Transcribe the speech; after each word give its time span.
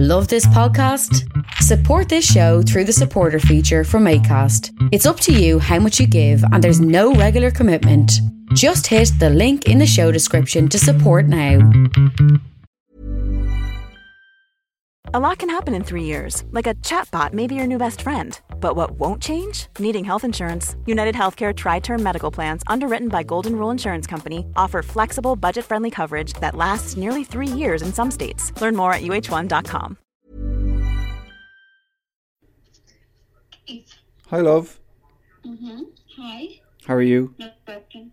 Love 0.00 0.28
this 0.28 0.46
podcast? 0.46 1.28
Support 1.54 2.08
this 2.08 2.24
show 2.24 2.62
through 2.62 2.84
the 2.84 2.92
supporter 2.92 3.40
feature 3.40 3.82
from 3.82 4.04
ACAST. 4.04 4.70
It's 4.92 5.06
up 5.06 5.18
to 5.18 5.32
you 5.32 5.58
how 5.58 5.80
much 5.80 5.98
you 5.98 6.06
give, 6.06 6.40
and 6.52 6.62
there's 6.62 6.80
no 6.80 7.14
regular 7.14 7.50
commitment. 7.50 8.12
Just 8.54 8.86
hit 8.86 9.10
the 9.18 9.28
link 9.28 9.66
in 9.66 9.78
the 9.78 9.88
show 9.88 10.12
description 10.12 10.68
to 10.68 10.78
support 10.78 11.26
now. 11.26 11.68
A 15.14 15.18
lot 15.18 15.38
can 15.38 15.48
happen 15.48 15.74
in 15.74 15.82
three 15.82 16.04
years, 16.04 16.44
like 16.52 16.68
a 16.68 16.74
chatbot 16.74 17.32
may 17.32 17.48
be 17.48 17.56
your 17.56 17.66
new 17.66 17.78
best 17.78 18.00
friend. 18.00 18.38
But 18.60 18.76
what 18.76 18.92
won't 18.92 19.22
change? 19.22 19.68
Needing 19.78 20.04
health 20.04 20.24
insurance. 20.24 20.76
United 20.86 21.14
Healthcare 21.14 21.54
Tri 21.54 21.80
Term 21.80 22.02
Medical 22.02 22.30
Plans, 22.30 22.62
underwritten 22.66 23.08
by 23.08 23.22
Golden 23.22 23.56
Rule 23.56 23.70
Insurance 23.70 24.06
Company, 24.06 24.46
offer 24.56 24.82
flexible, 24.82 25.36
budget 25.36 25.64
friendly 25.64 25.90
coverage 25.90 26.34
that 26.34 26.54
lasts 26.54 26.96
nearly 26.96 27.24
three 27.24 27.46
years 27.46 27.82
in 27.82 27.92
some 27.92 28.10
states. 28.10 28.52
Learn 28.60 28.76
more 28.76 28.92
at 28.92 29.02
uh1.com. 29.02 29.96
Hi, 34.28 34.40
love. 34.40 34.78
Mm-hmm. 35.44 35.82
Hi. 36.18 36.60
How 36.86 36.94
are 36.94 37.02
you? 37.02 37.34
No 37.38 37.50
question. 37.64 38.12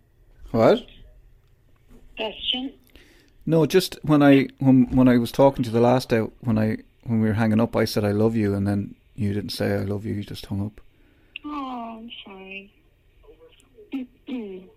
What? 0.50 0.86
Question. 2.16 2.72
No, 3.46 3.64
just 3.64 3.98
when 4.02 4.22
I 4.22 4.48
when 4.58 4.86
when 4.96 5.08
I 5.08 5.18
was 5.18 5.30
talking 5.30 5.62
to 5.62 5.70
you 5.70 5.72
the 5.72 5.80
last 5.80 6.08
day 6.08 6.18
when 6.40 6.58
I 6.58 6.78
when 7.04 7.20
we 7.20 7.28
were 7.28 7.34
hanging 7.34 7.60
up, 7.60 7.76
I 7.76 7.84
said 7.84 8.04
I 8.04 8.10
love 8.10 8.34
you, 8.34 8.54
and 8.54 8.66
then 8.66 8.95
you 9.16 9.32
didn't 9.32 9.50
say 9.50 9.72
I 9.74 9.78
love 9.78 10.04
you. 10.04 10.14
You 10.14 10.24
just 10.24 10.46
hung 10.46 10.64
up. 10.66 10.80
Oh, 11.44 11.98
I'm 11.98 12.10
sorry. 12.24 12.72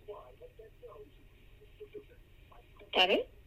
That 2.95 3.11
it? 3.11 3.29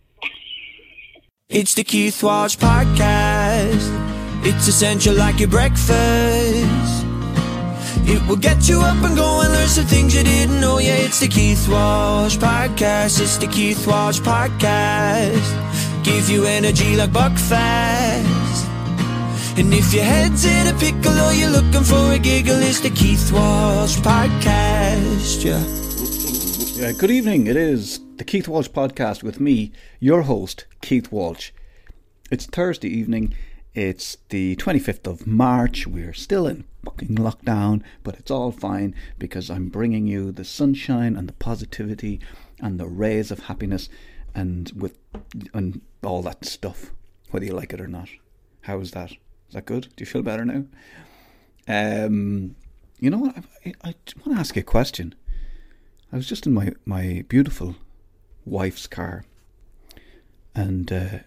It's 1.48 1.74
the 1.74 1.84
Keith 1.84 2.22
Walsh 2.22 2.56
Podcast. 2.56 3.90
It's 4.42 4.66
essential 4.68 5.14
like 5.14 5.38
your 5.38 5.50
breakfast. 5.50 7.04
It 8.08 8.26
will 8.26 8.36
get 8.36 8.68
you 8.70 8.80
up 8.80 8.96
and 9.04 9.14
going, 9.14 9.50
learn 9.50 9.68
some 9.68 9.84
things 9.84 10.14
you 10.16 10.22
didn't 10.22 10.60
know. 10.62 10.78
Yeah, 10.78 10.94
it's 10.94 11.20
the 11.20 11.28
Keith 11.28 11.68
Walsh 11.68 12.38
Podcast. 12.38 13.20
It's 13.20 13.36
the 13.36 13.48
Keith 13.48 13.86
Walsh 13.86 14.20
Podcast. 14.20 15.44
Give 16.02 16.30
you 16.30 16.44
energy 16.46 16.96
like 16.96 17.10
Buckfast. 17.10 18.71
And 19.54 19.74
if 19.74 19.92
your 19.92 20.02
head's 20.04 20.46
in 20.46 20.74
a 20.74 20.78
pickle 20.78 21.12
or 21.12 21.32
you're 21.34 21.50
looking 21.50 21.84
for 21.84 22.12
a 22.12 22.18
giggle, 22.18 22.56
it's 22.56 22.80
the 22.80 22.88
Keith 22.88 23.30
Walsh 23.30 23.98
Podcast. 23.98 25.44
Yeah. 25.44 25.62
Yeah, 26.82 26.92
good 26.92 27.10
evening. 27.10 27.46
It 27.46 27.56
is 27.56 28.00
the 28.16 28.24
Keith 28.24 28.48
Walsh 28.48 28.68
podcast 28.68 29.22
with 29.22 29.40
me, 29.40 29.70
your 30.00 30.22
host, 30.22 30.64
Keith 30.80 31.12
Walsh. 31.12 31.50
It's 32.30 32.46
Thursday 32.46 32.88
evening. 32.88 33.34
It's 33.74 34.16
the 34.30 34.56
25th 34.56 35.06
of 35.06 35.26
March. 35.26 35.86
We're 35.86 36.14
still 36.14 36.46
in 36.46 36.64
fucking 36.82 37.16
lockdown, 37.16 37.82
but 38.02 38.14
it's 38.14 38.30
all 38.30 38.52
fine 38.52 38.94
because 39.18 39.50
I'm 39.50 39.68
bringing 39.68 40.06
you 40.06 40.32
the 40.32 40.46
sunshine 40.46 41.14
and 41.14 41.28
the 41.28 41.34
positivity 41.34 42.20
and 42.58 42.80
the 42.80 42.88
rays 42.88 43.30
of 43.30 43.40
happiness 43.40 43.90
and 44.34 44.72
with 44.74 44.96
and 45.52 45.82
all 46.02 46.22
that 46.22 46.46
stuff, 46.46 46.90
whether 47.30 47.44
you 47.44 47.52
like 47.52 47.74
it 47.74 47.82
or 47.82 47.86
not. 47.86 48.08
How 48.62 48.80
is 48.80 48.92
that? 48.92 49.12
Is 49.52 49.54
that 49.54 49.66
good? 49.66 49.88
Do 49.96 50.02
you 50.02 50.06
feel 50.06 50.22
better 50.22 50.46
now? 50.46 50.64
Um, 51.68 52.56
you 52.98 53.10
know 53.10 53.18
what? 53.18 53.36
I, 53.36 53.74
I, 53.84 53.88
I 53.90 53.94
want 54.24 54.34
to 54.34 54.40
ask 54.40 54.56
you 54.56 54.60
a 54.60 54.62
question. 54.62 55.14
I 56.10 56.16
was 56.16 56.26
just 56.26 56.46
in 56.46 56.54
my, 56.54 56.72
my 56.86 57.26
beautiful 57.28 57.76
wife's 58.46 58.86
car, 58.86 59.26
and 60.54 60.90
uh, 60.90 61.18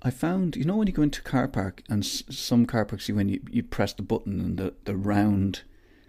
I 0.00 0.08
found 0.08 0.56
you 0.56 0.64
know 0.64 0.76
when 0.76 0.86
you 0.86 0.94
go 0.94 1.02
into 1.02 1.20
car 1.20 1.46
park 1.46 1.82
and 1.90 2.02
s- 2.02 2.22
some 2.30 2.64
car 2.64 2.86
parks 2.86 3.06
you 3.06 3.16
when 3.16 3.28
you, 3.28 3.42
you 3.50 3.62
press 3.62 3.92
the 3.92 4.00
button 4.00 4.40
and 4.40 4.56
the, 4.56 4.72
the 4.84 4.96
round 4.96 5.64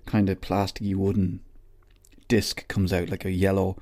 kind 0.05 0.30
of 0.30 0.39
plasticky 0.39 0.95
wooden 0.95 1.42
disc 2.30 2.65
comes 2.70 2.93
out 2.93 3.09
like 3.09 3.26
a 3.26 3.32
yellow 3.32 3.76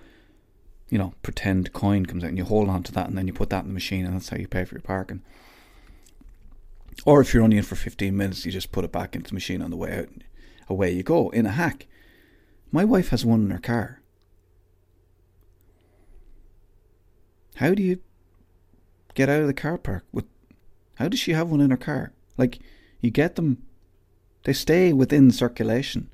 you 0.90 0.98
know 0.98 1.14
pretend 1.22 1.74
coin 1.74 2.08
comes 2.08 2.24
out 2.24 2.30
and 2.30 2.40
you 2.40 2.46
hold 2.46 2.70
on 2.70 2.82
to 2.82 2.92
that 2.92 3.08
and 3.08 3.16
then 3.16 3.28
you 3.28 3.34
put 3.34 3.52
that 3.52 3.62
in 3.62 3.68
the 3.68 3.74
machine 3.74 4.04
and 4.04 4.16
that's 4.16 4.30
how 4.30 4.38
you 4.38 4.48
pay 4.48 4.66
for 4.66 4.74
your 4.74 4.82
parking. 4.82 5.22
Or 7.06 7.22
if 7.22 7.34
you're 7.34 7.44
only 7.44 7.58
in 7.58 7.64
for 7.64 7.76
15 7.76 8.16
minutes, 8.16 8.46
you 8.46 8.52
just 8.52 8.72
put 8.72 8.86
it 8.86 8.92
back 8.92 9.16
into 9.16 9.30
the 9.30 9.34
machine 9.34 9.62
on 9.62 9.72
the 9.72 9.78
way 9.78 9.98
out. 9.98 10.10
Away 10.68 10.92
you 10.92 11.04
go 11.04 11.30
in 11.30 11.46
a 11.46 11.52
hack. 11.52 11.88
My 12.72 12.86
wife 12.86 13.10
has 13.10 13.26
one 13.26 13.42
in 13.42 13.50
her 13.52 13.60
car. 13.60 14.02
How 17.56 17.74
do 17.74 17.84
you 17.84 18.00
get 19.14 19.30
out 19.30 19.42
of 19.42 19.48
the 19.48 19.54
car 19.54 19.78
park 19.78 20.06
with 20.12 20.26
how 20.96 21.08
does 21.08 21.20
she 21.20 21.34
have 21.34 21.50
one 21.50 21.62
in 21.62 21.70
her 21.70 21.78
car? 21.78 22.14
Like 22.38 22.60
you 23.02 23.12
get 23.12 23.36
them 23.36 23.64
they 24.44 24.54
stay 24.54 24.94
within 24.94 25.32
circulation. 25.32 26.10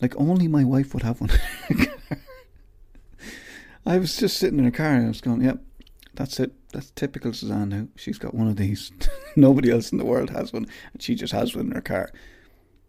Like 0.00 0.16
only 0.16 0.48
my 0.48 0.64
wife 0.64 0.94
would 0.94 1.02
have 1.02 1.20
one. 1.20 1.30
I 3.86 3.98
was 3.98 4.16
just 4.16 4.38
sitting 4.38 4.58
in 4.58 4.66
a 4.66 4.72
car 4.72 4.94
and 4.94 5.06
I 5.06 5.08
was 5.08 5.20
going, 5.20 5.42
Yep, 5.42 5.60
that's 6.18 6.40
it. 6.40 6.52
That's 6.72 6.90
typical 6.90 7.32
Suzanne 7.32 7.68
now. 7.68 7.86
She's 7.94 8.18
got 8.18 8.34
one 8.34 8.48
of 8.48 8.56
these. 8.56 8.90
Nobody 9.36 9.70
else 9.70 9.92
in 9.92 9.98
the 9.98 10.04
world 10.04 10.30
has 10.30 10.52
one. 10.52 10.66
And 10.92 11.00
she 11.00 11.14
just 11.14 11.32
has 11.32 11.54
one 11.54 11.66
in 11.66 11.72
her 11.72 11.80
car. 11.80 12.10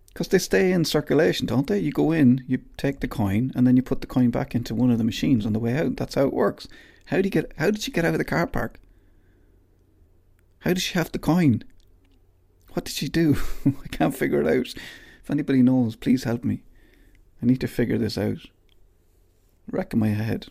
Because 0.08 0.30
they 0.30 0.40
stay 0.40 0.72
in 0.72 0.84
circulation, 0.84 1.46
don't 1.46 1.68
they? 1.68 1.78
You 1.78 1.92
go 1.92 2.12
in, 2.12 2.44
you 2.48 2.58
take 2.76 3.02
the 3.02 3.08
coin, 3.08 3.52
and 3.56 3.68
then 3.68 3.78
you 3.78 3.84
put 3.84 4.02
the 4.02 4.08
coin 4.08 4.32
back 4.32 4.56
into 4.56 4.74
one 4.74 4.90
of 4.90 4.98
the 4.98 5.04
machines 5.04 5.46
on 5.46 5.54
the 5.54 5.60
way 5.60 5.78
out. 5.78 5.96
That's 5.96 6.16
how 6.16 6.24
it 6.24 6.34
works. 6.34 6.68
How 7.06 7.18
do 7.18 7.24
you 7.26 7.30
get? 7.30 7.54
How 7.60 7.70
did 7.70 7.84
she 7.84 7.92
get 7.92 8.04
out 8.04 8.16
of 8.16 8.18
the 8.18 8.26
car 8.26 8.48
park? 8.48 8.80
How 10.62 10.74
did 10.74 10.82
she 10.82 10.96
have 10.96 11.12
the 11.12 11.20
coin? 11.20 11.64
What 12.74 12.86
did 12.86 12.96
she 12.96 13.10
do? 13.10 13.38
I 13.66 13.88
can't 13.90 14.18
figure 14.18 14.42
it 14.42 14.48
out. 14.48 14.74
If 15.22 15.30
anybody 15.30 15.62
knows, 15.62 15.96
please 15.96 16.24
help 16.24 16.44
me. 16.44 16.64
I 17.44 17.46
need 17.46 17.62
to 17.62 17.68
figure 17.68 18.00
this 18.00 18.18
out. 18.18 18.40
Wrecking 19.70 20.00
my 20.00 20.10
head. 20.10 20.48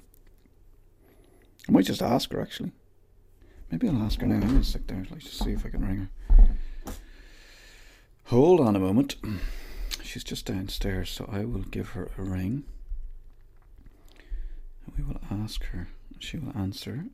I 1.69 1.73
might 1.73 1.85
just 1.85 2.03
ask 2.03 2.33
her 2.33 2.41
actually. 2.41 2.73
Maybe 3.71 3.89
I'll 3.89 4.03
ask 4.03 4.21
her 4.21 4.27
now. 4.27 4.37
I'm 4.37 4.41
gonna 4.41 4.65
stick 4.65 4.87
down. 4.87 5.07
Let's 5.11 5.25
just 5.25 5.45
see 5.45 5.53
if 5.53 5.67
I 5.67 5.69
can 5.69 5.87
ring 5.87 6.09
her. 6.47 6.55
Hold 8.25 8.61
on 8.61 8.75
a 8.75 8.79
moment. 8.79 9.17
She's 10.03 10.25
just 10.25 10.47
downstairs, 10.47 11.11
so 11.11 11.29
I 11.31 11.45
will 11.45 11.63
give 11.63 11.91
her 11.91 12.11
a 12.17 12.23
ring. 12.23 12.65
And 14.87 14.97
we 14.97 15.05
will 15.05 15.21
ask 15.31 15.65
her. 15.67 15.89
She 16.19 16.39
will 16.39 16.57
answer. 16.57 17.05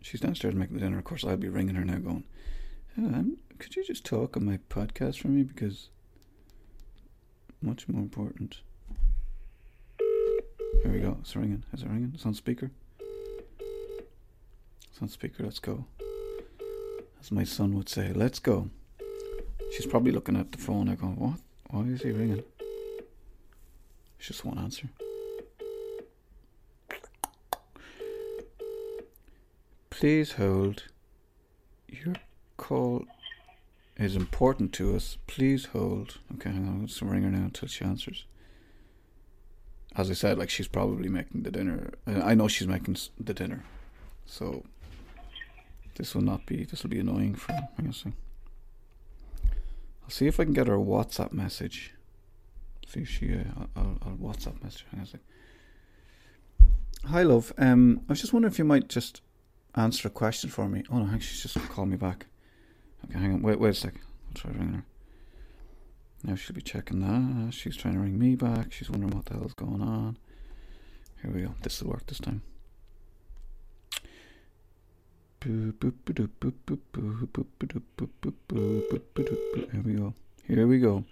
She's 0.00 0.20
downstairs 0.20 0.54
making 0.54 0.74
the 0.74 0.80
dinner. 0.80 0.98
Of 0.98 1.04
course, 1.04 1.24
I'll 1.24 1.36
be 1.36 1.48
ringing 1.48 1.76
her 1.76 1.84
now, 1.84 1.98
going, 1.98 2.24
"Hello, 2.96 3.08
um, 3.08 3.36
could 3.58 3.76
you 3.76 3.84
just 3.84 4.04
talk 4.04 4.36
on 4.36 4.44
my 4.44 4.58
podcast 4.68 5.20
for 5.20 5.28
me? 5.28 5.44
Because 5.44 5.90
much 7.62 7.88
more 7.88 8.02
important." 8.02 8.60
Here 9.98 10.92
we 10.92 10.98
go. 10.98 11.18
It's 11.20 11.36
ringing. 11.36 11.62
Is 11.72 11.82
it 11.82 11.88
ringing? 11.88 12.12
It's 12.14 12.26
on 12.26 12.34
speaker. 12.34 12.72
It's 14.94 15.02
on 15.02 15.08
speaker. 15.08 15.42
Let's 15.42 15.58
go. 15.58 15.86
As 17.20 17.32
my 17.32 17.42
son 17.42 17.74
would 17.74 17.88
say, 17.88 18.12
let's 18.12 18.38
go. 18.38 18.70
She's 19.72 19.86
probably 19.86 20.12
looking 20.12 20.36
at 20.36 20.52
the 20.52 20.58
phone. 20.58 20.88
I 20.88 20.94
go, 20.94 21.08
what? 21.08 21.40
Why 21.70 21.80
is 21.86 22.02
he 22.02 22.12
ringing? 22.12 22.44
She 24.18 24.28
just 24.32 24.44
won't 24.44 24.60
answer. 24.60 24.88
Please 29.90 30.34
hold. 30.34 30.84
Your 31.88 32.14
call 32.56 33.04
is 33.96 34.14
important 34.14 34.72
to 34.74 34.94
us. 34.94 35.18
Please 35.26 35.64
hold. 35.66 36.20
Okay, 36.34 36.50
hang 36.50 36.68
on. 36.68 36.86
Just 36.86 37.02
ring 37.02 37.24
her 37.24 37.30
now 37.30 37.46
until 37.46 37.66
she 37.66 37.84
answers. 37.84 38.26
As 39.96 40.08
I 40.08 40.14
said, 40.14 40.38
like 40.38 40.50
she's 40.50 40.68
probably 40.68 41.08
making 41.08 41.42
the 41.42 41.50
dinner. 41.50 41.94
I 42.06 42.36
know 42.36 42.46
she's 42.46 42.68
making 42.68 42.96
the 43.18 43.34
dinner, 43.34 43.64
so 44.24 44.62
this 45.96 46.14
will 46.14 46.22
not 46.22 46.46
be. 46.46 46.64
This 46.64 46.82
will 46.82 46.90
be 46.90 47.00
annoying 47.00 47.34
for. 47.34 47.52
A 47.52 47.92
second. 47.92 48.14
I'll 50.02 50.10
see 50.10 50.26
if 50.26 50.38
I 50.38 50.44
can 50.44 50.52
get 50.52 50.66
her 50.66 50.74
a 50.74 50.78
WhatsApp 50.78 51.32
message. 51.32 51.94
See 52.86 53.00
if 53.00 53.08
she. 53.08 53.32
Uh, 53.34 53.66
I'll, 53.76 53.98
I'll, 54.02 54.16
WhatsApp 54.16 54.62
message. 54.62 54.84
Second. 54.90 55.20
Hi, 57.06 57.22
love. 57.22 57.52
Um, 57.58 58.00
I 58.08 58.12
was 58.12 58.20
just 58.20 58.32
wondering 58.32 58.52
if 58.52 58.58
you 58.58 58.64
might 58.64 58.88
just 58.88 59.20
answer 59.74 60.08
a 60.08 60.10
question 60.10 60.50
for 60.50 60.68
me. 60.68 60.84
Oh 60.90 60.98
no, 60.98 61.06
hang- 61.06 61.20
she's 61.20 61.42
just 61.42 61.56
called 61.68 61.88
me 61.88 61.96
back. 61.96 62.26
Okay, 63.04 63.18
hang 63.18 63.34
on. 63.34 63.42
Wait, 63.42 63.58
wait 63.58 63.70
a 63.70 63.74
sec. 63.74 63.94
I'll 64.28 64.34
try 64.34 64.50
ringing 64.50 64.74
her. 64.74 64.84
Now 66.22 66.34
she'll 66.36 66.56
be 66.56 66.62
checking 66.62 67.00
that. 67.00 67.52
She's 67.52 67.76
trying 67.76 67.94
to 67.94 68.00
ring 68.00 68.18
me 68.18 68.34
back. 68.34 68.72
She's 68.72 68.88
wondering 68.88 69.14
what 69.14 69.26
the 69.26 69.34
hell's 69.34 69.52
going 69.52 69.82
on. 69.82 70.16
Here 71.22 71.30
we 71.30 71.42
go. 71.42 71.54
This 71.62 71.82
will 71.82 71.90
work 71.90 72.06
this 72.06 72.18
time. 72.18 72.42
Here 75.44 75.74
we 79.84 79.94
go. 79.94 80.14
Here 80.46 80.66
we 80.66 80.78
go. 80.78 81.04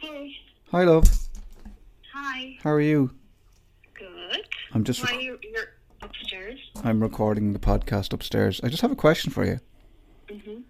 Hey. 0.00 0.34
Hi, 0.70 0.84
love. 0.84 1.04
Hi. 2.14 2.56
How 2.62 2.70
are 2.70 2.80
you? 2.80 3.10
Good. 3.92 4.48
I'm 4.72 4.84
just. 4.84 5.02
Why 5.02 5.18
you 5.18 5.38
you're 5.42 5.74
upstairs? 6.00 6.60
I'm 6.82 7.02
recording 7.02 7.52
the 7.52 7.58
podcast 7.58 8.14
upstairs. 8.14 8.58
I 8.64 8.68
just 8.68 8.80
have 8.80 8.90
a 8.90 8.96
question 8.96 9.30
for 9.30 9.44
you. 9.44 9.60
Mhm. 10.28 10.62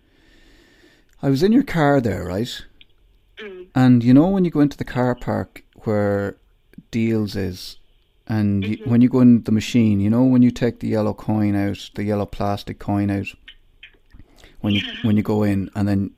I 1.22 1.30
was 1.30 1.44
in 1.44 1.52
your 1.52 1.62
car 1.62 2.00
there, 2.00 2.24
right? 2.24 2.64
Mm. 3.38 3.68
And 3.76 4.02
you 4.02 4.12
know 4.12 4.26
when 4.26 4.44
you 4.44 4.50
go 4.50 4.60
into 4.60 4.76
the 4.76 4.84
car 4.84 5.14
park 5.14 5.62
where 5.84 6.36
Dealz 6.90 7.36
is, 7.36 7.78
and 8.28 8.64
you, 8.66 8.78
when 8.84 9.00
you 9.02 9.08
go 9.08 9.20
in 9.20 9.42
the 9.42 9.52
machine, 9.52 10.00
you 10.00 10.08
know 10.10 10.24
when 10.24 10.42
you 10.42 10.50
take 10.50 10.80
the 10.80 10.88
yellow 10.88 11.12
coin 11.14 11.54
out, 11.54 11.90
the 11.94 12.04
yellow 12.04 12.26
plastic 12.26 12.78
coin 12.78 13.10
out, 13.10 13.26
when 14.60 14.74
you 14.74 14.82
when 15.02 15.16
you 15.16 15.22
go 15.22 15.42
in, 15.42 15.70
and 15.74 15.86
then 15.88 16.10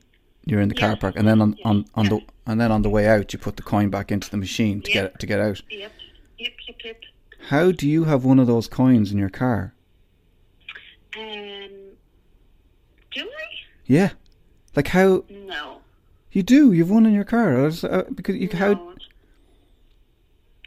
you're 0.45 0.61
in 0.61 0.69
the 0.69 0.75
car 0.75 0.95
park, 0.95 1.15
and 1.17 1.27
then 1.27 1.41
on 1.41 1.57
on, 1.65 1.85
on 1.95 2.05
Yeah. 2.05 2.09
the 2.09 2.21
and 2.47 2.61
then 2.61 2.71
on 2.71 2.83
the 2.83 2.89
way 2.89 3.07
out, 3.07 3.33
you 3.33 3.39
put 3.39 3.55
the 3.57 3.63
coin 3.63 3.89
back 3.89 4.11
into 4.11 4.29
the 4.29 4.37
machine 4.37 4.81
to 4.81 4.91
Yeah. 4.91 5.01
get 5.03 5.19
to 5.19 5.25
get 5.25 5.39
out. 5.39 5.61
Yep. 5.69 5.91
Yep. 6.37 6.51
Yep. 6.67 6.75
Yep. 6.85 7.01
How 7.49 7.71
do 7.71 7.87
you 7.87 8.03
have 8.05 8.23
one 8.25 8.39
of 8.39 8.47
those 8.47 8.67
coins 8.67 9.11
in 9.11 9.17
your 9.17 9.29
car? 9.29 9.73
Um. 11.17 11.69
Do 13.13 13.21
I? 13.21 13.43
Yeah, 13.85 14.11
like 14.75 14.87
how 14.89 15.23
No. 15.29 15.81
you 16.31 16.43
do? 16.43 16.71
You've 16.73 16.89
one 16.91 17.05
in 17.05 17.13
your 17.13 17.23
car 17.23 17.57
I 17.59 17.61
was, 17.63 17.83
uh, 17.83 18.03
because 18.13 18.35
you 18.35 18.49
how 18.51 18.93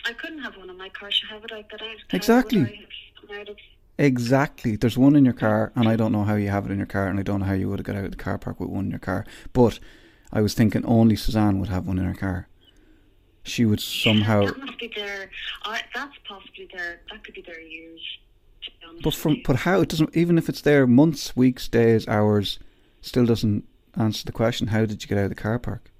I 0.06 0.12
couldn't 0.14 0.38
have 0.38 0.56
one 0.56 0.67
my 0.88 0.98
car. 1.00 1.10
Should 1.10 1.28
have 1.30 1.44
it 1.44 1.52
out 1.52 1.64
that 1.70 1.82
out. 1.82 1.96
Exactly. 2.12 2.60
would 2.60 2.68
I 2.68 2.74
have 2.76 2.88
come 3.28 3.40
out 3.40 3.48
of- 3.48 3.56
Exactly. 4.00 4.76
There's 4.76 4.96
one 4.96 5.16
in 5.16 5.24
your 5.24 5.34
car, 5.34 5.72
and 5.74 5.88
I 5.88 5.96
don't 5.96 6.12
know 6.12 6.22
how 6.24 6.36
you 6.36 6.50
have 6.50 6.66
it 6.66 6.70
in 6.70 6.78
your 6.78 6.86
car, 6.86 7.08
and 7.08 7.18
I 7.18 7.22
don't 7.22 7.40
know 7.40 7.46
how 7.46 7.54
you 7.54 7.68
would 7.68 7.80
have 7.80 7.86
got 7.86 7.96
out 7.96 8.04
of 8.04 8.10
the 8.12 8.16
car 8.16 8.38
park 8.38 8.60
with 8.60 8.68
one 8.68 8.84
in 8.86 8.90
your 8.90 9.00
car. 9.00 9.26
But 9.52 9.80
I 10.32 10.40
was 10.40 10.54
thinking 10.54 10.84
only 10.84 11.16
Suzanne 11.16 11.58
would 11.58 11.68
have 11.68 11.86
one 11.86 11.98
in 11.98 12.04
her 12.04 12.14
car. 12.14 12.48
She 13.42 13.64
would 13.64 13.80
somehow. 13.80 14.44
That 14.46 14.58
must 14.58 14.78
be 14.78 14.92
there. 14.94 15.30
I, 15.64 15.80
that's 15.94 16.14
possibly 16.28 16.68
there. 16.72 17.00
That 17.10 17.24
could 17.24 17.34
be 17.34 17.42
there 17.42 17.60
years. 17.60 18.00
To 18.62 18.70
be 18.70 18.76
honest 18.88 19.02
But 19.02 19.14
from 19.14 19.42
but 19.44 19.56
how 19.56 19.80
it 19.80 19.88
doesn't 19.88 20.14
even 20.16 20.38
if 20.38 20.48
it's 20.48 20.60
there 20.60 20.86
months, 20.86 21.34
weeks, 21.34 21.66
days, 21.66 22.06
hours, 22.06 22.58
still 23.00 23.24
doesn't 23.26 23.66
answer 23.96 24.24
the 24.24 24.32
question. 24.32 24.68
How 24.68 24.84
did 24.84 25.02
you 25.02 25.08
get 25.08 25.18
out 25.18 25.24
of 25.24 25.30
the 25.30 25.34
car 25.34 25.58
park? 25.58 25.90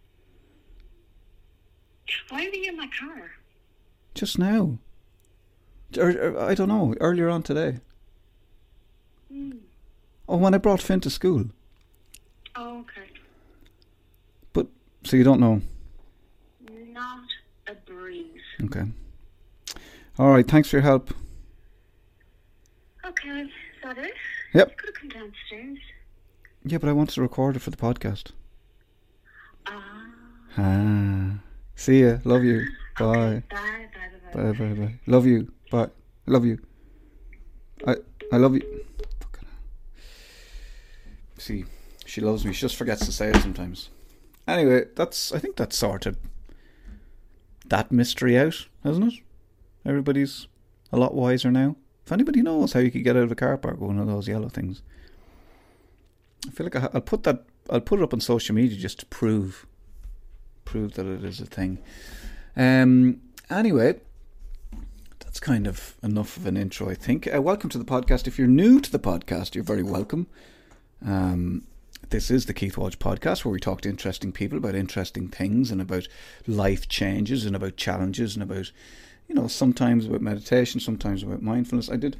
Why 2.28 2.40
are 2.46 2.48
you 2.48 2.70
in 2.70 2.76
my 2.76 2.88
car? 2.98 3.30
Just 4.18 4.36
now. 4.36 4.78
Or, 5.96 6.10
or, 6.10 6.40
I 6.40 6.56
don't 6.56 6.66
know. 6.66 6.92
Earlier 7.00 7.28
on 7.28 7.44
today. 7.44 7.78
Hmm. 9.32 9.52
Oh, 10.28 10.38
when 10.38 10.54
I 10.54 10.58
brought 10.58 10.82
Finn 10.82 10.98
to 11.02 11.08
school. 11.08 11.44
Oh, 12.56 12.80
okay. 12.80 13.08
But 14.52 14.66
so 15.04 15.16
you 15.16 15.22
don't 15.22 15.38
know. 15.38 15.62
Not 16.90 17.20
a 17.68 17.74
breeze. 17.74 18.42
Okay. 18.64 18.86
All 20.18 20.30
right. 20.30 20.48
Thanks 20.48 20.68
for 20.68 20.78
your 20.78 20.82
help. 20.82 21.14
Okay, 23.06 23.42
is 23.42 23.50
that 23.84 23.98
it? 23.98 24.14
Yep. 24.52 24.68
You 24.70 24.76
could 24.76 24.86
have 24.88 24.94
come 24.96 25.08
downstairs. 25.10 25.78
Yeah, 26.64 26.78
but 26.78 26.88
I 26.88 26.92
wanted 26.92 27.14
to 27.14 27.22
record 27.22 27.54
it 27.54 27.60
for 27.60 27.70
the 27.70 27.76
podcast. 27.76 28.32
Ah. 29.64 30.06
Ah. 30.56 31.38
See 31.76 32.02
ya. 32.02 32.16
Love 32.24 32.42
you. 32.42 32.66
Bye. 32.98 33.42
Bye, 33.50 33.88
bye, 34.34 34.52
bye, 34.52 34.52
bye. 34.52 34.52
Bye. 34.52 34.52
Bye. 34.52 34.74
Bye. 34.74 34.94
Love 35.06 35.26
you. 35.26 35.52
Bye. 35.70 35.88
Love 36.26 36.44
you. 36.44 36.58
I 37.86 37.96
I 38.32 38.36
love 38.36 38.54
you. 38.54 38.84
See, 41.38 41.64
she 42.04 42.20
loves 42.20 42.44
me. 42.44 42.52
She 42.52 42.62
just 42.62 42.76
forgets 42.76 43.06
to 43.06 43.12
say 43.12 43.28
it 43.28 43.36
sometimes. 43.36 43.90
Anyway, 44.46 44.86
that's. 44.96 45.32
I 45.32 45.38
think 45.38 45.56
that's 45.56 45.76
sorted. 45.76 46.16
That 47.66 47.92
mystery 47.92 48.36
out, 48.36 48.66
hasn't 48.82 49.12
it? 49.12 49.20
Everybody's 49.84 50.48
a 50.92 50.96
lot 50.96 51.14
wiser 51.14 51.50
now. 51.50 51.76
If 52.04 52.12
anybody 52.12 52.42
knows 52.42 52.72
how 52.72 52.80
you 52.80 52.90
could 52.90 53.04
get 53.04 53.16
out 53.16 53.24
of 53.24 53.32
a 53.32 53.36
car 53.36 53.56
park 53.58 53.78
with 53.78 53.88
one 53.88 53.98
of 53.98 54.06
those 54.06 54.26
yellow 54.26 54.48
things, 54.48 54.82
I 56.46 56.50
feel 56.50 56.64
like 56.66 56.76
I, 56.76 56.88
I'll 56.94 57.00
put 57.00 57.22
that. 57.24 57.44
I'll 57.70 57.80
put 57.80 58.00
it 58.00 58.02
up 58.02 58.14
on 58.14 58.20
social 58.20 58.54
media 58.54 58.78
just 58.78 59.00
to 59.00 59.06
prove, 59.06 59.66
prove 60.64 60.94
that 60.94 61.06
it 61.06 61.22
is 61.22 61.40
a 61.40 61.46
thing. 61.46 61.78
Um. 62.58 63.20
Anyway, 63.48 64.00
that's 65.20 65.40
kind 65.40 65.66
of 65.66 65.94
enough 66.02 66.36
of 66.36 66.44
an 66.44 66.56
intro, 66.56 66.90
I 66.90 66.94
think. 66.94 67.32
Uh, 67.32 67.40
welcome 67.40 67.70
to 67.70 67.78
the 67.78 67.84
podcast. 67.84 68.26
If 68.26 68.36
you're 68.36 68.48
new 68.48 68.80
to 68.80 68.92
the 68.92 68.98
podcast, 68.98 69.54
you're 69.54 69.64
very 69.64 69.84
welcome. 69.84 70.26
Um, 71.06 71.62
this 72.10 72.30
is 72.30 72.46
the 72.46 72.52
Keith 72.52 72.76
Walsh 72.76 72.96
podcast 72.96 73.44
where 73.44 73.52
we 73.52 73.60
talk 73.60 73.82
to 73.82 73.88
interesting 73.88 74.32
people 74.32 74.58
about 74.58 74.74
interesting 74.74 75.28
things 75.28 75.70
and 75.70 75.80
about 75.80 76.08
life 76.46 76.88
changes 76.88 77.46
and 77.46 77.54
about 77.56 77.76
challenges 77.76 78.34
and 78.34 78.42
about, 78.42 78.72
you 79.28 79.34
know, 79.34 79.46
sometimes 79.46 80.06
about 80.06 80.20
meditation, 80.20 80.80
sometimes 80.80 81.22
about 81.22 81.40
mindfulness. 81.40 81.88
I 81.88 81.96
did, 81.96 82.18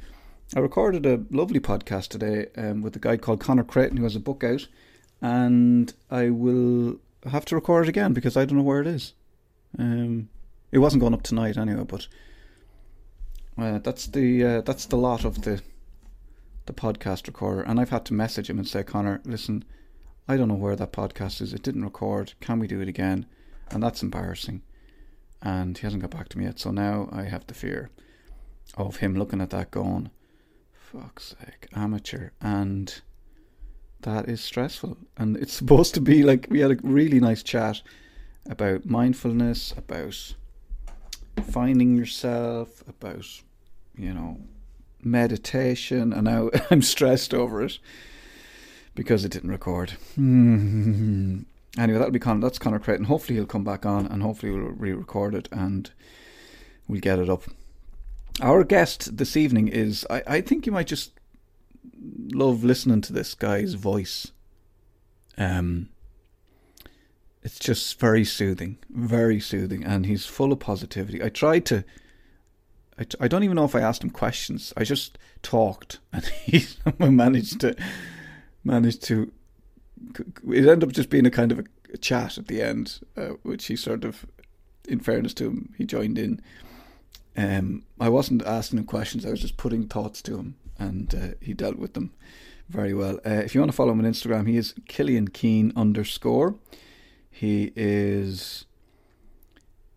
I 0.55 0.61
recorded 0.61 1.05
a 1.05 1.23
lovely 1.29 1.59
podcast 1.59 2.07
today 2.07 2.47
um, 2.57 2.81
with 2.81 2.95
a 2.95 2.99
guy 2.99 3.17
called 3.17 3.41
Connor 3.41 3.65
Creighton 3.65 3.97
who 3.97 4.03
has 4.03 4.15
a 4.15 4.21
book 4.21 4.43
out, 4.43 4.67
and 5.21 5.93
I 6.09 6.29
will 6.29 6.99
have 7.29 7.45
to 7.45 7.55
record 7.55 7.85
it 7.85 7.89
again 7.89 8.13
because 8.13 8.37
I 8.37 8.45
don't 8.45 8.57
know 8.57 8.63
where 8.63 8.81
it 8.81 8.87
is. 8.87 9.13
Um, 9.77 10.29
it 10.71 10.79
wasn't 10.79 11.01
going 11.01 11.13
up 11.13 11.23
tonight 11.23 11.57
anyway, 11.57 11.83
but 11.83 12.07
uh, 13.57 13.79
that's 13.79 14.07
the 14.07 14.43
uh, 14.43 14.61
that's 14.61 14.85
the 14.85 14.97
lot 14.97 15.25
of 15.25 15.41
the 15.43 15.61
the 16.65 16.73
podcast 16.73 17.27
recorder, 17.27 17.61
and 17.61 17.79
I've 17.79 17.89
had 17.89 18.05
to 18.05 18.13
message 18.13 18.49
him 18.49 18.59
and 18.59 18.67
say, 18.67 18.83
Connor, 18.83 19.21
listen, 19.25 19.65
I 20.27 20.37
don't 20.37 20.47
know 20.47 20.53
where 20.53 20.75
that 20.75 20.93
podcast 20.93 21.41
is. 21.41 21.53
It 21.53 21.63
didn't 21.63 21.83
record. 21.83 22.33
Can 22.39 22.59
we 22.59 22.67
do 22.67 22.79
it 22.79 22.87
again? 22.87 23.25
And 23.71 23.81
that's 23.81 24.03
embarrassing. 24.03 24.61
And 25.41 25.75
he 25.75 25.81
hasn't 25.81 26.03
got 26.03 26.11
back 26.11 26.29
to 26.29 26.37
me 26.37 26.45
yet. 26.45 26.59
So 26.59 26.69
now 26.69 27.09
I 27.11 27.23
have 27.23 27.47
the 27.47 27.55
fear 27.55 27.89
of 28.77 28.97
him 28.97 29.15
looking 29.15 29.41
at 29.41 29.49
that 29.49 29.71
going, 29.71 30.11
fuck's 30.71 31.35
sake, 31.39 31.67
amateur. 31.75 32.29
And 32.39 33.01
that 34.01 34.29
is 34.29 34.39
stressful. 34.39 34.97
And 35.17 35.35
it's 35.37 35.53
supposed 35.61 35.95
to 35.95 36.01
be 36.01 36.21
like 36.21 36.45
we 36.51 36.59
had 36.59 36.71
a 36.71 36.77
really 36.83 37.19
nice 37.19 37.41
chat 37.41 37.81
about 38.47 38.85
mindfulness, 38.85 39.73
about 39.77 40.35
finding 41.49 41.95
yourself, 41.95 42.83
about, 42.87 43.25
you 43.97 44.13
know, 44.13 44.39
meditation, 45.03 46.13
and 46.13 46.25
now 46.25 46.49
I'm 46.71 46.81
stressed 46.81 47.33
over 47.33 47.63
it 47.63 47.79
because 48.95 49.23
it 49.23 49.31
didn't 49.31 49.51
record. 49.51 49.93
anyway, 50.17 51.45
that'll 51.77 52.11
be 52.11 52.19
Con- 52.19 52.39
that's 52.39 52.59
Connor 52.59 52.79
Creighton. 52.79 53.05
Hopefully 53.05 53.35
he'll 53.35 53.45
come 53.45 53.63
back 53.63 53.85
on, 53.85 54.05
and 54.05 54.21
hopefully 54.21 54.51
we'll 54.51 54.71
re-record 54.71 55.35
it 55.35 55.47
and 55.51 55.91
we'll 56.87 56.99
get 57.01 57.19
it 57.19 57.29
up. 57.29 57.43
Our 58.41 58.63
guest 58.63 59.17
this 59.17 59.35
evening 59.35 59.67
is 59.67 60.05
I, 60.09 60.23
I 60.27 60.41
think 60.41 60.65
you 60.65 60.71
might 60.71 60.87
just 60.87 61.11
love 62.31 62.63
listening 62.63 63.01
to 63.01 63.13
this 63.13 63.33
guy's 63.35 63.73
voice. 63.73 64.31
Um, 65.37 65.89
it's 67.41 67.59
just 67.59 67.99
very 67.99 68.25
soothing, 68.25 68.77
very 68.89 69.39
soothing, 69.39 69.83
and 69.83 70.05
he's 70.05 70.25
full 70.25 70.51
of 70.51 70.59
positivity. 70.59 71.23
I 71.23 71.29
tried 71.29 71.65
to. 71.67 71.83
I, 72.99 73.05
I 73.21 73.27
don't 73.27 73.43
even 73.43 73.55
know 73.55 73.63
if 73.63 73.75
I 73.75 73.81
asked 73.81 74.03
him 74.03 74.09
questions. 74.09 74.73
I 74.75 74.83
just 74.83 75.17
talked, 75.41 75.99
and 76.13 76.25
he 76.25 76.65
managed 76.99 77.61
to 77.61 77.75
managed 78.63 79.03
to. 79.03 79.31
It 80.47 80.67
ended 80.67 80.83
up 80.83 80.91
just 80.91 81.09
being 81.09 81.25
a 81.25 81.31
kind 81.31 81.51
of 81.51 81.59
a, 81.59 81.97
chat 81.97 82.37
at 82.37 82.47
the 82.47 82.61
end, 82.61 82.99
uh, 83.17 83.29
which 83.43 83.65
he 83.65 83.75
sort 83.75 84.03
of, 84.03 84.25
in 84.87 84.99
fairness 84.99 85.33
to 85.35 85.45
him, 85.45 85.73
he 85.77 85.85
joined 85.85 86.19
in. 86.19 86.39
Um, 87.35 87.83
I 87.99 88.09
wasn't 88.09 88.45
asking 88.45 88.79
him 88.79 88.85
questions; 88.85 89.25
I 89.25 89.31
was 89.31 89.41
just 89.41 89.57
putting 89.57 89.87
thoughts 89.87 90.21
to 90.23 90.37
him, 90.37 90.55
and 90.77 91.15
uh, 91.15 91.35
he 91.41 91.53
dealt 91.53 91.77
with 91.77 91.93
them 91.93 92.11
very 92.67 92.93
well. 92.93 93.19
Uh, 93.25 93.41
if 93.45 93.55
you 93.55 93.61
want 93.61 93.71
to 93.71 93.75
follow 93.75 93.93
him 93.93 93.99
on 93.99 94.11
Instagram, 94.11 94.47
he 94.47 94.57
is 94.57 94.73
Cillian 94.89 95.31
Keane 95.31 95.71
underscore. 95.75 96.55
He 97.39 97.71
is 97.73 98.65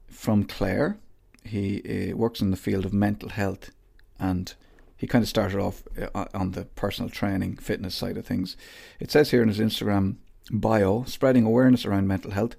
from 0.07 0.45
Clare. 0.45 0.97
He 1.43 2.13
uh, 2.13 2.17
works 2.17 2.41
in 2.41 2.53
the 2.53 2.57
field 2.57 2.85
of 2.85 2.93
mental 2.93 3.31
health, 3.31 3.73
and 4.17 4.55
he 4.97 5.09
kind 5.09 5.25
of 5.25 5.29
started 5.29 5.59
off 5.59 5.83
uh, 6.15 6.27
on 6.35 6.53
the 6.53 6.67
personal 6.77 7.11
training, 7.11 7.57
fitness 7.57 7.97
side 7.97 8.17
of 8.17 8.25
things. 8.25 8.57
It 9.01 9.11
says 9.11 9.33
here 9.33 9.43
in 9.43 9.49
his 9.49 9.59
Instagram 9.59 10.19
bio, 10.53 11.03
spreading 11.03 11.45
awareness 11.45 11.85
around 11.85 12.07
mental 12.07 12.31
health. 12.31 12.55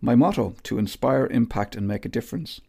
My 0.00 0.16
motto: 0.16 0.56
to 0.64 0.76
inspire, 0.76 1.28
impact, 1.28 1.76
and 1.76 1.86
make 1.86 2.04
a 2.04 2.08
difference. 2.08 2.60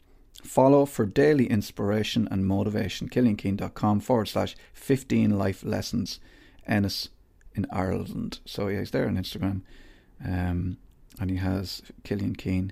Follow 0.44 0.86
for 0.86 1.08
daily 1.08 1.48
inspiration 1.48 2.28
and 2.30 2.46
motivation. 2.46 3.10
CillianKeane.com 3.10 4.02
forward 4.02 4.28
slash 4.28 4.56
15 4.74 5.40
life 5.40 5.64
lessons. 5.64 6.20
Ennis 6.68 7.10
in 7.56 7.66
Ireland. 7.72 8.42
So 8.46 8.68
yeah, 8.68 8.82
he's 8.82 8.92
there 8.92 9.08
on 9.08 9.18
Instagram. 9.18 9.62
Um, 10.24 10.78
and 11.20 11.30
he 11.30 11.38
has 11.38 11.82
Cillian 12.04 12.38
Keane 12.38 12.72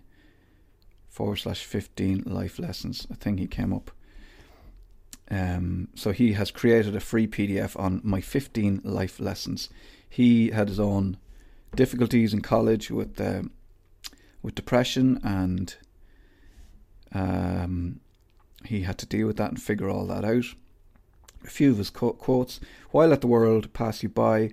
forward 1.10 1.38
slash 1.38 1.64
15 1.64 2.24
life 2.26 2.60
lessons, 2.60 3.08
a 3.10 3.16
thing 3.16 3.38
he 3.38 3.48
came 3.48 3.74
up. 3.74 3.92
Um, 5.32 5.88
so 5.96 6.12
he 6.12 6.34
has 6.34 6.52
created 6.52 6.96
a 6.96 7.00
free 7.00 7.28
PDF 7.28 7.80
on 7.80 8.02
my 8.04 8.22
15 8.22 8.82
life 8.84 9.20
lessons. 9.20 9.70
He 10.08 10.52
had 10.52 10.68
his 10.70 10.80
own 10.80 11.18
difficulties 11.76 12.34
in 12.34 12.42
college 12.42 12.92
with 12.92 13.20
uh, 13.20 13.44
with 14.42 14.56
depression 14.56 15.20
and 15.24 15.76
um, 17.12 18.00
he 18.66 18.82
had 18.82 18.98
to 19.00 19.06
deal 19.06 19.28
with 19.28 19.38
that 19.38 19.50
and 19.50 19.62
figure 19.62 19.90
all 19.90 20.06
that 20.08 20.26
out. 20.26 20.46
A 21.44 21.50
few 21.50 21.72
of 21.72 21.78
his 21.78 21.90
quotes 21.90 22.60
While 22.92 23.10
let 23.10 23.22
the 23.22 23.28
world 23.28 23.74
pass 23.74 24.04
you 24.04 24.10
by, 24.10 24.52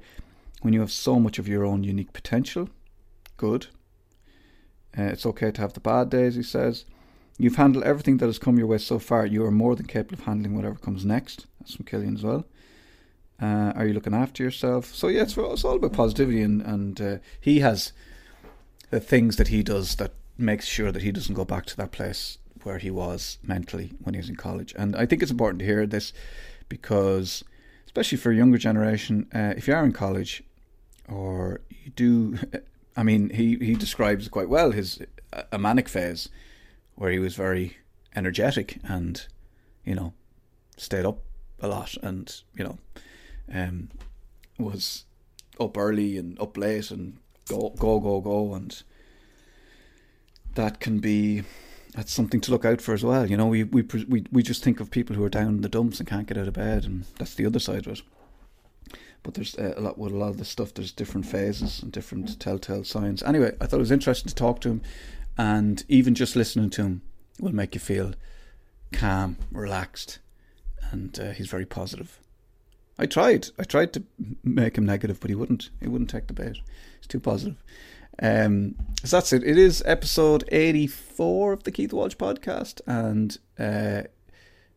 when 0.62 0.72
you 0.72 0.80
have 0.80 0.92
so 0.92 1.18
much 1.18 1.38
of 1.38 1.48
your 1.48 1.64
own 1.64 1.84
unique 1.84 2.12
potential. 2.12 2.68
Good. 3.36 3.66
Uh, 4.96 5.04
it's 5.04 5.26
okay 5.26 5.50
to 5.50 5.60
have 5.60 5.72
the 5.72 5.80
bad 5.80 6.10
days, 6.10 6.34
he 6.34 6.42
says. 6.42 6.84
You've 7.38 7.56
handled 7.56 7.84
everything 7.84 8.18
that 8.18 8.26
has 8.26 8.38
come 8.38 8.58
your 8.58 8.66
way 8.66 8.78
so 8.78 8.98
far. 8.98 9.24
You 9.24 9.44
are 9.44 9.50
more 9.50 9.74
than 9.74 9.86
capable 9.86 10.20
of 10.20 10.26
handling 10.26 10.54
whatever 10.54 10.76
comes 10.76 11.04
next. 11.04 11.46
That's 11.58 11.74
from 11.74 11.86
Cillian 11.86 12.16
as 12.16 12.22
well. 12.22 12.44
Uh, 13.40 13.72
are 13.74 13.86
you 13.86 13.94
looking 13.94 14.14
after 14.14 14.42
yourself? 14.42 14.94
So 14.94 15.08
yeah, 15.08 15.22
it's, 15.22 15.36
it's 15.36 15.64
all 15.64 15.76
about 15.76 15.94
positivity, 15.94 16.42
and 16.42 16.62
and 16.62 17.00
uh, 17.00 17.16
he 17.40 17.60
has 17.60 17.92
the 18.90 19.00
things 19.00 19.36
that 19.36 19.48
he 19.48 19.62
does 19.62 19.96
that 19.96 20.12
makes 20.38 20.66
sure 20.66 20.92
that 20.92 21.02
he 21.02 21.10
doesn't 21.10 21.34
go 21.34 21.44
back 21.44 21.66
to 21.66 21.76
that 21.76 21.92
place 21.92 22.38
where 22.62 22.78
he 22.78 22.90
was 22.90 23.38
mentally 23.42 23.92
when 24.02 24.14
he 24.14 24.18
was 24.18 24.28
in 24.28 24.36
college. 24.36 24.74
And 24.76 24.94
I 24.94 25.06
think 25.06 25.22
it's 25.22 25.30
important 25.30 25.60
to 25.60 25.64
hear 25.64 25.86
this 25.86 26.12
because, 26.68 27.42
especially 27.86 28.18
for 28.18 28.30
a 28.30 28.36
younger 28.36 28.58
generation, 28.58 29.26
uh, 29.34 29.54
if 29.56 29.66
you 29.66 29.74
are 29.74 29.84
in 29.84 29.92
college 29.92 30.42
or 31.08 31.60
you 31.70 31.90
do, 31.90 32.38
I 32.96 33.02
mean, 33.02 33.30
he 33.30 33.56
he 33.56 33.74
describes 33.74 34.28
quite 34.28 34.48
well 34.48 34.72
his 34.72 35.00
a 35.50 35.58
manic 35.58 35.88
phase 35.88 36.28
where 36.94 37.10
he 37.10 37.18
was 37.18 37.34
very 37.34 37.78
energetic 38.14 38.78
and 38.84 39.26
you 39.84 39.94
know 39.94 40.12
stayed 40.76 41.06
up 41.06 41.18
a 41.60 41.68
lot 41.68 41.94
and 42.02 42.42
you 42.54 42.64
know 42.64 42.78
um, 43.52 43.88
was 44.58 45.04
up 45.58 45.76
early 45.76 46.18
and 46.18 46.38
up 46.40 46.56
late 46.56 46.90
and 46.90 47.18
go 47.48 47.70
go 47.78 47.98
go 48.00 48.20
go 48.20 48.54
and 48.54 48.82
that 50.54 50.80
can 50.80 50.98
be 50.98 51.42
that's 51.94 52.12
something 52.12 52.40
to 52.40 52.50
look 52.50 52.64
out 52.64 52.80
for 52.80 52.94
as 52.94 53.04
well. 53.04 53.28
You 53.28 53.36
know, 53.36 53.46
we 53.46 53.64
we 53.64 53.82
we 53.82 54.24
we 54.32 54.42
just 54.42 54.64
think 54.64 54.80
of 54.80 54.90
people 54.90 55.14
who 55.14 55.24
are 55.24 55.28
down 55.28 55.48
in 55.48 55.60
the 55.60 55.68
dumps 55.68 55.98
and 55.98 56.08
can't 56.08 56.26
get 56.26 56.38
out 56.38 56.48
of 56.48 56.54
bed, 56.54 56.84
and 56.84 57.04
that's 57.18 57.34
the 57.34 57.44
other 57.46 57.58
side 57.58 57.86
of 57.86 57.92
it. 57.92 58.02
But 59.22 59.34
there's 59.34 59.56
uh, 59.56 59.74
a 59.76 59.80
lot 59.80 59.98
with 59.98 60.12
a 60.12 60.16
lot 60.16 60.30
of 60.30 60.38
the 60.38 60.44
stuff. 60.44 60.74
There's 60.74 60.92
different 60.92 61.26
phases 61.26 61.82
and 61.82 61.92
different 61.92 62.40
telltale 62.40 62.84
signs. 62.84 63.22
Anyway, 63.22 63.54
I 63.60 63.66
thought 63.66 63.76
it 63.76 63.80
was 63.80 63.92
interesting 63.92 64.28
to 64.28 64.34
talk 64.34 64.60
to 64.62 64.68
him, 64.70 64.82
and 65.38 65.84
even 65.88 66.14
just 66.14 66.34
listening 66.34 66.70
to 66.70 66.82
him 66.82 67.02
will 67.40 67.54
make 67.54 67.74
you 67.74 67.80
feel 67.80 68.14
calm, 68.92 69.36
relaxed, 69.50 70.18
and 70.90 71.18
uh, 71.18 71.30
he's 71.30 71.48
very 71.48 71.66
positive. 71.66 72.18
I 72.98 73.06
tried. 73.06 73.48
I 73.58 73.64
tried 73.64 73.92
to 73.94 74.02
make 74.44 74.76
him 74.76 74.86
negative, 74.86 75.18
but 75.20 75.30
he 75.30 75.36
wouldn't. 75.36 75.70
He 75.80 75.88
wouldn't 75.88 76.10
take 76.10 76.26
the 76.26 76.34
bait. 76.34 76.58
He's 76.98 77.06
too 77.08 77.20
positive. 77.20 77.62
Um, 78.22 78.74
so 79.04 79.16
that's 79.16 79.32
it. 79.32 79.42
It 79.42 79.56
is 79.56 79.82
episode 79.86 80.44
84 80.52 81.52
of 81.54 81.62
the 81.64 81.72
Keith 81.72 81.92
Walsh 81.92 82.14
podcast, 82.16 82.80
and 82.86 83.38
uh, 83.58 84.06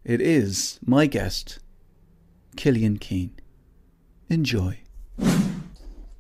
it 0.04 0.22
is 0.22 0.80
my 0.86 1.06
guest, 1.06 1.60
Cillian 2.56 3.00
Keane. 3.00 3.36
Enjoy. 4.30 4.80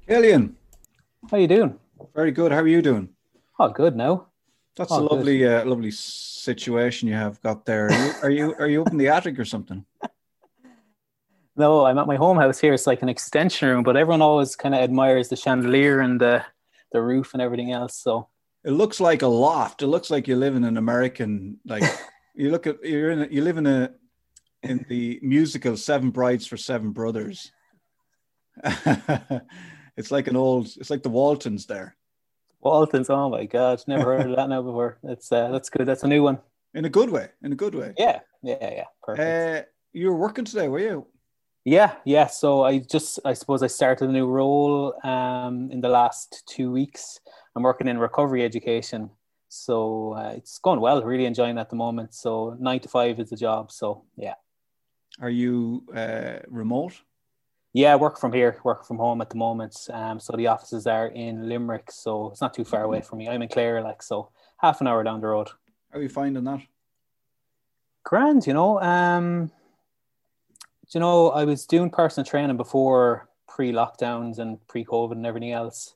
Cillian. 0.07 0.53
How 1.31 1.37
you 1.37 1.47
doing? 1.47 1.79
Very 2.13 2.31
good. 2.31 2.51
How 2.51 2.59
are 2.59 2.67
you 2.67 2.81
doing? 2.81 3.09
Oh, 3.59 3.69
good 3.69 3.95
now. 3.95 4.27
That's 4.75 4.91
oh, 4.91 4.99
a 4.99 5.03
lovely, 5.03 5.47
uh, 5.47 5.65
lovely 5.65 5.89
situation 5.89 7.07
you 7.07 7.15
have 7.15 7.41
got 7.41 7.65
there. 7.65 7.87
Are 7.87 7.91
you, 7.91 8.13
are 8.21 8.29
you 8.29 8.55
are 8.59 8.67
you 8.67 8.81
up 8.81 8.91
in 8.91 8.97
the 8.97 9.07
attic 9.07 9.39
or 9.39 9.45
something? 9.45 9.85
No, 11.57 11.85
I'm 11.85 11.97
at 11.97 12.05
my 12.05 12.17
home 12.17 12.37
house 12.37 12.59
here. 12.59 12.73
It's 12.73 12.85
like 12.85 13.01
an 13.01 13.07
extension 13.07 13.69
room, 13.69 13.83
but 13.83 13.95
everyone 13.95 14.21
always 14.21 14.57
kind 14.57 14.75
of 14.75 14.81
admires 14.81 15.29
the 15.29 15.37
chandelier 15.37 16.01
and 16.01 16.19
the 16.19 16.43
the 16.91 17.01
roof 17.01 17.33
and 17.33 17.41
everything 17.41 17.71
else. 17.71 17.95
So 17.95 18.27
it 18.65 18.71
looks 18.71 18.99
like 18.99 19.21
a 19.21 19.27
loft. 19.27 19.81
It 19.81 19.87
looks 19.87 20.09
like 20.09 20.27
you 20.27 20.35
live 20.35 20.57
in 20.57 20.65
an 20.65 20.75
American 20.75 21.57
like 21.65 21.83
you 22.35 22.51
look 22.51 22.67
at 22.67 22.83
you're 22.83 23.11
in 23.11 23.21
a, 23.21 23.27
you 23.27 23.41
live 23.41 23.55
in 23.55 23.67
a 23.67 23.91
in 24.63 24.85
the 24.89 25.17
musical 25.21 25.77
Seven 25.77 26.09
Brides 26.09 26.45
for 26.45 26.57
Seven 26.57 26.91
Brothers. 26.91 27.53
it's 29.97 30.11
like 30.11 30.27
an 30.27 30.35
old. 30.35 30.67
It's 30.77 30.89
like 30.89 31.03
the 31.03 31.09
Waltons 31.09 31.65
there. 31.65 31.95
Waltons. 32.61 33.09
Oh 33.09 33.29
my 33.29 33.45
God! 33.45 33.83
Never 33.87 34.17
heard 34.17 34.29
of 34.29 34.35
that 34.35 34.49
now 34.49 34.61
before. 34.61 34.99
It's 35.03 35.31
uh, 35.31 35.49
that's 35.49 35.69
good. 35.69 35.85
That's 35.85 36.03
a 36.03 36.07
new 36.07 36.23
one. 36.23 36.39
In 36.73 36.85
a 36.85 36.89
good 36.89 37.09
way. 37.09 37.29
In 37.43 37.51
a 37.51 37.55
good 37.55 37.75
way. 37.75 37.93
Yeah. 37.97 38.19
Yeah. 38.43 38.57
Yeah. 38.61 38.83
Perfect. 39.03 39.65
Uh, 39.65 39.69
you 39.93 40.07
were 40.07 40.17
working 40.17 40.45
today, 40.45 40.67
were 40.67 40.79
you? 40.79 41.07
Yeah, 41.65 41.95
yeah. 42.05 42.27
So 42.27 42.63
I 42.63 42.77
just, 42.79 43.19
I 43.25 43.33
suppose, 43.33 43.63
I 43.63 43.67
started 43.67 44.07
a 44.07 44.11
new 44.11 44.27
role 44.27 44.93
um, 45.03 45.71
in 45.71 45.81
the 45.81 45.89
last 45.89 46.43
two 46.45 46.71
weeks. 46.71 47.19
I'm 47.55 47.63
working 47.63 47.87
in 47.87 47.97
recovery 47.97 48.43
education, 48.43 49.09
so 49.49 50.13
uh, 50.13 50.33
it's 50.35 50.59
going 50.59 50.79
well. 50.79 51.01
Really 51.01 51.25
enjoying 51.25 51.57
at 51.57 51.71
the 51.71 51.75
moment. 51.75 52.13
So 52.13 52.55
nine 52.59 52.81
to 52.81 52.89
five 52.89 53.19
is 53.19 53.31
the 53.31 53.35
job. 53.35 53.71
So 53.71 54.03
yeah. 54.15 54.35
Are 55.19 55.29
you 55.29 55.83
uh, 55.95 56.39
remote? 56.47 57.01
Yeah, 57.75 57.91
I 57.91 57.97
work 57.97 58.17
from 58.17 58.31
here, 58.31 58.57
work 58.63 58.85
from 58.85 58.99
home 58.99 59.19
at 59.19 59.29
the 59.29 59.35
moment. 59.35 59.75
Um, 59.91 60.17
so 60.17 60.31
the 60.37 60.47
offices 60.47 60.87
are 60.87 61.07
in 61.07 61.49
Limerick, 61.49 61.91
so 61.91 62.29
it's 62.29 62.39
not 62.39 62.53
too 62.53 62.63
far 62.63 62.83
away 62.85 63.01
from 63.01 63.17
me. 63.17 63.27
I'm 63.27 63.41
in 63.41 63.49
Clare, 63.49 63.81
like 63.81 64.01
so, 64.01 64.29
half 64.59 64.79
an 64.79 64.87
hour 64.87 65.03
down 65.03 65.19
the 65.19 65.27
road. 65.27 65.49
How 65.91 65.99
are 65.99 66.01
you 66.01 66.07
finding 66.07 66.45
that? 66.45 66.61
Grand, 68.05 68.47
you 68.47 68.53
know. 68.53 68.79
Um, 68.79 69.51
you 70.93 71.01
know, 71.01 71.31
I 71.31 71.43
was 71.43 71.65
doing 71.65 71.89
personal 71.89 72.23
training 72.23 72.55
before 72.55 73.27
pre 73.45 73.73
lockdowns 73.73 74.39
and 74.39 74.65
pre 74.69 74.85
COVID 74.85 75.11
and 75.11 75.25
everything 75.25 75.51
else. 75.51 75.95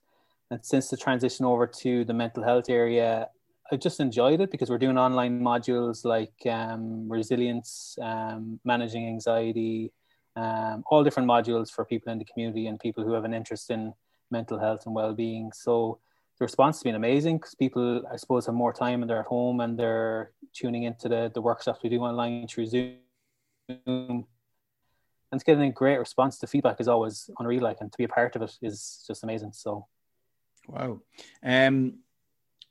And 0.51 0.59
since 0.65 0.89
the 0.89 0.97
transition 0.97 1.45
over 1.45 1.65
to 1.65 2.03
the 2.03 2.13
mental 2.13 2.43
health 2.43 2.69
area, 2.69 3.29
I 3.71 3.77
just 3.77 4.01
enjoyed 4.01 4.41
it 4.41 4.51
because 4.51 4.69
we're 4.69 4.79
doing 4.79 4.97
online 4.97 5.39
modules 5.39 6.03
like 6.03 6.45
um, 6.45 7.07
resilience, 7.07 7.97
um, 8.01 8.59
managing 8.65 9.07
anxiety, 9.07 9.93
um, 10.39 10.83
all 10.89 11.03
different 11.03 11.29
modules 11.35 11.69
for 11.75 11.83
people 11.85 12.11
in 12.13 12.19
the 12.19 12.29
community 12.31 12.67
and 12.67 12.79
people 12.79 13.03
who 13.03 13.13
have 13.13 13.25
an 13.25 13.33
interest 13.33 13.65
in 13.75 13.93
mental 14.31 14.59
health 14.65 14.85
and 14.85 14.95
well-being. 14.95 15.51
So 15.65 15.99
the 16.37 16.45
response 16.45 16.77
has 16.77 16.83
been 16.83 16.95
amazing 17.03 17.37
because 17.37 17.55
people, 17.55 18.03
I 18.13 18.15
suppose, 18.15 18.45
have 18.45 18.55
more 18.55 18.73
time 18.73 19.01
and 19.01 19.09
they're 19.09 19.25
at 19.25 19.25
home 19.37 19.59
and 19.63 19.77
they're 19.79 20.31
tuning 20.53 20.83
into 20.83 21.09
the, 21.09 21.21
the 21.33 21.41
workshops 21.41 21.79
we 21.83 21.89
do 21.89 21.99
online 22.01 22.47
through 22.47 22.67
Zoom 22.67 24.25
and 25.31 25.37
it's 25.37 25.43
getting 25.43 25.69
a 25.69 25.71
great 25.71 25.99
response. 25.99 26.39
The 26.39 26.47
feedback 26.47 26.79
is 26.79 26.87
always 26.87 27.29
unreal, 27.37 27.63
like, 27.63 27.77
and 27.81 27.91
to 27.91 27.97
be 27.97 28.05
a 28.05 28.07
part 28.07 28.35
of 28.35 28.41
it 28.41 28.57
is 28.61 29.03
just 29.05 29.23
amazing. 29.23 29.51
So, 29.53 29.85
wow. 30.67 31.01
Um, 31.43 31.99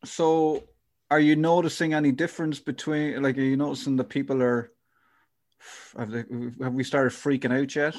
so 0.04 0.64
are 1.10 1.20
you 1.20 1.37
noticing 1.37 1.94
any 1.94 2.12
difference 2.12 2.58
between, 2.58 3.22
like, 3.22 3.38
are 3.38 3.42
you 3.42 3.56
noticing 3.56 3.96
that 3.96 4.08
people 4.08 4.42
are, 4.42 4.72
have, 5.96 6.72
we 6.72 6.84
started 6.84 7.12
freaking 7.12 7.52
out 7.52 7.74
yet? 7.74 7.96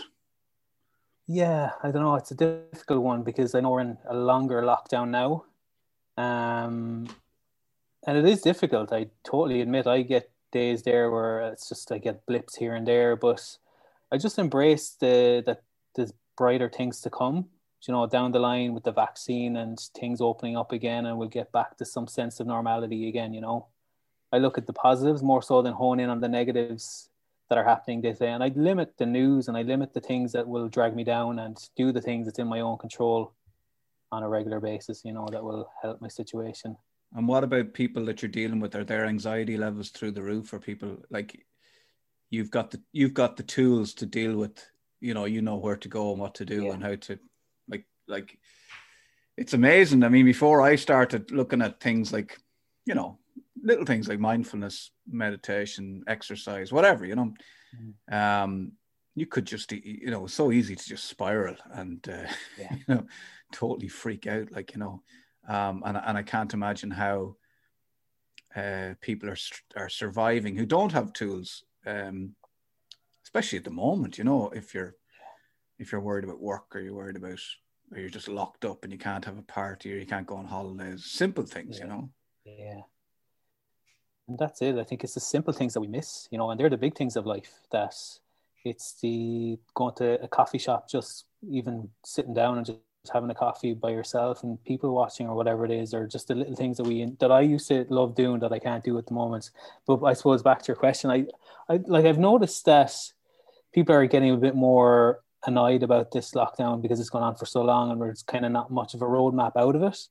Yeah, 1.27 1.71
I 1.83 1.91
don't 1.91 2.01
know. 2.01 2.15
It's 2.15 2.31
a 2.31 2.35
difficult 2.35 3.03
one 3.03 3.23
because 3.23 3.53
I 3.53 3.59
know 3.59 3.69
we're 3.69 3.81
in 3.81 3.97
a 4.07 4.15
longer 4.15 4.63
lockdown 4.63 5.09
now. 5.09 5.45
Um, 6.17 7.07
and 8.07 8.17
it 8.17 8.25
is 8.25 8.41
difficult. 8.41 8.91
I 8.91 9.07
totally 9.23 9.61
admit 9.61 9.87
I 9.87 10.01
get 10.01 10.31
days 10.51 10.81
there 10.83 11.11
where 11.11 11.41
it's 11.41 11.69
just 11.69 11.91
I 11.91 11.99
get 11.99 12.25
blips 12.25 12.55
here 12.55 12.75
and 12.75 12.87
there, 12.87 13.15
but 13.15 13.57
I 14.11 14.17
just 14.17 14.39
embrace 14.39 14.89
the 14.99 15.43
that 15.45 15.61
there's 15.95 16.13
brighter 16.35 16.69
things 16.69 17.01
to 17.01 17.09
come. 17.09 17.45
You 17.87 17.93
know, 17.93 18.07
down 18.07 18.33
the 18.33 18.39
line 18.39 18.73
with 18.73 18.83
the 18.83 18.91
vaccine 18.91 19.55
and 19.55 19.79
things 19.79 20.19
opening 20.19 20.57
up 20.57 20.73
again, 20.73 21.05
and 21.05 21.17
we'll 21.17 21.29
get 21.29 21.51
back 21.51 21.77
to 21.77 21.85
some 21.85 22.07
sense 22.07 22.39
of 22.39 22.47
normality 22.47 23.07
again. 23.07 23.33
You 23.33 23.41
know, 23.41 23.67
I 24.33 24.39
look 24.39 24.57
at 24.57 24.67
the 24.67 24.73
positives 24.73 25.23
more 25.23 25.41
so 25.41 25.61
than 25.61 25.73
hone 25.73 25.99
in 25.99 26.09
on 26.09 26.19
the 26.19 26.27
negatives 26.27 27.09
that 27.49 27.57
are 27.57 27.63
happening 27.63 28.01
this 28.01 28.19
day, 28.19 28.31
and 28.31 28.43
I 28.43 28.51
limit 28.55 28.93
the 28.97 29.05
news 29.05 29.47
and 29.47 29.57
I 29.57 29.63
limit 29.63 29.93
the 29.93 30.01
things 30.01 30.31
that 30.33 30.47
will 30.47 30.67
drag 30.67 30.95
me 30.95 31.03
down, 31.03 31.39
and 31.39 31.57
do 31.75 31.91
the 31.91 32.01
things 32.01 32.25
that's 32.25 32.39
in 32.39 32.47
my 32.47 32.61
own 32.61 32.77
control 32.77 33.33
on 34.11 34.23
a 34.23 34.29
regular 34.29 34.59
basis. 34.59 35.03
You 35.03 35.13
know, 35.13 35.27
that 35.31 35.43
will 35.43 35.69
help 35.81 36.01
my 36.01 36.07
situation. 36.07 36.77
And 37.15 37.27
what 37.27 37.43
about 37.43 37.73
people 37.73 38.05
that 38.05 38.21
you're 38.21 38.29
dealing 38.29 38.59
with? 38.59 38.75
Are 38.75 38.83
their 38.83 39.05
anxiety 39.05 39.57
levels 39.57 39.89
through 39.89 40.11
the 40.11 40.21
roof? 40.21 40.53
Or 40.53 40.59
people 40.59 40.97
like 41.09 41.43
you've 42.29 42.51
got 42.51 42.71
the 42.71 42.81
you've 42.91 43.13
got 43.13 43.37
the 43.37 43.43
tools 43.43 43.93
to 43.95 44.05
deal 44.05 44.35
with 44.35 44.65
you 44.99 45.13
know 45.13 45.25
you 45.25 45.41
know 45.41 45.55
where 45.55 45.77
to 45.77 45.87
go 45.87 46.11
and 46.11 46.19
what 46.19 46.35
to 46.35 46.45
do 46.45 46.65
yeah. 46.65 46.73
and 46.73 46.83
how 46.83 46.95
to 46.95 47.19
like 47.67 47.85
like 48.07 48.37
it's 49.37 49.53
amazing 49.53 50.03
i 50.03 50.09
mean 50.09 50.25
before 50.25 50.61
i 50.61 50.75
started 50.75 51.31
looking 51.31 51.61
at 51.61 51.79
things 51.79 52.11
like 52.13 52.37
you 52.85 52.93
know 52.93 53.17
little 53.63 53.85
things 53.85 54.07
like 54.07 54.19
mindfulness 54.19 54.91
meditation 55.09 56.03
exercise 56.07 56.71
whatever 56.71 57.05
you 57.05 57.15
know 57.15 57.33
mm. 57.75 58.13
um 58.13 58.71
you 59.15 59.25
could 59.25 59.45
just 59.45 59.71
you 59.71 60.09
know 60.09 60.27
so 60.27 60.51
easy 60.51 60.75
to 60.75 60.85
just 60.85 61.05
spiral 61.05 61.55
and 61.73 62.07
uh, 62.09 62.31
yeah. 62.59 62.73
you 62.73 62.83
know 62.87 63.05
totally 63.51 63.87
freak 63.87 64.27
out 64.27 64.51
like 64.51 64.73
you 64.73 64.79
know 64.79 65.01
um 65.47 65.81
and, 65.85 65.97
and 65.97 66.17
i 66.17 66.23
can't 66.23 66.53
imagine 66.53 66.91
how 66.91 67.35
uh, 68.55 68.93
people 68.99 69.29
are 69.29 69.37
are 69.77 69.89
surviving 69.89 70.55
who 70.55 70.65
don't 70.65 70.91
have 70.91 71.13
tools 71.13 71.63
um, 71.85 72.35
especially 73.29 73.59
at 73.59 73.63
the 73.63 73.69
moment. 73.69 74.17
You 74.17 74.23
know, 74.23 74.49
if 74.55 74.73
you're 74.73 74.95
if 75.77 75.91
you're 75.91 76.01
worried 76.01 76.23
about 76.23 76.41
work 76.41 76.75
or 76.75 76.81
you're 76.81 76.95
worried 76.95 77.15
about 77.15 77.39
or 77.91 77.99
you're 77.99 78.09
just 78.09 78.27
locked 78.27 78.65
up 78.65 78.83
and 78.83 78.91
you 78.91 78.97
can't 78.97 79.23
have 79.23 79.37
a 79.37 79.43
party 79.43 79.93
or 79.93 79.97
you 79.97 80.05
can't 80.05 80.27
go 80.27 80.35
on 80.35 80.45
holidays, 80.45 81.05
simple 81.05 81.45
things, 81.45 81.77
yeah. 81.77 81.83
you 81.83 81.89
know. 81.89 82.09
Yeah. 82.43 82.81
And 84.29 84.37
that's 84.37 84.61
it. 84.61 84.77
I 84.77 84.83
think 84.83 85.03
it's 85.03 85.15
the 85.15 85.19
simple 85.19 85.51
things 85.51 85.73
that 85.73 85.81
we 85.81 85.87
miss, 85.87 86.27
you 86.29 86.37
know, 86.37 86.51
and 86.51 86.59
they're 86.59 86.69
the 86.69 86.77
big 86.77 86.95
things 86.95 87.15
of 87.15 87.25
life 87.25 87.51
that 87.71 87.95
it's 88.63 88.93
the 89.01 89.57
going 89.73 89.95
to 89.95 90.21
a 90.21 90.27
coffee 90.27 90.59
shop, 90.59 90.87
just 90.87 91.25
even 91.49 91.89
sitting 92.05 92.35
down 92.35 92.57
and 92.57 92.65
just 92.65 92.79
having 93.11 93.31
a 93.31 93.35
coffee 93.35 93.73
by 93.73 93.89
yourself 93.89 94.43
and 94.43 94.63
people 94.65 94.93
watching 94.93 95.27
or 95.27 95.35
whatever 95.35 95.65
it 95.65 95.71
is, 95.71 95.95
or 95.95 96.05
just 96.05 96.27
the 96.27 96.35
little 96.35 96.55
things 96.55 96.77
that 96.77 96.83
we 96.83 97.03
that 97.19 97.31
I 97.31 97.41
used 97.41 97.67
to 97.69 97.87
love 97.89 98.13
doing 98.13 98.39
that 98.41 98.53
I 98.53 98.59
can't 98.59 98.83
do 98.83 98.99
at 98.99 99.07
the 99.07 99.15
moment. 99.15 99.49
But 99.87 100.03
I 100.03 100.13
suppose 100.13 100.43
back 100.43 100.61
to 100.61 100.67
your 100.67 100.75
question, 100.75 101.09
I, 101.09 101.25
I 101.67 101.79
like 101.87 102.05
I've 102.05 102.19
noticed 102.19 102.65
that 102.65 102.93
people 103.73 103.95
are 103.95 104.05
getting 104.05 104.31
a 104.31 104.37
bit 104.37 104.55
more 104.55 105.21
annoyed 105.47 105.81
about 105.81 106.11
this 106.11 106.31
lockdown 106.35 106.83
because 106.83 106.99
it's 106.99 107.09
gone 107.09 107.23
on 107.23 107.35
for 107.35 107.47
so 107.47 107.63
long 107.63 107.89
and 107.91 107.99
there's 107.99 108.21
kind 108.21 108.45
of 108.45 108.51
not 108.51 108.69
much 108.69 108.93
of 108.93 109.01
a 109.01 109.05
roadmap 109.05 109.53
out 109.55 109.75
of 109.75 109.81
it. 109.81 110.07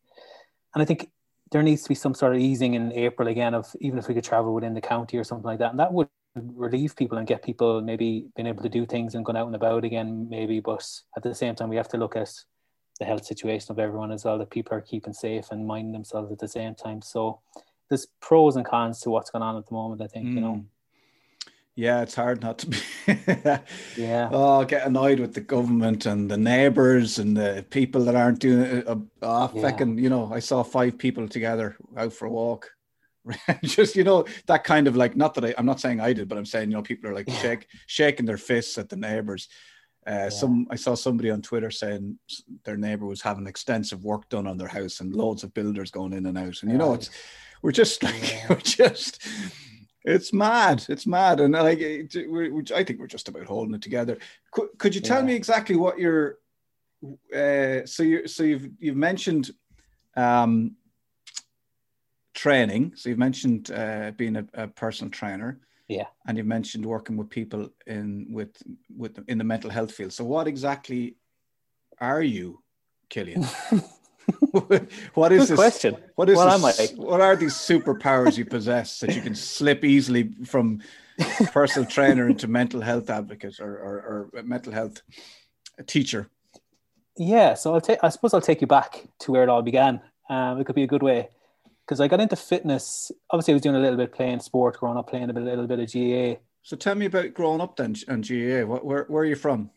And 0.75 0.83
I 0.83 0.87
think 0.87 1.11
there 1.51 1.63
needs 1.63 1.83
to 1.83 1.89
be 1.89 1.95
some 1.95 2.15
sort 2.15 2.35
of 2.35 2.41
easing 2.41 2.75
in 2.75 2.93
April 2.93 3.29
again 3.29 3.55
of 3.55 3.75
even 3.81 3.99
if 3.99 4.09
we 4.09 4.15
could 4.15 4.25
travel 4.25 4.55
within 4.55 4.75
the 4.75 4.81
county 4.81 5.17
or 5.17 5.25
something 5.25 5.47
like 5.47 5.59
that. 5.61 5.71
And 5.71 5.81
that 5.81 5.93
would 5.93 6.09
relieve 6.35 6.95
people 6.97 7.19
and 7.19 7.27
get 7.27 7.43
people 7.43 7.81
maybe 7.81 8.27
being 8.37 8.47
able 8.47 8.63
to 8.63 8.69
do 8.69 8.87
things 8.87 9.15
and 9.15 9.25
going 9.25 9.37
out 9.37 9.47
and 9.47 9.57
about 9.57 9.85
again, 9.85 10.29
maybe. 10.29 10.61
But 10.61 10.87
at 11.17 11.23
the 11.23 11.35
same 11.35 11.55
time, 11.55 11.69
we 11.69 11.77
have 11.77 11.89
to 11.89 11.97
look 11.97 12.17
at 12.17 12.31
the 12.99 13.07
health 13.07 13.25
situation 13.25 13.73
of 13.73 13.79
everyone 13.79 14.13
as 14.13 14.25
well, 14.25 14.39
that 14.39 14.51
people 14.51 14.77
are 14.77 14.81
keeping 14.81 15.13
safe 15.13 15.47
and 15.51 15.67
minding 15.67 15.93
themselves 15.93 16.33
at 16.33 16.39
the 16.39 16.49
same 16.49 16.75
time. 16.75 17.01
So 17.01 17.41
there's 17.89 18.07
pros 18.21 18.57
and 18.57 18.67
cons 18.67 19.01
to 19.01 19.11
what's 19.11 19.31
going 19.31 19.43
on 19.43 19.57
at 19.57 19.67
the 19.67 19.75
moment, 19.75 20.03
I 20.03 20.07
think, 20.07 20.27
mm. 20.27 20.35
you 20.35 20.41
know. 20.41 20.65
Yeah, 21.79 22.03
it's 22.03 22.17
hard 22.17 22.43
not 22.43 22.59
to 22.59 22.67
be. 22.67 22.79
yeah. 23.97 24.29
Oh, 24.33 24.65
get 24.65 24.85
annoyed 24.85 25.21
with 25.21 25.35
the 25.35 25.41
government 25.41 26.07
and 26.07 26.29
the 26.29 26.37
neighbors 26.37 27.21
and 27.21 27.37
the 27.37 27.65
people 27.71 28.05
that 28.07 28.17
aren't 28.17 28.41
doing 28.41 28.79
it. 28.79 28.89
Uh, 28.89 28.97
oh, 29.23 29.53
yeah. 29.55 29.63
Feckin', 29.63 29.97
you 29.97 30.11
know, 30.11 30.29
I 30.35 30.41
saw 30.41 30.65
five 30.65 30.99
people 30.99 31.29
together 31.29 31.77
out 31.97 32.13
for 32.13 32.27
a 32.27 32.31
walk. 32.31 32.73
Just, 33.63 33.95
you 33.95 34.03
know, 34.03 34.25
that 34.47 34.65
kind 34.65 34.89
of 34.89 34.97
like, 34.97 35.15
not 35.15 35.35
that 35.35 35.45
I, 35.45 35.55
I'm 35.57 35.67
not 35.67 35.79
saying 35.79 36.01
I 36.01 36.13
did, 36.13 36.29
but 36.29 36.37
I'm 36.37 36.47
saying, 36.47 36.69
you 36.69 36.77
know, 36.77 36.83
people 36.83 37.11
are 37.11 37.15
like 37.15 37.29
yeah. 37.29 37.39
shake, 37.39 37.69
shaking 37.87 38.27
their 38.27 38.39
fists 38.39 38.77
at 38.77 38.89
the 38.89 38.97
neighbors. 38.97 39.47
Uh, 40.05 40.11
yeah. 40.11 40.29
Some 40.31 40.67
I 40.73 40.75
saw 40.75 40.97
somebody 40.97 41.31
on 41.31 41.43
Twitter 41.43 41.71
saying 41.71 42.19
their 42.65 42.77
neighbor 42.77 43.07
was 43.07 43.23
having 43.23 43.47
extensive 43.47 44.03
work 44.03 44.29
done 44.31 44.49
on 44.49 44.59
their 44.59 44.67
house 44.67 44.99
and 44.99 45.15
loads 45.15 45.45
of 45.45 45.55
builders 45.55 45.93
going 45.93 46.13
in 46.13 46.27
and 46.27 46.39
out. 46.39 46.61
And 46.61 46.73
you 46.73 46.79
know, 46.79 46.95
it's 46.95 47.11
we're 47.63 47.71
just 47.71 48.03
like 48.03 48.43
we're 48.49 48.57
just 48.57 49.25
it's 50.05 50.33
mad. 50.33 50.85
It's 50.89 51.07
mad, 51.07 51.41
and 51.41 51.53
like 51.55 51.81
I 51.81 52.85
think 52.85 53.01
we're 53.01 53.07
just 53.07 53.29
about 53.29 53.47
holding 53.47 53.75
it 53.75 53.83
together. 53.83 54.19
Could, 54.53 54.69
could 54.79 54.95
you 54.95 55.01
tell 55.01 55.21
yeah. 55.21 55.27
me 55.27 55.35
exactly 55.35 55.77
what 55.77 55.99
your 55.99 56.39
uh, 57.35 57.85
so 57.85 58.03
you 58.03 58.27
so 58.27 58.43
you've 58.43 58.69
you've 58.79 58.97
mentioned 58.97 59.51
um, 60.17 60.77
training. 62.35 62.93
So 62.97 63.09
you've 63.09 63.19
mentioned 63.19 63.71
uh, 63.71 64.13
being 64.17 64.37
a, 64.37 64.47
a, 64.55 64.69
personal 64.69 65.11
trainer. 65.11 65.61
Yeah, 65.89 66.07
and 66.27 66.37
you've 66.37 66.47
mentioned 66.47 66.85
working 66.85 67.17
with 67.17 67.31
people 67.31 67.71
in 67.87 68.27
with 68.31 68.63
with 68.97 69.19
in 69.29 69.39
the 69.39 69.45
mental 69.45 69.71
health 69.71 69.93
field. 69.93 70.13
So 70.13 70.25
what 70.25 70.47
exactly 70.47 71.17
are 72.01 72.23
you, 72.23 72.63
Cillian? 73.11 73.49
what 75.15 75.33
is 75.33 75.43
Good 75.43 75.49
this 75.49 75.57
question? 75.57 75.97
What 76.17 76.29
is 76.29 76.37
what 76.37 76.61
this, 76.61 76.91
am 76.91 76.99
I? 76.99 77.03
What 77.03 77.21
are 77.21 77.37
these 77.37 77.55
superpowers 77.55 78.37
you 78.37 78.45
possess 78.45 79.01
that 79.01 79.15
you 79.15 79.23
can 79.23 79.35
slip 79.35 79.85
easily 79.85 80.33
from 80.45 80.83
personal 81.53 81.89
trainer 81.89 82.29
into 82.29 82.47
mental 82.47 82.81
health 82.81 83.11
advocate 83.11 83.61
or, 83.61 83.73
or, 83.73 84.31
or 84.35 84.43
mental 84.43 84.73
health 84.73 85.03
teacher? 85.87 86.29
Yeah, 87.17 87.55
so 87.55 87.75
I'll 87.75 87.81
take. 87.81 87.99
I 88.03 88.11
suppose 88.11 88.35
I'll 88.35 88.41
take 88.41 88.61
you 88.61 88.67
back 88.67 89.09
to 89.21 89.33
where 89.33 89.43
it 89.43 89.49
all 89.49 89.63
began. 89.63 90.01
Um, 90.31 90.61
it 90.61 90.65
could 90.65 90.77
be 90.77 90.85
a 90.85 90.89
good 90.89 91.03
way 91.03 91.31
because 91.85 92.01
I 92.01 92.09
got 92.09 92.21
into 92.21 92.37
fitness. 92.37 93.11
Obviously, 93.31 93.55
I 93.55 93.57
was 93.57 93.63
doing 93.63 93.77
a 93.77 93.81
little 93.81 93.97
bit 93.97 94.13
playing 94.13 94.41
sport 94.41 94.79
growing 94.79 94.99
up, 94.99 95.09
playing 95.09 95.31
a, 95.31 95.33
bit, 95.33 95.43
a 95.43 95.47
little 95.47 95.67
bit 95.67 95.81
of 95.81 95.93
GAA. 95.93 96.41
So 96.63 96.77
tell 96.77 96.95
me 96.95 97.07
about 97.07 97.35
growing 97.35 97.61
up 97.61 97.77
then 97.77 97.97
and 98.09 98.27
GAA. 98.27 98.67
What, 98.67 98.85
where, 98.85 99.05
where 99.05 99.23
are 99.23 99.27
you 99.27 99.37
from? 99.37 99.71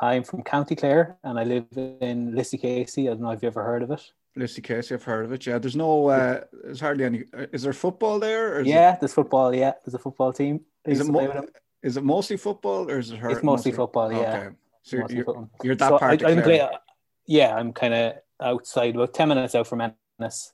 I'm 0.00 0.22
from 0.22 0.42
County 0.42 0.76
Clare 0.76 1.16
and 1.24 1.38
I 1.38 1.44
live 1.44 1.66
in 1.76 2.32
Lissycasey. 2.32 3.04
I 3.04 3.14
don't 3.14 3.22
know 3.22 3.30
if 3.30 3.42
you've 3.42 3.52
ever 3.52 3.64
heard 3.64 3.82
of 3.82 3.90
it. 3.90 4.02
Lissycasey, 4.36 4.92
I've 4.92 5.02
heard 5.02 5.24
of 5.24 5.32
it. 5.32 5.46
Yeah, 5.46 5.58
there's 5.58 5.74
no, 5.74 6.08
uh, 6.08 6.40
there's 6.62 6.80
hardly 6.80 7.04
any. 7.04 7.24
Uh, 7.36 7.46
is 7.52 7.62
there 7.62 7.72
football 7.72 8.20
there? 8.20 8.60
yeah, 8.62 8.96
there's 9.00 9.14
football. 9.14 9.52
Yeah, 9.54 9.72
there's 9.84 9.94
a 9.94 9.98
football 9.98 10.32
team. 10.32 10.60
Is 10.84 11.00
it, 11.00 11.08
mo- 11.08 11.46
is 11.82 11.96
it 11.96 12.04
mostly 12.04 12.36
football 12.36 12.88
or 12.88 12.98
is 12.98 13.10
it? 13.10 13.18
Her- 13.18 13.30
it's 13.30 13.42
mostly, 13.42 13.72
mostly 13.72 13.72
football. 13.72 14.12
Yeah. 14.12 14.18
Okay. 14.18 14.56
So 14.82 14.96
you're, 14.96 15.10
you're, 15.10 15.48
you're, 15.62 15.74
that 15.74 15.88
so 15.88 15.98
part. 15.98 16.22
I, 16.22 16.30
I'm 16.30 16.42
play, 16.42 16.66
yeah, 17.26 17.54
I'm 17.54 17.72
kind 17.72 17.94
of 17.94 18.14
outside, 18.40 18.94
about 18.94 19.12
ten 19.12 19.28
minutes 19.28 19.54
out 19.54 19.66
from 19.66 19.92
Ennis. 20.20 20.52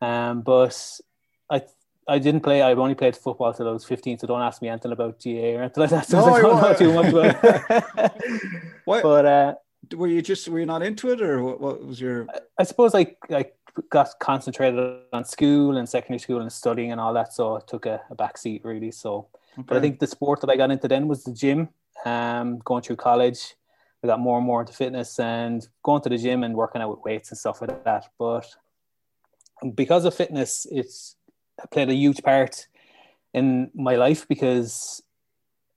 Um, 0.00 0.42
but 0.42 1.00
I 1.50 1.62
I 2.10 2.18
didn't 2.18 2.40
play. 2.40 2.60
I've 2.60 2.78
only 2.78 2.96
played 2.96 3.16
football 3.16 3.54
till 3.54 3.68
I 3.68 3.70
was 3.70 3.84
15, 3.84 4.18
so 4.18 4.26
don't 4.26 4.42
ask 4.42 4.60
me 4.60 4.68
anything 4.68 4.90
about 4.90 5.22
GAA 5.22 5.30
or 5.30 5.62
anything 5.62 5.80
like 5.82 5.90
that. 5.90 6.10
No, 6.10 6.24
I 6.24 6.40
don't 6.42 6.60
know 6.60 6.74
too 6.74 6.92
much 6.92 7.12
about. 7.12 8.12
what? 8.84 9.02
But 9.02 9.26
uh, 9.26 9.54
were 9.94 10.08
you 10.08 10.20
just 10.20 10.48
were 10.48 10.58
you 10.58 10.66
not 10.66 10.82
into 10.82 11.10
it, 11.12 11.22
or 11.22 11.42
what, 11.42 11.60
what 11.60 11.86
was 11.86 12.00
your? 12.00 12.26
I 12.58 12.64
suppose 12.64 12.94
I 12.94 13.14
I 13.30 13.46
got 13.90 14.08
concentrated 14.20 15.00
on 15.12 15.24
school 15.24 15.76
and 15.76 15.88
secondary 15.88 16.18
school 16.18 16.40
and 16.40 16.52
studying 16.52 16.90
and 16.90 17.00
all 17.00 17.14
that, 17.14 17.32
so 17.32 17.56
I 17.56 17.60
took 17.66 17.86
a, 17.86 18.00
a 18.10 18.16
back 18.16 18.38
seat 18.38 18.62
really. 18.64 18.90
So, 18.90 19.28
okay. 19.58 19.66
but 19.66 19.76
I 19.76 19.80
think 19.80 20.00
the 20.00 20.08
sport 20.08 20.40
that 20.40 20.50
I 20.50 20.56
got 20.56 20.72
into 20.72 20.88
then 20.88 21.06
was 21.06 21.22
the 21.22 21.32
gym. 21.32 21.68
Um, 22.04 22.58
going 22.64 22.82
through 22.82 22.96
college, 22.96 23.54
I 24.02 24.06
got 24.08 24.18
more 24.20 24.38
and 24.38 24.46
more 24.46 24.62
into 24.62 24.72
fitness 24.72 25.18
and 25.20 25.66
going 25.82 26.02
to 26.02 26.08
the 26.08 26.18
gym 26.18 26.42
and 26.42 26.54
working 26.56 26.82
out 26.82 26.90
with 26.90 27.04
weights 27.04 27.30
and 27.30 27.38
stuff 27.38 27.60
like 27.60 27.84
that. 27.84 28.06
But 28.18 28.46
because 29.74 30.04
of 30.04 30.14
fitness, 30.14 30.66
it's 30.70 31.16
played 31.66 31.90
a 31.90 31.94
huge 31.94 32.22
part 32.22 32.66
in 33.32 33.70
my 33.74 33.96
life 33.96 34.26
because 34.28 35.02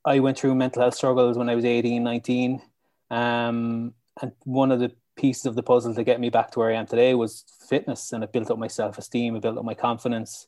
I 0.05 0.19
went 0.19 0.37
through 0.37 0.55
mental 0.55 0.81
health 0.81 0.95
struggles 0.95 1.37
when 1.37 1.49
I 1.49 1.55
was 1.55 1.65
18, 1.65 2.03
19. 2.03 2.61
Um, 3.09 3.93
and 4.21 4.31
one 4.43 4.71
of 4.71 4.79
the 4.79 4.91
pieces 5.15 5.45
of 5.45 5.55
the 5.55 5.63
puzzle 5.63 5.93
to 5.95 6.03
get 6.03 6.19
me 6.19 6.29
back 6.29 6.51
to 6.51 6.59
where 6.59 6.71
I 6.71 6.75
am 6.75 6.85
today 6.85 7.13
was 7.13 7.45
fitness. 7.69 8.11
And 8.11 8.23
it 8.23 8.31
built 8.31 8.51
up 8.51 8.57
my 8.57 8.67
self 8.67 8.97
esteem, 8.97 9.35
it 9.35 9.41
built 9.41 9.57
up 9.57 9.65
my 9.65 9.73
confidence. 9.73 10.47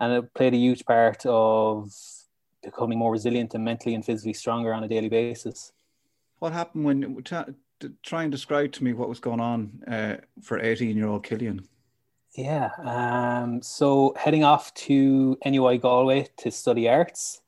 And 0.00 0.12
it 0.12 0.34
played 0.34 0.54
a 0.54 0.58
huge 0.58 0.84
part 0.84 1.24
of 1.26 1.92
becoming 2.62 2.98
more 2.98 3.12
resilient 3.12 3.54
and 3.54 3.64
mentally 3.64 3.94
and 3.94 4.04
physically 4.04 4.32
stronger 4.32 4.72
on 4.72 4.84
a 4.84 4.88
daily 4.88 5.08
basis. 5.08 5.72
What 6.38 6.52
happened 6.52 6.84
when, 6.84 7.22
try 8.02 8.22
and 8.22 8.32
describe 8.32 8.72
to 8.72 8.84
me 8.84 8.92
what 8.92 9.08
was 9.08 9.20
going 9.20 9.40
on 9.40 9.82
uh, 9.86 10.16
for 10.42 10.60
18 10.60 10.96
year 10.96 11.08
old 11.08 11.24
Cillian? 11.24 11.64
Yeah. 12.34 12.70
Um, 12.78 13.60
so 13.60 14.14
heading 14.16 14.42
off 14.42 14.72
to 14.74 15.36
NUI 15.44 15.78
Galway 15.78 16.28
to 16.38 16.50
study 16.50 16.88
arts, 16.88 17.42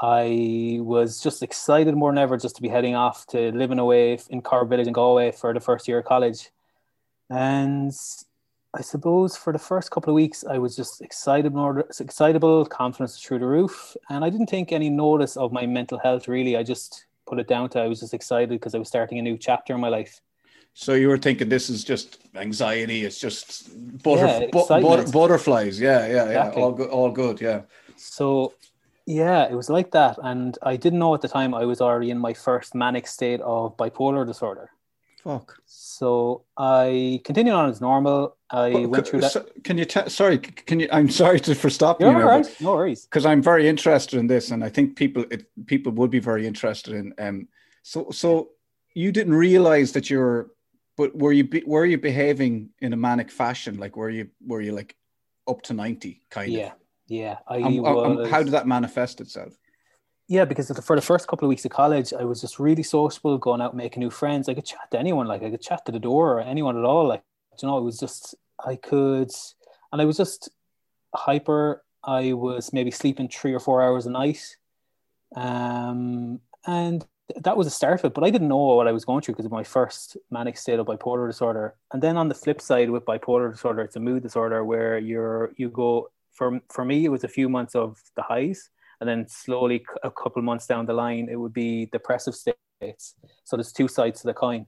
I 0.00 0.78
was 0.80 1.20
just 1.20 1.42
excited 1.42 1.96
more 1.96 2.12
than 2.12 2.18
ever 2.18 2.36
just 2.36 2.56
to 2.56 2.62
be 2.62 2.68
heading 2.68 2.94
off 2.94 3.26
to 3.28 3.50
living 3.52 3.78
away 3.78 4.18
in 4.30 4.42
Corrib 4.42 4.68
Village 4.68 4.86
in 4.86 4.92
Galway 4.92 5.32
for 5.32 5.52
the 5.52 5.60
first 5.60 5.88
year 5.88 5.98
of 5.98 6.04
college. 6.04 6.50
And 7.30 7.92
I 8.74 8.82
suppose 8.82 9.36
for 9.36 9.52
the 9.52 9.58
first 9.58 9.90
couple 9.90 10.10
of 10.10 10.14
weeks, 10.14 10.44
I 10.44 10.58
was 10.58 10.76
just 10.76 11.00
excited, 11.00 11.52
more 11.54 11.80
excitable, 11.98 12.64
confidence 12.66 13.18
through 13.18 13.40
the 13.40 13.46
roof. 13.46 13.96
And 14.10 14.24
I 14.24 14.30
didn't 14.30 14.46
take 14.46 14.70
any 14.70 14.90
notice 14.90 15.36
of 15.36 15.50
my 15.50 15.66
mental 15.66 15.98
health 15.98 16.28
really. 16.28 16.56
I 16.56 16.62
just 16.62 17.06
put 17.26 17.40
it 17.40 17.48
down 17.48 17.70
to 17.70 17.80
I 17.80 17.88
was 17.88 18.00
just 18.00 18.14
excited 18.14 18.50
because 18.50 18.74
I 18.74 18.78
was 18.78 18.88
starting 18.88 19.18
a 19.18 19.22
new 19.22 19.36
chapter 19.36 19.74
in 19.74 19.80
my 19.80 19.88
life. 19.88 20.20
So 20.78 20.92
you 20.92 21.08
were 21.08 21.16
thinking 21.16 21.48
this 21.48 21.70
is 21.70 21.82
just 21.84 22.18
anxiety. 22.34 23.06
It's 23.06 23.18
just 23.18 23.70
butter, 24.02 24.26
yeah, 24.26 24.46
bu- 24.52 24.68
butter, 24.68 25.10
butterflies. 25.10 25.80
Yeah, 25.80 26.06
yeah, 26.06 26.30
yeah. 26.30 26.50
All 26.50 26.70
good. 26.70 26.90
All 26.90 27.10
good. 27.10 27.40
Yeah. 27.40 27.62
So, 27.96 28.52
yeah, 29.06 29.48
it 29.50 29.54
was 29.54 29.70
like 29.70 29.92
that, 29.92 30.18
and 30.22 30.58
I 30.62 30.76
didn't 30.76 30.98
know 30.98 31.14
at 31.14 31.22
the 31.22 31.28
time 31.28 31.54
I 31.54 31.64
was 31.64 31.80
already 31.80 32.10
in 32.10 32.18
my 32.18 32.34
first 32.34 32.74
manic 32.74 33.06
state 33.06 33.40
of 33.40 33.74
bipolar 33.78 34.26
disorder. 34.26 34.68
Fuck. 35.24 35.56
So 35.64 36.44
I 36.58 37.22
continued 37.24 37.54
on 37.54 37.70
as 37.70 37.80
normal. 37.80 38.36
I 38.50 38.68
well, 38.68 38.88
went 38.88 39.08
through 39.08 39.22
that. 39.22 39.32
So, 39.32 39.46
can 39.64 39.78
you 39.78 39.86
tell? 39.86 40.10
Sorry, 40.10 40.36
can 40.36 40.78
you? 40.78 40.88
I'm 40.92 41.08
sorry 41.22 41.40
to 41.40 41.54
for 41.54 41.70
stopping 41.70 42.06
You're 42.06 42.20
you. 42.20 42.26
Right. 42.26 42.56
No 42.60 42.74
worries. 42.74 43.06
Because 43.06 43.24
I'm 43.24 43.40
very 43.40 43.66
interested 43.66 44.18
in 44.18 44.26
this, 44.26 44.50
and 44.50 44.62
I 44.62 44.68
think 44.68 44.94
people 44.94 45.24
it, 45.30 45.46
people 45.64 45.92
would 45.92 46.10
be 46.10 46.20
very 46.20 46.46
interested 46.46 46.92
in. 46.92 47.14
Um. 47.18 47.48
So 47.82 48.10
so 48.10 48.50
you 48.92 49.10
didn't 49.10 49.34
realize 49.34 49.92
that 49.92 50.10
you're 50.10 50.50
but 50.96 51.16
were 51.16 51.32
you 51.32 51.48
were 51.66 51.84
you 51.84 51.98
behaving 51.98 52.70
in 52.80 52.92
a 52.92 52.96
manic 52.96 53.30
fashion? 53.30 53.78
Like 53.78 53.96
were 53.96 54.10
you 54.10 54.28
were 54.46 54.60
you 54.60 54.72
like 54.72 54.96
up 55.46 55.62
to 55.62 55.74
ninety 55.74 56.22
kind 56.30 56.50
yeah, 56.50 56.66
of? 56.66 56.72
Yeah, 57.06 57.38
yeah. 57.50 57.80
was... 57.80 58.30
how 58.30 58.42
did 58.42 58.52
that 58.52 58.66
manifest 58.66 59.20
itself? 59.20 59.52
Yeah, 60.28 60.44
because 60.44 60.72
for 60.84 60.96
the 60.96 61.02
first 61.02 61.28
couple 61.28 61.46
of 61.46 61.50
weeks 61.50 61.64
of 61.64 61.70
college, 61.70 62.12
I 62.12 62.24
was 62.24 62.40
just 62.40 62.58
really 62.58 62.82
sociable, 62.82 63.38
going 63.38 63.60
out 63.60 63.76
making 63.76 64.00
new 64.00 64.10
friends. 64.10 64.48
I 64.48 64.54
could 64.54 64.64
chat 64.64 64.90
to 64.90 64.98
anyone, 64.98 65.28
like 65.28 65.42
I 65.42 65.50
could 65.50 65.62
chat 65.62 65.86
to 65.86 65.92
the 65.92 66.00
door 66.00 66.32
or 66.32 66.40
anyone 66.40 66.76
at 66.76 66.84
all. 66.84 67.06
Like 67.06 67.22
you 67.62 67.68
know, 67.68 67.78
it 67.78 67.84
was 67.84 67.98
just 67.98 68.34
I 68.64 68.76
could, 68.76 69.30
and 69.92 70.02
I 70.02 70.04
was 70.04 70.16
just 70.16 70.48
hyper. 71.14 71.84
I 72.02 72.32
was 72.32 72.72
maybe 72.72 72.90
sleeping 72.90 73.28
three 73.28 73.52
or 73.52 73.60
four 73.60 73.82
hours 73.82 74.06
a 74.06 74.10
night, 74.10 74.56
um, 75.34 76.40
and 76.66 77.04
that 77.34 77.56
was 77.56 77.66
a 77.66 77.70
start 77.70 78.00
of 78.00 78.04
it, 78.06 78.14
but 78.14 78.24
I 78.24 78.30
didn't 78.30 78.48
know 78.48 78.56
what 78.56 78.86
I 78.86 78.92
was 78.92 79.04
going 79.04 79.22
through 79.22 79.34
because 79.34 79.46
of 79.46 79.52
my 79.52 79.64
first 79.64 80.16
manic 80.30 80.56
state 80.56 80.78
of 80.78 80.86
bipolar 80.86 81.26
disorder. 81.26 81.74
And 81.92 82.02
then 82.02 82.16
on 82.16 82.28
the 82.28 82.34
flip 82.34 82.60
side 82.60 82.90
with 82.90 83.04
bipolar 83.04 83.50
disorder, 83.50 83.82
it's 83.82 83.96
a 83.96 84.00
mood 84.00 84.22
disorder 84.22 84.64
where 84.64 84.98
you're 84.98 85.52
you 85.56 85.68
go 85.68 86.10
for 86.32 86.60
for 86.68 86.84
me 86.84 87.04
it 87.04 87.08
was 87.08 87.24
a 87.24 87.28
few 87.28 87.48
months 87.48 87.74
of 87.74 88.00
the 88.14 88.22
highs, 88.22 88.70
and 89.00 89.08
then 89.08 89.26
slowly 89.28 89.84
a 90.04 90.10
couple 90.10 90.40
months 90.42 90.66
down 90.66 90.86
the 90.86 90.92
line 90.92 91.28
it 91.28 91.36
would 91.36 91.52
be 91.52 91.86
depressive 91.86 92.34
states. 92.34 93.14
So 93.44 93.56
there's 93.56 93.72
two 93.72 93.88
sides 93.88 94.20
to 94.20 94.28
the 94.28 94.34
coin. 94.34 94.66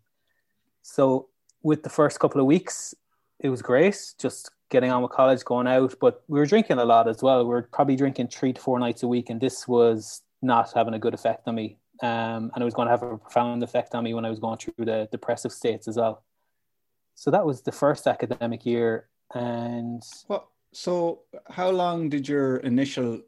So 0.83 1.29
with 1.62 1.83
the 1.83 1.90
first 1.90 2.18
couple 2.18 2.40
of 2.40 2.47
weeks, 2.47 2.94
it 3.40 3.51
was 3.51 3.62
great, 3.62 4.14
just 4.18 4.51
getting 4.71 4.90
on 4.90 5.03
with 5.03 5.12
college, 5.12 5.44
going 5.44 5.66
out. 5.66 5.94
But 6.01 6.23
we 6.29 6.38
were 6.38 6.47
drinking 6.47 6.79
a 6.79 6.85
lot 6.85 7.09
as 7.09 7.23
well. 7.23 7.44
We 7.44 7.51
were 7.51 7.62
probably 7.62 7.97
drinking 7.97 8.29
three 8.29 8.53
to 8.53 8.61
four 8.61 8.79
nights 8.79 9.03
a 9.03 9.09
week, 9.09 9.31
and 9.31 9.40
this 9.40 9.68
was 9.68 10.23
not 10.42 10.73
having 10.73 10.94
a 10.94 10.99
good 10.99 11.14
effect 11.14 11.47
on 11.47 11.55
me. 11.55 11.79
Um, 12.02 12.50
and 12.54 12.62
it 12.62 12.64
was 12.64 12.74
going 12.74 12.87
to 12.87 12.92
have 12.92 13.02
a 13.02 13.18
profound 13.18 13.62
effect 13.62 13.94
on 13.94 14.04
me 14.04 14.14
when 14.14 14.24
I 14.24 14.30
was 14.30 14.38
going 14.38 14.58
through 14.58 14.84
the 14.84 15.08
depressive 15.11 15.52
states 15.52 15.88
as 15.88 15.96
well. 15.96 16.24
So 17.14 17.30
that 17.30 17.44
was 17.44 17.62
the 17.62 17.72
first 17.72 18.06
academic 18.06 18.64
year. 18.64 19.08
And 19.34 20.02
what? 20.26 20.46
So 20.72 21.22
how 21.48 21.70
long 21.70 22.08
did 22.08 22.28
your 22.28 22.58
initial? 22.58 23.22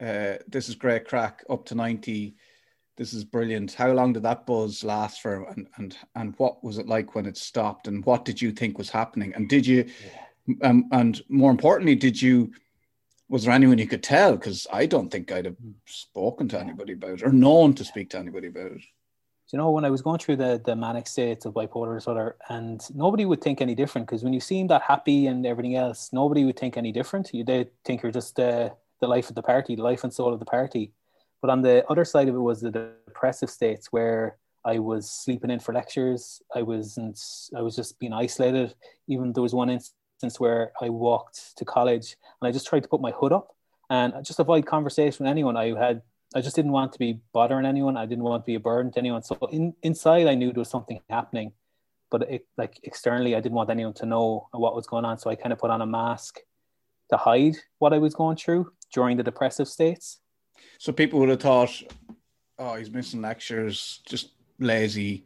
Uh, 0.00 0.34
this 0.48 0.68
is 0.68 0.74
great 0.74 1.06
crack 1.06 1.44
up 1.48 1.64
to 1.66 1.74
ninety 1.74 2.34
this 2.96 3.12
is 3.12 3.24
brilliant. 3.24 3.72
How 3.72 3.92
long 3.92 4.12
did 4.12 4.22
that 4.22 4.46
buzz 4.46 4.84
last 4.84 5.20
for, 5.20 5.48
and 5.50 5.66
and 5.76 5.96
and 6.14 6.34
what 6.38 6.62
was 6.62 6.78
it 6.78 6.86
like 6.86 7.14
when 7.14 7.26
it 7.26 7.36
stopped, 7.36 7.88
and 7.88 8.04
what 8.04 8.24
did 8.24 8.40
you 8.40 8.52
think 8.52 8.78
was 8.78 8.90
happening, 8.90 9.34
and 9.34 9.48
did 9.48 9.66
you, 9.66 9.86
yeah. 10.46 10.68
um, 10.68 10.88
and 10.92 11.20
more 11.28 11.50
importantly, 11.50 11.96
did 11.96 12.20
you, 12.20 12.52
was 13.34 13.44
there 13.44 13.52
anyone 13.52 13.78
you 13.78 13.86
could 13.86 14.02
tell? 14.02 14.32
Because 14.32 14.66
I 14.72 14.86
don't 14.86 15.10
think 15.10 15.32
I'd 15.32 15.44
have 15.46 15.56
spoken 15.86 16.48
to 16.50 16.60
anybody 16.60 16.92
about 16.92 17.14
it 17.14 17.22
or 17.22 17.32
known 17.32 17.74
to 17.74 17.84
speak 17.84 18.10
to 18.10 18.18
anybody 18.18 18.48
about 18.48 18.72
it. 18.72 18.82
You 19.52 19.58
know, 19.58 19.70
when 19.70 19.84
I 19.84 19.90
was 19.90 20.02
going 20.02 20.18
through 20.18 20.36
the 20.36 20.60
the 20.64 20.74
manic 20.74 21.06
states 21.06 21.44
of 21.44 21.54
bipolar 21.54 21.94
disorder, 21.94 22.36
and 22.48 22.80
nobody 22.94 23.24
would 23.24 23.42
think 23.42 23.60
any 23.60 23.74
different 23.74 24.06
because 24.06 24.24
when 24.24 24.32
you 24.32 24.40
seem 24.40 24.66
that 24.68 24.82
happy 24.82 25.26
and 25.26 25.46
everything 25.46 25.76
else, 25.76 26.10
nobody 26.12 26.44
would 26.44 26.58
think 26.58 26.76
any 26.76 26.92
different. 26.92 27.32
You 27.34 27.44
they 27.44 27.66
think 27.84 28.02
you're 28.02 28.10
just 28.20 28.40
uh, 28.40 28.70
the 29.00 29.06
life 29.06 29.28
of 29.28 29.34
the 29.34 29.42
party, 29.42 29.76
the 29.76 29.82
life 29.82 30.02
and 30.04 30.12
soul 30.12 30.32
of 30.32 30.40
the 30.40 30.46
party 30.46 30.92
but 31.44 31.50
on 31.50 31.60
the 31.60 31.86
other 31.90 32.06
side 32.06 32.26
of 32.28 32.34
it 32.34 32.38
was 32.38 32.62
the 32.62 32.70
depressive 32.70 33.50
states 33.50 33.92
where 33.92 34.38
I 34.64 34.78
was 34.78 35.10
sleeping 35.10 35.50
in 35.50 35.60
for 35.60 35.74
lectures. 35.74 36.40
I 36.54 36.62
wasn't. 36.62 37.20
I 37.54 37.60
was 37.60 37.76
just 37.76 37.98
being 37.98 38.14
isolated. 38.14 38.74
Even 39.08 39.26
though 39.26 39.32
there 39.34 39.42
was 39.42 39.52
one 39.52 39.68
instance 39.68 39.94
where 40.38 40.72
I 40.80 40.88
walked 40.88 41.56
to 41.58 41.64
college 41.64 42.16
and 42.40 42.48
I 42.48 42.52
just 42.52 42.66
tried 42.66 42.82
to 42.82 42.88
put 42.88 43.00
my 43.00 43.10
hood 43.10 43.32
up 43.32 43.54
and 43.90 44.14
just 44.24 44.40
avoid 44.40 44.64
conversation 44.64 45.24
with 45.24 45.30
anyone. 45.30 45.56
I 45.56 45.78
had. 45.78 46.02
I 46.34 46.40
just 46.40 46.56
didn't 46.56 46.72
want 46.72 46.92
to 46.94 46.98
be 46.98 47.20
bothering 47.32 47.66
anyone. 47.66 47.96
I 47.96 48.06
didn't 48.06 48.24
want 48.24 48.42
to 48.42 48.46
be 48.46 48.56
a 48.56 48.60
burden 48.60 48.90
to 48.92 48.98
anyone. 48.98 49.22
So 49.22 49.36
in, 49.52 49.74
inside, 49.82 50.26
I 50.26 50.34
knew 50.34 50.52
there 50.52 50.62
was 50.62 50.70
something 50.70 51.00
happening, 51.08 51.52
but 52.10 52.22
it, 52.22 52.46
like 52.56 52.80
externally, 52.82 53.36
I 53.36 53.40
didn't 53.40 53.54
want 53.54 53.70
anyone 53.70 53.92
to 53.94 54.06
know 54.06 54.48
what 54.50 54.74
was 54.74 54.86
going 54.86 55.04
on. 55.04 55.18
So 55.18 55.30
I 55.30 55.36
kind 55.36 55.52
of 55.52 55.60
put 55.60 55.70
on 55.70 55.80
a 55.80 55.86
mask 55.86 56.40
to 57.10 57.18
hide 57.18 57.54
what 57.78 57.92
I 57.92 57.98
was 57.98 58.14
going 58.14 58.36
through 58.36 58.72
during 58.92 59.16
the 59.16 59.22
depressive 59.22 59.68
states 59.68 60.18
so 60.78 60.92
people 60.92 61.20
would 61.20 61.28
have 61.28 61.40
thought, 61.40 61.82
oh, 62.58 62.74
he's 62.74 62.90
missing 62.90 63.22
lectures, 63.22 64.00
just 64.06 64.30
lazy, 64.58 65.24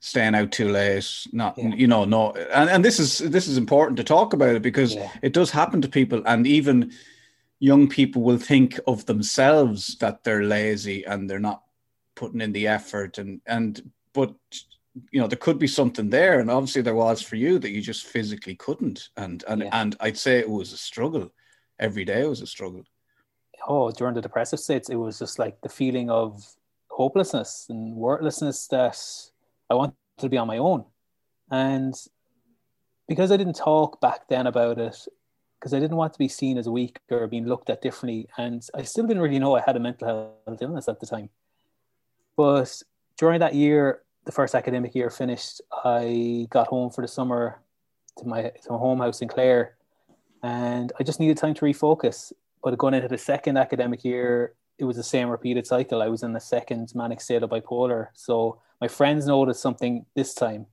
staying 0.00 0.34
out 0.34 0.52
too 0.52 0.68
late. 0.68 1.26
Not, 1.32 1.56
yeah. 1.56 1.74
you 1.74 1.86
know, 1.86 2.04
no. 2.04 2.32
And 2.32 2.68
and 2.68 2.84
this 2.84 2.98
is 2.98 3.18
this 3.18 3.46
is 3.46 3.56
important 3.56 3.96
to 3.98 4.04
talk 4.04 4.32
about 4.32 4.56
it 4.56 4.62
because 4.62 4.94
yeah. 4.94 5.10
it 5.22 5.32
does 5.32 5.50
happen 5.50 5.80
to 5.82 5.88
people, 5.88 6.22
and 6.26 6.46
even 6.46 6.92
young 7.58 7.88
people 7.88 8.22
will 8.22 8.38
think 8.38 8.78
of 8.86 9.06
themselves 9.06 9.96
that 9.98 10.24
they're 10.24 10.44
lazy 10.44 11.04
and 11.04 11.28
they're 11.28 11.38
not 11.38 11.62
putting 12.14 12.40
in 12.40 12.52
the 12.52 12.66
effort, 12.66 13.18
and 13.18 13.40
and 13.46 13.90
but 14.12 14.34
you 15.12 15.20
know 15.20 15.28
there 15.28 15.38
could 15.38 15.58
be 15.58 15.68
something 15.68 16.10
there 16.10 16.40
and 16.40 16.50
obviously 16.50 16.82
there 16.82 16.96
was 16.96 17.22
for 17.22 17.36
you 17.36 17.60
that 17.60 17.70
you 17.70 17.80
just 17.80 18.04
physically 18.04 18.56
couldn't 18.56 19.10
and 19.16 19.44
and 19.46 19.62
yeah. 19.62 19.70
and 19.72 19.96
i'd 20.00 20.18
say 20.18 20.40
it 20.40 20.50
was 20.50 20.72
a 20.72 20.76
struggle 20.76 21.32
every 21.78 22.04
day 22.04 22.22
it 22.22 22.28
was 22.28 22.40
a 22.40 22.46
struggle 22.46 22.82
oh, 23.66 23.90
during 23.90 24.14
the 24.14 24.20
depressive 24.20 24.60
states, 24.60 24.88
it 24.88 24.96
was 24.96 25.18
just 25.18 25.38
like 25.38 25.60
the 25.60 25.68
feeling 25.68 26.10
of 26.10 26.44
hopelessness 26.88 27.66
and 27.68 27.94
worthlessness 27.94 28.66
that 28.68 28.98
I 29.70 29.74
wanted 29.74 29.94
to 30.18 30.28
be 30.28 30.36
on 30.36 30.48
my 30.48 30.58
own. 30.58 30.84
And 31.50 31.94
because 33.08 33.32
I 33.32 33.36
didn't 33.36 33.56
talk 33.56 34.00
back 34.00 34.28
then 34.28 34.46
about 34.46 34.78
it, 34.78 34.96
because 35.58 35.74
I 35.74 35.80
didn't 35.80 35.96
want 35.96 36.12
to 36.12 36.18
be 36.18 36.28
seen 36.28 36.58
as 36.58 36.68
weak 36.68 36.98
or 37.10 37.26
being 37.26 37.46
looked 37.46 37.70
at 37.70 37.82
differently, 37.82 38.28
and 38.36 38.66
I 38.74 38.82
still 38.82 39.06
didn't 39.06 39.22
really 39.22 39.38
know 39.38 39.56
I 39.56 39.62
had 39.64 39.76
a 39.76 39.80
mental 39.80 40.34
health 40.46 40.62
illness 40.62 40.88
at 40.88 41.00
the 41.00 41.06
time. 41.06 41.28
But 42.36 42.82
during 43.18 43.40
that 43.40 43.54
year, 43.54 44.02
the 44.24 44.32
first 44.32 44.54
academic 44.54 44.94
year 44.94 45.10
finished, 45.10 45.60
I 45.84 46.46
got 46.50 46.68
home 46.68 46.90
for 46.90 47.02
the 47.02 47.08
summer 47.08 47.60
to 48.18 48.26
my 48.26 48.42
to 48.42 48.72
my 48.72 48.78
home 48.78 49.00
house 49.00 49.22
in 49.22 49.28
Clare, 49.28 49.76
and 50.42 50.92
I 50.98 51.02
just 51.04 51.20
needed 51.20 51.36
time 51.36 51.54
to 51.54 51.64
refocus 51.64 52.32
but 52.62 52.76
going 52.78 52.94
into 52.94 53.08
the 53.08 53.18
second 53.18 53.56
academic 53.56 54.04
year, 54.04 54.54
it 54.80 54.84
was 54.84 54.96
the 54.96 55.02
same 55.02 55.28
repeated 55.28 55.66
cycle. 55.66 56.02
I 56.02 56.08
was 56.08 56.22
in 56.22 56.32
the 56.32 56.40
second 56.40 56.92
manic 56.94 57.20
state 57.20 57.42
of 57.42 57.50
bipolar. 57.50 58.08
So 58.14 58.60
my 58.80 58.88
friends 58.88 59.26
noticed 59.26 59.60
something 59.60 60.06
this 60.16 60.34
time. 60.34 60.66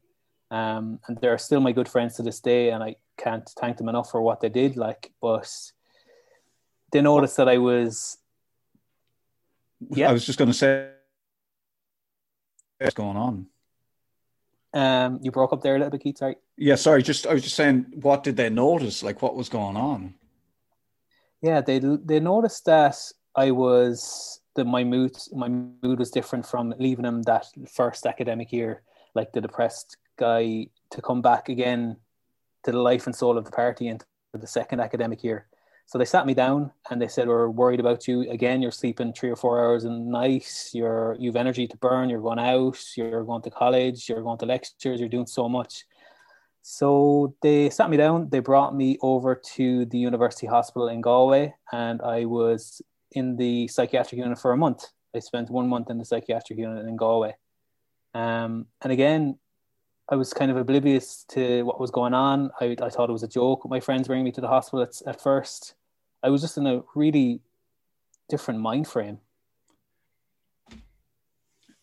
Um, 0.49 0.99
and 1.07 1.17
they're 1.17 1.37
still 1.37 1.59
my 1.59 1.73
good 1.73 1.89
friends 1.89 2.15
to 2.15 2.23
this 2.23 2.39
day, 2.39 2.69
and 2.69 2.81
I 2.81 2.95
can't 3.17 3.47
thank 3.59 3.77
them 3.77 3.89
enough 3.89 4.09
for 4.09 4.21
what 4.21 4.39
they 4.39 4.47
did. 4.47 4.77
Like, 4.77 5.11
but 5.21 5.51
they 6.93 7.01
noticed 7.01 7.35
that 7.35 7.49
I 7.49 7.57
was. 7.57 8.17
Yeah, 9.89 10.09
I 10.09 10.13
was 10.13 10.25
just 10.25 10.39
going 10.39 10.49
to 10.49 10.57
say, 10.57 10.89
what's 12.79 12.95
going 12.95 13.17
on? 13.17 13.47
Um, 14.73 15.19
you 15.21 15.31
broke 15.31 15.51
up 15.51 15.61
there 15.61 15.75
a 15.75 15.79
little 15.79 15.91
bit, 15.91 16.01
Keith. 16.01 16.17
Sorry. 16.17 16.37
Yeah, 16.55 16.75
sorry. 16.75 17.03
Just 17.03 17.27
I 17.27 17.33
was 17.33 17.43
just 17.43 17.55
saying, 17.55 17.87
what 17.95 18.23
did 18.23 18.37
they 18.37 18.49
notice? 18.49 19.03
Like, 19.03 19.21
what 19.21 19.35
was 19.35 19.49
going 19.49 19.75
on? 19.75 20.13
yeah, 21.41 21.61
they 21.61 21.79
they 21.79 22.19
noticed 22.19 22.65
that 22.65 22.97
I 23.38 23.52
was 23.52 24.41
that 24.56 24.65
my 24.65 24.84
mood 24.84 25.15
my 25.32 25.47
mood 25.47 26.00
was 26.00 26.12
different 26.12 26.45
from 26.45 26.73
leaving 26.80 27.06
him 27.06 27.21
that 27.23 27.45
first 27.71 28.06
academic 28.08 28.52
year, 28.52 28.82
like 29.13 29.32
the 29.32 29.41
depressed 29.41 29.97
guy, 30.17 30.67
to 30.89 31.02
come 31.02 31.21
back 31.21 31.47
again 31.47 31.97
to 32.63 32.71
the 32.71 32.82
life 32.82 33.06
and 33.06 33.15
soul 33.15 33.38
of 33.38 33.45
the 33.45 33.52
party 33.52 33.88
into 33.88 34.06
the 34.34 34.47
second 34.47 34.80
academic 34.80 35.23
year. 35.23 35.47
So 35.86 35.97
they 35.97 36.06
sat 36.06 36.26
me 36.26 36.34
down 36.34 36.71
and 36.89 37.00
they 37.02 37.08
said, 37.08 37.28
"We're 37.28 37.50
worried 37.50 37.80
about 37.80 38.08
you 38.08 38.30
again. 38.30 38.62
You're 38.62 38.71
sleeping 38.71 39.13
three 39.13 39.30
or 39.30 39.38
four 39.38 39.63
hours 39.63 39.86
a 39.86 39.91
night. 39.91 40.52
You're 40.73 41.15
you've 41.19 41.38
energy 41.38 41.67
to 41.67 41.78
burn. 41.78 42.10
You're 42.10 42.28
going 42.28 42.39
out. 42.39 42.80
You're 42.97 43.23
going 43.23 43.43
to 43.43 43.52
college. 43.52 44.10
You're 44.10 44.23
going 44.23 44.39
to 44.39 44.47
lectures. 44.47 45.00
You're 45.00 45.15
doing 45.15 45.28
so 45.28 45.47
much." 45.47 45.86
So 46.63 47.34
they 47.41 47.69
sat 47.69 47.89
me 47.89 47.95
down, 47.95 48.28
they 48.30 48.41
brought 48.41 48.76
me 48.76 48.97
over 49.02 49.36
to 49.56 49.86
the 49.86 49.97
University 49.97 50.47
Hospital 50.47 50.89
in 50.89 51.00
Galway, 51.00 51.56
and 51.71 52.02
I 52.02 52.26
was 52.26 52.82
in 53.11 53.37
the 53.37 53.67
psychiatric 53.67 54.19
unit 54.19 54.39
for 54.39 54.51
a 54.51 54.57
month. 54.57 54.85
I 55.15 55.19
spent 55.19 55.49
one 55.49 55.67
month 55.67 55.89
in 55.89 55.97
the 55.97 56.05
psychiatric 56.05 56.59
unit 56.59 56.85
in 56.85 56.95
Galway. 56.95 57.35
Um, 58.13 58.67
and 58.81 58.91
again, 58.91 59.37
I 60.09 60.15
was 60.15 60.33
kind 60.33 60.51
of 60.51 60.57
oblivious 60.57 61.25
to 61.29 61.63
what 61.63 61.79
was 61.79 61.91
going 61.91 62.13
on. 62.13 62.51
I, 62.61 62.75
I 62.81 62.89
thought 62.89 63.09
it 63.09 63.13
was 63.13 63.23
a 63.23 63.27
joke. 63.27 63.67
My 63.69 63.79
friends 63.79 64.07
bringing 64.07 64.25
me 64.25 64.31
to 64.33 64.41
the 64.41 64.47
hospital 64.47 64.81
at, 64.81 65.01
at 65.05 65.21
first. 65.21 65.75
I 66.23 66.29
was 66.29 66.41
just 66.41 66.57
in 66.57 66.65
a 66.65 66.83
really 66.95 67.41
different 68.29 68.59
mind 68.59 68.87
frame. 68.87 69.19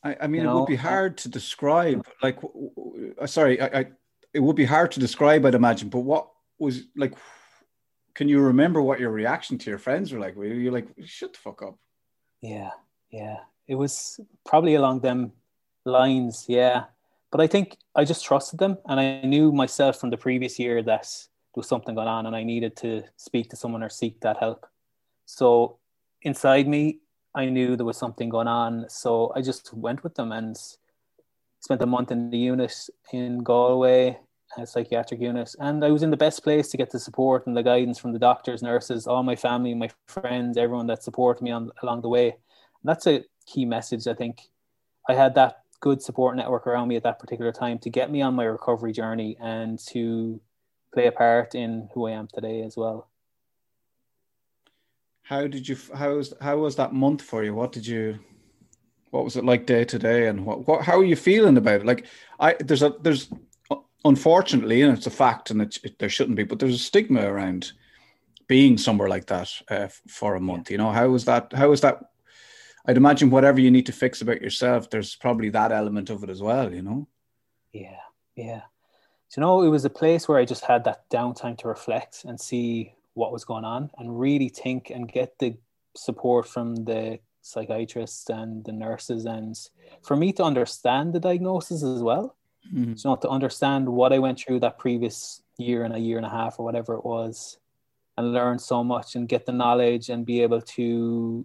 I, 0.02 0.16
I 0.22 0.26
mean, 0.26 0.42
you 0.42 0.50
it 0.50 0.54
would 0.54 0.66
be 0.66 0.76
hard 0.76 1.16
to 1.18 1.28
describe. 1.28 2.06
Like, 2.22 2.38
sorry, 3.26 3.60
I, 3.60 3.80
I 3.80 3.87
it 4.34 4.40
would 4.40 4.56
be 4.56 4.64
hard 4.64 4.90
to 4.92 5.00
describe, 5.00 5.46
I'd 5.46 5.54
imagine. 5.54 5.88
But 5.88 6.00
what 6.00 6.28
was 6.58 6.82
like? 6.96 7.14
Can 8.14 8.29
you 8.29 8.40
remember 8.40 8.81
what 8.81 9.00
your 9.00 9.11
reaction 9.11 9.59
to 9.59 9.70
your 9.70 9.79
friends 9.79 10.12
were 10.12 10.20
like? 10.20 10.37
Were 10.37 10.46
you 10.46 10.70
like, 10.70 10.88
"Shut 11.05 11.33
the 11.33 11.38
fuck 11.38 11.62
up"? 11.62 11.77
Yeah, 12.40 12.70
yeah. 13.11 13.38
It 13.66 13.74
was 13.74 14.20
probably 14.44 14.74
along 14.74 15.00
them 15.00 15.33
lines. 15.85 16.46
Yeah, 16.48 16.85
but 17.31 17.40
I 17.40 17.46
think 17.46 17.77
I 17.94 18.05
just 18.05 18.24
trusted 18.24 18.59
them, 18.61 18.79
and 18.87 19.00
I 19.00 19.22
knew 19.22 19.53
myself 19.53 19.98
from 19.98 20.11
the 20.11 20.16
previous 20.16 20.59
year 20.59 20.83
that 20.83 21.03
there 21.03 21.61
was 21.61 21.68
something 21.68 21.94
going 21.94 22.09
on, 22.09 22.27
and 22.27 22.37
I 22.37 22.44
needed 22.44 22.77
to 22.79 23.03
speak 23.16 23.50
to 23.50 23.57
someone 23.57 23.83
or 23.83 23.88
seek 23.88 24.20
that 24.20 24.37
help. 24.38 24.66
So 25.27 25.79
inside 26.22 26.68
me, 26.68 27.00
I 27.35 27.46
knew 27.46 27.77
there 27.77 27.87
was 27.87 27.96
something 27.96 28.29
going 28.29 28.46
on. 28.48 28.87
So 28.88 29.33
I 29.35 29.42
just 29.42 29.74
went 29.74 30.05
with 30.05 30.14
them 30.14 30.33
and 30.33 30.57
spent 31.61 31.83
a 31.83 31.87
month 31.87 32.12
in 32.12 32.31
the 32.31 32.38
unit 32.38 32.74
in 33.12 33.42
Galway, 33.42 34.18
a 34.59 34.67
psychiatric 34.67 35.21
unit, 35.21 35.55
and 35.59 35.85
I 35.85 35.90
was 35.90 36.03
in 36.03 36.11
the 36.11 36.17
best 36.17 36.43
place 36.43 36.69
to 36.69 36.77
get 36.77 36.90
the 36.90 36.99
support 36.99 37.47
and 37.47 37.57
the 37.57 37.62
guidance 37.62 37.99
from 37.99 38.12
the 38.12 38.19
doctors, 38.19 38.62
nurses, 38.62 39.07
all 39.07 39.23
my 39.23 39.37
family, 39.37 39.75
my 39.75 39.90
friends, 40.07 40.57
everyone 40.57 40.87
that 40.88 41.03
supported 41.03 41.43
me 41.43 41.51
on 41.51 41.71
along 41.83 42.03
the 42.03 42.09
way. 42.09 42.29
And 42.29 42.37
that's 42.85 43.07
a 43.07 43.25
key 43.47 43.64
message. 43.64 44.07
I 44.07 44.14
think 44.14 44.40
I 45.09 45.14
had 45.14 45.35
that 45.35 45.62
good 45.81 46.03
support 46.03 46.37
network 46.37 46.67
around 46.67 46.88
me 46.88 46.97
at 46.97 47.03
that 47.03 47.19
particular 47.19 47.53
time 47.53 47.79
to 47.81 47.90
get 47.90 48.11
me 48.11 48.23
on 48.23 48.35
my 48.35 48.45
recovery 48.45 48.93
journey 48.93 49.37
and 49.40 49.79
to 49.88 50.40
play 50.93 51.07
a 51.07 51.12
part 51.12 51.55
in 51.55 51.88
who 51.93 52.07
I 52.07 52.12
am 52.12 52.29
today 52.33 52.62
as 52.62 52.77
well. 52.77 53.09
How 55.23 55.47
did 55.47 55.69
you? 55.69 55.77
How 55.95 56.14
was 56.14 56.35
how 56.40 56.59
was 56.59 56.77
that 56.77 56.93
month 56.93 57.23
for 57.23 57.43
you? 57.43 57.55
What 57.55 57.73
did 57.73 57.87
you 57.87 58.19
what 59.14 59.25
was 59.25 59.37
it 59.37 59.45
like 59.45 59.64
day 59.64 59.85
to 59.85 59.99
day, 59.99 60.27
and 60.27 60.45
what, 60.45 60.67
what 60.67 60.83
how 60.83 60.99
are 60.99 61.05
you 61.05 61.14
feeling 61.14 61.57
about 61.57 61.83
it? 61.83 61.87
Like, 61.87 62.07
I 62.40 62.57
there's 62.59 62.83
a 62.83 62.95
there's 63.01 63.29
unfortunately, 64.05 64.83
and 64.83 64.97
it's 64.97 65.07
a 65.07 65.11
fact, 65.11 65.51
and 65.51 65.62
it, 65.62 65.79
it, 65.83 65.99
there 65.99 66.09
shouldn't 66.09 66.37
be, 66.37 66.45
but 66.45 66.59
there's 66.59 66.75
a 66.75 66.79
stigma 66.79 67.23
around 67.23 67.73
being 68.47 68.77
somewhere 68.77 69.09
like 69.09 69.27
that 69.27 69.51
uh, 69.71 69.88
for 70.09 70.35
a 70.35 70.40
month. 70.40 70.71
You 70.71 70.79
know, 70.79 70.90
how 70.90 71.14
is 71.14 71.25
that? 71.25 71.53
How 71.53 71.73
is 71.73 71.81
that? 71.81 72.11
I'd 72.87 72.99
imagine 72.99 73.31
whatever 73.31 73.61
you 73.61 73.71
need 73.71 73.87
to 73.87 73.93
fix 73.93 74.21
about 74.21 74.43
yourself, 74.43 74.90
there's 74.90 75.17
probably 75.17 75.49
that 75.51 75.73
element 75.73 76.11
of 76.11 76.23
it 76.23 76.31
as 76.31 76.43
well. 76.43 76.73
You 76.73 76.83
know. 76.83 77.09
Yeah, 77.73 78.01
yeah. 78.37 78.62
you 79.37 79.40
know, 79.40 79.62
it 79.62 79.69
was 79.69 79.85
a 79.85 79.90
place 79.90 80.29
where 80.29 80.38
I 80.38 80.45
just 80.45 80.64
had 80.64 80.85
that 80.85 81.09
downtime 81.11 81.59
to 81.59 81.69
reflect 81.69 82.25
and 82.25 82.40
see 82.40 82.95
what 83.14 83.33
was 83.33 83.45
going 83.45 83.64
on 83.64 83.90
and 83.99 84.19
really 84.19 84.49
think 84.49 84.90
and 84.90 85.11
get 85.11 85.38
the 85.38 85.57
support 85.97 86.47
from 86.47 86.85
the 86.85 87.19
psychiatrists 87.40 88.31
and 88.31 88.64
the 88.64 88.73
nurses 88.73 89.27
and 89.27 89.57
for 90.03 90.17
me 90.17 90.33
to 90.33 90.43
understand 90.43 91.12
the 91.12 91.21
diagnosis 91.21 91.83
as 91.83 92.03
well 92.03 92.37
mm-hmm. 92.68 92.92
you 92.92 92.96
know 93.05 93.16
to 93.16 93.29
understand 93.29 93.88
what 93.88 94.12
i 94.12 94.18
went 94.18 94.38
through 94.38 94.61
that 94.61 94.79
previous 94.79 95.42
year 95.59 95.85
and 95.85 95.94
a 95.94 95.98
year 95.98 96.16
and 96.16 96.27
a 96.27 96.31
half 96.31 96.59
or 96.59 96.64
whatever 96.64 96.94
it 96.94 97.05
was 97.05 97.59
and 98.16 98.33
learn 98.33 98.59
so 98.59 98.85
much 98.85 99.14
and 99.16 99.29
get 99.29 99.46
the 99.46 99.53
knowledge 99.53 100.09
and 100.09 100.27
be 100.27 100.40
able 100.40 100.61
to 100.61 101.44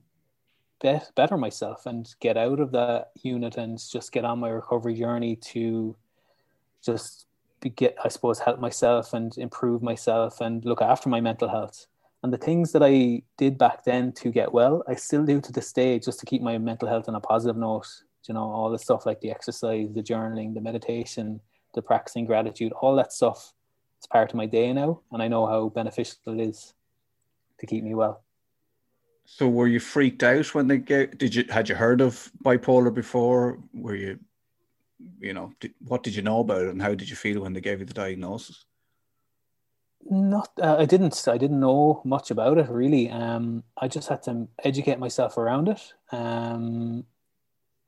be- 0.82 1.00
better 1.16 1.38
myself 1.38 1.86
and 1.86 2.16
get 2.20 2.38
out 2.38 2.60
of 2.60 2.72
that 2.72 3.12
unit 3.22 3.58
and 3.58 3.80
just 3.92 4.12
get 4.12 4.26
on 4.26 4.40
my 4.40 4.50
recovery 4.50 4.94
journey 4.94 5.36
to 5.36 5.96
just 6.84 7.28
be, 7.60 7.70
get 7.70 7.96
i 8.04 8.08
suppose 8.08 8.40
help 8.40 8.60
myself 8.60 9.14
and 9.14 9.38
improve 9.38 9.82
myself 9.84 10.42
and 10.42 10.66
look 10.66 10.82
after 10.82 11.10
my 11.10 11.20
mental 11.20 11.50
health 11.50 11.88
and 12.24 12.34
the 12.34 12.38
things 12.38 12.72
that 12.74 12.84
I 12.84 13.22
did 13.38 13.58
back 13.58 13.86
then 13.86 14.12
to 14.14 14.30
get 14.30 14.52
well, 14.52 14.84
I 14.88 14.96
still 14.96 15.24
do 15.24 15.40
to 15.42 15.52
this 15.52 15.72
day 15.72 16.00
just 16.00 16.20
to 16.20 16.26
keep 16.26 16.42
my 16.42 16.58
mental 16.58 16.88
health 16.88 17.08
on 17.08 17.16
a 17.16 17.22
positive 17.22 17.56
note. 17.56 17.88
You 18.28 18.34
know, 18.34 18.44
all 18.44 18.70
the 18.70 18.78
stuff 18.78 19.06
like 19.06 19.22
the 19.22 19.32
exercise, 19.32 19.92
the 19.94 20.04
journaling, 20.04 20.54
the 20.54 20.62
meditation, 20.62 21.40
the 21.74 21.82
practicing 21.82 22.26
gratitude, 22.26 22.72
all 22.74 22.96
that 22.96 23.14
stuff. 23.14 23.54
It's 23.98 24.08
part 24.08 24.30
of 24.30 24.36
my 24.36 24.46
day 24.46 24.72
now, 24.72 25.02
and 25.12 25.22
I 25.22 25.28
know 25.28 25.46
how 25.46 25.70
beneficial 25.70 26.18
it 26.28 26.40
is 26.40 26.74
to 27.60 27.66
keep 27.66 27.84
me 27.84 27.96
well. 27.96 28.24
So, 29.26 29.48
were 29.48 29.68
you 29.68 29.80
freaked 29.80 30.24
out 30.24 30.54
when 30.54 30.68
they 30.68 30.78
get? 30.78 31.18
Did 31.18 31.36
you 31.36 31.46
had 31.50 31.70
you 31.70 31.76
heard 31.76 32.02
of 32.02 32.32
bipolar 32.44 32.94
before? 32.94 33.60
Were 33.74 33.96
you, 33.96 34.20
you 35.20 35.34
know, 35.34 35.54
did, 35.60 35.74
what 35.80 36.04
did 36.04 36.16
you 36.16 36.22
know 36.22 36.40
about 36.40 36.64
it, 36.64 36.70
and 36.70 36.82
how 36.82 36.96
did 36.96 37.10
you 37.10 37.16
feel 37.16 37.42
when 37.42 37.54
they 37.54 37.62
gave 37.62 37.80
you 37.80 37.86
the 37.86 37.94
diagnosis? 37.94 38.66
not 40.10 40.52
uh, 40.62 40.78
i 40.80 40.86
didn't 40.86 41.28
i 41.28 41.38
didn't 41.38 41.60
know 41.60 42.02
much 42.06 42.32
about 42.32 42.58
it 42.58 42.70
really 42.70 43.10
um 43.10 43.64
i 43.78 43.88
just 43.88 44.08
had 44.08 44.24
to 44.24 44.48
educate 44.64 44.98
myself 44.98 45.38
around 45.38 45.68
it 45.68 45.94
um 46.12 47.04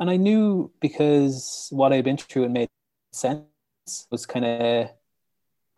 and 0.02 0.10
i 0.10 0.18
knew 0.18 0.70
because 0.82 1.70
what 1.72 1.94
i'd 1.94 2.04
been 2.04 2.18
through 2.18 2.44
it 2.44 2.52
made 2.52 2.70
sense 3.14 3.46
it 3.88 4.08
was 4.10 4.26
kind 4.26 4.44
of 4.44 4.90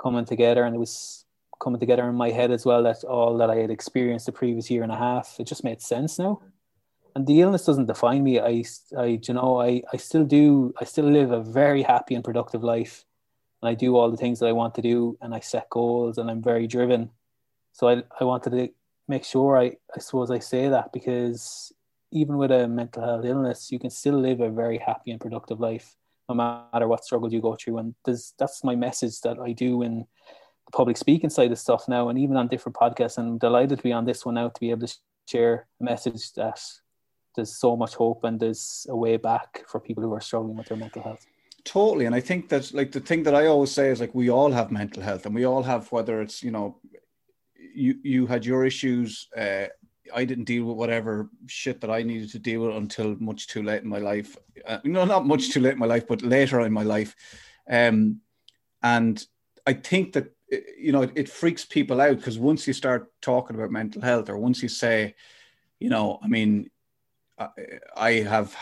coming 0.02 0.26
together 0.26 0.64
and 0.64 0.76
it 0.76 0.80
was 0.80 1.26
coming 1.62 1.80
together 1.80 2.10
in 2.10 2.16
my 2.16 2.30
head 2.32 2.52
as 2.52 2.66
well 2.66 2.84
that 2.84 3.04
all 3.04 3.38
that 3.38 3.52
i 3.52 3.56
had 3.56 3.70
experienced 3.70 4.26
the 4.26 4.32
previous 4.32 4.72
year 4.72 4.82
and 4.82 4.92
a 4.92 4.98
half 4.98 5.36
it 5.40 5.46
just 5.46 5.64
made 5.64 5.82
sense 5.82 6.18
now. 6.18 6.42
And 7.16 7.28
the 7.28 7.42
illness 7.42 7.66
doesn't 7.66 7.86
define 7.86 8.24
me. 8.24 8.40
I 8.40 8.64
i 8.98 9.20
you 9.28 9.34
know 9.34 9.62
i 9.62 9.84
i 9.94 9.98
still 9.98 10.26
do 10.26 10.74
i 10.82 10.84
still 10.84 11.06
live 11.06 11.32
a 11.32 11.42
very 11.42 11.84
happy 11.84 12.16
and 12.16 12.24
productive 12.24 12.64
life. 12.64 13.06
And 13.62 13.70
I 13.70 13.76
do 13.76 13.96
all 13.96 14.12
the 14.12 14.18
things 14.18 14.40
that 14.40 14.48
I 14.48 14.52
want 14.52 14.76
to 14.76 14.82
do 14.82 15.18
and 15.22 15.34
I 15.34 15.40
set 15.40 15.70
goals 15.70 16.18
and 16.18 16.30
I'm 16.30 16.42
very 16.42 16.68
driven. 16.68 17.12
So 17.72 17.88
I, 17.88 18.04
I 18.20 18.24
wanted 18.24 18.50
to 18.50 18.70
make 19.08 19.24
sure 19.24 19.58
I, 19.58 19.78
I 19.96 20.00
suppose 20.00 20.32
I 20.32 20.40
say 20.40 20.70
that 20.70 20.92
because 20.92 21.72
even 22.14 22.38
with 22.38 22.52
a 22.52 22.68
mental 22.68 23.04
health 23.04 23.26
illness, 23.26 23.72
you 23.72 23.80
can 23.80 23.90
still 23.90 24.20
live 24.20 24.40
a 24.40 24.50
very 24.50 24.78
happy 24.78 25.12
and 25.12 25.20
productive 25.20 25.60
life 25.60 25.96
no 26.30 26.36
matter 26.36 26.88
what 26.88 27.04
struggles 27.04 27.34
you 27.34 27.42
go 27.42 27.56
through. 27.56 27.80
And 27.80 27.96
that's 28.06 28.64
my 28.64 28.76
message 28.76 29.20
that 29.22 29.40
I 29.40 29.52
do 29.52 29.82
in 29.82 30.00
the 30.66 30.72
public 30.72 30.96
speaking 30.96 31.30
side 31.30 31.52
of 31.52 31.60
stuff 31.60 31.88
now, 31.88 32.10
and 32.10 32.18
even 32.18 32.38
on 32.38 32.48
different 32.48 32.76
podcasts. 32.76 33.18
And 33.18 33.28
I'm 33.28 33.38
delighted 33.38 33.80
to 33.80 33.84
be 33.84 33.92
on 33.92 34.06
this 34.06 34.26
one 34.26 34.36
now 34.36 34.50
to 34.50 34.60
be 34.60 34.72
able 34.72 34.88
to 34.88 34.94
share 35.28 35.68
a 35.82 35.84
message 35.84 36.32
that 36.34 36.62
there's 37.36 37.58
so 37.58 37.76
much 37.76 37.96
hope 37.96 38.24
and 38.24 38.40
there's 38.40 38.86
a 38.90 38.96
way 38.96 39.18
back 39.18 39.64
for 39.68 39.80
people 39.80 40.04
who 40.04 40.14
are 40.14 40.22
struggling 40.22 40.56
with 40.56 40.68
their 40.68 40.78
mental 40.78 41.02
health. 41.02 41.26
Totally. 41.66 42.06
And 42.06 42.14
I 42.14 42.20
think 42.20 42.50
that 42.50 42.74
like 42.74 42.92
the 42.92 43.00
thing 43.00 43.24
that 43.24 43.34
I 43.34 43.48
always 43.48 43.72
say 43.72 43.90
is 43.90 44.00
like 44.00 44.14
we 44.14 44.30
all 44.30 44.52
have 44.52 44.72
mental 44.72 45.02
health 45.02 45.26
and 45.26 45.34
we 45.34 45.46
all 45.46 45.64
have 45.64 45.92
whether 45.92 46.22
it's, 46.22 46.44
you 46.44 46.52
know, 46.52 46.78
you 47.76 47.96
you 48.04 48.28
had 48.28 48.46
your 48.46 48.66
issues, 48.66 49.28
uh, 49.36 49.68
I 50.14 50.26
didn't 50.26 50.46
deal 50.46 50.66
with 50.66 50.78
whatever 50.78 51.30
shit 51.48 51.82
that 51.82 51.90
I 51.90 52.04
needed 52.04 52.32
to 52.32 52.40
deal 52.40 52.62
with 52.62 52.76
until 52.76 53.16
much 53.20 53.48
too 53.48 53.64
late 53.64 53.84
in 53.84 53.90
my 53.90 54.00
life. 54.00 54.38
Uh, 54.66 54.80
no, 54.84 55.06
not 55.06 55.26
much 55.26 55.52
too 55.52 55.60
late 55.60 55.74
in 55.74 55.80
my 55.80 55.86
life, 55.86 56.08
but 56.08 56.22
later 56.22 56.62
in 56.62 56.74
my 56.74 56.84
life. 56.84 57.16
Um, 57.70 58.22
and 58.82 59.26
I 59.66 59.74
think 59.74 60.14
that 60.14 60.32
you 60.78 60.92
know 60.92 61.04
it, 61.04 61.12
it 61.16 61.30
freaks 61.30 61.66
people 61.66 62.02
out 62.02 62.18
because 62.18 62.38
once 62.38 62.68
you 62.68 62.74
start 62.74 63.12
talking 63.22 63.56
about 63.56 63.72
mental 63.72 64.02
health, 64.02 64.30
or 64.30 64.38
once 64.38 64.62
you 64.62 64.70
say, 64.70 65.16
you 65.80 65.90
know, 65.90 66.20
I 66.22 66.28
mean, 66.28 66.70
I, 67.40 67.48
I 67.96 68.12
have 68.22 68.56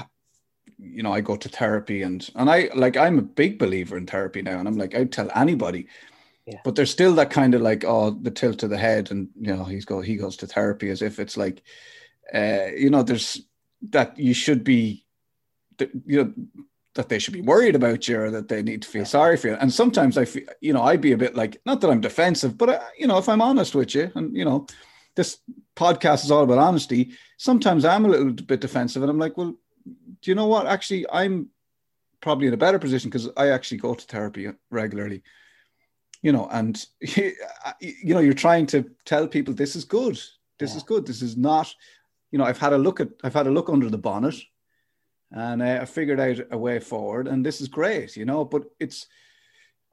you 0.82 1.04
know, 1.04 1.13
I 1.13 1.21
go 1.21 1.36
to 1.36 1.49
therapy 1.49 2.01
and 2.01 2.27
and 2.36 2.49
I 2.49 2.69
like 2.75 2.97
I'm 2.97 3.19
a 3.19 3.23
big 3.23 3.60
believer 3.60 3.97
in 3.97 4.08
therapy 4.08 4.41
now, 4.41 4.60
and 4.60 4.67
I'm 4.67 4.77
like 4.77 4.95
I'd 4.95 5.12
tell 5.12 5.30
anybody. 5.36 5.88
Yeah. 6.45 6.60
But 6.63 6.75
there's 6.75 6.91
still 6.91 7.13
that 7.15 7.30
kind 7.30 7.54
of 7.54 7.62
like 7.62 7.84
oh 7.86 8.12
the 8.12 8.32
tilt 8.32 8.63
of 8.63 8.69
the 8.69 8.77
head, 8.77 9.12
and 9.12 9.30
you 9.39 9.56
know 9.56 9.63
he's 9.63 9.86
go 9.86 10.01
he 10.01 10.15
goes 10.15 10.38
to 10.38 10.47
therapy 10.47 10.89
as 10.89 11.01
if 11.01 11.19
it's 11.19 11.38
like, 11.38 11.62
uh, 12.34 12.67
you 12.75 12.89
know, 12.89 13.04
there's 13.04 13.41
that 13.89 14.17
you 14.17 14.34
should 14.34 14.63
be, 14.63 15.06
you 16.06 16.23
know, 16.23 16.34
that 16.95 17.10
they 17.10 17.19
should 17.19 17.34
be 17.34 17.41
worried 17.41 17.75
about 17.75 18.08
you 18.08 18.19
or 18.19 18.32
that 18.32 18.47
they 18.47 18.62
need 18.62 18.82
to 18.82 18.88
feel 18.88 19.06
sorry 19.06 19.38
for 19.38 19.47
you. 19.47 19.54
And 19.56 19.71
sometimes 19.71 20.17
I 20.17 20.25
feel, 20.25 20.43
you 20.60 20.73
know, 20.73 20.84
I'd 20.84 21.01
be 21.01 21.13
a 21.13 21.17
bit 21.17 21.36
like, 21.36 21.60
not 21.65 21.82
that 21.82 21.89
I'm 21.89 22.01
defensive, 22.01 22.58
but 22.58 22.69
I, 22.69 22.73
uh, 22.73 22.88
you 22.97 23.08
know, 23.08 23.17
if 23.17 23.30
I'm 23.30 23.41
honest 23.41 23.75
with 23.75 23.95
you, 23.95 24.12
and 24.15 24.36
you 24.36 24.45
know, 24.45 24.67
this 25.15 25.39
podcast 25.75 26.23
is 26.23 26.32
all 26.32 26.43
about 26.43 26.58
honesty. 26.58 27.12
Sometimes 27.38 27.86
I'm 27.86 28.06
a 28.06 28.10
little 28.10 28.32
bit 28.32 28.62
defensive, 28.62 29.01
and 29.01 29.10
I'm 29.10 29.19
like, 29.19 29.38
well, 29.38 29.56
do 29.86 30.32
you 30.32 30.36
know 30.36 30.47
what? 30.47 30.67
Actually, 30.67 31.06
I'm 31.12 31.49
probably 32.21 32.47
in 32.47 32.54
a 32.54 32.58
better 32.58 32.80
position 32.80 33.10
because 33.10 33.30
I 33.36 33.49
actually 33.49 33.77
go 33.77 33.93
to 33.95 34.06
therapy 34.06 34.49
regularly. 34.69 35.23
You 36.21 36.31
know, 36.31 36.47
and 36.51 36.84
you 37.01 38.13
know, 38.13 38.19
you're 38.19 38.34
trying 38.34 38.67
to 38.67 38.89
tell 39.05 39.27
people 39.27 39.53
this 39.53 39.75
is 39.75 39.86
good. 39.86 40.19
This 40.60 40.71
yeah. 40.71 40.77
is 40.77 40.84
good. 40.84 41.05
This 41.05 41.21
is 41.21 41.38
not. 41.38 41.73
You 42.31 42.38
know, 42.38 42.45
I've 42.45 42.60
had 42.60 42.73
a 42.73 42.77
look 42.77 42.99
at. 42.99 43.10
I've 43.23 43.34
had 43.34 43.47
a 43.47 43.51
look 43.51 43.69
under 43.69 43.89
the 43.89 43.97
bonnet, 43.97 44.36
and 45.31 45.62
uh, 45.62 45.79
I 45.81 45.86
figured 45.86 46.19
out 46.19 46.45
a 46.51 46.57
way 46.57 46.79
forward. 46.79 47.27
And 47.27 47.45
this 47.45 47.62
is 47.62 47.67
great. 47.67 48.15
You 48.15 48.25
know, 48.25 48.45
but 48.45 48.63
it's, 48.79 49.07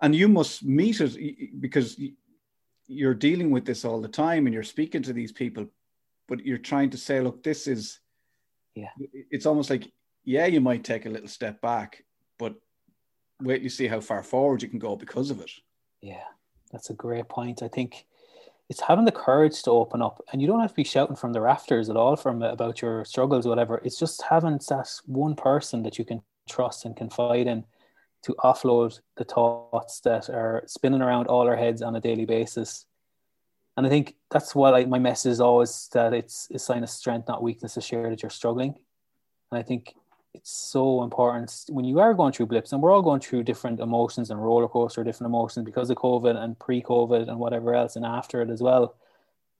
and 0.02 0.14
you 0.14 0.28
must 0.28 0.64
meet 0.64 1.00
it 1.00 1.60
because 1.60 1.98
you're 2.86 3.14
dealing 3.14 3.50
with 3.50 3.64
this 3.64 3.84
all 3.84 4.00
the 4.00 4.08
time, 4.08 4.46
and 4.46 4.54
you're 4.54 4.62
speaking 4.62 5.02
to 5.02 5.12
these 5.12 5.32
people, 5.32 5.66
but 6.28 6.44
you're 6.44 6.58
trying 6.58 6.90
to 6.90 6.98
say, 6.98 7.20
look, 7.20 7.42
this 7.42 7.66
is 7.66 8.00
yeah 8.78 8.90
it's 9.30 9.46
almost 9.46 9.70
like 9.70 9.90
yeah 10.24 10.46
you 10.46 10.60
might 10.60 10.84
take 10.84 11.06
a 11.06 11.10
little 11.10 11.28
step 11.28 11.60
back 11.60 12.04
but 12.38 12.54
wait 13.42 13.62
you 13.62 13.68
see 13.68 13.86
how 13.86 14.00
far 14.00 14.22
forward 14.22 14.62
you 14.62 14.68
can 14.68 14.78
go 14.78 14.96
because 14.96 15.30
of 15.30 15.40
it 15.40 15.50
yeah 16.00 16.24
that's 16.72 16.90
a 16.90 16.94
great 16.94 17.28
point. 17.28 17.62
I 17.62 17.68
think 17.68 18.06
it's 18.68 18.80
having 18.80 19.04
the 19.04 19.12
courage 19.12 19.62
to 19.62 19.70
open 19.70 20.02
up 20.02 20.22
and 20.32 20.42
you 20.42 20.48
don't 20.48 20.60
have 20.60 20.70
to 20.70 20.76
be 20.76 20.84
shouting 20.84 21.16
from 21.16 21.32
the 21.32 21.40
rafters 21.40 21.88
at 21.88 21.96
all 21.96 22.16
from 22.16 22.42
uh, 22.42 22.50
about 22.50 22.82
your 22.82 23.04
struggles 23.04 23.46
whatever. 23.46 23.80
It's 23.84 23.98
just 23.98 24.22
having 24.22 24.58
that 24.68 24.88
one 25.06 25.34
person 25.34 25.82
that 25.84 25.98
you 25.98 26.04
can 26.04 26.22
trust 26.48 26.84
and 26.84 26.96
confide 26.96 27.46
in 27.46 27.64
to 28.22 28.34
offload 28.44 29.00
the 29.16 29.24
thoughts 29.24 30.00
that 30.00 30.28
are 30.28 30.64
spinning 30.66 31.02
around 31.02 31.28
all 31.28 31.46
our 31.46 31.56
heads 31.56 31.82
on 31.82 31.96
a 31.96 32.00
daily 32.00 32.26
basis. 32.26 32.84
And 33.76 33.86
I 33.86 33.90
think 33.90 34.16
that's 34.30 34.54
what 34.54 34.74
I, 34.74 34.84
my 34.86 34.98
message 34.98 35.32
is 35.32 35.40
always 35.40 35.88
that 35.92 36.12
it's 36.12 36.48
a 36.52 36.58
sign 36.58 36.82
of 36.82 36.90
strength, 36.90 37.28
not 37.28 37.44
weakness, 37.44 37.74
to 37.74 37.80
share 37.80 38.10
that 38.10 38.22
you're 38.22 38.30
struggling. 38.30 38.74
And 39.52 39.58
I 39.58 39.62
think 39.62 39.94
it's 40.34 40.50
so 40.50 41.02
important. 41.02 41.64
When 41.68 41.84
you 41.84 42.00
are 42.00 42.14
going 42.14 42.32
through 42.32 42.46
blips, 42.46 42.72
and 42.72 42.82
we're 42.82 42.92
all 42.92 43.02
going 43.02 43.20
through 43.20 43.44
different 43.44 43.80
emotions 43.80 44.30
and 44.30 44.42
roller 44.42 44.68
coaster, 44.68 45.04
different 45.04 45.30
emotions 45.30 45.64
because 45.64 45.90
of 45.90 45.96
COVID 45.96 46.36
and 46.36 46.58
pre-COVID 46.58 47.28
and 47.28 47.38
whatever 47.38 47.74
else, 47.74 47.96
and 47.96 48.04
after 48.04 48.42
it 48.42 48.50
as 48.50 48.62
well. 48.62 48.96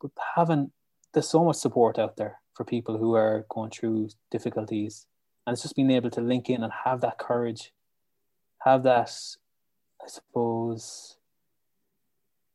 But 0.01 0.11
having 0.37 0.71
there's 1.13 1.29
so 1.29 1.45
much 1.45 1.57
support 1.57 1.99
out 1.99 2.17
there 2.17 2.39
for 2.55 2.65
people 2.65 2.99
who 2.99 3.15
are 3.15 3.47
going 3.49 3.71
through 3.71 4.11
difficulties, 4.31 5.07
and 5.47 5.55
it's 5.55 5.63
just 5.63 5.77
being 5.77 5.91
able 5.91 6.11
to 6.11 6.21
link 6.21 6.51
in 6.51 6.63
and 6.63 6.73
have 6.85 7.01
that 7.01 7.19
courage, 7.19 7.73
have 8.59 8.83
that, 8.83 9.11
I 10.03 10.07
suppose, 10.07 11.17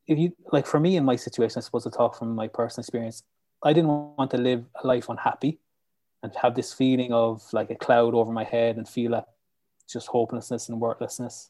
if 0.07 0.19
you 0.19 0.35
like 0.51 0.67
for 0.67 0.79
me 0.79 0.97
in 0.97 1.05
my 1.05 1.15
situation, 1.15 1.59
I 1.59 1.61
suppose 1.61 1.83
to 1.83 1.89
talk 1.89 2.17
from 2.17 2.35
my 2.35 2.47
personal 2.47 2.83
experience, 2.83 3.23
I 3.63 3.73
didn't 3.73 4.15
want 4.17 4.31
to 4.31 4.37
live 4.37 4.65
a 4.83 4.85
life 4.85 5.09
unhappy 5.09 5.59
and 6.23 6.33
have 6.41 6.55
this 6.55 6.73
feeling 6.73 7.13
of 7.13 7.43
like 7.53 7.69
a 7.69 7.75
cloud 7.75 8.15
over 8.15 8.31
my 8.31 8.43
head 8.45 8.77
and 8.77 8.87
feel 8.87 9.11
that 9.11 9.27
just 9.87 10.07
hopelessness 10.07 10.69
and 10.69 10.79
worthlessness. 10.79 11.49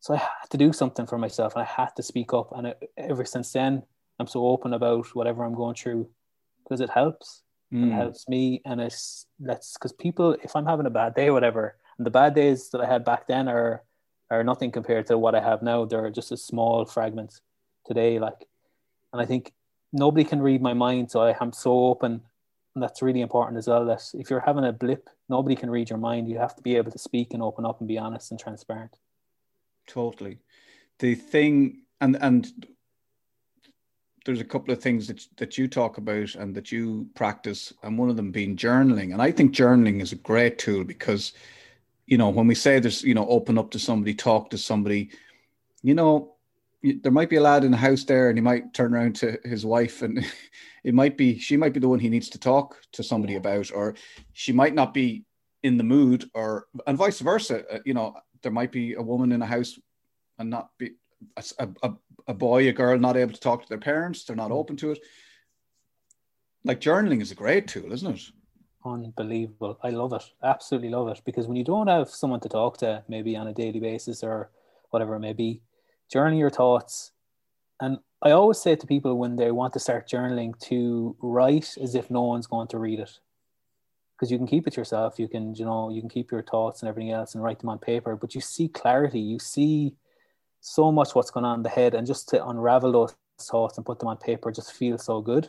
So 0.00 0.14
I 0.14 0.18
had 0.18 0.50
to 0.50 0.58
do 0.58 0.72
something 0.72 1.06
for 1.06 1.16
myself 1.16 1.54
and 1.54 1.62
I 1.62 1.66
had 1.66 1.96
to 1.96 2.02
speak 2.02 2.34
up. 2.34 2.52
And 2.54 2.66
it, 2.66 2.90
ever 2.98 3.24
since 3.24 3.52
then, 3.52 3.84
I'm 4.18 4.26
so 4.26 4.46
open 4.46 4.74
about 4.74 5.14
whatever 5.14 5.44
I'm 5.44 5.54
going 5.54 5.76
through 5.76 6.08
because 6.62 6.80
it 6.80 6.90
helps. 6.90 7.42
Mm. 7.72 7.88
It 7.88 7.94
helps 7.94 8.28
me. 8.28 8.60
And 8.66 8.80
it's 8.80 9.26
let's 9.40 9.74
because 9.74 9.92
people, 9.92 10.36
if 10.42 10.54
I'm 10.56 10.66
having 10.66 10.86
a 10.86 10.90
bad 10.90 11.14
day, 11.14 11.30
whatever, 11.30 11.76
and 11.96 12.06
the 12.06 12.10
bad 12.10 12.34
days 12.34 12.70
that 12.70 12.80
I 12.80 12.86
had 12.86 13.04
back 13.04 13.26
then 13.28 13.48
are 13.48 13.82
are 14.30 14.44
nothing 14.44 14.70
compared 14.70 15.06
to 15.06 15.18
what 15.18 15.34
I 15.34 15.40
have 15.40 15.62
now. 15.62 15.84
They're 15.84 16.10
just 16.10 16.32
a 16.32 16.36
small 16.36 16.84
fragment 16.84 17.40
today. 17.86 18.18
Like, 18.18 18.46
and 19.12 19.22
I 19.22 19.26
think 19.26 19.52
nobody 19.92 20.24
can 20.24 20.42
read 20.42 20.60
my 20.60 20.74
mind, 20.74 21.10
so 21.10 21.20
I 21.20 21.36
am 21.40 21.52
so 21.52 21.72
open, 21.86 22.22
and 22.74 22.82
that's 22.82 23.02
really 23.02 23.20
important 23.20 23.58
as 23.58 23.68
well. 23.68 23.84
That 23.86 24.02
if 24.14 24.30
you're 24.30 24.40
having 24.40 24.64
a 24.64 24.72
blip, 24.72 25.08
nobody 25.28 25.56
can 25.56 25.70
read 25.70 25.90
your 25.90 25.98
mind. 25.98 26.28
You 26.28 26.38
have 26.38 26.56
to 26.56 26.62
be 26.62 26.76
able 26.76 26.92
to 26.92 26.98
speak 26.98 27.32
and 27.32 27.42
open 27.42 27.64
up 27.64 27.80
and 27.80 27.88
be 27.88 27.98
honest 27.98 28.30
and 28.30 28.40
transparent. 28.40 28.98
Totally. 29.86 30.38
the 30.98 31.14
thing 31.14 31.82
and 32.00 32.16
and 32.20 32.66
there's 34.24 34.40
a 34.40 34.44
couple 34.44 34.72
of 34.72 34.80
things 34.80 35.06
that 35.06 35.26
that 35.36 35.58
you 35.58 35.68
talk 35.68 35.98
about 35.98 36.34
and 36.34 36.54
that 36.54 36.72
you 36.72 37.08
practice, 37.14 37.72
and 37.82 37.98
one 37.98 38.08
of 38.08 38.16
them 38.16 38.30
being 38.30 38.56
journaling. 38.56 39.12
And 39.12 39.20
I 39.20 39.30
think 39.30 39.54
journaling 39.54 40.00
is 40.00 40.12
a 40.12 40.16
great 40.16 40.58
tool 40.58 40.84
because, 40.84 41.32
you 42.06 42.16
know, 42.16 42.30
when 42.30 42.46
we 42.46 42.54
say 42.54 42.78
there's, 42.78 43.02
you 43.02 43.14
know, 43.14 43.28
open 43.28 43.58
up 43.58 43.70
to 43.72 43.78
somebody, 43.78 44.14
talk 44.14 44.50
to 44.50 44.58
somebody, 44.58 45.10
you 45.82 45.94
know, 45.94 46.33
there 46.92 47.12
might 47.12 47.30
be 47.30 47.36
a 47.36 47.40
lad 47.40 47.64
in 47.64 47.70
the 47.70 47.76
house 47.76 48.04
there, 48.04 48.28
and 48.28 48.36
he 48.36 48.42
might 48.42 48.74
turn 48.74 48.94
around 48.94 49.16
to 49.16 49.38
his 49.44 49.64
wife, 49.64 50.02
and 50.02 50.24
it 50.84 50.94
might 50.94 51.16
be 51.16 51.38
she 51.38 51.56
might 51.56 51.72
be 51.72 51.80
the 51.80 51.88
one 51.88 51.98
he 51.98 52.08
needs 52.08 52.28
to 52.30 52.38
talk 52.38 52.76
to 52.92 53.02
somebody 53.02 53.36
about, 53.36 53.70
or 53.72 53.94
she 54.32 54.52
might 54.52 54.74
not 54.74 54.92
be 54.92 55.24
in 55.62 55.78
the 55.78 55.84
mood, 55.84 56.28
or 56.34 56.66
and 56.86 56.98
vice 56.98 57.20
versa. 57.20 57.64
Uh, 57.72 57.78
you 57.84 57.94
know, 57.94 58.14
there 58.42 58.52
might 58.52 58.72
be 58.72 58.94
a 58.94 59.02
woman 59.02 59.32
in 59.32 59.42
a 59.42 59.46
house 59.46 59.78
and 60.38 60.50
not 60.50 60.70
be 60.78 60.92
a, 61.36 61.68
a, 61.82 61.92
a 62.28 62.34
boy, 62.34 62.68
a 62.68 62.72
girl 62.72 62.98
not 62.98 63.16
able 63.16 63.32
to 63.32 63.40
talk 63.40 63.62
to 63.62 63.68
their 63.68 63.78
parents, 63.78 64.24
they're 64.24 64.36
not 64.36 64.50
mm. 64.50 64.56
open 64.56 64.76
to 64.76 64.92
it. 64.92 64.98
Like 66.64 66.80
journaling 66.80 67.20
is 67.20 67.30
a 67.30 67.34
great 67.34 67.68
tool, 67.68 67.92
isn't 67.92 68.14
it? 68.14 68.22
Unbelievable. 68.84 69.78
I 69.82 69.90
love 69.90 70.12
it. 70.12 70.24
Absolutely 70.42 70.90
love 70.90 71.08
it. 71.08 71.20
Because 71.24 71.46
when 71.46 71.56
you 71.56 71.64
don't 71.64 71.88
have 71.88 72.10
someone 72.10 72.40
to 72.40 72.48
talk 72.48 72.78
to, 72.78 73.02
maybe 73.08 73.36
on 73.36 73.48
a 73.48 73.54
daily 73.54 73.80
basis 73.80 74.22
or 74.22 74.50
whatever 74.90 75.14
it 75.14 75.20
may 75.20 75.32
be, 75.32 75.62
journal 76.14 76.38
your 76.38 76.56
thoughts. 76.62 77.10
And 77.80 77.98
I 78.22 78.30
always 78.30 78.58
say 78.58 78.76
to 78.76 78.86
people 78.86 79.18
when 79.18 79.34
they 79.34 79.50
want 79.50 79.72
to 79.72 79.80
start 79.80 80.08
journaling 80.08 80.56
to 80.68 81.16
write 81.20 81.76
as 81.82 81.96
if 81.96 82.08
no 82.08 82.22
one's 82.22 82.46
going 82.46 82.68
to 82.68 82.78
read 82.78 83.00
it. 83.00 83.18
Because 84.12 84.30
you 84.30 84.38
can 84.38 84.46
keep 84.46 84.68
it 84.68 84.76
yourself, 84.76 85.18
you 85.18 85.26
can, 85.26 85.56
you 85.56 85.64
know, 85.64 85.90
you 85.90 86.00
can 86.00 86.08
keep 86.08 86.30
your 86.30 86.42
thoughts 86.42 86.82
and 86.82 86.88
everything 86.88 87.10
else 87.10 87.34
and 87.34 87.42
write 87.42 87.58
them 87.58 87.68
on 87.68 87.80
paper, 87.80 88.14
but 88.14 88.32
you 88.32 88.40
see 88.40 88.68
clarity, 88.68 89.18
you 89.18 89.40
see 89.40 89.96
so 90.60 90.92
much 90.92 91.16
what's 91.16 91.32
going 91.32 91.44
on 91.44 91.58
in 91.58 91.62
the 91.64 91.68
head 91.68 91.94
and 91.94 92.06
just 92.06 92.28
to 92.28 92.46
unravel 92.46 92.92
those 92.92 93.16
thoughts 93.40 93.76
and 93.76 93.84
put 93.84 93.98
them 93.98 94.06
on 94.06 94.16
paper 94.16 94.52
just 94.52 94.72
feels 94.72 95.04
so 95.04 95.20
good. 95.20 95.44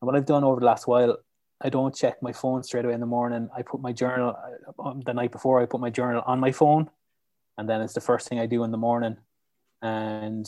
And 0.00 0.06
what 0.06 0.14
I've 0.14 0.26
done 0.26 0.44
over 0.44 0.60
the 0.60 0.66
last 0.66 0.86
while, 0.86 1.18
I 1.60 1.70
don't 1.70 1.94
check 1.94 2.22
my 2.22 2.32
phone 2.32 2.62
straight 2.62 2.84
away 2.84 2.94
in 2.94 3.00
the 3.00 3.14
morning. 3.18 3.50
I 3.56 3.62
put 3.62 3.80
my 3.80 3.92
journal 3.92 4.36
um, 4.78 5.00
the 5.00 5.12
night 5.12 5.32
before. 5.32 5.60
I 5.60 5.66
put 5.66 5.80
my 5.80 5.90
journal 5.90 6.22
on 6.24 6.38
my 6.38 6.52
phone, 6.52 6.88
and 7.58 7.68
then 7.68 7.80
it's 7.80 7.94
the 7.94 8.00
first 8.00 8.28
thing 8.28 8.38
I 8.38 8.46
do 8.46 8.62
in 8.62 8.70
the 8.70 8.84
morning, 8.88 9.16
and 9.84 10.46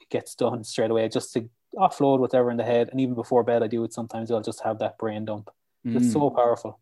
it 0.00 0.08
gets 0.08 0.34
done 0.34 0.64
straight 0.64 0.90
away 0.90 1.08
just 1.08 1.32
to 1.34 1.48
offload 1.76 2.18
whatever 2.18 2.50
in 2.50 2.56
the 2.56 2.64
head. 2.64 2.88
And 2.90 3.00
even 3.00 3.14
before 3.14 3.44
bed, 3.44 3.62
I 3.62 3.66
do 3.66 3.84
it 3.84 3.92
sometimes. 3.92 4.30
I'll 4.30 4.40
just 4.40 4.62
have 4.62 4.78
that 4.78 4.98
brain 4.98 5.26
dump. 5.26 5.50
Mm. 5.86 5.96
It's 5.96 6.12
so 6.12 6.30
powerful. 6.30 6.80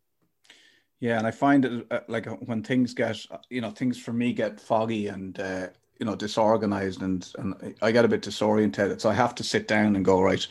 Yeah, 1.00 1.18
and 1.18 1.26
I 1.26 1.32
find 1.32 1.64
it 1.64 1.86
uh, 1.90 2.00
like 2.08 2.26
when 2.46 2.62
things 2.62 2.94
get, 2.94 3.18
you 3.50 3.60
know, 3.60 3.70
things 3.70 3.98
for 3.98 4.12
me 4.12 4.32
get 4.32 4.60
foggy 4.60 5.08
and 5.08 5.38
uh, 5.38 5.66
you 5.98 6.06
know 6.06 6.14
disorganized 6.14 7.02
and 7.02 7.30
and 7.38 7.74
I 7.82 7.90
get 7.90 8.04
a 8.04 8.08
bit 8.08 8.22
disoriented. 8.22 9.00
So 9.00 9.10
I 9.10 9.14
have 9.14 9.34
to 9.34 9.44
sit 9.44 9.68
down 9.68 9.96
and 9.96 10.04
go 10.04 10.22
right. 10.22 10.46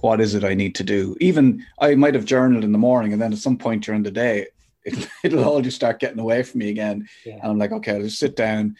What 0.00 0.20
is 0.20 0.34
it 0.34 0.44
I 0.44 0.54
need 0.54 0.74
to 0.76 0.84
do? 0.84 1.16
Even 1.20 1.64
I 1.78 1.94
might 1.94 2.14
have 2.14 2.24
journaled 2.24 2.64
in 2.64 2.72
the 2.72 2.78
morning, 2.78 3.12
and 3.12 3.22
then 3.22 3.32
at 3.32 3.38
some 3.38 3.56
point 3.56 3.84
during 3.84 4.02
the 4.02 4.10
day, 4.10 4.48
it'll, 4.84 5.06
it'll 5.24 5.44
all 5.44 5.60
just 5.60 5.76
start 5.76 6.00
getting 6.00 6.18
away 6.18 6.42
from 6.42 6.58
me 6.58 6.70
again. 6.70 7.08
Yeah. 7.24 7.34
And 7.34 7.44
I'm 7.44 7.58
like, 7.58 7.72
okay, 7.72 7.92
I'll 7.92 8.02
just 8.02 8.18
sit 8.18 8.34
down, 8.34 8.76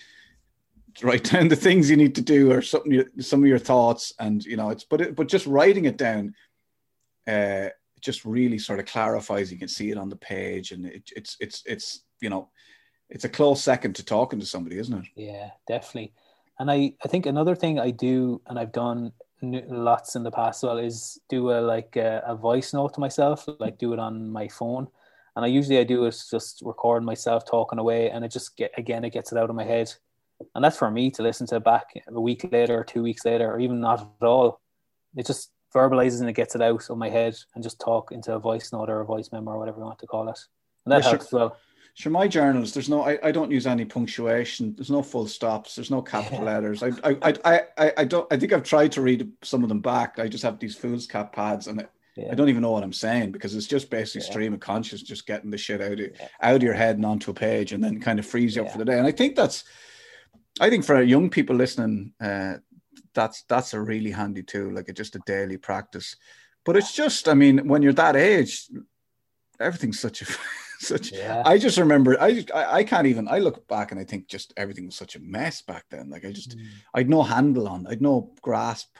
write 1.02 1.24
down 1.32 1.48
the 1.48 1.56
things 1.56 1.90
you 1.90 1.96
need 1.96 2.14
to 2.14 2.22
do, 2.22 2.52
or 2.52 2.62
something, 2.62 3.04
some 3.20 3.42
of 3.42 3.48
your 3.48 3.58
thoughts, 3.58 4.12
and 4.18 4.44
you 4.44 4.56
know, 4.56 4.70
it's 4.70 4.84
but 4.84 5.00
it, 5.00 5.16
but 5.16 5.28
just 5.28 5.46
writing 5.46 5.84
it 5.86 5.96
down, 5.96 6.34
uh, 7.26 7.68
just 8.00 8.24
really 8.24 8.58
sort 8.58 8.78
of 8.78 8.86
clarifies. 8.86 9.50
You 9.50 9.58
can 9.58 9.68
see 9.68 9.90
it 9.90 9.98
on 9.98 10.08
the 10.08 10.16
page, 10.16 10.72
and 10.72 10.86
it, 10.86 11.10
it's 11.16 11.36
it's 11.40 11.62
it's 11.66 12.04
you 12.20 12.30
know 12.30 12.50
it's 13.10 13.24
a 13.24 13.28
close 13.28 13.62
second 13.62 13.94
to 13.96 14.04
talking 14.04 14.40
to 14.40 14.46
somebody, 14.46 14.78
isn't 14.78 14.98
it? 14.98 15.06
Yeah, 15.14 15.50
definitely. 15.66 16.12
And 16.58 16.70
I, 16.70 16.94
I 17.04 17.08
think 17.08 17.26
another 17.26 17.54
thing 17.54 17.80
I 17.80 17.90
do, 17.90 18.40
and 18.46 18.58
I've 18.58 18.72
done 18.72 19.12
lots 19.42 20.16
in 20.16 20.22
the 20.22 20.30
past 20.30 20.62
well, 20.62 20.78
is 20.78 21.20
do 21.28 21.50
a 21.50 21.60
like 21.60 21.96
a, 21.96 22.22
a 22.26 22.34
voice 22.34 22.72
note 22.72 22.94
to 22.94 23.00
myself, 23.00 23.46
like 23.58 23.78
do 23.78 23.92
it 23.92 23.98
on 23.98 24.30
my 24.30 24.48
phone. 24.48 24.88
And 25.36 25.44
I 25.44 25.48
usually 25.48 25.78
I 25.78 25.84
do 25.84 26.06
is 26.06 26.28
just 26.30 26.62
record 26.64 27.02
myself 27.02 27.44
talking 27.44 27.78
away, 27.78 28.10
and 28.10 28.24
it 28.24 28.28
just 28.28 28.56
get 28.56 28.72
again 28.78 29.04
it 29.04 29.12
gets 29.12 29.32
it 29.32 29.38
out 29.38 29.50
of 29.50 29.56
my 29.56 29.64
head. 29.64 29.92
And 30.54 30.64
that's 30.64 30.78
for 30.78 30.90
me 30.90 31.10
to 31.12 31.22
listen 31.22 31.46
to 31.48 31.60
back 31.60 31.86
a 32.06 32.20
week 32.20 32.48
later, 32.50 32.78
or 32.78 32.84
two 32.84 33.02
weeks 33.02 33.24
later, 33.24 33.50
or 33.50 33.60
even 33.60 33.80
not 33.80 34.00
at 34.20 34.26
all. 34.26 34.60
It 35.16 35.26
just 35.26 35.50
verbalizes 35.74 36.20
and 36.20 36.28
it 36.28 36.34
gets 36.34 36.54
it 36.54 36.62
out 36.62 36.88
of 36.88 36.98
my 36.98 37.08
head 37.08 37.36
and 37.54 37.62
just 37.62 37.80
talk 37.80 38.12
into 38.12 38.32
a 38.32 38.38
voice 38.38 38.72
note 38.72 38.90
or 38.90 39.00
a 39.00 39.04
voice 39.04 39.30
memo 39.32 39.52
or 39.52 39.58
whatever 39.58 39.78
you 39.78 39.84
want 39.84 39.98
to 40.00 40.06
call 40.06 40.28
it. 40.28 40.38
And 40.84 40.92
that 40.92 41.04
helps 41.04 41.30
sure. 41.30 41.38
well. 41.38 41.56
Sure, 41.96 42.10
my 42.10 42.26
journals, 42.26 42.74
there's 42.74 42.88
no, 42.88 43.02
I, 43.02 43.18
I 43.22 43.30
don't 43.30 43.52
use 43.52 43.68
any 43.68 43.84
punctuation. 43.84 44.74
There's 44.74 44.90
no 44.90 45.02
full 45.02 45.28
stops. 45.28 45.76
There's 45.76 45.92
no 45.92 46.02
capital 46.02 46.40
yeah. 46.40 46.44
letters. 46.44 46.82
I, 46.82 46.90
I, 47.04 47.34
I, 47.44 47.62
I, 47.78 47.92
I 47.98 48.04
don't, 48.04 48.32
I 48.32 48.36
think 48.36 48.52
I've 48.52 48.64
tried 48.64 48.90
to 48.92 49.00
read 49.00 49.30
some 49.42 49.62
of 49.62 49.68
them 49.68 49.80
back. 49.80 50.18
I 50.18 50.26
just 50.26 50.42
have 50.42 50.58
these 50.58 50.74
fool's 50.74 51.06
cap 51.06 51.32
pads 51.32 51.68
and 51.68 51.86
yeah. 52.16 52.32
I 52.32 52.34
don't 52.34 52.48
even 52.48 52.62
know 52.62 52.72
what 52.72 52.82
I'm 52.82 52.92
saying 52.92 53.30
because 53.30 53.54
it's 53.54 53.68
just 53.68 53.90
basically 53.90 54.22
yeah. 54.26 54.30
stream 54.32 54.54
of 54.54 54.60
conscious, 54.60 55.02
just 55.02 55.26
getting 55.26 55.50
the 55.50 55.58
shit 55.58 55.80
out 55.80 56.00
of, 56.00 56.10
out 56.40 56.56
of 56.56 56.62
your 56.64 56.74
head 56.74 56.96
and 56.96 57.06
onto 57.06 57.30
a 57.30 57.34
page 57.34 57.72
and 57.72 57.82
then 57.82 58.00
kind 58.00 58.18
of 58.18 58.26
freeze 58.26 58.56
you 58.56 58.62
up 58.62 58.72
for 58.72 58.78
the 58.78 58.84
day. 58.84 58.98
And 58.98 59.06
I 59.06 59.12
think 59.12 59.36
that's, 59.36 59.62
I 60.60 60.70
think 60.70 60.84
for 60.84 61.00
young 61.02 61.30
people 61.30 61.56
listening, 61.56 62.12
uh, 62.20 62.54
that's, 63.14 63.42
that's 63.48 63.74
a 63.74 63.80
really 63.80 64.10
handy 64.10 64.42
tool, 64.42 64.72
like 64.72 64.88
a, 64.88 64.92
just 64.92 65.16
a 65.16 65.20
daily 65.26 65.56
practice. 65.56 66.16
But 66.64 66.76
it's 66.76 66.94
just, 66.94 67.28
I 67.28 67.34
mean, 67.34 67.68
when 67.68 67.82
you're 67.82 67.92
that 67.94 68.16
age, 68.16 68.68
everything's 69.60 70.00
such 70.00 70.22
a 70.22 70.26
such 70.78 71.12
yeah. 71.12 71.42
I 71.44 71.58
just 71.58 71.78
remember 71.78 72.20
I 72.20 72.34
just 72.34 72.50
I, 72.52 72.78
I, 72.78 72.84
can't 72.84 73.06
even 73.06 73.28
I 73.28 73.38
look 73.38 73.66
back 73.68 73.90
and 73.90 74.00
I 74.00 74.04
think 74.04 74.28
just 74.28 74.52
everything 74.56 74.86
was 74.86 74.96
such 74.96 75.16
a 75.16 75.20
mess 75.20 75.62
back 75.62 75.84
then. 75.90 76.10
Like 76.10 76.24
I 76.24 76.32
just 76.32 76.56
mm. 76.56 76.66
I'd 76.92 77.08
no 77.08 77.22
handle 77.22 77.68
on, 77.68 77.86
I'd 77.86 78.02
no 78.02 78.32
grasp 78.42 78.96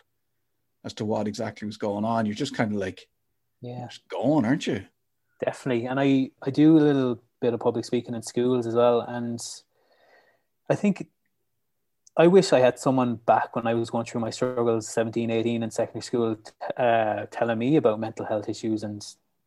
as 0.85 0.95
to 0.95 1.05
what 1.05 1.29
exactly 1.29 1.67
was 1.67 1.77
going 1.77 2.05
on. 2.05 2.27
You're 2.27 2.35
just 2.35 2.57
kind 2.57 2.73
of 2.73 2.79
like 2.79 3.07
yeah 3.61 3.87
just 3.87 4.09
going, 4.09 4.45
aren't 4.45 4.67
you? 4.67 4.85
Definitely. 5.45 5.87
And 5.87 6.01
I 6.01 6.31
I 6.43 6.51
do 6.51 6.79
a 6.79 6.81
little 6.81 7.23
bit 7.41 7.55
of 7.55 7.61
public 7.61 7.85
speaking 7.85 8.15
in 8.15 8.23
schools 8.23 8.67
as 8.67 8.75
well. 8.75 9.01
And 9.01 9.41
I 10.71 10.75
think 10.75 11.07
I 12.17 12.29
wish 12.29 12.53
I 12.53 12.61
had 12.61 12.79
someone 12.79 13.17
back 13.17 13.57
when 13.57 13.67
I 13.67 13.75
was 13.75 13.91
going 13.91 14.07
through 14.07 14.21
my 14.21 14.31
struggles, 14.31 14.87
17, 14.87 15.31
18 15.31 15.65
in 15.65 15.71
secondary 15.73 16.03
school, 16.03 16.37
uh, 16.77 17.27
telling 17.33 17.59
me 17.59 17.75
about 17.75 17.99
mental 17.99 18.25
health 18.25 18.49
issues 18.49 18.85
and 18.85 19.05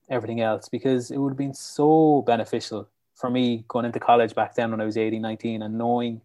everything 0.09 0.41
else 0.41 0.67
because 0.67 1.09
it 1.09 1.17
would 1.17 1.31
have 1.31 1.37
been 1.37 1.53
so 1.53 2.23
beneficial 2.27 2.89
for 3.15 3.29
me 3.29 3.63
going 3.69 3.85
into 3.85 4.01
college 4.01 4.35
back 4.35 4.55
then 4.55 4.71
when 4.71 4.81
I 4.81 4.85
was 4.85 4.97
18, 4.97 5.21
19 5.21 5.61
and 5.61 5.77
knowing 5.77 6.21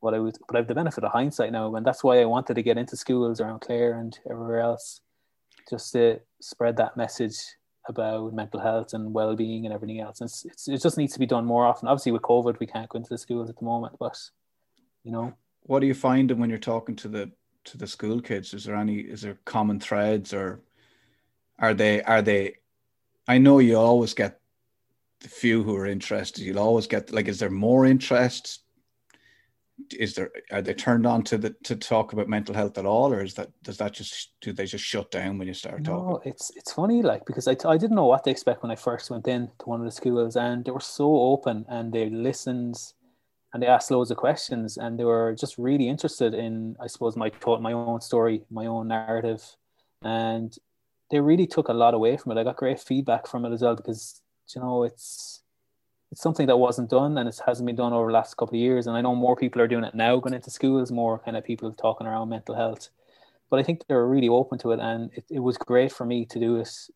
what 0.00 0.14
I 0.14 0.18
was, 0.18 0.38
but 0.46 0.56
I 0.56 0.60
have 0.60 0.68
the 0.68 0.74
benefit 0.74 1.04
of 1.04 1.12
hindsight 1.12 1.52
now. 1.52 1.74
And 1.76 1.84
that's 1.84 2.02
why 2.02 2.20
I 2.20 2.24
wanted 2.24 2.54
to 2.54 2.62
get 2.62 2.78
into 2.78 2.96
schools 2.96 3.38
around 3.38 3.60
Clare 3.60 3.98
and 3.98 4.18
everywhere 4.30 4.60
else, 4.60 5.02
just 5.68 5.92
to 5.92 6.20
spread 6.40 6.78
that 6.78 6.96
message 6.96 7.36
about 7.86 8.32
mental 8.32 8.60
health 8.60 8.94
and 8.94 9.12
well-being 9.12 9.66
and 9.66 9.74
everything 9.74 10.00
else. 10.00 10.22
And 10.22 10.28
it's, 10.28 10.46
it's, 10.46 10.68
it 10.68 10.82
just 10.82 10.96
needs 10.96 11.12
to 11.12 11.18
be 11.18 11.26
done 11.26 11.44
more 11.44 11.66
often. 11.66 11.86
Obviously 11.86 12.12
with 12.12 12.22
COVID, 12.22 12.58
we 12.60 12.66
can't 12.66 12.88
go 12.88 12.96
into 12.96 13.10
the 13.10 13.18
schools 13.18 13.50
at 13.50 13.58
the 13.58 13.64
moment, 13.64 13.96
but 13.98 14.18
you 15.04 15.12
know. 15.12 15.34
What 15.62 15.82
are 15.82 15.86
you 15.86 15.94
finding 15.94 16.38
when 16.38 16.50
you're 16.50 16.58
talking 16.58 16.96
to 16.96 17.08
the, 17.08 17.30
to 17.64 17.78
the 17.78 17.86
school 17.86 18.20
kids? 18.20 18.52
Is 18.52 18.64
there 18.64 18.76
any, 18.76 18.96
is 18.96 19.22
there 19.22 19.38
common 19.44 19.80
threads 19.80 20.34
or 20.34 20.60
are 21.58 21.72
they, 21.72 22.02
are 22.02 22.20
they 22.20 22.56
I 23.26 23.38
know 23.38 23.58
you 23.58 23.76
always 23.76 24.14
get 24.14 24.40
the 25.20 25.28
few 25.28 25.62
who 25.62 25.74
are 25.76 25.86
interested. 25.86 26.42
You'll 26.42 26.58
always 26.58 26.86
get 26.86 27.12
like, 27.12 27.28
is 27.28 27.38
there 27.38 27.50
more 27.50 27.86
interest? 27.86 28.60
Is 29.98 30.14
there 30.14 30.30
are 30.52 30.62
they 30.62 30.74
turned 30.74 31.04
on 31.04 31.24
to 31.24 31.36
the 31.36 31.50
to 31.64 31.74
talk 31.74 32.12
about 32.12 32.28
mental 32.28 32.54
health 32.54 32.78
at 32.78 32.86
all, 32.86 33.12
or 33.12 33.22
is 33.22 33.34
that 33.34 33.50
does 33.64 33.76
that 33.78 33.92
just 33.92 34.30
do 34.40 34.52
they 34.52 34.66
just 34.66 34.84
shut 34.84 35.10
down 35.10 35.36
when 35.36 35.48
you 35.48 35.54
start 35.54 35.82
no, 35.82 35.82
talking? 35.82 36.30
it's 36.30 36.52
it's 36.54 36.72
funny 36.72 37.02
like 37.02 37.26
because 37.26 37.48
I, 37.48 37.56
I 37.66 37.76
didn't 37.76 37.96
know 37.96 38.06
what 38.06 38.22
to 38.24 38.30
expect 38.30 38.62
when 38.62 38.70
I 38.70 38.76
first 38.76 39.10
went 39.10 39.26
in 39.26 39.48
to 39.58 39.64
one 39.64 39.80
of 39.80 39.84
the 39.84 39.90
schools, 39.90 40.36
and 40.36 40.64
they 40.64 40.70
were 40.70 40.78
so 40.78 41.16
open 41.16 41.66
and 41.68 41.92
they 41.92 42.08
listened 42.08 42.76
and 43.54 43.62
they 43.62 43.68
asked 43.68 43.90
loads 43.90 44.10
of 44.10 44.16
questions 44.16 44.76
and 44.76 44.98
they 44.98 45.04
were 45.04 45.34
just 45.38 45.56
really 45.56 45.88
interested 45.88 46.34
in 46.34 46.76
I 46.80 46.88
suppose 46.88 47.16
my 47.16 47.30
thought, 47.30 47.62
my 47.62 47.72
own 47.72 48.00
story, 48.00 48.42
my 48.50 48.66
own 48.66 48.88
narrative, 48.88 49.42
and 50.02 50.54
they 51.10 51.20
really 51.20 51.46
took 51.46 51.68
a 51.68 51.72
lot 51.72 51.94
away 51.94 52.16
from 52.16 52.32
it. 52.32 52.40
I 52.40 52.44
got 52.44 52.56
great 52.56 52.80
feedback 52.80 53.28
from 53.28 53.44
it 53.44 53.52
as 53.52 53.62
well 53.62 53.76
because 53.76 54.20
you 54.54 54.60
know 54.60 54.82
it's 54.82 55.42
it's 56.10 56.20
something 56.20 56.48
that 56.48 56.56
wasn't 56.56 56.90
done 56.90 57.16
and 57.16 57.28
it 57.28 57.40
hasn't 57.46 57.66
been 57.66 57.76
done 57.76 57.92
over 57.92 58.08
the 58.08 58.12
last 58.12 58.36
couple 58.36 58.56
of 58.56 58.60
years. 58.60 58.86
And 58.88 58.96
I 58.96 59.00
know 59.00 59.14
more 59.14 59.36
people 59.36 59.62
are 59.62 59.68
doing 59.68 59.84
it 59.84 59.94
now, 59.94 60.16
going 60.18 60.34
into 60.34 60.50
schools, 60.50 60.90
more 60.90 61.20
kind 61.20 61.36
of 61.36 61.44
people 61.44 61.72
talking 61.72 62.06
around 62.06 62.28
mental 62.28 62.56
health. 62.56 62.88
But 63.50 63.60
I 63.60 63.62
think 63.62 63.86
they're 63.86 64.06
really 64.06 64.28
open 64.28 64.58
to 64.58 64.72
it, 64.72 64.80
and 64.80 65.12
it, 65.14 65.24
it 65.30 65.40
was 65.40 65.56
great 65.58 65.92
for 65.92 66.04
me 66.04 66.24
to 66.26 66.40
do 66.40 66.58
this 66.58 66.90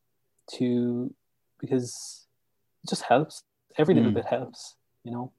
to 0.55 1.15
because 1.61 2.27
it 2.83 2.91
just 2.91 3.03
helps. 3.03 3.45
Every 3.77 3.95
little 3.95 4.11
mm. 4.11 4.15
bit 4.15 4.25
helps, 4.25 4.75
you 5.05 5.13
know. 5.13 5.31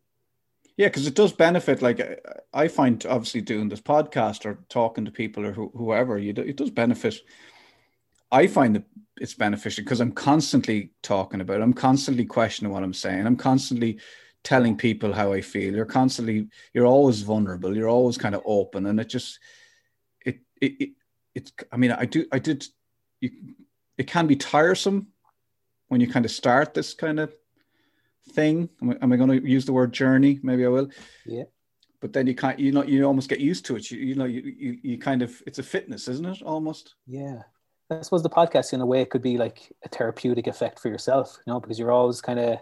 Yeah, 0.80 0.88
because 0.88 1.08
it 1.08 1.14
does 1.14 1.34
benefit. 1.34 1.82
Like 1.82 2.26
I 2.54 2.70
find, 2.70 3.06
obviously, 3.06 3.42
doing 3.42 3.68
this 3.68 3.82
podcast 3.82 4.46
or 4.46 4.60
talking 4.70 5.04
to 5.04 5.12
people 5.12 5.46
or 5.46 5.52
whoever, 5.52 6.18
you 6.18 6.32
do, 6.32 6.42
it 6.42 6.56
does 6.56 6.70
benefit 6.70 7.22
I 8.32 8.48
find 8.48 8.76
that 8.76 8.84
it's 9.20 9.34
beneficial 9.34 9.84
because 9.84 10.00
I'm 10.00 10.12
constantly 10.12 10.92
talking 11.02 11.42
about 11.42 11.60
it. 11.60 11.64
I'm 11.64 11.74
constantly 11.74 12.26
questioning 12.26 12.72
what 12.72 12.84
I'm 12.84 12.94
saying. 12.94 13.26
I'm 13.26 13.36
constantly 13.36 14.00
telling 14.44 14.78
people 14.78 15.12
how 15.12 15.34
I 15.34 15.42
feel. 15.42 15.74
You're 15.74 15.86
constantly, 15.86 16.48
you're 16.74 16.86
always 16.86 17.22
vulnerable. 17.22 17.76
You're 17.76 17.90
always 17.90 18.18
kind 18.18 18.36
of 18.36 18.42
open, 18.46 18.86
and 18.86 19.00
it 19.00 19.10
just, 19.10 19.40
it, 20.26 20.40
it, 20.62 20.74
it 20.80 20.90
it's. 21.36 21.52
I 21.72 21.78
mean, 21.78 21.92
I 21.92 22.06
do, 22.06 22.26
I 22.32 22.40
did. 22.40 22.66
You, 23.20 23.32
it 23.98 24.08
can 24.08 24.28
be 24.28 24.38
tiresome 24.38 25.08
when 25.90 26.00
you 26.00 26.08
kind 26.08 26.24
of 26.24 26.32
start 26.32 26.74
this 26.74 26.94
kind 26.94 27.20
of 27.20 27.34
thing. 28.32 28.70
Am 28.82 28.92
I, 28.92 28.98
am 29.02 29.14
I 29.14 29.18
going 29.18 29.30
to 29.30 29.48
use 29.48 29.66
the 29.66 29.74
word 29.74 29.94
journey? 29.94 30.40
Maybe 30.44 30.66
I 30.66 30.70
will. 30.70 30.90
Yeah. 31.26 31.44
But 32.02 32.14
then 32.14 32.28
you 32.28 32.36
can't, 32.36 32.60
you 32.60 32.72
know, 32.72 32.84
you 32.84 33.04
almost 33.04 33.30
get 33.30 33.40
used 33.40 33.66
to 33.66 33.76
it. 33.76 33.92
You, 33.92 34.00
you 34.00 34.16
know, 34.16 34.26
you, 34.26 34.42
you, 34.42 34.78
you 34.84 34.98
kind 34.98 35.22
of, 35.22 35.42
it's 35.46 35.60
a 35.60 35.64
fitness, 35.64 36.08
isn't 36.08 36.26
it? 36.26 36.42
Almost. 36.42 36.96
Yeah. 37.06 37.42
I 37.90 38.02
suppose 38.02 38.24
the 38.24 38.30
podcast, 38.30 38.72
in 38.72 38.82
a 38.82 38.86
way, 38.86 39.02
it 39.02 39.10
could 39.10 39.22
be 39.22 39.38
like 39.38 39.74
a 39.84 39.90
therapeutic 39.90 40.48
effect 40.48 40.80
for 40.80 40.90
yourself, 40.90 41.38
you 41.46 41.52
know, 41.52 41.60
because 41.60 41.80
you're 41.80 41.92
always 41.92 42.22
kind 42.22 42.40
of 42.40 42.60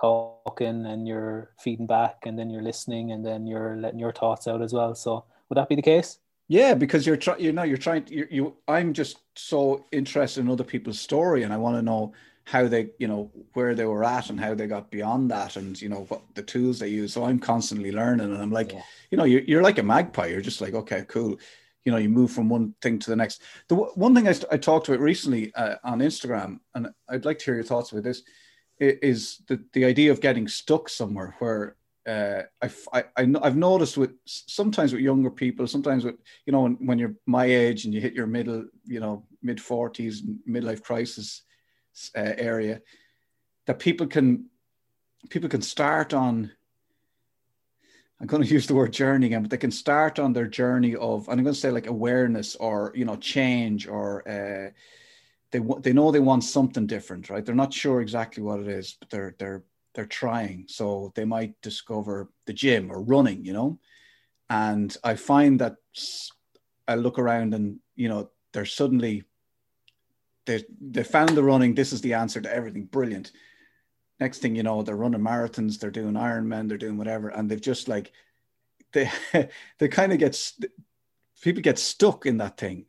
talking 0.00 0.86
and 0.86 1.06
you're 1.06 1.50
feeding 1.58 1.86
back 1.86 2.22
and 2.24 2.38
then 2.38 2.50
you're 2.50 2.62
listening 2.62 3.12
and 3.12 3.26
then 3.26 3.46
you're 3.46 3.76
letting 3.76 3.98
your 3.98 4.12
thoughts 4.12 4.46
out 4.48 4.62
as 4.62 4.72
well. 4.72 4.94
So 4.94 5.24
would 5.48 5.56
that 5.56 5.68
be 5.68 5.74
the 5.74 5.82
case? 5.82 6.18
Yeah, 6.48 6.74
because 6.74 7.06
you're 7.06 7.16
trying, 7.16 7.40
you 7.40 7.52
know, 7.52 7.62
you're 7.64 7.76
trying 7.76 8.04
to, 8.04 8.14
you, 8.14 8.28
you, 8.30 8.56
I'm 8.68 8.92
just 8.92 9.18
so 9.34 9.84
interested 9.92 10.40
in 10.40 10.50
other 10.50 10.64
people's 10.64 11.00
story 11.00 11.42
and 11.42 11.52
I 11.52 11.56
want 11.56 11.76
to 11.76 11.82
know 11.82 12.12
how 12.44 12.68
they, 12.68 12.90
you 12.98 13.08
know, 13.08 13.30
where 13.54 13.74
they 13.74 13.86
were 13.86 14.04
at 14.04 14.28
and 14.28 14.38
how 14.38 14.54
they 14.54 14.66
got 14.66 14.90
beyond 14.90 15.30
that 15.30 15.56
and, 15.56 15.80
you 15.80 15.88
know, 15.88 16.04
what 16.08 16.22
the 16.34 16.42
tools 16.42 16.78
they 16.78 16.88
use. 16.88 17.12
So 17.12 17.24
I'm 17.24 17.38
constantly 17.38 17.90
learning 17.90 18.32
and 18.32 18.42
I'm 18.42 18.52
like, 18.52 18.72
yeah. 18.72 18.82
you 19.10 19.18
know, 19.18 19.24
you're, 19.24 19.42
you're 19.42 19.62
like 19.62 19.78
a 19.78 19.82
magpie. 19.82 20.26
You're 20.26 20.42
just 20.42 20.60
like, 20.60 20.74
okay, 20.74 21.04
cool. 21.08 21.38
You 21.84 21.92
know, 21.92 21.98
you 21.98 22.10
move 22.10 22.32
from 22.32 22.48
one 22.48 22.74
thing 22.82 22.98
to 22.98 23.10
the 23.10 23.16
next. 23.16 23.42
The 23.68 23.76
one 23.76 24.14
thing 24.14 24.28
I, 24.28 24.34
I 24.50 24.58
talked 24.58 24.88
about 24.88 25.00
recently 25.00 25.54
uh, 25.54 25.76
on 25.84 26.00
Instagram, 26.00 26.60
and 26.74 26.88
I'd 27.08 27.24
like 27.24 27.38
to 27.40 27.44
hear 27.46 27.54
your 27.54 27.64
thoughts 27.64 27.92
about 27.92 28.04
this, 28.04 28.22
is 28.78 29.40
the, 29.46 29.62
the 29.72 29.84
idea 29.84 30.10
of 30.10 30.20
getting 30.20 30.48
stuck 30.48 30.88
somewhere 30.88 31.36
where 31.38 31.76
uh, 32.06 32.42
I, 32.60 32.70
I, 32.92 33.04
I've 33.16 33.56
noticed 33.56 33.96
with 33.96 34.12
sometimes 34.26 34.92
with 34.92 35.02
younger 35.02 35.30
people, 35.30 35.66
sometimes 35.66 36.04
with, 36.04 36.16
you 36.44 36.52
know, 36.52 36.62
when, 36.62 36.74
when 36.86 36.98
you're 36.98 37.14
my 37.26 37.46
age 37.46 37.84
and 37.84 37.94
you 37.94 38.00
hit 38.00 38.14
your 38.14 38.26
middle, 38.26 38.66
you 38.84 39.00
know, 39.00 39.24
mid 39.42 39.58
40s, 39.58 40.18
midlife 40.46 40.82
crisis 40.82 41.42
uh, 42.16 42.32
area, 42.36 42.80
that 43.66 43.78
people 43.78 44.06
can, 44.06 44.46
people 45.30 45.48
can 45.48 45.62
start 45.62 46.12
on, 46.14 46.50
I'm 48.20 48.26
going 48.26 48.42
to 48.46 48.48
use 48.48 48.66
the 48.66 48.74
word 48.74 48.92
journey 48.92 49.26
again, 49.26 49.42
but 49.42 49.50
they 49.50 49.56
can 49.56 49.70
start 49.70 50.18
on 50.18 50.32
their 50.32 50.46
journey 50.46 50.94
of, 50.96 51.28
and 51.28 51.38
I'm 51.38 51.44
going 51.44 51.54
to 51.54 51.60
say 51.60 51.70
like 51.70 51.86
awareness 51.86 52.56
or, 52.56 52.92
you 52.94 53.04
know, 53.04 53.16
change 53.16 53.86
or, 53.86 54.28
uh, 54.28 54.70
they, 55.50 55.60
they 55.82 55.92
know 55.92 56.10
they 56.10 56.20
want 56.20 56.42
something 56.42 56.86
different, 56.86 57.30
right? 57.30 57.44
They're 57.44 57.54
not 57.54 57.72
sure 57.72 58.00
exactly 58.00 58.42
what 58.42 58.60
it 58.60 58.66
is, 58.66 58.96
but 58.98 59.08
they're, 59.10 59.36
they're, 59.38 59.62
they're 59.94 60.06
trying. 60.06 60.64
So 60.66 61.12
they 61.14 61.24
might 61.24 61.60
discover 61.62 62.28
the 62.46 62.52
gym 62.52 62.90
or 62.90 63.00
running, 63.00 63.44
you 63.44 63.52
know. 63.52 63.78
And 64.50 64.94
I 65.04 65.14
find 65.14 65.60
that 65.60 65.76
I 66.86 66.96
look 66.96 67.18
around 67.18 67.54
and 67.54 67.78
you 67.96 68.08
know 68.08 68.30
they're 68.52 68.66
suddenly 68.66 69.24
they 70.46 70.64
they 70.80 71.04
found 71.04 71.30
the 71.30 71.42
running. 71.42 71.74
This 71.74 71.92
is 71.92 72.00
the 72.00 72.14
answer 72.14 72.40
to 72.40 72.54
everything. 72.54 72.84
Brilliant. 72.84 73.32
Next 74.20 74.38
thing 74.38 74.54
you 74.54 74.62
know, 74.62 74.82
they're 74.82 74.96
running 74.96 75.20
marathons, 75.20 75.78
they're 75.78 75.90
doing 75.90 76.14
Ironman, 76.14 76.68
they're 76.68 76.78
doing 76.78 76.96
whatever, 76.96 77.28
and 77.28 77.50
they've 77.50 77.60
just 77.60 77.88
like 77.88 78.12
they 78.92 79.10
they 79.78 79.88
kind 79.88 80.12
of 80.12 80.18
get 80.18 80.52
people 81.42 81.62
get 81.62 81.78
stuck 81.78 82.26
in 82.26 82.38
that 82.38 82.56
thing 82.56 82.86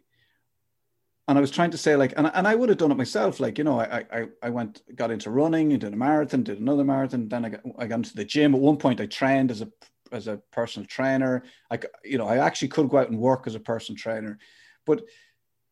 and 1.27 1.37
I 1.37 1.41
was 1.41 1.51
trying 1.51 1.71
to 1.71 1.77
say 1.77 1.95
like, 1.95 2.13
and, 2.17 2.29
and 2.33 2.47
I 2.47 2.53
would 2.53 2.69
have 2.69 2.77
done 2.77 2.91
it 2.91 2.97
myself. 2.97 3.39
Like, 3.39 3.57
you 3.57 3.63
know, 3.63 3.79
I, 3.79 4.05
I, 4.11 4.27
I 4.43 4.49
went, 4.49 4.83
got 4.95 5.09
into 5.09 5.31
running 5.31 5.69
did 5.69 5.93
a 5.93 5.95
marathon, 5.95 6.43
did 6.43 6.59
another 6.59 6.83
marathon. 6.83 7.27
Then 7.27 7.45
I 7.45 7.49
got, 7.49 7.61
I 7.79 7.87
got 7.87 7.95
into 7.95 8.15
the 8.15 8.25
gym. 8.25 8.53
At 8.53 8.61
one 8.61 8.77
point 8.77 9.01
I 9.01 9.07
trained 9.07 9.49
as 9.49 9.61
a, 9.61 9.71
as 10.11 10.27
a 10.27 10.39
personal 10.51 10.85
trainer. 10.87 11.43
I, 11.71 11.79
you 12.03 12.19
know, 12.19 12.27
I 12.27 12.37
actually 12.37 12.67
could 12.67 12.89
go 12.89 12.99
out 12.99 13.09
and 13.09 13.19
work 13.19 13.47
as 13.47 13.55
a 13.55 13.59
personal 13.59 13.97
trainer, 13.97 14.37
but 14.85 15.03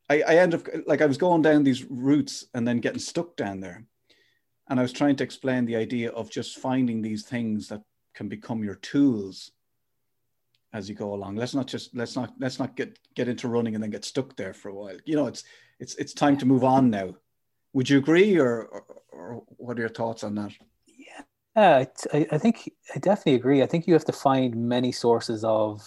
I, 0.09 0.21
I 0.21 0.35
end 0.35 0.53
up 0.53 0.67
like, 0.85 1.01
I 1.01 1.05
was 1.05 1.17
going 1.17 1.41
down 1.41 1.63
these 1.63 1.85
routes 1.85 2.45
and 2.53 2.67
then 2.67 2.79
getting 2.79 2.99
stuck 2.99 3.35
down 3.35 3.59
there. 3.59 3.85
And 4.69 4.79
I 4.79 4.83
was 4.83 4.93
trying 4.93 5.15
to 5.17 5.23
explain 5.23 5.65
the 5.65 5.75
idea 5.75 6.11
of 6.11 6.29
just 6.29 6.59
finding 6.59 7.01
these 7.01 7.23
things 7.23 7.67
that 7.67 7.81
can 8.13 8.29
become 8.29 8.63
your 8.63 8.75
tools 8.75 9.51
as 10.73 10.89
you 10.89 10.95
go 10.95 11.13
along. 11.13 11.35
Let's 11.35 11.53
not 11.53 11.67
just 11.67 11.95
let's 11.95 12.15
not 12.15 12.33
let's 12.39 12.59
not 12.59 12.75
get 12.75 12.97
get 13.15 13.27
into 13.27 13.47
running 13.47 13.75
and 13.75 13.83
then 13.83 13.91
get 13.91 14.05
stuck 14.05 14.35
there 14.35 14.53
for 14.53 14.69
a 14.69 14.73
while. 14.73 14.97
You 15.05 15.15
know, 15.15 15.27
it's 15.27 15.43
it's 15.79 15.95
it's 15.95 16.13
time 16.13 16.37
to 16.37 16.45
move 16.45 16.63
on 16.63 16.89
now. 16.89 17.15
Would 17.73 17.89
you 17.89 17.97
agree, 17.97 18.37
or 18.37 18.63
or, 18.63 18.83
or 19.11 19.43
what 19.57 19.77
are 19.77 19.81
your 19.81 19.89
thoughts 19.89 20.23
on 20.23 20.35
that? 20.35 20.53
Yeah, 20.87 21.85
I, 22.13 22.27
I 22.31 22.37
think 22.37 22.71
I 22.95 22.99
definitely 22.99 23.35
agree. 23.35 23.61
I 23.61 23.67
think 23.67 23.87
you 23.87 23.93
have 23.93 24.05
to 24.05 24.13
find 24.13 24.55
many 24.55 24.91
sources 24.91 25.43
of 25.43 25.81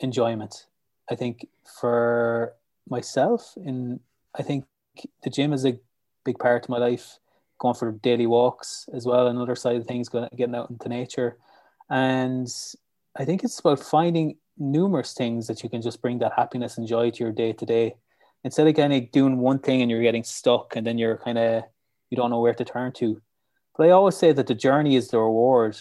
enjoyment. 0.00 0.66
I 1.10 1.14
think 1.14 1.46
for 1.80 2.54
myself, 2.90 3.54
in 3.56 4.00
I 4.38 4.42
think 4.42 4.64
the 5.22 5.30
gym 5.30 5.52
is 5.52 5.64
a 5.64 5.78
big 6.24 6.38
part 6.38 6.64
of 6.64 6.68
my 6.68 6.78
life. 6.78 7.18
Going 7.58 7.74
for 7.74 7.92
daily 7.92 8.26
walks 8.26 8.88
as 8.94 9.04
well, 9.04 9.26
another 9.26 9.54
side 9.54 9.76
of 9.76 9.86
things, 9.86 10.08
going 10.08 10.28
getting 10.34 10.54
out 10.54 10.70
into 10.70 10.88
nature, 10.88 11.36
and 11.90 12.48
I 13.18 13.24
think 13.24 13.44
it's 13.44 13.60
about 13.60 13.80
finding 13.80 14.36
numerous 14.56 15.14
things 15.14 15.46
that 15.46 15.62
you 15.62 15.68
can 15.68 15.82
just 15.82 16.00
bring 16.00 16.18
that 16.18 16.32
happiness 16.36 16.78
and 16.78 16.86
joy 16.86 17.10
to 17.10 17.24
your 17.24 17.32
day 17.32 17.52
to 17.52 17.66
day. 17.66 17.96
Instead 18.44 18.66
of 18.66 18.76
kind 18.76 18.92
of 18.92 19.10
doing 19.10 19.38
one 19.38 19.58
thing 19.58 19.82
and 19.82 19.90
you're 19.90 20.02
getting 20.02 20.24
stuck 20.24 20.76
and 20.76 20.86
then 20.86 20.96
you're 20.96 21.18
kind 21.18 21.38
of, 21.38 21.64
you 22.10 22.16
don't 22.16 22.30
know 22.30 22.40
where 22.40 22.54
to 22.54 22.64
turn 22.64 22.92
to. 22.92 23.20
But 23.76 23.88
I 23.88 23.90
always 23.90 24.16
say 24.16 24.32
that 24.32 24.46
the 24.46 24.54
journey 24.54 24.96
is 24.96 25.08
the 25.08 25.18
reward. 25.18 25.78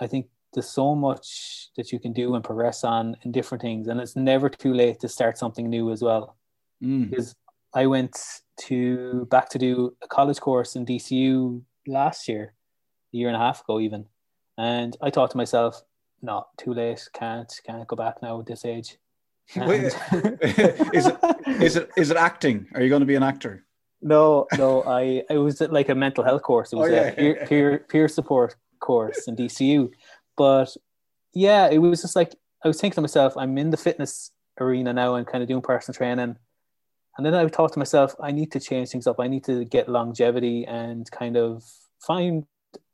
I 0.00 0.06
think 0.06 0.26
there's 0.54 0.68
so 0.68 0.94
much 0.94 1.68
that 1.76 1.92
you 1.92 1.98
can 1.98 2.12
do 2.12 2.34
and 2.34 2.44
progress 2.44 2.84
on 2.84 3.16
in 3.22 3.32
different 3.32 3.62
things. 3.62 3.86
And 3.88 4.00
it's 4.00 4.16
never 4.16 4.48
too 4.48 4.72
late 4.72 5.00
to 5.00 5.08
start 5.08 5.38
something 5.38 5.68
new 5.68 5.90
as 5.90 6.02
well. 6.02 6.36
Mm. 6.82 7.10
Because 7.10 7.34
I 7.74 7.86
went 7.86 8.16
to 8.62 9.26
back 9.30 9.48
to 9.50 9.58
do 9.58 9.96
a 10.02 10.08
college 10.08 10.40
course 10.40 10.74
in 10.76 10.86
DCU 10.86 11.62
last 11.86 12.28
year, 12.28 12.54
a 13.12 13.16
year 13.16 13.28
and 13.28 13.36
a 13.36 13.40
half 13.40 13.60
ago 13.60 13.80
even. 13.80 14.06
And 14.56 14.96
I 15.02 15.10
thought 15.10 15.30
to 15.32 15.36
myself, 15.36 15.82
no, 16.22 16.46
too 16.56 16.74
late. 16.74 17.08
Can't 17.14 17.52
can't 17.64 17.86
go 17.86 17.96
back 17.96 18.16
now 18.22 18.40
at 18.40 18.46
this 18.46 18.64
age. 18.64 18.96
Wait, 19.56 19.84
is 20.92 21.06
it 21.06 21.16
is 21.62 21.76
it 21.76 21.90
is 21.96 22.10
it 22.10 22.16
acting? 22.16 22.66
Are 22.74 22.82
you 22.82 22.88
going 22.88 23.00
to 23.00 23.06
be 23.06 23.14
an 23.14 23.22
actor? 23.22 23.64
No, 24.02 24.46
no. 24.56 24.82
I 24.82 25.22
it 25.30 25.38
was 25.38 25.60
like 25.60 25.88
a 25.88 25.94
mental 25.94 26.24
health 26.24 26.42
course. 26.42 26.72
It 26.72 26.76
was 26.76 26.90
oh, 26.90 26.94
yeah. 26.94 27.02
a 27.02 27.12
peer, 27.12 27.46
peer 27.46 27.78
peer 27.88 28.08
support 28.08 28.56
course 28.80 29.28
in 29.28 29.36
DCU, 29.36 29.90
but 30.38 30.74
yeah, 31.34 31.68
it 31.68 31.78
was 31.78 32.00
just 32.00 32.16
like 32.16 32.34
I 32.64 32.68
was 32.68 32.80
thinking 32.80 32.94
to 32.94 33.00
myself, 33.02 33.36
I'm 33.36 33.58
in 33.58 33.70
the 33.70 33.76
fitness 33.76 34.30
arena 34.58 34.92
now 34.94 35.16
and 35.16 35.26
kind 35.26 35.42
of 35.42 35.48
doing 35.48 35.60
personal 35.60 35.96
training. 35.96 36.36
And 37.16 37.26
then 37.26 37.34
I 37.34 37.46
thought 37.48 37.72
to 37.72 37.78
myself, 37.78 38.14
I 38.22 38.30
need 38.30 38.52
to 38.52 38.60
change 38.60 38.90
things 38.90 39.06
up. 39.06 39.16
I 39.18 39.26
need 39.26 39.44
to 39.44 39.64
get 39.64 39.88
longevity 39.88 40.64
and 40.66 41.10
kind 41.10 41.36
of 41.36 41.64
find 42.00 42.44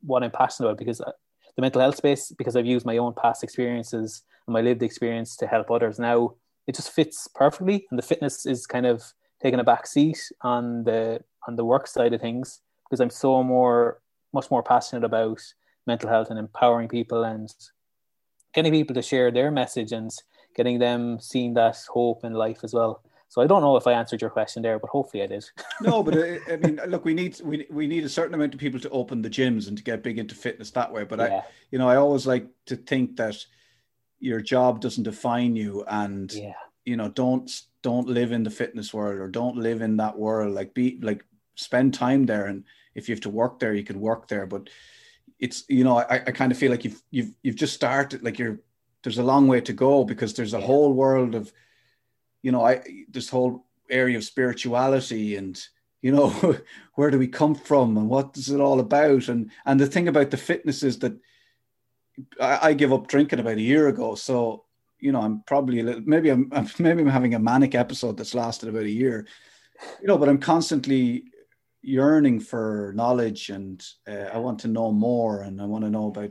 what 0.01 0.23
I'm 0.23 0.31
passionate 0.31 0.69
about 0.69 0.79
because 0.79 1.01
uh, 1.01 1.13
the 1.57 1.63
mental 1.63 1.83
health 1.83 1.97
space 1.97 2.33
because 2.37 2.57
I've 2.57 2.67
used 2.67 2.87
my 2.87 2.97
own 2.97 3.13
past 3.15 3.45
experiences 3.45 4.23
and 4.47 4.55
my 4.55 4.63
lived 4.63 4.83
experience 4.83 5.37
to 5.37 5.47
help 5.47 5.71
others. 5.71 5.99
Now 5.99 6.35
it 6.67 6.75
just 6.75 6.91
fits 6.91 7.29
perfectly, 7.35 7.87
and 7.91 7.99
the 7.99 8.03
fitness 8.03 8.47
is 8.47 8.67
kind 8.67 8.87
of 8.87 9.03
taking 9.43 9.61
a 9.61 9.65
back 9.65 9.87
seat 9.87 10.19
on 10.41 10.85
the 10.85 11.21
on 11.47 11.57
the 11.57 11.65
work 11.65 11.87
side 11.87 12.15
of 12.15 12.21
things 12.23 12.61
because 12.85 13.01
I'm 13.01 13.11
so 13.11 13.43
more 13.43 14.01
much 14.33 14.51
more 14.51 14.63
passionate 14.63 15.05
about 15.05 15.41
mental 15.87 16.09
health 16.09 16.29
and 16.31 16.39
empowering 16.39 16.89
people 16.89 17.25
and 17.25 17.53
getting 18.55 18.73
people 18.73 18.95
to 18.95 19.03
share 19.03 19.31
their 19.31 19.51
message 19.51 19.93
and 19.93 20.11
getting 20.55 20.79
them 20.79 21.19
seeing 21.21 21.55
that 21.55 21.77
hope 21.89 22.25
in 22.25 22.33
life 22.33 22.61
as 22.63 22.73
well. 22.73 23.03
So 23.29 23.43
I 23.43 23.49
don't 23.49 23.63
know 23.63 23.77
if 23.77 23.89
I 23.89 23.93
answered 23.93 24.21
your 24.21 24.31
question 24.31 24.63
there, 24.63 24.79
but 24.79 24.91
hopefully 24.91 25.25
I 25.25 25.27
did. 25.27 25.45
no, 25.81 26.05
but 26.05 26.17
uh, 26.17 26.37
I 26.53 26.57
mean, 26.57 26.79
look, 26.87 27.05
we 27.05 27.15
need 27.15 27.41
we, 27.43 27.67
we 27.69 27.89
need 27.89 28.05
a 28.05 28.09
certain 28.09 28.35
amount 28.35 28.55
of 28.55 28.61
people 28.61 28.79
to 28.79 28.91
open 28.91 29.23
the 29.23 29.31
gyms 29.31 29.67
and 29.67 29.77
to 29.77 29.83
get 29.83 30.05
big 30.05 30.21
into 30.21 30.37
fitness 30.37 30.71
that 30.71 30.93
way. 30.93 31.03
But 31.03 31.19
yeah. 31.19 31.39
I, 31.39 31.43
you 31.73 31.79
know, 31.79 31.89
I 31.89 31.97
always 31.97 32.29
like 32.29 32.47
to 32.67 32.77
think 32.77 33.17
that 33.17 33.45
your 34.21 34.41
job 34.41 34.81
doesn't 34.81 35.03
define 35.03 35.57
you, 35.57 35.85
and 35.89 36.33
yeah. 36.33 36.53
you 36.85 36.97
know, 36.97 37.09
don't 37.09 37.51
don't 37.83 38.07
live 38.07 38.31
in 38.31 38.45
the 38.45 38.51
fitness 38.51 38.95
world 38.95 39.19
or 39.19 39.27
don't 39.27 39.57
live 39.57 39.83
in 39.83 39.97
that 39.97 40.17
world. 40.17 40.55
Like 40.55 40.73
be 40.73 41.01
like 41.03 41.25
spend 41.57 41.93
time 41.93 42.27
there, 42.27 42.47
and 42.47 42.63
if 42.95 43.09
you 43.09 43.17
have 43.17 43.23
to 43.23 43.31
work 43.31 43.59
there, 43.59 43.75
you 43.75 43.83
can 43.83 44.01
work 44.01 44.29
there. 44.29 44.47
But 44.47 44.71
it's 45.45 45.65
you 45.69 45.85
know, 45.85 45.99
I, 45.99 46.15
I 46.29 46.33
kind 46.33 46.51
of 46.51 46.59
feel 46.59 46.71
like 46.71 46.85
you've 46.85 47.03
you've 47.11 47.33
you've 47.43 47.63
just 47.65 47.75
started. 47.75 48.25
Like 48.25 48.39
you're 48.39 48.61
there's 49.03 49.19
a 49.19 49.31
long 49.33 49.47
way 49.47 49.61
to 49.61 49.75
go 49.75 50.05
because 50.05 50.33
there's 50.33 50.55
a 50.55 50.59
yeah. 50.59 50.67
whole 50.67 50.93
world 50.95 51.35
of 51.35 51.53
you 52.43 52.51
know, 52.51 52.65
I 52.65 52.83
this 53.11 53.29
whole 53.29 53.67
area 53.91 54.17
of 54.17 54.25
spirituality 54.25 55.37
and 55.37 55.63
you 56.01 56.13
know 56.13 56.31
where 56.95 57.11
do 57.11 57.19
we 57.19 57.29
come 57.29 57.55
from 57.55 57.99
and 57.99 58.09
what 58.09 58.37
is 58.37 58.49
it 58.49 58.61
all 58.61 58.81
about 58.81 59.29
and 59.29 59.51
and 59.67 59.79
the 59.79 59.87
thing 59.87 60.09
about 60.09 60.31
the 60.31 60.39
fitness 60.39 60.83
is 60.83 60.99
that 61.01 61.13
I, 62.41 62.71
I 62.71 62.73
give 62.73 62.95
up 62.95 63.09
drinking 63.09 63.41
about 63.41 63.59
a 63.59 63.69
year 63.73 63.89
ago 63.89 64.15
so 64.15 64.65
you 64.99 65.13
know 65.13 65.21
i'm 65.21 65.43
probably 65.47 65.81
a 65.81 65.85
little 65.85 66.03
maybe 66.07 66.31
I'm, 66.31 66.51
maybe 66.79 67.03
i'm 67.03 67.09
having 67.09 67.35
a 67.35 67.39
manic 67.39 67.75
episode 67.75 68.17
that's 68.17 68.35
lasted 68.35 68.71
about 68.71 68.85
a 68.85 68.91
year 68.91 69.27
you 70.01 70.07
know 70.07 70.17
but 70.17 70.31
i'm 70.31 70.39
constantly 70.39 71.25
yearning 71.85 72.41
for 72.41 72.93
knowledge 72.97 73.51
and 73.51 73.85
uh, 74.09 74.31
I 74.33 74.39
want 74.39 74.59
to 74.61 74.69
know 74.69 74.91
more 74.93 75.43
and 75.43 75.61
I 75.61 75.65
want 75.67 75.85
to 75.85 75.91
know 75.91 76.09
about 76.09 76.31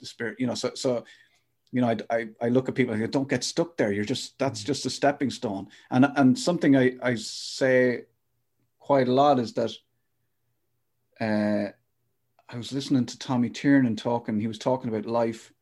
the 0.00 0.06
spirit, 0.06 0.36
you 0.38 0.46
know. 0.46 0.54
So, 0.54 0.72
so 0.74 1.04
you 1.72 1.80
know, 1.80 1.88
I, 1.88 1.96
I, 2.16 2.28
I 2.40 2.48
look 2.48 2.68
at 2.68 2.76
people 2.76 2.94
and 2.94 3.02
I 3.02 3.06
go, 3.06 3.10
don't 3.10 3.28
get 3.28 3.42
stuck 3.42 3.76
there. 3.76 3.92
You're 3.92 4.04
just 4.04 4.38
that's 4.38 4.62
mm. 4.62 4.66
just 4.66 4.86
a 4.86 4.90
stepping 4.90 5.30
stone. 5.30 5.66
And 5.90 6.06
and 6.16 6.38
something 6.38 6.76
I, 6.76 6.92
I 7.02 7.16
say 7.16 8.04
quite 8.78 9.08
a 9.08 9.12
lot 9.12 9.38
is 9.38 9.54
that 9.54 9.72
uh, 11.20 11.72
I 12.48 12.56
was 12.56 12.72
listening 12.72 13.06
to 13.06 13.18
Tommy 13.18 13.50
Tiernan 13.50 13.96
talking. 13.96 14.38
He 14.38 14.46
was 14.46 14.58
talking 14.58 14.88
about 14.88 15.06
life 15.06 15.52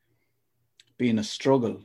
being 0.99 1.19
a 1.19 1.25
struggle, 1.25 1.83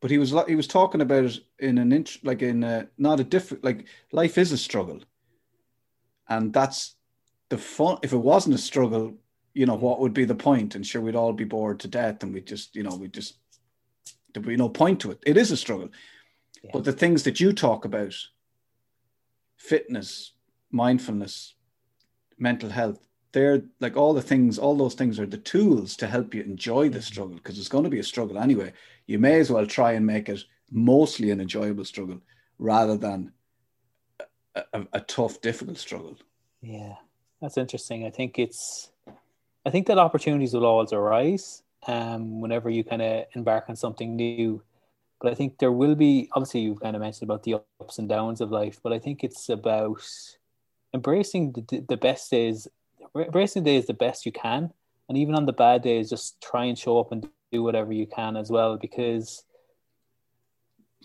but 0.00 0.10
he 0.10 0.18
was 0.18 0.32
he 0.46 0.54
was 0.54 0.68
talking 0.68 1.00
about 1.00 1.24
it 1.24 1.38
in 1.58 1.78
an 1.78 1.92
inch 1.92 2.20
like 2.22 2.42
in 2.42 2.62
a, 2.62 2.88
not 2.98 3.18
a 3.18 3.24
different 3.24 3.64
like 3.64 3.86
life 4.12 4.38
is 4.38 4.52
a 4.52 4.58
struggle, 4.58 5.00
and 6.30 6.52
that's 6.52 6.94
the 7.48 7.58
fun. 7.58 7.98
If 8.02 8.12
it 8.12 8.16
wasn't 8.16 8.54
a 8.54 8.58
struggle, 8.58 9.14
you 9.52 9.66
know 9.66 9.74
what 9.74 10.00
would 10.00 10.14
be 10.14 10.24
the 10.24 10.34
point? 10.34 10.76
And 10.76 10.86
sure, 10.86 11.02
we'd 11.02 11.16
all 11.16 11.32
be 11.32 11.44
bored 11.44 11.80
to 11.80 11.88
death, 11.88 12.22
and 12.22 12.32
we 12.32 12.40
just 12.40 12.74
you 12.74 12.82
know 12.82 12.96
we 12.96 13.08
just 13.08 13.36
there'd 14.32 14.46
be 14.46 14.56
no 14.56 14.68
point 14.68 15.00
to 15.00 15.10
it. 15.10 15.18
It 15.26 15.36
is 15.36 15.50
a 15.50 15.56
struggle, 15.56 15.90
yeah. 16.62 16.70
but 16.72 16.84
the 16.84 16.92
things 16.92 17.24
that 17.24 17.40
you 17.40 17.52
talk 17.52 17.84
about, 17.84 18.14
fitness, 19.56 20.32
mindfulness, 20.70 21.54
mental 22.38 22.70
health, 22.70 23.06
they're 23.32 23.62
like 23.80 23.96
all 23.96 24.14
the 24.14 24.22
things, 24.22 24.58
all 24.58 24.76
those 24.76 24.94
things 24.94 25.18
are 25.18 25.26
the 25.26 25.36
tools 25.36 25.96
to 25.96 26.06
help 26.06 26.32
you 26.32 26.42
enjoy 26.42 26.88
the 26.88 27.02
struggle 27.02 27.34
because 27.34 27.58
it's 27.58 27.68
going 27.68 27.84
to 27.84 27.90
be 27.90 27.98
a 27.98 28.04
struggle 28.04 28.38
anyway. 28.38 28.72
You 29.06 29.18
may 29.18 29.40
as 29.40 29.50
well 29.50 29.66
try 29.66 29.92
and 29.92 30.06
make 30.06 30.28
it 30.28 30.44
mostly 30.70 31.32
an 31.32 31.40
enjoyable 31.40 31.84
struggle 31.84 32.20
rather 32.58 32.96
than 32.96 33.32
a, 34.54 34.86
a, 34.92 35.00
tough, 35.00 35.40
difficult 35.40 35.78
struggle. 35.78 36.16
Yeah, 36.60 36.94
that's 37.40 37.56
interesting. 37.56 38.06
I 38.06 38.10
think 38.10 38.38
it's, 38.38 38.90
I 39.64 39.70
think 39.70 39.86
that 39.86 39.98
opportunities 39.98 40.54
will 40.54 40.66
always 40.66 40.92
arise 40.92 41.62
um, 41.86 42.40
whenever 42.40 42.70
you 42.70 42.84
kind 42.84 43.02
of 43.02 43.26
embark 43.34 43.66
on 43.68 43.76
something 43.76 44.16
new. 44.16 44.62
But 45.20 45.32
I 45.32 45.34
think 45.34 45.58
there 45.58 45.72
will 45.72 45.94
be, 45.94 46.30
obviously, 46.32 46.60
you've 46.60 46.80
kind 46.80 46.96
of 46.96 47.02
mentioned 47.02 47.30
about 47.30 47.42
the 47.42 47.54
ups 47.80 47.98
and 47.98 48.08
downs 48.08 48.40
of 48.40 48.50
life, 48.50 48.80
but 48.82 48.92
I 48.92 48.98
think 48.98 49.22
it's 49.22 49.48
about 49.48 50.02
embracing 50.94 51.52
the, 51.52 51.84
the 51.88 51.96
best 51.96 52.30
days 52.30 52.66
embracing 53.16 53.64
day 53.64 53.76
is 53.76 53.86
the 53.86 53.94
best 53.94 54.24
you 54.24 54.32
can, 54.32 54.72
and 55.08 55.18
even 55.18 55.34
on 55.34 55.46
the 55.46 55.52
bad 55.52 55.82
days, 55.82 56.10
just 56.10 56.40
try 56.40 56.64
and 56.64 56.78
show 56.78 56.98
up 56.98 57.12
and 57.12 57.28
do 57.52 57.62
whatever 57.62 57.92
you 57.92 58.06
can 58.06 58.36
as 58.36 58.50
well 58.50 58.76
because 58.76 59.44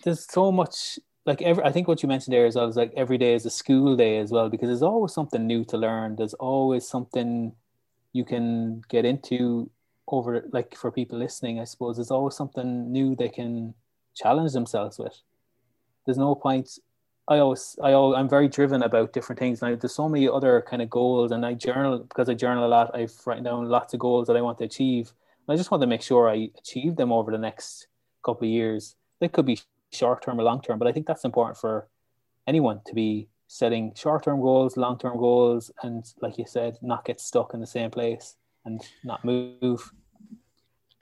there's 0.04 0.28
so 0.30 0.52
much 0.52 1.00
like 1.26 1.42
every 1.42 1.64
I 1.64 1.72
think 1.72 1.88
what 1.88 2.04
you 2.04 2.10
mentioned 2.10 2.34
there 2.34 2.46
is 2.46 2.56
I 2.56 2.64
was 2.64 2.76
like 2.76 2.94
every 2.96 3.18
day 3.18 3.34
is 3.34 3.46
a 3.46 3.50
school 3.50 3.96
day 3.96 4.18
as 4.20 4.32
well 4.32 4.50
because 4.50 4.68
there's 4.68 4.84
always 4.84 5.14
something 5.14 5.46
new 5.46 5.66
to 5.66 5.78
learn. 5.78 6.16
There's 6.16 6.36
always 6.36 6.88
something 6.88 7.54
you 8.14 8.24
can 8.24 8.82
get 8.90 9.06
into 9.06 9.70
over 10.08 10.46
like 10.54 10.76
for 10.76 10.92
people 10.92 11.18
listening, 11.18 11.60
I 11.60 11.64
suppose 11.64 11.98
there's 11.98 12.12
always 12.12 12.36
something 12.36 12.92
new 12.92 13.16
they 13.16 13.30
can 13.30 13.74
challenge 14.16 14.54
themselves 14.54 15.00
with. 15.00 15.20
There's 16.06 16.18
no 16.18 16.36
point 16.36 16.78
I 17.28 17.40
always, 17.40 17.76
I 17.84 17.94
always, 17.94 18.20
I'm 18.20 18.30
very 18.30 18.48
driven 18.48 18.84
about 18.84 19.14
different 19.14 19.40
things. 19.40 19.62
now 19.62 19.74
there's 19.76 19.96
so 19.96 20.08
many 20.08 20.30
other 20.30 20.62
kind 20.62 20.82
of 20.82 20.90
goals, 20.92 21.32
and 21.32 21.44
I 21.46 21.56
journal 21.56 22.00
because 22.00 22.30
I 22.30 22.36
journal 22.36 22.66
a 22.66 22.70
lot. 22.70 22.96
I've 22.96 23.16
written 23.26 23.44
down 23.44 23.68
lots 23.68 23.94
of 23.96 24.00
goals 24.00 24.28
that 24.28 24.38
I 24.38 24.42
want 24.42 24.60
to 24.60 24.66
achieve. 24.66 25.12
And 25.48 25.54
I 25.54 25.58
just 25.58 25.72
want 25.72 25.82
to 25.82 25.88
make 25.88 26.04
sure 26.04 26.30
I 26.30 26.50
achieve 26.58 26.96
them 26.96 27.12
over 27.12 27.32
the 27.32 27.40
next 27.40 27.88
couple 28.24 28.48
of 28.48 28.52
years. 28.52 28.96
They 29.20 29.28
could 29.28 29.46
be 29.48 29.60
short 29.96 30.24
term 30.24 30.40
or 30.40 30.44
long 30.44 30.62
term, 30.62 30.80
but 30.80 30.88
I 30.88 30.92
think 30.92 31.08
that's 31.08 31.26
important 31.26 31.58
for 31.58 31.88
anyone 32.48 32.82
to 32.86 32.94
be 32.94 33.28
setting 33.48 33.94
short 33.96 34.24
term 34.24 34.42
goals, 34.42 34.78
long 34.78 34.98
term 34.98 35.18
goals, 35.18 35.72
and 35.84 36.06
like 36.22 36.38
you 36.38 36.46
said, 36.48 36.78
not 36.82 37.06
get 37.06 37.20
stuck 37.20 37.54
in 37.54 37.60
the 37.60 37.68
same 37.68 37.92
place 37.92 38.36
and 38.66 38.82
not 39.04 39.24
move. 39.24 39.92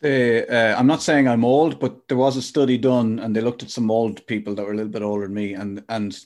Uh, 0.04 0.76
I'm 0.78 0.88
not 0.88 1.02
saying 1.02 1.28
I'm 1.28 1.46
old, 1.46 1.80
but 1.80 2.08
there 2.10 2.18
was 2.18 2.36
a 2.36 2.42
study 2.42 2.78
done, 2.78 3.20
and 3.20 3.34
they 3.34 3.42
looked 3.42 3.64
at 3.64 3.72
some 3.72 3.90
old 3.90 4.26
people 4.28 4.54
that 4.56 4.66
were 4.66 4.74
a 4.74 4.76
little 4.76 4.92
bit 4.92 5.02
older 5.02 5.26
than 5.26 5.34
me, 5.34 5.54
and 5.54 5.84
and 5.90 6.18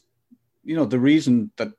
you 0.64 0.76
know 0.76 0.86
the 0.86 1.00
reason 1.00 1.52
that 1.58 1.70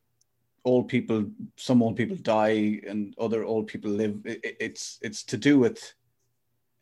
old 0.64 0.88
people, 0.88 1.24
some 1.56 1.82
old 1.82 1.96
people 1.96 2.16
die, 2.16 2.80
and 2.86 3.14
other 3.18 3.44
old 3.44 3.66
people 3.66 3.90
live, 3.90 4.20
it, 4.24 4.56
it's 4.60 4.98
it's 5.02 5.24
to 5.24 5.36
do 5.36 5.58
with 5.58 5.92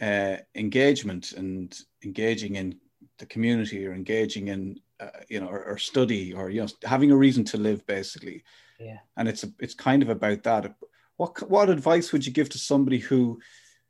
uh, 0.00 0.36
engagement 0.54 1.32
and 1.32 1.80
engaging 2.04 2.56
in 2.56 2.78
the 3.18 3.26
community 3.26 3.86
or 3.86 3.92
engaging 3.92 4.48
in 4.48 4.80
uh, 5.00 5.08
you 5.28 5.40
know 5.40 5.48
or, 5.48 5.64
or, 5.64 5.78
study 5.78 6.32
or 6.32 6.50
you 6.50 6.60
know 6.60 6.68
having 6.84 7.10
a 7.10 7.16
reason 7.16 7.44
to 7.44 7.58
live 7.58 7.86
basically. 7.86 8.44
Yeah, 8.78 8.98
and 9.16 9.28
it's 9.28 9.44
a, 9.44 9.48
it's 9.58 9.74
kind 9.74 10.02
of 10.02 10.08
about 10.08 10.42
that. 10.44 10.74
What 11.16 11.48
what 11.50 11.70
advice 11.70 12.12
would 12.12 12.26
you 12.26 12.32
give 12.32 12.48
to 12.50 12.58
somebody 12.58 12.98
who 12.98 13.40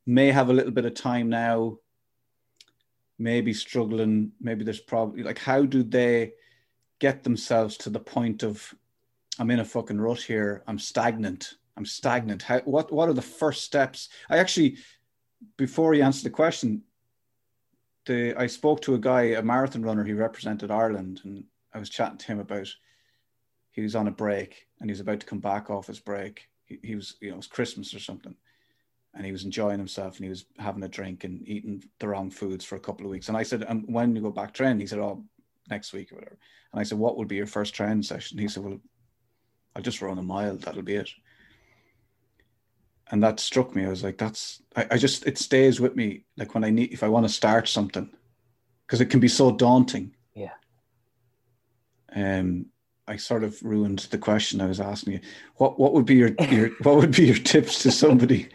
may 0.06 0.30
have 0.30 0.48
a 0.48 0.52
little 0.52 0.72
bit 0.72 0.84
of 0.84 0.94
time 0.94 1.28
now, 1.28 1.78
maybe 3.18 3.52
struggling, 3.52 4.32
maybe 4.40 4.64
there's 4.64 4.80
probably 4.80 5.22
like 5.22 5.38
how 5.38 5.64
do 5.64 5.82
they 5.82 6.32
get 6.98 7.24
themselves 7.24 7.76
to 7.76 7.90
the 7.90 8.00
point 8.00 8.42
of 8.42 8.74
I'm 9.38 9.50
in 9.50 9.60
a 9.60 9.64
fucking 9.64 10.00
rut 10.00 10.20
here, 10.20 10.62
I'm 10.66 10.78
stagnant. 10.78 11.54
I'm 11.76 11.84
stagnant. 11.84 12.42
How, 12.42 12.60
what 12.60 12.90
what 12.90 13.08
are 13.08 13.14
the 13.14 13.22
first 13.22 13.64
steps? 13.64 14.08
I 14.30 14.38
actually, 14.38 14.78
before 15.56 15.94
you 15.94 16.02
answer 16.02 16.24
the 16.24 16.30
question, 16.30 16.82
the 18.06 18.34
I 18.36 18.46
spoke 18.46 18.80
to 18.82 18.94
a 18.94 18.98
guy, 18.98 19.22
a 19.22 19.42
marathon 19.42 19.82
runner. 19.82 20.04
He 20.04 20.12
represented 20.12 20.70
Ireland, 20.70 21.20
and 21.24 21.44
I 21.74 21.78
was 21.78 21.90
chatting 21.90 22.18
to 22.18 22.26
him 22.26 22.38
about 22.40 22.68
he 23.70 23.82
was 23.82 23.94
on 23.94 24.08
a 24.08 24.12
break 24.12 24.66
and 24.80 24.88
he 24.88 24.92
was 24.92 25.00
about 25.00 25.20
to 25.20 25.26
come 25.26 25.38
back 25.38 25.68
off 25.68 25.88
his 25.88 26.00
break. 26.00 26.48
He, 26.64 26.78
he 26.82 26.94
was, 26.94 27.16
you 27.20 27.28
know, 27.28 27.34
it 27.34 27.36
was 27.36 27.46
Christmas 27.46 27.92
or 27.92 27.98
something, 27.98 28.34
and 29.14 29.26
he 29.26 29.32
was 29.32 29.44
enjoying 29.44 29.78
himself 29.78 30.16
and 30.16 30.24
he 30.24 30.30
was 30.30 30.46
having 30.58 30.82
a 30.82 30.88
drink 30.88 31.24
and 31.24 31.46
eating 31.46 31.84
the 31.98 32.08
wrong 32.08 32.30
foods 32.30 32.64
for 32.64 32.76
a 32.76 32.80
couple 32.80 33.04
of 33.04 33.10
weeks. 33.12 33.28
And 33.28 33.36
I 33.36 33.42
said, 33.42 33.64
and 33.68 33.84
when 33.86 34.16
you 34.16 34.22
go 34.22 34.30
back 34.30 34.54
training, 34.54 34.80
he 34.80 34.86
said, 34.86 34.98
oh, 34.98 35.22
next 35.68 35.92
week 35.92 36.10
or 36.10 36.16
whatever. 36.16 36.38
And 36.72 36.80
I 36.80 36.84
said, 36.84 36.98
what 36.98 37.18
would 37.18 37.28
be 37.28 37.36
your 37.36 37.46
first 37.46 37.74
training 37.74 38.02
session? 38.02 38.38
He 38.38 38.48
said, 38.48 38.64
well, 38.64 38.80
I'll 39.74 39.82
just 39.82 40.00
run 40.00 40.18
a 40.18 40.22
mile. 40.22 40.56
That'll 40.56 40.82
be 40.82 40.94
it. 40.96 41.10
And 43.10 43.22
that 43.22 43.38
struck 43.38 43.74
me. 43.74 43.84
I 43.84 43.88
was 43.88 44.02
like, 44.02 44.18
that's, 44.18 44.62
I, 44.74 44.86
I 44.92 44.96
just, 44.96 45.26
it 45.26 45.38
stays 45.38 45.80
with 45.80 45.94
me. 45.94 46.24
Like 46.36 46.54
when 46.54 46.64
I 46.64 46.70
need, 46.70 46.92
if 46.92 47.02
I 47.02 47.08
want 47.08 47.26
to 47.26 47.32
start 47.32 47.68
something, 47.68 48.10
because 48.86 49.00
it 49.00 49.10
can 49.10 49.20
be 49.20 49.28
so 49.28 49.52
daunting. 49.52 50.14
Yeah. 50.34 50.54
Um, 52.14 52.66
I 53.08 53.16
sort 53.16 53.44
of 53.44 53.62
ruined 53.62 54.00
the 54.10 54.18
question 54.18 54.60
I 54.60 54.66
was 54.66 54.80
asking 54.80 55.14
you. 55.14 55.20
What 55.56 55.78
what 55.78 55.92
would 55.92 56.06
be 56.06 56.16
your, 56.16 56.30
your 56.48 56.68
what 56.82 56.96
would 56.96 57.14
be 57.14 57.26
your 57.26 57.36
tips 57.36 57.82
to 57.82 57.92
somebody 57.92 58.48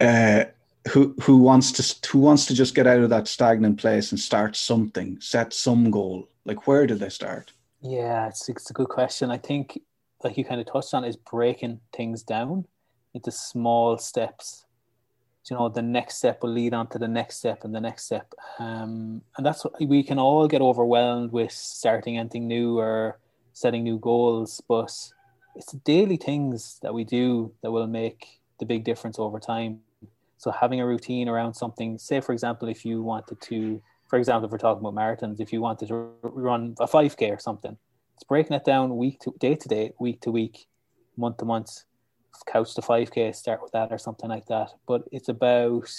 uh, 0.00 0.44
who 0.90 1.14
who 1.22 1.38
wants 1.38 1.72
to 1.72 2.08
who 2.08 2.20
wants 2.20 2.46
to 2.46 2.54
just 2.54 2.74
get 2.74 2.86
out 2.86 3.00
of 3.00 3.10
that 3.10 3.28
stagnant 3.28 3.78
place 3.78 4.12
and 4.12 4.20
start 4.20 4.56
something, 4.56 5.20
set 5.20 5.52
some 5.52 5.90
goal. 5.90 6.28
Like 6.44 6.66
where 6.66 6.86
do 6.86 6.94
they 6.94 7.08
start? 7.08 7.52
Yeah, 7.80 8.28
it's 8.28 8.48
it's 8.48 8.70
a 8.70 8.74
good 8.74 8.88
question. 8.88 9.30
I 9.30 9.38
think, 9.38 9.80
like 10.22 10.36
you 10.36 10.44
kind 10.44 10.60
of 10.60 10.66
touched 10.66 10.94
on, 10.94 11.04
is 11.04 11.16
breaking 11.16 11.80
things 11.92 12.22
down 12.22 12.66
into 13.14 13.30
small 13.30 13.98
steps. 13.98 14.66
You 15.50 15.56
know, 15.56 15.68
the 15.68 15.82
next 15.82 16.18
step 16.18 16.42
will 16.42 16.50
lead 16.50 16.72
on 16.72 16.86
to 16.88 16.98
the 16.98 17.08
next 17.08 17.38
step 17.38 17.64
and 17.64 17.74
the 17.74 17.80
next 17.80 18.04
step, 18.04 18.32
um, 18.60 19.22
and 19.36 19.44
that's 19.44 19.64
what 19.64 19.74
we 19.80 20.04
can 20.04 20.18
all 20.18 20.46
get 20.46 20.60
overwhelmed 20.62 21.32
with 21.32 21.50
starting 21.50 22.16
anything 22.16 22.46
new 22.46 22.78
or 22.78 23.18
setting 23.52 23.82
new 23.82 23.98
goals. 23.98 24.62
But 24.68 24.96
it's 25.56 25.72
the 25.72 25.78
daily 25.84 26.16
things 26.16 26.78
that 26.82 26.94
we 26.94 27.02
do 27.02 27.52
that 27.62 27.72
will 27.72 27.88
make 27.88 28.40
the 28.60 28.66
big 28.66 28.84
difference 28.84 29.18
over 29.18 29.40
time. 29.40 29.80
So 30.38 30.52
having 30.52 30.80
a 30.80 30.86
routine 30.86 31.28
around 31.28 31.54
something, 31.54 31.98
say 31.98 32.20
for 32.20 32.32
example, 32.32 32.68
if 32.68 32.84
you 32.84 33.02
wanted 33.02 33.40
to, 33.40 33.82
for 34.08 34.18
example, 34.18 34.46
if 34.46 34.52
we're 34.52 34.58
talking 34.58 34.86
about 34.86 34.94
marathons, 34.94 35.40
if 35.40 35.52
you 35.52 35.60
wanted 35.60 35.88
to 35.88 36.12
run 36.22 36.76
a 36.78 36.86
5K 36.86 37.32
or 37.32 37.38
something, 37.40 37.76
it's 38.14 38.24
breaking 38.24 38.54
it 38.54 38.64
down 38.64 38.96
week 38.96 39.18
to 39.20 39.34
day 39.38 39.56
to 39.56 39.68
day, 39.68 39.92
week 39.98 40.20
to 40.20 40.30
week, 40.30 40.66
month 41.16 41.38
to 41.38 41.44
month, 41.44 41.82
couch 42.46 42.74
to 42.74 42.80
5K, 42.80 43.34
start 43.34 43.62
with 43.62 43.72
that 43.72 43.92
or 43.92 43.98
something 43.98 44.28
like 44.28 44.46
that. 44.46 44.70
But 44.86 45.02
it's 45.12 45.28
about 45.28 45.90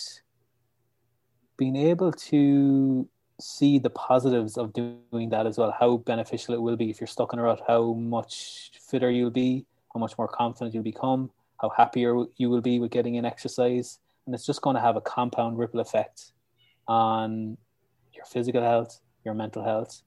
being 1.57 1.75
able 1.75 2.11
to 2.11 3.07
see 3.39 3.79
the 3.79 3.89
positives 3.89 4.57
of 4.57 4.73
doing 4.73 5.29
that 5.29 5.45
as 5.45 5.57
well, 5.57 5.75
how 5.77 5.97
beneficial 5.97 6.53
it 6.53 6.61
will 6.61 6.75
be 6.77 6.89
if 6.89 6.99
you're 6.99 7.07
stuck 7.07 7.33
in 7.33 7.39
a 7.39 7.43
rut, 7.43 7.61
how 7.67 7.93
much 7.93 8.71
fitter 8.81 9.09
you'll 9.11 9.29
be, 9.29 9.65
how 9.93 9.99
much 9.99 10.17
more 10.17 10.27
confident 10.27 10.73
you'll 10.73 10.83
become, 10.83 11.29
how 11.61 11.69
happier 11.69 12.25
you 12.37 12.49
will 12.49 12.61
be 12.61 12.79
with 12.79 12.91
getting 12.91 13.15
in 13.15 13.25
exercise 13.25 13.99
and 14.25 14.33
it's 14.33 14.45
just 14.45 14.61
going 14.61 14.75
to 14.75 14.81
have 14.81 14.95
a 14.95 15.01
compound 15.01 15.57
ripple 15.57 15.79
effect 15.79 16.31
on 16.87 17.57
your 18.13 18.25
physical 18.25 18.61
health, 18.61 19.01
your 19.25 19.33
mental 19.33 19.63
health, 19.63 20.01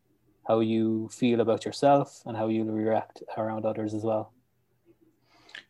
how 0.46 0.60
you 0.60 1.08
feel 1.12 1.40
about 1.40 1.64
yourself, 1.64 2.22
and 2.24 2.36
how 2.36 2.48
you 2.48 2.64
react 2.64 3.22
around 3.36 3.66
others 3.66 3.94
as 3.94 4.04
well. 4.04 4.32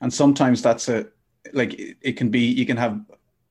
And 0.01 0.13
sometimes 0.13 0.63
that's 0.63 0.89
a 0.89 1.07
like 1.53 1.79
it 1.79 2.17
can 2.17 2.31
be 2.31 2.41
you 2.41 2.67
can 2.67 2.77
have 2.77 3.01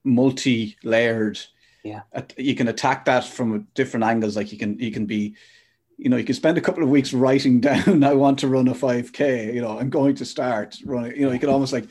multi-layered 0.04 1.40
yeah 1.84 2.02
you 2.38 2.54
can 2.54 2.68
attack 2.68 3.06
that 3.06 3.24
from 3.24 3.66
different 3.74 4.04
angles 4.04 4.36
like 4.36 4.52
you 4.52 4.58
can 4.58 4.78
you 4.78 4.92
can 4.92 5.06
be 5.06 5.36
you 5.98 6.10
know, 6.10 6.18
you 6.18 6.24
can 6.24 6.36
spend 6.36 6.58
a 6.58 6.62
couple 6.62 6.84
of 6.84 6.90
weeks 6.90 7.14
writing 7.14 7.60
down, 7.62 8.04
I 8.04 8.14
want 8.14 8.40
to 8.40 8.48
run 8.48 8.68
a 8.68 8.74
5K, 8.74 9.54
you 9.54 9.62
know, 9.62 9.80
I'm 9.80 9.90
going 9.90 10.16
to 10.16 10.26
start 10.26 10.78
running, 10.86 11.16
you 11.16 11.26
know, 11.26 11.32
you 11.32 11.40
can 11.40 11.50
almost 11.50 11.74
like 11.74 11.88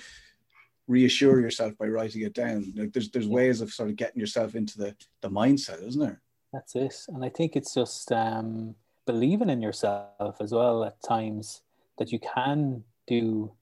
reassure 0.86 1.40
yourself 1.40 1.76
by 1.78 1.86
writing 1.86 2.22
it 2.22 2.34
down. 2.34 2.72
Like 2.76 2.92
there's 2.92 3.11
there's 3.11 3.26
ways 3.26 3.61
of 3.61 3.72
sort 3.72 3.88
of 3.88 3.96
getting 3.96 4.20
yourself 4.20 4.55
into 4.55 4.78
the, 4.78 4.94
the 5.22 5.30
mindset, 5.30 5.86
isn't 5.86 6.00
there? 6.00 6.20
That's 6.52 6.76
it. 6.76 6.94
And 7.09 7.24
I 7.24 7.30
think 7.30 7.57
it's 7.57 7.74
just 7.74 8.12
um, 8.12 8.74
believing 9.07 9.50
in 9.50 9.62
yourself 9.62 10.36
as 10.40 10.52
well 10.52 10.84
at 10.84 11.02
times 11.02 11.62
that 11.98 12.12
you 12.12 12.18
can 12.18 12.84
do 13.07 13.52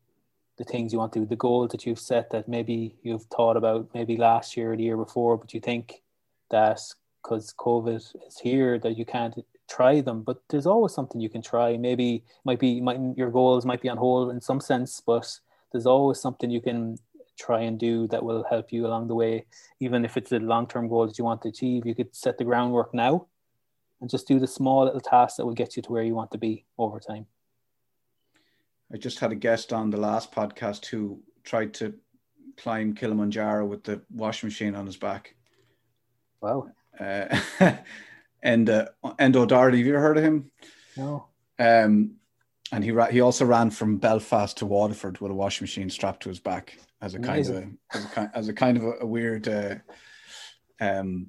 the 0.62 0.70
things 0.70 0.92
you 0.92 0.98
want 0.98 1.12
to, 1.12 1.20
do, 1.20 1.26
the 1.26 1.36
goals 1.36 1.70
that 1.72 1.84
you've 1.84 1.98
set 1.98 2.30
that 2.30 2.48
maybe 2.48 2.94
you've 3.02 3.24
thought 3.24 3.56
about 3.56 3.88
maybe 3.94 4.16
last 4.16 4.56
year 4.56 4.72
or 4.72 4.76
the 4.76 4.84
year 4.84 4.96
before, 4.96 5.36
but 5.36 5.52
you 5.52 5.60
think 5.60 6.02
that 6.50 6.80
because 7.22 7.52
COVID 7.58 7.96
is 7.96 8.38
here 8.40 8.78
that 8.78 8.96
you 8.96 9.04
can't 9.04 9.34
try 9.68 10.00
them. 10.00 10.22
But 10.22 10.38
there's 10.48 10.66
always 10.66 10.92
something 10.92 11.20
you 11.20 11.28
can 11.28 11.42
try. 11.42 11.76
Maybe 11.76 12.24
might 12.44 12.60
be 12.60 12.80
might, 12.80 13.00
your 13.16 13.30
goals 13.30 13.64
might 13.64 13.82
be 13.82 13.88
on 13.88 13.96
hold 13.96 14.30
in 14.30 14.40
some 14.40 14.60
sense, 14.60 15.02
but 15.04 15.26
there's 15.72 15.86
always 15.86 16.20
something 16.20 16.50
you 16.50 16.60
can 16.60 16.98
try 17.38 17.60
and 17.60 17.78
do 17.78 18.06
that 18.08 18.24
will 18.24 18.44
help 18.48 18.72
you 18.72 18.86
along 18.86 19.08
the 19.08 19.14
way. 19.14 19.46
Even 19.80 20.04
if 20.04 20.16
it's 20.16 20.32
a 20.32 20.38
long 20.38 20.66
term 20.66 20.88
goal 20.88 21.06
that 21.06 21.18
you 21.18 21.24
want 21.24 21.42
to 21.42 21.48
achieve, 21.48 21.86
you 21.86 21.94
could 21.94 22.14
set 22.14 22.38
the 22.38 22.44
groundwork 22.44 22.92
now 22.94 23.26
and 24.00 24.10
just 24.10 24.28
do 24.28 24.38
the 24.38 24.46
small 24.46 24.84
little 24.84 25.00
tasks 25.00 25.36
that 25.36 25.46
will 25.46 25.54
get 25.54 25.76
you 25.76 25.82
to 25.82 25.92
where 25.92 26.02
you 26.02 26.14
want 26.14 26.30
to 26.32 26.38
be 26.38 26.64
over 26.78 27.00
time. 27.00 27.26
I 28.92 28.98
just 28.98 29.18
had 29.20 29.32
a 29.32 29.36
guest 29.36 29.72
on 29.72 29.90
the 29.90 29.96
last 29.96 30.32
podcast 30.32 30.84
who 30.86 31.20
tried 31.44 31.72
to 31.74 31.94
climb 32.58 32.94
Kilimanjaro 32.94 33.64
with 33.64 33.84
the 33.84 34.02
washing 34.10 34.48
machine 34.48 34.74
on 34.74 34.84
his 34.84 34.98
back. 34.98 35.34
Wow. 36.42 36.68
Uh, 37.00 37.38
and 38.42 38.68
uh, 38.68 38.88
Enda 39.02 39.48
Doherty, 39.48 39.78
have 39.78 39.86
you 39.86 39.94
ever 39.94 40.02
heard 40.02 40.18
of 40.18 40.24
him? 40.24 40.50
No. 40.96 41.26
Um, 41.58 42.16
and 42.70 42.84
he 42.84 42.90
ra- 42.90 43.06
he 43.06 43.20
also 43.20 43.46
ran 43.46 43.70
from 43.70 43.96
Belfast 43.96 44.58
to 44.58 44.66
Waterford 44.66 45.20
with 45.20 45.30
a 45.30 45.34
washing 45.34 45.64
machine 45.64 45.88
strapped 45.88 46.22
to 46.24 46.28
his 46.28 46.40
back 46.40 46.76
as 47.00 47.14
a 47.14 47.18
Amazing. 47.18 47.78
kind 47.90 47.94
of 47.94 47.94
a, 47.94 47.96
as 47.96 48.04
a, 48.04 48.08
kind, 48.08 48.30
as 48.34 48.48
a 48.48 48.52
kind 48.52 48.76
of 48.76 48.84
a, 48.84 48.92
a 49.00 49.06
weird 49.06 49.48
uh, 49.48 49.74
um, 50.80 51.28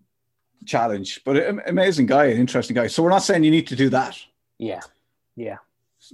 challenge. 0.65 1.21
But 1.23 1.67
amazing 1.67 2.07
guy, 2.07 2.25
an 2.25 2.37
interesting 2.37 2.75
guy. 2.75 2.87
So 2.87 3.03
we're 3.03 3.09
not 3.09 3.23
saying 3.23 3.43
you 3.43 3.51
need 3.51 3.67
to 3.67 3.75
do 3.75 3.89
that. 3.89 4.19
Yeah, 4.57 4.81
yeah. 5.35 5.57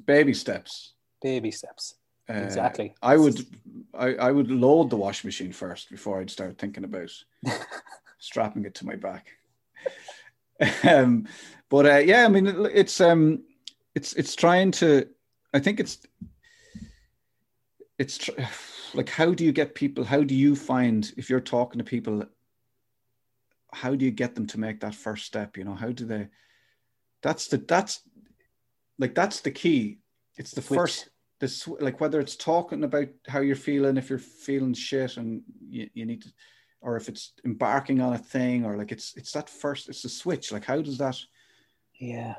Baby 0.06 0.34
steps. 0.34 0.94
Baby 1.22 1.52
steps. 1.52 1.96
Uh, 2.30 2.34
exactly. 2.34 2.94
I 3.02 3.18
would 3.18 3.46
I, 3.94 4.14
I 4.16 4.32
would 4.32 4.52
load 4.52 4.90
the 4.90 4.98
washing 4.98 5.28
machine 5.28 5.52
first 5.52 5.90
before 5.90 6.20
I'd 6.20 6.30
start 6.30 6.58
thinking 6.58 6.84
about 6.84 7.12
strapping 8.20 8.66
it 8.66 8.76
to 8.76 8.86
my 8.86 8.96
back. 8.96 9.32
um, 10.84 11.28
but 11.70 11.86
uh, 11.86 11.98
yeah, 11.98 12.26
I 12.26 12.28
mean, 12.28 12.48
it's 12.72 13.02
um, 13.02 13.44
it's 13.96 14.14
it's 14.14 14.36
trying 14.36 14.72
to. 14.72 15.08
I 15.54 15.60
think 15.60 15.80
it's 15.80 16.00
it's 17.98 18.18
tr- 18.18 18.32
like 18.94 19.10
how 19.10 19.34
do 19.34 19.44
you 19.44 19.52
get 19.52 19.76
people? 19.76 20.04
How 20.04 20.24
do 20.24 20.36
you 20.36 20.56
find 20.56 21.12
if 21.18 21.30
you're 21.30 21.40
talking 21.40 21.80
to 21.80 21.84
people? 21.84 22.26
How 23.74 23.96
do 23.96 24.06
you 24.06 24.12
get 24.12 24.36
them 24.36 24.48
to 24.48 24.60
make 24.60 24.80
that 24.82 24.96
first 24.96 25.26
step? 25.26 25.58
You 25.58 25.64
know, 25.64 25.76
how 25.76 25.92
do 25.92 26.06
they? 26.06 26.28
That's 27.22 27.48
the 27.48 27.58
that's 27.58 28.02
like 28.98 29.16
that's 29.16 29.42
the 29.42 29.52
key. 29.52 30.00
It's 30.40 30.52
the 30.52 30.62
Which, 30.62 30.78
first 30.80 31.10
this 31.40 31.68
like 31.80 32.02
whether 32.02 32.20
it's 32.20 32.36
talking 32.36 32.84
about 32.84 33.08
how 33.28 33.40
you're 33.42 33.56
feeling 33.56 33.98
if 33.98 34.10
you're 34.10 34.20
feeling 34.20 34.74
shit 34.74 35.18
and 35.18 35.42
you, 35.70 35.90
you 35.94 36.06
need 36.06 36.22
to 36.24 36.30
or 36.82 36.96
if 36.96 37.10
it's 37.10 37.34
embarking 37.46 38.02
on 38.02 38.14
a 38.14 38.18
thing 38.18 38.66
or 38.66 38.78
like 38.78 38.92
it's 38.92 39.14
it's 39.16 39.34
that 39.34 39.50
first 39.50 39.90
it's 39.90 40.06
a 40.06 40.10
switch. 40.10 40.52
Like 40.52 40.66
how 40.66 40.82
does 40.82 40.98
that 40.98 41.18
yeah. 42.00 42.36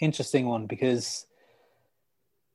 Interesting 0.00 0.46
one 0.46 0.66
because 0.66 1.26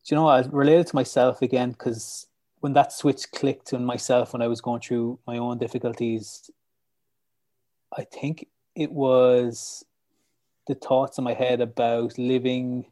do 0.05 0.13
you 0.13 0.19
know 0.19 0.27
i 0.27 0.41
related 0.41 0.87
to 0.87 0.95
myself 0.95 1.41
again 1.41 1.71
because 1.71 2.27
when 2.59 2.73
that 2.73 2.91
switch 2.91 3.31
clicked 3.31 3.73
in 3.73 3.85
myself 3.85 4.33
when 4.33 4.41
i 4.41 4.47
was 4.47 4.61
going 4.61 4.81
through 4.81 5.19
my 5.27 5.37
own 5.37 5.57
difficulties 5.57 6.49
i 7.97 8.03
think 8.03 8.47
it 8.75 8.91
was 8.91 9.83
the 10.67 10.75
thoughts 10.75 11.17
in 11.17 11.23
my 11.23 11.33
head 11.33 11.61
about 11.61 12.17
living 12.17 12.85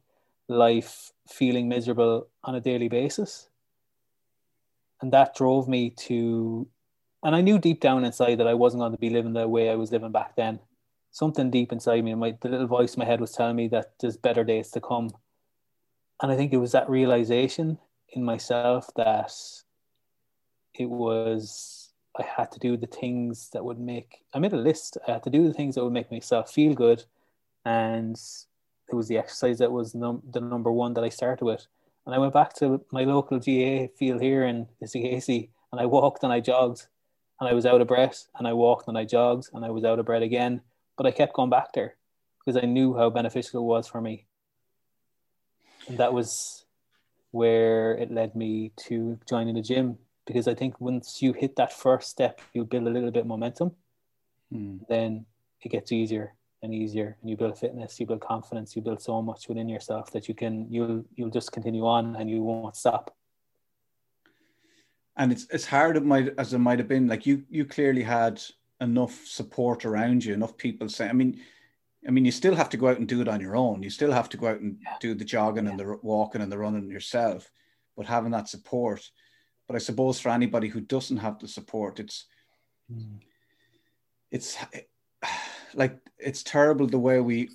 life 0.48 1.12
feeling 1.28 1.70
miserable 1.70 2.28
on 2.44 2.56
a 2.56 2.62
daily 2.62 2.90
basis 2.90 3.50
and 5.02 5.12
that 5.12 5.36
drove 5.36 5.68
me 5.68 5.90
to 5.90 6.68
and 7.24 7.36
I 7.36 7.42
knew 7.42 7.58
deep 7.58 7.80
down 7.80 8.04
inside 8.04 8.36
that 8.36 8.48
I 8.48 8.54
wasn't 8.54 8.82
going 8.82 8.92
to 8.92 8.98
be 8.98 9.10
living 9.10 9.34
the 9.34 9.48
way 9.48 9.70
I 9.70 9.76
was 9.76 9.92
living 9.92 10.12
back 10.12 10.36
then. 10.36 10.60
Something 11.12 11.50
deep 11.50 11.72
inside 11.72 12.04
me, 12.04 12.14
my 12.16 12.36
the 12.42 12.50
little 12.50 12.68
voice 12.68 12.96
in 12.96 13.00
my 13.00 13.06
head 13.06 13.22
was 13.22 13.32
telling 13.32 13.56
me 13.56 13.68
that 13.70 13.94
there's 14.00 14.18
better 14.18 14.44
days 14.44 14.72
to 14.72 14.82
come. 14.82 15.12
And 16.22 16.32
I 16.32 16.36
think 16.36 16.52
it 16.52 16.58
was 16.58 16.74
that 16.74 16.90
realization 16.90 17.78
in 18.10 18.24
myself 18.24 18.90
that 18.96 19.34
it 20.74 20.90
was 20.90 21.94
I 22.20 22.24
had 22.24 22.52
to 22.52 22.60
do 22.60 22.78
the 22.78 22.88
things 22.88 23.50
that 23.54 23.64
would 23.64 23.80
make 23.80 24.24
I 24.34 24.40
made 24.40 24.54
a 24.54 24.58
list. 24.58 24.98
I 25.08 25.12
had 25.14 25.24
to 25.24 25.30
do 25.30 25.48
the 25.48 25.54
things 25.54 25.76
that 25.76 25.84
would 25.84 25.94
make 25.94 26.12
myself 26.12 26.52
feel 26.52 26.74
good, 26.74 27.06
and 27.64 28.20
it 28.90 28.96
was 28.96 29.08
the 29.08 29.18
exercise 29.18 29.60
that 29.60 29.72
was 29.72 29.96
num- 29.96 30.24
the 30.30 30.42
number 30.42 30.72
one 30.72 30.94
that 30.94 31.04
I 31.04 31.10
started 31.10 31.46
with. 31.46 31.66
And 32.06 32.14
I 32.14 32.18
went 32.18 32.34
back 32.34 32.54
to 32.56 32.84
my 32.92 33.04
local 33.06 33.40
GAA 33.40 33.88
field 33.98 34.22
here 34.22 34.44
in 34.44 34.68
Casey, 34.92 35.50
and 35.72 35.80
I 35.80 35.86
walked 35.86 36.24
and 36.24 36.34
I 36.34 36.40
jogged 36.40 36.88
and 37.40 37.50
I 37.50 37.54
was 37.54 37.66
out 37.66 37.82
of 37.82 37.88
breath 37.88 38.28
and 38.38 38.48
I 38.48 38.54
walked 38.54 38.88
and 38.88 38.98
I 38.98 39.06
jogged 39.06 39.50
and 39.54 39.64
I 39.66 39.70
was 39.70 39.84
out 39.84 40.00
of 40.00 40.06
breath 40.06 40.22
again. 40.22 40.62
But 40.98 41.08
I 41.08 41.12
kept 41.12 41.34
going 41.34 41.50
back 41.50 41.74
there 41.74 41.96
because 42.40 42.62
I 42.62 42.66
knew 42.66 42.96
how 42.96 43.10
beneficial 43.10 43.62
it 43.62 43.66
was 43.66 43.88
for 43.88 44.02
me. 44.02 44.26
And 45.88 45.98
that 45.98 46.14
was 46.14 46.66
where 47.32 47.96
it 47.98 48.12
led 48.12 48.36
me 48.36 48.72
to 48.88 49.20
joining 49.28 49.56
the 49.56 49.62
gym 49.62 49.98
because 50.26 50.48
I 50.48 50.54
think 50.54 50.80
once 50.80 51.22
you 51.22 51.34
hit 51.34 51.56
that 51.56 51.74
first 51.74 52.10
step, 52.10 52.40
you 52.54 52.64
build 52.64 52.88
a 52.88 52.92
little 52.92 53.12
bit 53.12 53.26
momentum. 53.26 53.72
Hmm. 54.52 54.78
Then 54.88 55.26
it 55.62 55.70
gets 55.70 55.92
easier 55.92 56.36
and 56.64 56.74
easier, 56.74 57.18
and 57.22 57.30
you 57.30 57.38
build 57.38 57.60
fitness, 57.60 58.00
you 58.00 58.08
build 58.08 58.22
confidence, 58.22 58.76
you 58.76 58.82
build 58.82 59.02
so 59.02 59.22
much 59.22 59.48
within 59.48 59.70
yourself 59.70 60.12
that 60.12 60.28
you 60.28 60.34
can 60.34 60.66
you'll 60.70 61.06
you'll 61.16 61.30
just 61.30 61.52
continue 61.52 61.86
on 61.86 62.16
and 62.16 62.30
you 62.30 62.42
won't 62.42 62.76
stop 62.76 63.16
and 65.18 65.32
it's 65.32 65.48
it's 65.52 65.66
hard 65.66 65.98
it 65.98 66.06
might 66.06 66.34
as 66.38 66.54
it 66.54 66.60
might 66.60 66.80
have 66.80 66.88
been 66.88 67.08
like 67.08 67.26
you 67.26 67.44
you 67.50 67.66
clearly 67.66 68.04
had 68.04 68.42
enough 68.82 69.26
support 69.26 69.86
around 69.86 70.24
you 70.24 70.34
enough 70.34 70.58
people 70.58 70.90
saying 70.90 71.10
i 71.10 71.14
mean 71.14 71.40
i 72.08 72.12
mean 72.12 72.26
you 72.26 72.32
still 72.32 72.56
have 72.56 72.70
to 72.70 72.78
go 72.78 72.88
out 72.88 72.98
and 72.98 73.08
do 73.08 73.22
it 73.22 73.28
on 73.28 73.40
your 73.40 73.56
own 73.56 73.84
you 73.84 73.90
still 73.90 74.12
have 74.12 74.30
to 74.30 74.38
go 74.38 74.48
out 74.48 74.60
and 74.60 74.78
yeah. 74.84 74.96
do 75.00 75.14
the 75.14 75.26
jogging 75.26 75.66
yeah. 75.66 75.72
and 75.72 75.80
the 75.80 76.00
walking 76.02 76.42
and 76.42 76.52
the 76.52 76.58
running 76.58 76.90
yourself 76.90 77.52
but 77.96 78.06
having 78.06 78.32
that 78.32 78.50
support 78.50 79.10
but 79.68 79.76
i 79.76 79.80
suppose 79.80 80.20
for 80.20 80.30
anybody 80.30 80.68
who 80.68 80.82
doesn't 80.82 81.18
have 81.18 81.40
the 81.40 81.48
support 81.48 82.00
it's 82.00 82.26
mm. 82.92 83.20
it's 84.32 84.58
like 85.76 85.98
it's 86.18 86.44
terrible 86.44 86.88
the 86.88 87.00
way 87.00 87.20
we 87.20 87.50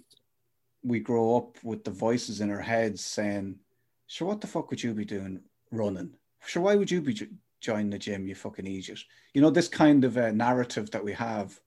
we 0.84 1.00
grow 1.00 1.36
up 1.36 1.62
with 1.64 1.84
the 1.84 1.90
voices 1.90 2.40
in 2.40 2.50
our 2.50 2.60
heads 2.60 3.04
saying 3.04 3.58
sure 4.06 4.28
what 4.28 4.40
the 4.40 4.46
fuck 4.46 4.70
would 4.70 4.82
you 4.82 4.94
be 4.94 5.04
doing 5.04 5.40
running 5.70 6.10
sure 6.46 6.62
why 6.62 6.74
would 6.74 6.90
you 6.90 7.00
be 7.00 7.14
joining 7.60 7.90
the 7.90 7.98
gym, 7.98 8.26
you 8.26 8.34
fucking 8.34 8.66
idiot. 8.66 9.00
You 9.34 9.42
know, 9.42 9.50
this 9.50 9.68
kind 9.68 10.04
of 10.04 10.16
a 10.16 10.32
narrative 10.32 10.90
that 10.92 11.04
we 11.04 11.12
have, 11.14 11.58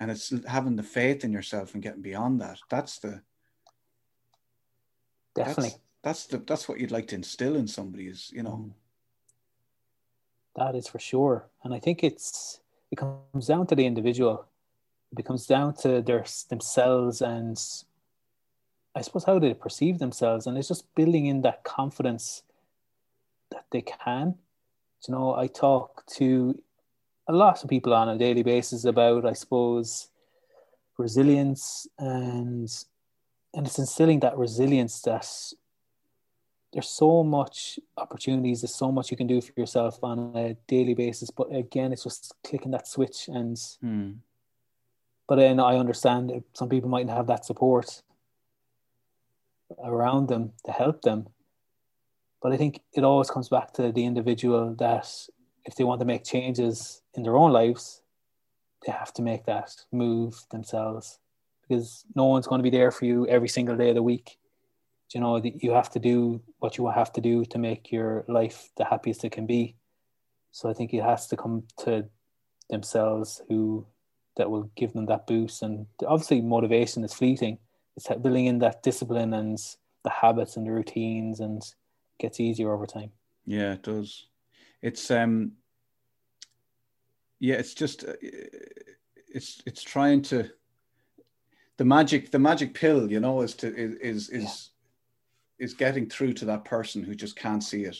and 0.00 0.10
it's 0.10 0.32
having 0.46 0.76
the 0.76 0.82
faith 0.82 1.24
in 1.24 1.32
yourself 1.32 1.74
and 1.74 1.82
getting 1.82 2.02
beyond 2.02 2.40
that. 2.40 2.58
That's 2.68 2.98
the 2.98 3.22
definitely 5.34 5.74
that's, 6.02 6.24
that's 6.24 6.26
the 6.26 6.38
that's 6.38 6.68
what 6.68 6.80
you'd 6.80 6.90
like 6.90 7.08
to 7.08 7.14
instill 7.14 7.56
in 7.56 7.66
somebody 7.66 8.06
is 8.08 8.30
you 8.32 8.42
know. 8.42 8.66
Mm. 8.66 8.72
That 10.56 10.74
is 10.74 10.88
for 10.88 10.98
sure, 10.98 11.48
and 11.64 11.74
I 11.74 11.78
think 11.78 12.02
it's 12.02 12.60
it 12.90 12.96
comes 12.96 13.46
down 13.46 13.66
to 13.68 13.74
the 13.74 13.84
individual. 13.84 14.46
It 15.16 15.24
comes 15.24 15.46
down 15.46 15.74
to 15.76 16.02
their 16.02 16.24
themselves 16.48 17.20
and 17.20 17.58
I 18.96 19.02
suppose 19.02 19.24
how 19.24 19.38
they 19.38 19.52
perceive 19.52 19.98
themselves, 19.98 20.46
and 20.46 20.56
it's 20.56 20.68
just 20.68 20.94
building 20.94 21.26
in 21.26 21.42
that 21.42 21.64
confidence 21.64 22.42
that 23.50 23.66
they 23.70 23.82
can. 23.82 24.36
You 25.06 25.14
know, 25.14 25.36
I 25.36 25.48
talk 25.48 26.06
to 26.16 26.58
a 27.28 27.32
lot 27.32 27.62
of 27.62 27.68
people 27.68 27.92
on 27.92 28.08
a 28.08 28.16
daily 28.16 28.42
basis 28.42 28.86
about, 28.86 29.26
I 29.26 29.34
suppose, 29.34 30.08
resilience 30.96 31.86
and 31.98 32.68
and 33.54 33.66
it's 33.66 33.78
instilling 33.78 34.20
that 34.20 34.36
resilience 34.36 35.02
that 35.02 35.28
there's 36.72 36.88
so 36.88 37.22
much 37.22 37.78
opportunities 37.96 38.62
there's 38.62 38.74
so 38.74 38.90
much 38.90 39.10
you 39.10 39.16
can 39.16 39.26
do 39.26 39.40
for 39.40 39.52
yourself 39.56 39.98
on 40.02 40.32
a 40.34 40.56
daily 40.66 40.94
basis. 40.94 41.30
But 41.30 41.54
again 41.54 41.92
it's 41.92 42.04
just 42.04 42.34
clicking 42.42 42.70
that 42.72 42.88
switch 42.88 43.28
and 43.28 43.58
hmm. 43.80 44.10
But 45.28 45.36
then 45.36 45.58
i 45.60 45.76
understand 45.76 46.42
some 46.54 46.68
people 46.68 46.88
mightn't 46.88 47.10
have 47.10 47.26
that 47.26 47.44
support 47.44 48.02
around 49.84 50.28
them 50.28 50.52
to 50.64 50.72
help 50.72 51.02
them 51.02 51.28
but 52.46 52.52
I 52.52 52.56
think 52.56 52.80
it 52.92 53.02
always 53.02 53.28
comes 53.28 53.48
back 53.48 53.72
to 53.72 53.90
the 53.90 54.04
individual 54.04 54.74
that 54.78 55.10
if 55.64 55.74
they 55.74 55.82
want 55.82 56.00
to 56.00 56.06
make 56.06 56.24
changes 56.24 57.02
in 57.14 57.24
their 57.24 57.36
own 57.36 57.50
lives, 57.50 58.02
they 58.86 58.92
have 58.92 59.12
to 59.14 59.22
make 59.22 59.46
that 59.46 59.74
move 59.90 60.44
themselves 60.52 61.18
because 61.62 62.04
no 62.14 62.26
one's 62.26 62.46
going 62.46 62.60
to 62.60 62.70
be 62.70 62.70
there 62.70 62.92
for 62.92 63.04
you 63.04 63.26
every 63.26 63.48
single 63.48 63.76
day 63.76 63.88
of 63.88 63.96
the 63.96 64.02
week. 64.02 64.38
You 65.12 65.20
know, 65.20 65.42
you 65.42 65.72
have 65.72 65.90
to 65.90 65.98
do 65.98 66.40
what 66.58 66.78
you 66.78 66.86
have 66.88 67.12
to 67.14 67.20
do 67.20 67.44
to 67.46 67.58
make 67.58 67.90
your 67.90 68.24
life 68.28 68.70
the 68.76 68.84
happiest 68.84 69.24
it 69.24 69.32
can 69.32 69.46
be. 69.46 69.74
So 70.52 70.68
I 70.68 70.72
think 70.72 70.94
it 70.94 71.02
has 71.02 71.26
to 71.28 71.36
come 71.36 71.64
to 71.78 72.04
themselves 72.70 73.42
who 73.48 73.86
that 74.36 74.50
will 74.50 74.70
give 74.76 74.92
them 74.92 75.06
that 75.06 75.26
boost. 75.26 75.62
And 75.62 75.86
obviously, 76.06 76.40
motivation 76.40 77.04
is 77.04 77.14
fleeting. 77.14 77.58
It's 77.96 78.08
building 78.08 78.46
in 78.46 78.58
that 78.58 78.82
discipline 78.82 79.32
and 79.32 79.58
the 80.04 80.10
habits 80.10 80.56
and 80.56 80.66
the 80.66 80.72
routines, 80.72 81.40
and 81.40 81.62
gets 82.18 82.40
easier 82.40 82.72
over 82.72 82.86
time. 82.86 83.10
Yeah, 83.46 83.72
it 83.72 83.82
does. 83.82 84.26
It's 84.82 85.10
um, 85.10 85.52
yeah, 87.40 87.56
it's 87.56 87.74
just 87.74 88.04
uh, 88.04 88.12
it's 88.22 89.62
it's 89.66 89.82
trying 89.82 90.22
to 90.22 90.50
the 91.76 91.84
magic 91.84 92.30
the 92.30 92.38
magic 92.38 92.74
pill, 92.74 93.10
you 93.10 93.20
know, 93.20 93.40
is 93.42 93.54
to 93.54 93.74
is 93.74 93.94
is 93.96 94.28
is, 94.30 94.70
yeah. 95.58 95.64
is 95.64 95.74
getting 95.74 96.08
through 96.08 96.34
to 96.34 96.44
that 96.46 96.64
person 96.64 97.02
who 97.02 97.14
just 97.14 97.36
can't 97.36 97.64
see 97.64 97.84
it. 97.84 97.96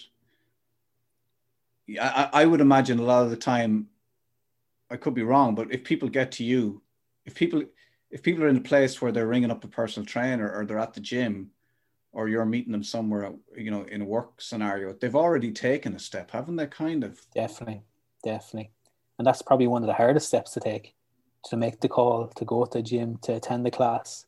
I, 2.00 2.28
I 2.32 2.46
would 2.46 2.60
imagine 2.60 2.98
a 2.98 3.02
lot 3.02 3.22
of 3.22 3.30
the 3.30 3.36
time 3.36 3.88
I 4.90 4.96
could 4.96 5.14
be 5.14 5.22
wrong, 5.22 5.54
but 5.54 5.72
if 5.72 5.84
people 5.84 6.08
get 6.08 6.32
to 6.32 6.44
you, 6.44 6.82
if 7.24 7.34
people 7.34 7.62
if 8.10 8.22
people 8.22 8.44
are 8.44 8.48
in 8.48 8.56
a 8.56 8.60
place 8.60 9.02
where 9.02 9.10
they're 9.10 9.26
ringing 9.26 9.50
up 9.50 9.64
a 9.64 9.68
personal 9.68 10.06
trainer 10.06 10.50
or 10.52 10.64
they're 10.64 10.78
at 10.78 10.94
the 10.94 11.00
gym 11.00 11.50
or 12.12 12.28
you're 12.28 12.44
meeting 12.44 12.72
them 12.72 12.84
somewhere, 12.84 13.32
you 13.56 13.70
know, 13.70 13.82
in 13.82 14.00
a 14.00 14.04
work 14.04 14.40
scenario, 14.40 14.92
they've 14.92 15.16
already 15.16 15.50
taken 15.50 15.94
a 15.94 15.98
step, 15.98 16.30
haven't 16.30 16.56
they? 16.56 16.66
Kind 16.66 17.02
of. 17.02 17.20
Definitely, 17.34 17.82
definitely, 18.22 18.70
and 19.18 19.26
that's 19.26 19.42
probably 19.42 19.66
one 19.66 19.82
of 19.82 19.88
the 19.88 19.94
hardest 19.94 20.28
steps 20.28 20.52
to 20.52 20.60
take, 20.60 20.94
to 21.46 21.56
make 21.56 21.80
the 21.80 21.88
call, 21.88 22.28
to 22.28 22.44
go 22.44 22.64
to 22.64 22.78
the 22.78 22.82
gym, 22.82 23.18
to 23.22 23.34
attend 23.34 23.66
the 23.66 23.70
class. 23.70 24.26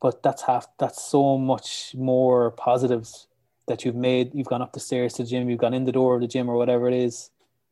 But 0.00 0.22
that's 0.22 0.42
half. 0.42 0.66
That's 0.78 1.02
so 1.02 1.36
much 1.36 1.94
more 1.94 2.52
positives 2.52 3.26
that 3.66 3.84
you've 3.84 3.96
made. 3.96 4.30
You've 4.32 4.46
gone 4.46 4.62
up 4.62 4.72
the 4.72 4.80
stairs 4.80 5.12
to 5.14 5.24
the 5.24 5.28
gym. 5.28 5.50
You've 5.50 5.58
gone 5.58 5.74
in 5.74 5.84
the 5.84 5.92
door 5.92 6.14
of 6.14 6.22
the 6.22 6.26
gym 6.26 6.48
or 6.48 6.56
whatever 6.56 6.88
it 6.88 6.94
is 6.94 7.30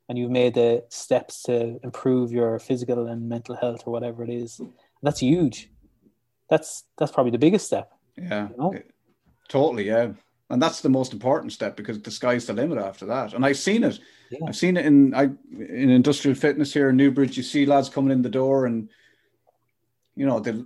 and 0.08 0.16
you've 0.18 0.30
made 0.30 0.54
the 0.54 0.84
steps 0.88 1.42
to 1.42 1.78
improve 1.82 2.32
your 2.32 2.58
physical 2.58 3.08
and 3.08 3.28
mental 3.28 3.54
health 3.56 3.82
or 3.86 3.92
whatever 3.92 4.24
it 4.24 4.30
is 4.30 4.60
that's 5.02 5.20
huge. 5.20 5.70
That's 6.50 6.84
that's 6.96 7.12
probably 7.12 7.32
the 7.32 7.38
biggest 7.38 7.66
step 7.66 7.92
yeah. 8.16 8.48
you 8.48 8.56
know? 8.56 8.74
totally 9.48 9.86
yeah. 9.86 10.12
And 10.50 10.62
that's 10.62 10.80
the 10.80 10.88
most 10.88 11.12
important 11.12 11.52
step 11.52 11.76
because 11.76 12.00
the 12.00 12.10
sky's 12.10 12.46
the 12.46 12.54
limit 12.54 12.78
after 12.78 13.06
that. 13.06 13.34
And 13.34 13.44
i've 13.44 13.58
seen 13.58 13.84
it. 13.84 13.98
Yeah. 14.30 14.46
i've 14.48 14.56
seen 14.56 14.76
it 14.76 14.86
in 14.86 15.14
i 15.14 15.24
in 15.24 15.90
industrial 15.90 16.34
fitness 16.34 16.72
here 16.72 16.88
in 16.90 16.96
newbridge. 16.96 17.36
You 17.36 17.42
see 17.42 17.66
lads 17.66 17.88
coming 17.88 18.12
in 18.12 18.22
the 18.22 18.28
door 18.28 18.66
and 18.66 18.88
you 20.16 20.26
know 20.26 20.40
they 20.40 20.62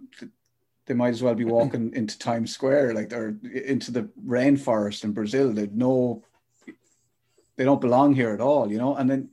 they 0.86 0.94
might 0.94 1.10
as 1.10 1.22
well 1.22 1.34
be 1.34 1.44
walking 1.44 1.92
into 1.94 2.18
times 2.18 2.52
square 2.52 2.94
like 2.94 3.08
they're 3.08 3.36
into 3.64 3.90
the 3.90 4.08
rainforest 4.24 5.04
in 5.04 5.12
brazil. 5.12 5.52
They've 5.52 5.72
no 5.72 6.22
they 7.56 7.64
don't 7.64 7.80
belong 7.80 8.14
here 8.14 8.32
at 8.32 8.40
all, 8.40 8.70
you 8.70 8.78
know. 8.78 8.96
And 8.96 9.08
then 9.08 9.30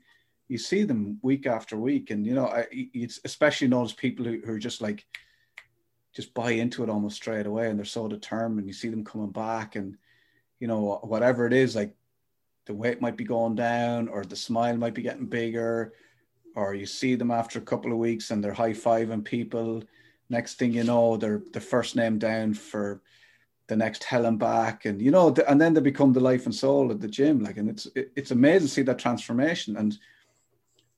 you 0.48 0.58
see 0.58 0.84
them 0.84 1.20
week 1.22 1.46
after 1.46 1.78
week, 1.78 2.12
and 2.12 2.26
you 2.26 2.34
know, 2.34 2.48
I, 2.48 2.68
it's 2.72 3.20
especially 3.24 3.68
those 3.68 3.94
people 3.94 4.26
who, 4.26 4.42
who 4.46 4.54
are 4.54 4.60
just 4.60 4.82
like 4.82 5.06
just 6.14 6.34
buy 6.34 6.52
into 6.52 6.84
it 6.84 6.90
almost 6.90 7.18
straight 7.18 7.46
away, 7.46 7.70
and 7.70 7.78
they're 7.78 7.86
so 7.86 8.08
determined. 8.08 8.68
You 8.68 8.74
see 8.74 8.90
them 8.90 9.06
coming 9.06 9.32
back, 9.32 9.76
and 9.76 9.98
you 10.60 10.68
know, 10.68 11.00
whatever 11.04 11.46
it 11.46 11.54
is, 11.54 11.76
like 11.76 11.96
the 12.66 12.74
weight 12.74 13.02
might 13.02 13.18
be 13.18 13.24
going 13.24 13.56
down, 13.56 14.08
or 14.08 14.24
the 14.24 14.36
smile 14.36 14.78
might 14.78 14.94
be 14.94 15.02
getting 15.02 15.26
bigger, 15.26 15.94
or 16.56 16.74
you 16.74 16.86
see 16.86 17.16
them 17.16 17.32
after 17.32 17.60
a 17.60 17.64
couple 17.64 17.92
of 17.92 17.98
weeks 17.98 18.32
and 18.32 18.44
they're 18.44 18.54
high 18.54 18.74
fiving 18.74 19.24
people. 19.24 19.84
Next 20.30 20.56
thing 20.56 20.74
you 20.74 20.84
know, 20.84 21.18
they're 21.18 21.42
the 21.54 21.62
first 21.62 21.96
name 21.96 22.20
down 22.20 22.54
for 22.54 23.02
the 23.70 23.78
next 23.78 24.04
Hell 24.04 24.26
and 24.26 24.38
Back, 24.38 24.86
and 24.86 25.02
you 25.02 25.12
know, 25.12 25.34
and 25.48 25.62
then 25.62 25.74
they 25.74 25.80
become 25.80 26.12
the 26.12 26.20
life 26.20 26.46
and 26.46 26.54
soul 26.54 26.92
of 26.92 27.00
the 27.00 27.08
gym. 27.08 27.40
Like, 27.40 27.58
and 27.58 27.70
it's 27.70 27.88
it's 27.96 28.32
amazing 28.32 28.68
to 28.68 28.74
see 28.74 28.82
that 28.82 29.00
transformation, 29.00 29.78
and 29.78 29.98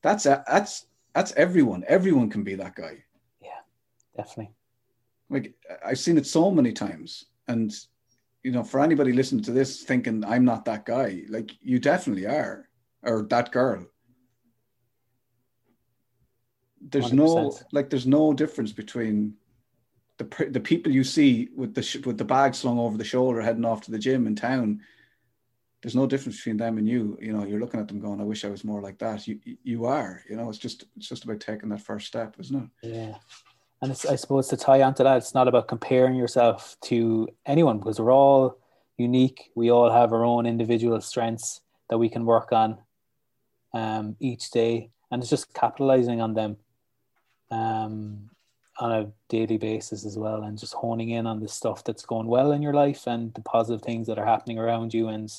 that's 0.00 0.24
that's 0.24 0.86
that's 1.14 1.32
everyone. 1.32 1.84
Everyone 1.86 2.28
can 2.28 2.42
be 2.42 2.56
that 2.56 2.74
guy. 2.74 3.04
Yeah, 3.40 3.60
definitely. 4.16 4.50
Like 5.30 5.54
I've 5.84 5.98
seen 5.98 6.18
it 6.18 6.26
so 6.26 6.50
many 6.50 6.72
times, 6.72 7.26
and 7.46 7.72
you 8.42 8.50
know, 8.50 8.64
for 8.64 8.80
anybody 8.80 9.12
listening 9.12 9.44
to 9.44 9.52
this 9.52 9.82
thinking 9.84 10.24
I'm 10.24 10.44
not 10.44 10.64
that 10.64 10.84
guy, 10.86 11.22
like 11.28 11.52
you 11.60 11.78
definitely 11.78 12.26
are, 12.26 12.68
or 13.02 13.22
that 13.30 13.52
girl. 13.52 13.86
There's 16.80 17.12
100%. 17.12 17.14
no 17.14 17.58
like, 17.70 17.90
there's 17.90 18.08
no 18.08 18.32
difference 18.32 18.72
between 18.72 19.34
the 20.18 20.48
the 20.50 20.60
people 20.60 20.92
you 20.92 21.04
see 21.04 21.48
with 21.54 21.74
the 21.74 22.02
with 22.04 22.18
the 22.18 22.24
bag 22.24 22.54
slung 22.54 22.78
over 22.78 22.96
the 22.96 23.04
shoulder 23.04 23.40
heading 23.40 23.64
off 23.64 23.82
to 23.82 23.90
the 23.90 23.98
gym 23.98 24.26
in 24.26 24.36
town 24.36 24.80
there's 25.82 25.96
no 25.96 26.06
difference 26.06 26.36
between 26.36 26.56
them 26.56 26.78
and 26.78 26.88
you. 26.88 27.18
You 27.20 27.32
know 27.32 27.44
you're 27.44 27.60
looking 27.60 27.80
at 27.80 27.88
them 27.88 28.00
going 28.00 28.20
i 28.20 28.24
wish 28.24 28.44
i 28.44 28.48
was 28.48 28.64
more 28.64 28.80
like 28.80 28.98
that. 28.98 29.26
You 29.26 29.38
you 29.64 29.84
are. 29.84 30.22
You 30.30 30.36
know 30.36 30.48
it's 30.48 30.58
just 30.58 30.84
it's 30.96 31.08
just 31.08 31.24
about 31.24 31.40
taking 31.40 31.68
that 31.70 31.82
first 31.82 32.06
step 32.06 32.36
isn't 32.38 32.70
it? 32.82 32.88
Yeah. 32.88 33.14
And 33.82 33.90
i 33.90 34.14
suppose 34.14 34.46
to 34.48 34.56
tie 34.56 34.82
onto 34.82 35.02
that 35.02 35.16
it's 35.16 35.34
not 35.34 35.48
about 35.48 35.66
comparing 35.66 36.14
yourself 36.14 36.76
to 36.84 37.28
anyone 37.44 37.78
because 37.78 38.00
we're 38.00 38.12
all 38.12 38.58
unique. 38.96 39.50
We 39.56 39.70
all 39.72 39.90
have 39.90 40.12
our 40.12 40.24
own 40.24 40.46
individual 40.46 41.00
strengths 41.00 41.60
that 41.90 41.98
we 41.98 42.08
can 42.08 42.24
work 42.24 42.52
on 42.52 42.78
um, 43.74 44.16
each 44.20 44.50
day 44.50 44.90
and 45.10 45.20
it's 45.20 45.30
just 45.30 45.52
capitalizing 45.52 46.20
on 46.20 46.34
them. 46.34 46.56
Um, 47.50 48.30
on 48.78 48.92
a 48.92 49.12
daily 49.28 49.58
basis 49.58 50.04
as 50.06 50.18
well 50.18 50.42
and 50.42 50.58
just 50.58 50.72
honing 50.72 51.10
in 51.10 51.26
on 51.26 51.40
the 51.40 51.48
stuff 51.48 51.84
that's 51.84 52.04
going 52.04 52.26
well 52.26 52.52
in 52.52 52.62
your 52.62 52.72
life 52.72 53.06
and 53.06 53.34
the 53.34 53.42
positive 53.42 53.82
things 53.82 54.06
that 54.06 54.18
are 54.18 54.24
happening 54.24 54.58
around 54.58 54.94
you 54.94 55.08
and 55.08 55.30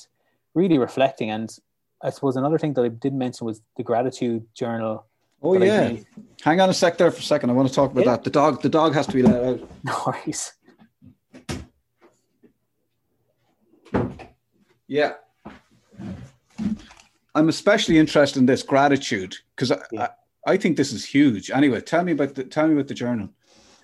really 0.54 0.78
reflecting. 0.78 1.30
And 1.30 1.56
i 2.02 2.10
suppose 2.10 2.36
another 2.36 2.58
thing 2.58 2.74
that 2.74 2.84
i 2.84 2.88
did 2.88 3.14
mention 3.14 3.46
was 3.46 3.62
the 3.76 3.82
gratitude 3.82 4.44
journal 4.52 5.06
oh 5.42 5.54
yeah. 5.54 5.96
hang 6.42 6.60
on 6.60 6.68
a 6.68 6.74
sec 6.74 6.98
there 6.98 7.10
for 7.10 7.18
a 7.18 7.22
second. 7.22 7.50
I 7.50 7.52
want 7.52 7.68
to 7.68 7.74
talk 7.74 7.92
about 7.92 8.04
yeah. 8.04 8.12
that. 8.12 8.24
The 8.24 8.30
dog 8.30 8.62
the 8.62 8.68
dog 8.68 8.94
has 8.94 9.06
to 9.06 9.12
be 9.12 9.22
let 9.22 9.44
out. 9.44 9.70
No 9.84 10.02
worries. 10.06 10.52
Yeah. 14.86 15.14
I'm 17.34 17.48
especially 17.48 17.98
interested 17.98 18.38
in 18.38 18.46
this 18.46 18.62
gratitude 18.62 19.34
because 19.56 19.72
yeah. 19.92 20.02
I 20.02 20.08
think 20.56 20.76
this 20.76 20.92
is 20.92 21.04
huge. 21.04 21.50
Anyway, 21.50 21.80
tell 21.80 22.04
me 22.04 22.12
about 22.12 22.34
the 22.34 22.44
tell 22.44 22.66
me 22.66 22.74
about 22.74 22.88
the 22.88 22.94
journal. 22.94 23.30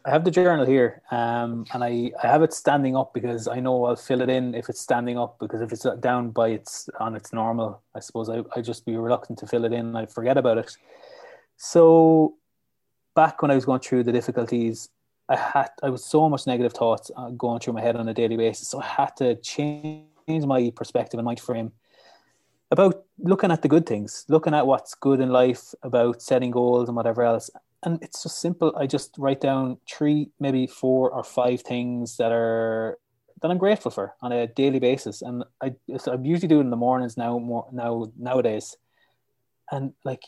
I 0.04 0.11
have 0.11 0.24
the 0.24 0.30
journal 0.30 0.64
here, 0.64 1.02
um, 1.11 1.66
and 1.74 1.84
I, 1.84 2.11
I 2.22 2.26
have 2.26 2.42
it 2.42 2.54
standing 2.54 2.96
up 2.96 3.12
because 3.12 3.46
I 3.46 3.61
know 3.61 3.84
I'll 3.84 3.96
fill 3.96 4.22
it 4.22 4.30
in 4.30 4.54
if 4.54 4.70
it's 4.70 4.80
standing 4.80 5.18
up. 5.18 5.38
Because 5.38 5.61
if 5.61 5.72
it's 5.72 5.86
down 6.00 6.30
by 6.30 6.48
its 6.48 6.88
on 6.98 7.14
its 7.14 7.32
normal, 7.32 7.82
I 7.94 8.00
suppose 8.00 8.28
I 8.28 8.42
I 8.56 8.62
just 8.62 8.86
be 8.86 8.96
reluctant 8.96 9.38
to 9.40 9.46
fill 9.46 9.64
it 9.64 9.72
in. 9.72 9.96
I 9.96 10.06
forget 10.06 10.38
about 10.38 10.58
it. 10.58 10.74
So 11.56 12.36
back 13.14 13.42
when 13.42 13.50
I 13.50 13.54
was 13.54 13.66
going 13.66 13.80
through 13.80 14.04
the 14.04 14.12
difficulties, 14.12 14.88
I 15.28 15.36
had 15.36 15.68
I 15.82 15.90
was 15.90 16.04
so 16.04 16.28
much 16.28 16.46
negative 16.46 16.72
thoughts 16.72 17.11
uh, 17.16 17.30
going 17.30 17.61
through 17.61 17.74
my 17.74 17.82
head 17.82 17.96
on 17.96 18.08
a 18.08 18.14
daily 18.14 18.36
basis. 18.36 18.68
So 18.68 18.80
I 18.80 18.86
had 18.86 19.16
to 19.18 19.34
change 19.36 20.06
my 20.28 20.72
perspective 20.74 21.18
and 21.18 21.26
mind 21.26 21.40
frame 21.40 21.72
about 22.70 23.04
looking 23.18 23.50
at 23.50 23.62
the 23.62 23.68
good 23.68 23.86
things, 23.86 24.24
looking 24.28 24.54
at 24.54 24.66
what's 24.66 24.94
good 24.94 25.20
in 25.20 25.30
life, 25.30 25.74
about 25.82 26.22
setting 26.22 26.50
goals 26.50 26.88
and 26.88 26.96
whatever 26.96 27.22
else. 27.22 27.50
And 27.82 28.02
it's 28.02 28.22
just 28.22 28.40
simple. 28.40 28.74
I 28.76 28.86
just 28.86 29.14
write 29.18 29.40
down 29.40 29.78
three, 29.90 30.30
maybe 30.38 30.66
four 30.66 31.10
or 31.10 31.24
five 31.24 31.62
things 31.62 32.16
that 32.18 32.30
are 32.32 32.98
that 33.40 33.50
I'm 33.50 33.58
grateful 33.58 33.90
for 33.90 34.14
on 34.20 34.32
a 34.32 34.46
daily 34.46 34.78
basis. 34.78 35.22
And 35.22 35.44
I 35.62 35.74
I 35.88 36.14
usually 36.22 36.48
do 36.48 36.58
it 36.58 36.64
in 36.64 36.70
the 36.70 36.76
mornings 36.76 37.16
now 37.16 37.38
more 37.38 37.66
now 37.72 38.12
nowadays. 38.18 38.76
And 39.72 39.94
like 40.04 40.22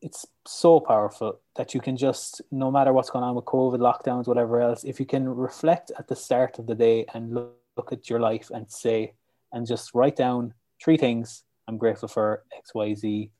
it's 0.00 0.26
so 0.44 0.80
powerful 0.80 1.38
that 1.54 1.74
you 1.74 1.80
can 1.80 1.96
just 1.96 2.42
no 2.50 2.72
matter 2.72 2.92
what's 2.92 3.10
going 3.10 3.24
on 3.24 3.36
with 3.36 3.44
COVID, 3.44 3.78
lockdowns, 3.78 4.26
whatever 4.26 4.60
else, 4.60 4.82
if 4.82 4.98
you 4.98 5.06
can 5.06 5.28
reflect 5.28 5.92
at 5.96 6.08
the 6.08 6.16
start 6.16 6.58
of 6.58 6.66
the 6.66 6.74
day 6.74 7.06
and 7.14 7.32
look, 7.32 7.56
look 7.76 7.92
at 7.92 8.10
your 8.10 8.18
life 8.18 8.50
and 8.52 8.70
say 8.70 9.14
and 9.52 9.66
just 9.66 9.94
write 9.94 10.16
down 10.16 10.54
three 10.82 10.96
things 10.96 11.44
I'm 11.68 11.78
grateful 11.78 12.08
for 12.08 12.44
X, 12.56 12.74
Y, 12.74 12.94
Z. 12.94 13.30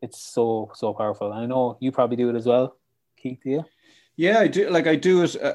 It's 0.00 0.20
so 0.20 0.70
so 0.74 0.92
powerful. 0.94 1.32
And 1.32 1.42
I 1.42 1.46
know 1.46 1.76
you 1.80 1.92
probably 1.92 2.16
do 2.16 2.30
it 2.30 2.36
as 2.36 2.46
well, 2.46 2.76
Keith. 3.16 3.40
Yeah. 3.44 3.62
Yeah, 4.16 4.40
I 4.40 4.48
do. 4.48 4.68
Like 4.68 4.88
I 4.88 4.96
do 4.96 5.22
it, 5.22 5.40
uh, 5.40 5.54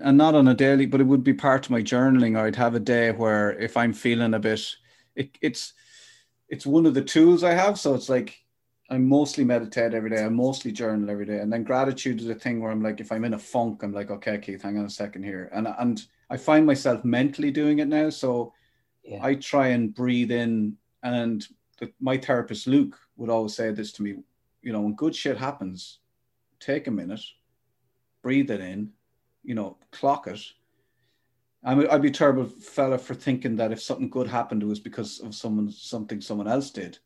and 0.00 0.18
not 0.18 0.34
on 0.34 0.48
a 0.48 0.54
daily, 0.54 0.84
but 0.84 1.00
it 1.00 1.04
would 1.04 1.24
be 1.24 1.32
part 1.32 1.64
of 1.64 1.70
my 1.70 1.80
journaling. 1.80 2.38
I'd 2.38 2.56
have 2.56 2.74
a 2.74 2.80
day 2.80 3.10
where 3.10 3.58
if 3.58 3.74
I'm 3.74 3.94
feeling 3.94 4.34
a 4.34 4.38
bit, 4.38 4.60
it, 5.14 5.38
it's 5.40 5.72
it's 6.48 6.66
one 6.66 6.84
of 6.84 6.92
the 6.92 7.02
tools 7.02 7.42
I 7.42 7.52
have. 7.52 7.78
So 7.78 7.94
it's 7.94 8.10
like 8.10 8.38
I 8.90 8.98
mostly 8.98 9.44
meditate 9.44 9.94
every 9.94 10.10
day. 10.10 10.22
I 10.22 10.28
mostly 10.28 10.72
journal 10.72 11.08
every 11.08 11.24
day, 11.24 11.38
and 11.38 11.50
then 11.50 11.64
gratitude 11.64 12.20
is 12.20 12.28
a 12.28 12.34
thing 12.34 12.60
where 12.60 12.70
I'm 12.70 12.82
like, 12.82 13.00
if 13.00 13.10
I'm 13.10 13.24
in 13.24 13.34
a 13.34 13.38
funk, 13.38 13.82
I'm 13.82 13.94
like, 13.94 14.10
okay, 14.10 14.36
Keith, 14.38 14.62
hang 14.62 14.76
on 14.78 14.84
a 14.84 14.90
second 14.90 15.22
here, 15.22 15.48
and 15.54 15.66
and 15.66 16.04
I 16.28 16.36
find 16.36 16.66
myself 16.66 17.02
mentally 17.02 17.50
doing 17.50 17.78
it 17.78 17.88
now. 17.88 18.10
So 18.10 18.52
yeah. 19.06 19.18
I 19.22 19.34
try 19.34 19.68
and 19.68 19.94
breathe 19.94 20.30
in. 20.30 20.76
And 21.02 21.46
the, 21.78 21.92
my 22.00 22.16
therapist, 22.16 22.66
Luke, 22.66 22.98
would 23.16 23.30
always 23.30 23.54
say 23.54 23.70
this 23.70 23.92
to 23.92 24.02
me 24.02 24.16
you 24.66 24.72
know, 24.72 24.80
when 24.80 24.94
good 24.94 25.14
shit 25.14 25.38
happens, 25.38 26.00
take 26.58 26.88
a 26.88 26.90
minute, 26.90 27.22
breathe 28.20 28.50
it 28.50 28.60
in, 28.60 28.90
you 29.44 29.54
know, 29.54 29.78
clock 29.92 30.26
it. 30.26 30.40
I 31.62 31.76
mean, 31.76 31.86
I'd 31.88 32.02
be 32.02 32.08
a 32.08 32.12
terrible 32.12 32.46
fella 32.46 32.98
for 32.98 33.14
thinking 33.14 33.54
that 33.56 33.70
if 33.70 33.80
something 33.80 34.10
good 34.10 34.26
happened, 34.26 34.64
it 34.64 34.66
was 34.66 34.80
because 34.80 35.20
of 35.20 35.36
someone 35.36 35.70
something 35.70 36.20
someone 36.20 36.48
else 36.48 36.72
did, 36.72 36.98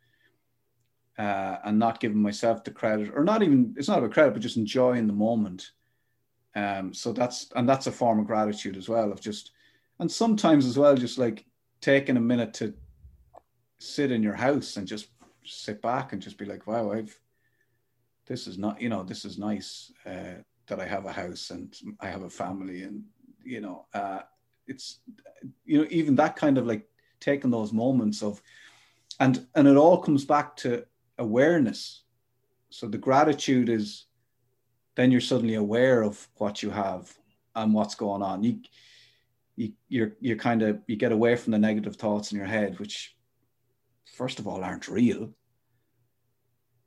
uh, 1.18 1.56
and 1.62 1.78
not 1.78 2.00
giving 2.00 2.22
myself 2.22 2.64
the 2.64 2.70
credit, 2.70 3.12
or 3.14 3.24
not 3.24 3.42
even 3.42 3.74
it's 3.76 3.88
not 3.88 3.98
about 3.98 4.12
credit, 4.12 4.32
but 4.32 4.40
just 4.40 4.56
enjoying 4.56 5.06
the 5.06 5.12
moment. 5.12 5.72
Um, 6.56 6.94
so 6.94 7.12
that's 7.12 7.50
and 7.56 7.68
that's 7.68 7.88
a 7.88 7.92
form 7.92 8.20
of 8.20 8.26
gratitude 8.26 8.78
as 8.78 8.88
well 8.88 9.12
of 9.12 9.20
just, 9.20 9.50
and 9.98 10.10
sometimes 10.10 10.64
as 10.64 10.78
well, 10.78 10.96
just 10.96 11.18
like 11.18 11.44
taking 11.80 12.16
a 12.16 12.20
minute 12.20 12.54
to 12.54 12.74
sit 13.78 14.12
in 14.12 14.22
your 14.22 14.34
house 14.34 14.76
and 14.76 14.86
just 14.86 15.08
sit 15.44 15.80
back 15.80 16.12
and 16.12 16.20
just 16.20 16.38
be 16.38 16.44
like, 16.44 16.66
wow, 16.66 16.92
I've 16.92 17.18
this 18.26 18.46
is 18.46 18.58
not, 18.58 18.80
you 18.80 18.88
know, 18.88 19.02
this 19.02 19.24
is 19.24 19.38
nice 19.38 19.92
uh, 20.06 20.34
that 20.68 20.78
I 20.78 20.86
have 20.86 21.04
a 21.04 21.12
house 21.12 21.50
and 21.50 21.74
I 22.00 22.06
have 22.08 22.22
a 22.22 22.30
family 22.30 22.82
and 22.82 23.02
you 23.44 23.60
know, 23.60 23.86
uh, 23.94 24.20
it's 24.66 25.00
you 25.64 25.78
know 25.78 25.86
even 25.90 26.14
that 26.16 26.36
kind 26.36 26.58
of 26.58 26.66
like 26.66 26.86
taking 27.18 27.50
those 27.50 27.72
moments 27.72 28.22
of, 28.22 28.40
and 29.18 29.46
and 29.54 29.66
it 29.66 29.76
all 29.76 29.98
comes 29.98 30.24
back 30.24 30.56
to 30.56 30.84
awareness. 31.18 32.04
So 32.70 32.86
the 32.86 32.98
gratitude 32.98 33.68
is, 33.68 34.06
then 34.94 35.10
you're 35.10 35.20
suddenly 35.20 35.54
aware 35.54 36.02
of 36.02 36.28
what 36.36 36.62
you 36.62 36.70
have 36.70 37.12
and 37.56 37.74
what's 37.74 37.96
going 37.96 38.22
on. 38.22 38.44
You 38.44 38.60
you 39.60 39.72
you're 39.88 40.12
you're 40.20 40.36
kind 40.36 40.62
of 40.62 40.80
you 40.86 40.96
get 40.96 41.12
away 41.12 41.36
from 41.36 41.52
the 41.52 41.58
negative 41.58 41.96
thoughts 41.96 42.32
in 42.32 42.38
your 42.38 42.46
head, 42.46 42.78
which 42.78 43.14
first 44.16 44.38
of 44.38 44.46
all 44.46 44.64
aren't 44.64 44.88
real. 44.88 45.30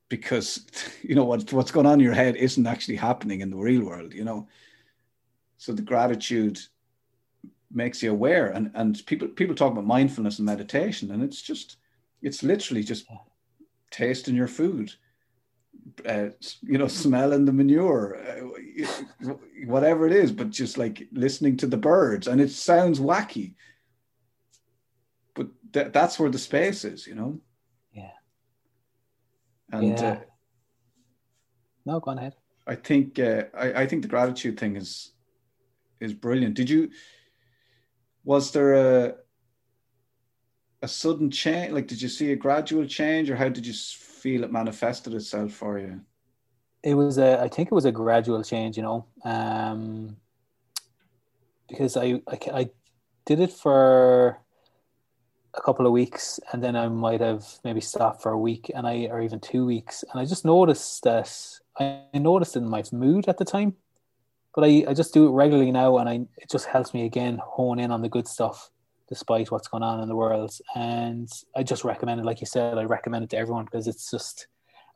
Because 0.09 0.65
you 1.03 1.13
know 1.13 1.25
what 1.25 1.53
what's 1.53 1.71
going 1.71 1.85
on 1.85 1.93
in 1.93 1.99
your 1.99 2.13
head 2.13 2.35
isn't 2.35 2.67
actually 2.67 2.95
happening 2.95 3.41
in 3.41 3.51
the 3.51 3.57
real 3.57 3.85
world 3.85 4.13
you 4.13 4.23
know? 4.23 4.47
So 5.57 5.71
the 5.71 5.81
gratitude 5.83 6.59
makes 7.71 8.01
you 8.01 8.11
aware 8.11 8.47
and 8.47 8.71
and 8.73 9.05
people 9.05 9.27
people 9.27 9.55
talk 9.55 9.71
about 9.71 9.85
mindfulness 9.85 10.39
and 10.39 10.45
meditation 10.45 11.11
and 11.11 11.23
it's 11.23 11.41
just 11.41 11.77
it's 12.23 12.41
literally 12.41 12.83
just 12.83 13.05
tasting 13.91 14.35
your 14.35 14.47
food 14.47 14.91
uh, 16.07 16.29
you 16.61 16.77
know 16.77 16.87
smelling 16.87 17.45
the 17.45 17.53
manure 17.53 18.17
uh, 18.17 19.27
whatever 19.65 20.07
it 20.07 20.13
is 20.13 20.31
but 20.31 20.49
just 20.49 20.77
like 20.77 21.07
listening 21.11 21.55
to 21.55 21.67
the 21.67 21.77
birds 21.77 22.27
and 22.27 22.41
it 22.41 22.49
sounds 22.49 22.99
wacky 22.99 23.53
but 25.35 25.47
th- 25.71 25.91
that's 25.91 26.19
where 26.19 26.29
the 26.29 26.39
space 26.39 26.83
is 26.83 27.05
you 27.05 27.15
know 27.15 27.39
and 29.73 29.99
yeah. 29.99 30.11
uh, 30.11 30.19
no, 31.85 31.99
go 31.99 32.11
on 32.11 32.19
ahead. 32.19 32.35
I 32.65 32.75
think 32.75 33.19
uh, 33.19 33.45
I, 33.57 33.73
I 33.81 33.87
think 33.87 34.03
the 34.03 34.07
gratitude 34.07 34.57
thing 34.59 34.75
is 34.75 35.11
is 35.99 36.13
brilliant. 36.13 36.53
Did 36.53 36.69
you 36.69 36.91
was 38.23 38.51
there 38.51 38.73
a 38.73 39.15
a 40.81 40.87
sudden 40.87 41.31
change? 41.31 41.73
Like, 41.73 41.87
did 41.87 42.01
you 42.01 42.07
see 42.07 42.31
a 42.31 42.35
gradual 42.35 42.85
change, 42.85 43.29
or 43.29 43.35
how 43.35 43.49
did 43.49 43.65
you 43.65 43.73
feel 44.23 44.45
it 44.45 44.51
manifested 44.51 45.13
itself 45.13 45.51
for 45.51 45.77
you? 45.77 45.99
It 46.81 46.95
was 46.95 47.17
a. 47.17 47.41
I 47.41 47.49
think 47.49 47.67
it 47.67 47.75
was 47.75 47.85
a 47.85 47.91
gradual 47.91 48.41
change. 48.41 48.77
You 48.77 48.83
know, 48.83 49.05
um, 49.25 50.15
because 51.67 51.97
I, 51.97 52.21
I 52.27 52.39
I 52.53 52.69
did 53.25 53.39
it 53.41 53.51
for 53.51 54.39
a 55.55 55.61
couple 55.61 55.85
of 55.85 55.91
weeks 55.91 56.39
and 56.51 56.63
then 56.63 56.75
I 56.75 56.87
might 56.87 57.21
have 57.21 57.45
maybe 57.63 57.81
stopped 57.81 58.23
for 58.23 58.31
a 58.31 58.39
week 58.39 58.71
and 58.73 58.87
I 58.87 59.07
or 59.11 59.21
even 59.21 59.39
two 59.39 59.65
weeks 59.65 60.03
and 60.11 60.19
I 60.19 60.25
just 60.25 60.45
noticed 60.45 61.03
that 61.03 61.31
I 61.79 62.01
noticed 62.15 62.55
in 62.55 62.67
my 62.67 62.83
mood 62.91 63.27
at 63.27 63.37
the 63.37 63.45
time 63.45 63.75
but 64.55 64.63
I, 64.63 64.83
I 64.87 64.93
just 64.95 65.13
do 65.13 65.27
it 65.27 65.31
regularly 65.31 65.71
now 65.71 65.99
and 65.99 66.09
I 66.09 66.13
it 66.37 66.49
just 66.49 66.65
helps 66.65 66.93
me 66.95 67.05
again 67.05 67.39
hone 67.43 67.79
in 67.79 67.91
on 67.91 68.01
the 68.01 68.09
good 68.09 68.27
stuff 68.27 68.71
despite 69.09 69.51
what's 69.51 69.67
going 69.67 69.83
on 69.83 70.01
in 70.01 70.07
the 70.07 70.15
world. 70.15 70.57
And 70.75 71.29
I 71.55 71.63
just 71.63 71.83
recommend 71.83 72.19
it. 72.19 72.25
Like 72.25 72.41
you 72.41 72.47
said 72.47 72.77
I 72.77 72.83
recommend 72.83 73.23
it 73.23 73.29
to 73.31 73.37
everyone 73.37 73.65
because 73.65 73.87
it's 73.87 74.09
just 74.09 74.47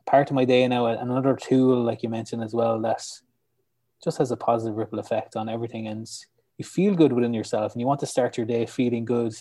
part 0.06 0.30
of 0.30 0.34
my 0.34 0.44
day 0.44 0.66
now. 0.66 0.86
Another 0.86 1.36
tool 1.36 1.82
like 1.82 2.02
you 2.02 2.08
mentioned 2.08 2.42
as 2.42 2.54
well 2.54 2.80
that 2.82 3.02
just 4.02 4.18
has 4.18 4.30
a 4.30 4.36
positive 4.36 4.76
ripple 4.76 4.98
effect 4.98 5.36
on 5.36 5.48
everything. 5.48 5.88
And 5.88 6.08
you 6.56 6.64
feel 6.64 6.94
good 6.94 7.12
within 7.12 7.34
yourself 7.34 7.72
and 7.72 7.80
you 7.80 7.86
want 7.86 8.00
to 8.00 8.06
start 8.06 8.36
your 8.36 8.46
day 8.46 8.66
feeling 8.66 9.04
good 9.04 9.34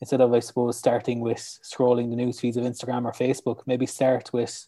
instead 0.00 0.20
of 0.20 0.32
I 0.32 0.40
suppose 0.40 0.78
starting 0.78 1.20
with 1.20 1.60
scrolling 1.62 2.10
the 2.10 2.16
news 2.16 2.40
feeds 2.40 2.56
of 2.56 2.64
Instagram 2.64 3.04
or 3.04 3.12
Facebook, 3.12 3.62
maybe 3.66 3.86
start 3.86 4.32
with 4.32 4.66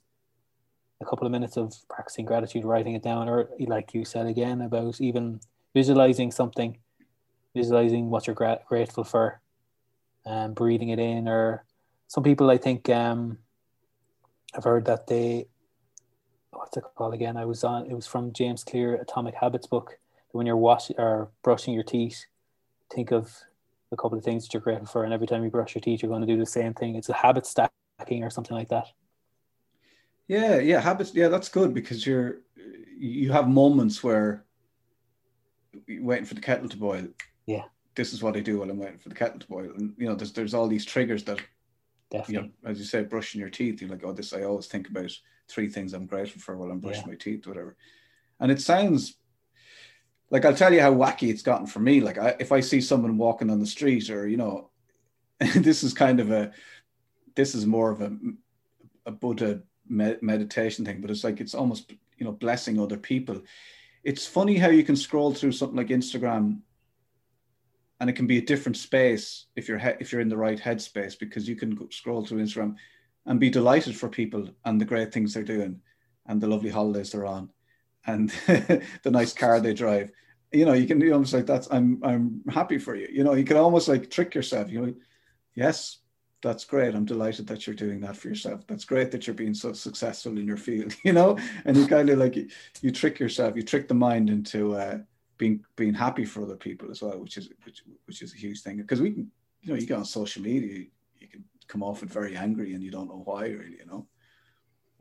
a 1.00 1.04
couple 1.04 1.26
of 1.26 1.32
minutes 1.32 1.56
of 1.56 1.74
practicing 1.88 2.24
gratitude, 2.24 2.64
writing 2.64 2.94
it 2.94 3.02
down, 3.02 3.28
or 3.28 3.48
like 3.60 3.92
you 3.94 4.04
said 4.04 4.26
again 4.26 4.60
about 4.62 5.00
even 5.00 5.40
visualizing 5.74 6.30
something, 6.30 6.78
visualizing 7.54 8.10
what 8.10 8.26
you're 8.26 8.34
gra- 8.34 8.60
grateful 8.66 9.04
for, 9.04 9.40
and 10.24 10.50
um, 10.50 10.54
breathing 10.54 10.90
it 10.90 10.98
in. 10.98 11.28
Or 11.28 11.64
some 12.08 12.24
people, 12.24 12.50
I 12.50 12.58
think, 12.58 12.88
um, 12.88 13.38
I've 14.54 14.64
heard 14.64 14.84
that 14.86 15.06
they, 15.06 15.46
what's 16.50 16.76
it 16.76 16.84
called 16.96 17.14
again? 17.14 17.36
I 17.36 17.44
was 17.44 17.64
on. 17.64 17.86
It 17.86 17.94
was 17.94 18.06
from 18.06 18.32
James 18.32 18.64
Clear 18.64 18.96
Atomic 18.96 19.34
Habits 19.34 19.66
book. 19.66 19.98
When 20.30 20.46
you're 20.46 20.56
washing 20.56 20.96
or 20.98 21.30
brushing 21.42 21.74
your 21.74 21.82
teeth, 21.82 22.24
think 22.92 23.10
of 23.10 23.34
a 23.92 23.96
couple 23.96 24.16
of 24.16 24.24
things 24.24 24.44
that 24.44 24.54
you're 24.54 24.62
grateful 24.62 24.86
for, 24.86 25.04
and 25.04 25.12
every 25.12 25.26
time 25.26 25.44
you 25.44 25.50
brush 25.50 25.74
your 25.74 25.82
teeth, 25.82 26.02
you're 26.02 26.08
going 26.08 26.22
to 26.22 26.26
do 26.26 26.38
the 26.38 26.46
same 26.46 26.72
thing. 26.72 26.96
It's 26.96 27.10
a 27.10 27.14
habit 27.14 27.46
stacking 27.46 28.24
or 28.24 28.30
something 28.30 28.56
like 28.56 28.70
that. 28.70 28.86
Yeah, 30.28 30.58
yeah, 30.58 30.80
habits. 30.80 31.14
Yeah, 31.14 31.28
that's 31.28 31.50
good 31.50 31.74
because 31.74 32.06
you're 32.06 32.38
you 32.96 33.32
have 33.32 33.48
moments 33.48 34.02
where 34.02 34.44
you're 35.86 36.04
waiting 36.04 36.24
for 36.24 36.34
the 36.34 36.40
kettle 36.40 36.68
to 36.68 36.76
boil. 36.76 37.08
Yeah, 37.52 37.64
this 37.94 38.12
is 38.12 38.22
what 38.22 38.36
I 38.36 38.40
do 38.40 38.58
while 38.58 38.70
I'm 38.70 38.78
waiting 38.78 38.98
for 38.98 39.08
the 39.08 39.14
kettle 39.14 39.38
to 39.38 39.46
boil, 39.46 39.72
and 39.76 39.94
you 39.98 40.06
know, 40.06 40.14
there's 40.14 40.32
there's 40.32 40.54
all 40.54 40.68
these 40.68 40.84
triggers 40.84 41.24
that. 41.24 41.40
Definitely. 42.10 42.34
You 42.34 42.40
know, 42.62 42.70
as 42.70 42.78
you 42.78 42.84
say, 42.84 43.04
brushing 43.04 43.40
your 43.40 43.48
teeth, 43.48 43.80
you're 43.80 43.88
like, 43.88 44.04
oh, 44.04 44.12
this. 44.12 44.34
I 44.34 44.42
always 44.42 44.66
think 44.66 44.90
about 44.90 45.10
three 45.48 45.66
things 45.66 45.94
I'm 45.94 46.04
grateful 46.04 46.42
for 46.42 46.58
while 46.58 46.70
I'm 46.70 46.78
brushing 46.78 47.04
yeah. 47.04 47.12
my 47.12 47.14
teeth, 47.14 47.46
whatever. 47.46 47.74
And 48.38 48.52
it 48.52 48.60
sounds 48.60 49.16
like 50.32 50.46
I'll 50.46 50.54
tell 50.54 50.72
you 50.72 50.80
how 50.80 50.92
wacky 50.92 51.28
it's 51.28 51.42
gotten 51.42 51.66
for 51.66 51.78
me. 51.78 52.00
Like 52.00 52.18
I, 52.18 52.34
if 52.40 52.52
I 52.52 52.60
see 52.60 52.80
someone 52.80 53.18
walking 53.18 53.50
on 53.50 53.60
the 53.60 53.66
street, 53.66 54.08
or 54.10 54.26
you 54.26 54.38
know, 54.38 54.70
this 55.56 55.84
is 55.84 55.92
kind 55.92 56.18
of 56.20 56.30
a, 56.30 56.52
this 57.36 57.54
is 57.54 57.66
more 57.66 57.90
of 57.90 58.00
a, 58.00 58.16
a 59.06 59.12
Buddha 59.12 59.62
med- 59.88 60.22
meditation 60.22 60.84
thing, 60.84 61.02
but 61.02 61.10
it's 61.10 61.22
like 61.22 61.40
it's 61.40 61.54
almost 61.54 61.92
you 62.16 62.24
know 62.24 62.32
blessing 62.32 62.80
other 62.80 62.96
people. 62.96 63.42
It's 64.04 64.26
funny 64.26 64.56
how 64.56 64.68
you 64.68 64.84
can 64.84 64.96
scroll 64.96 65.34
through 65.34 65.52
something 65.52 65.76
like 65.76 65.88
Instagram, 65.88 66.60
and 68.02 68.10
it 68.10 68.14
can 68.14 68.26
be 68.26 68.38
a 68.38 68.42
different 68.42 68.76
space 68.76 69.46
if 69.54 69.68
you're 69.68 69.78
he- 69.78 70.00
if 70.00 70.10
you're 70.10 70.20
in 70.20 70.28
the 70.28 70.36
right 70.36 70.58
headspace 70.58 71.16
because 71.16 71.48
you 71.48 71.54
can 71.54 71.88
scroll 71.92 72.24
through 72.24 72.42
Instagram 72.42 72.74
and 73.26 73.38
be 73.38 73.48
delighted 73.48 73.94
for 73.94 74.08
people 74.08 74.48
and 74.64 74.80
the 74.80 74.84
great 74.84 75.12
things 75.12 75.32
they're 75.32 75.44
doing 75.44 75.80
and 76.26 76.40
the 76.40 76.48
lovely 76.48 76.68
holidays 76.68 77.12
they're 77.12 77.24
on 77.24 77.48
and 78.04 78.30
the 78.48 79.10
nice 79.10 79.32
car 79.32 79.60
they 79.60 79.72
drive. 79.72 80.10
You 80.50 80.64
know, 80.64 80.72
you 80.72 80.88
can 80.88 80.98
be 80.98 81.12
almost 81.12 81.32
like 81.32 81.46
that's 81.46 81.68
I'm 81.70 82.00
I'm 82.02 82.42
happy 82.50 82.78
for 82.78 82.96
you. 82.96 83.06
You 83.08 83.22
know, 83.22 83.34
you 83.34 83.44
can 83.44 83.56
almost 83.56 83.86
like 83.86 84.10
trick 84.10 84.34
yourself. 84.34 84.68
You 84.68 84.80
know, 84.80 84.94
yes, 85.54 85.98
that's 86.42 86.64
great. 86.64 86.96
I'm 86.96 87.04
delighted 87.04 87.46
that 87.46 87.68
you're 87.68 87.76
doing 87.76 88.00
that 88.00 88.16
for 88.16 88.26
yourself. 88.26 88.66
That's 88.66 88.84
great 88.84 89.12
that 89.12 89.28
you're 89.28 89.42
being 89.42 89.54
so 89.54 89.74
successful 89.74 90.36
in 90.38 90.46
your 90.48 90.56
field. 90.56 90.92
You 91.04 91.12
know, 91.12 91.38
and 91.64 91.76
you 91.76 91.86
kind 91.86 92.10
of 92.10 92.18
like 92.18 92.34
you 92.80 92.90
trick 92.90 93.20
yourself. 93.20 93.54
You 93.54 93.62
trick 93.62 93.86
the 93.86 93.94
mind 93.94 94.28
into 94.28 94.74
uh, 94.74 94.98
being 95.42 95.56
being 95.76 95.94
happy 95.94 96.24
for 96.24 96.42
other 96.42 96.60
people 96.66 96.90
as 96.90 97.02
well, 97.02 97.18
which 97.18 97.36
is 97.36 97.46
which 97.64 97.78
which 98.06 98.22
is 98.22 98.32
a 98.34 98.36
huge 98.44 98.60
thing. 98.62 98.76
Because 98.76 99.00
we 99.00 99.10
can, 99.16 99.30
you 99.62 99.68
know, 99.68 99.78
you 99.80 99.86
get 99.86 99.98
on 99.98 100.04
social 100.04 100.42
media, 100.42 100.86
you 101.20 101.28
can 101.28 101.42
come 101.68 101.82
off 101.82 102.02
it 102.02 102.10
very 102.20 102.34
angry, 102.36 102.74
and 102.74 102.82
you 102.82 102.90
don't 102.90 103.08
know 103.08 103.22
why 103.24 103.42
really. 103.46 103.78
You 103.82 103.86
know. 103.90 104.06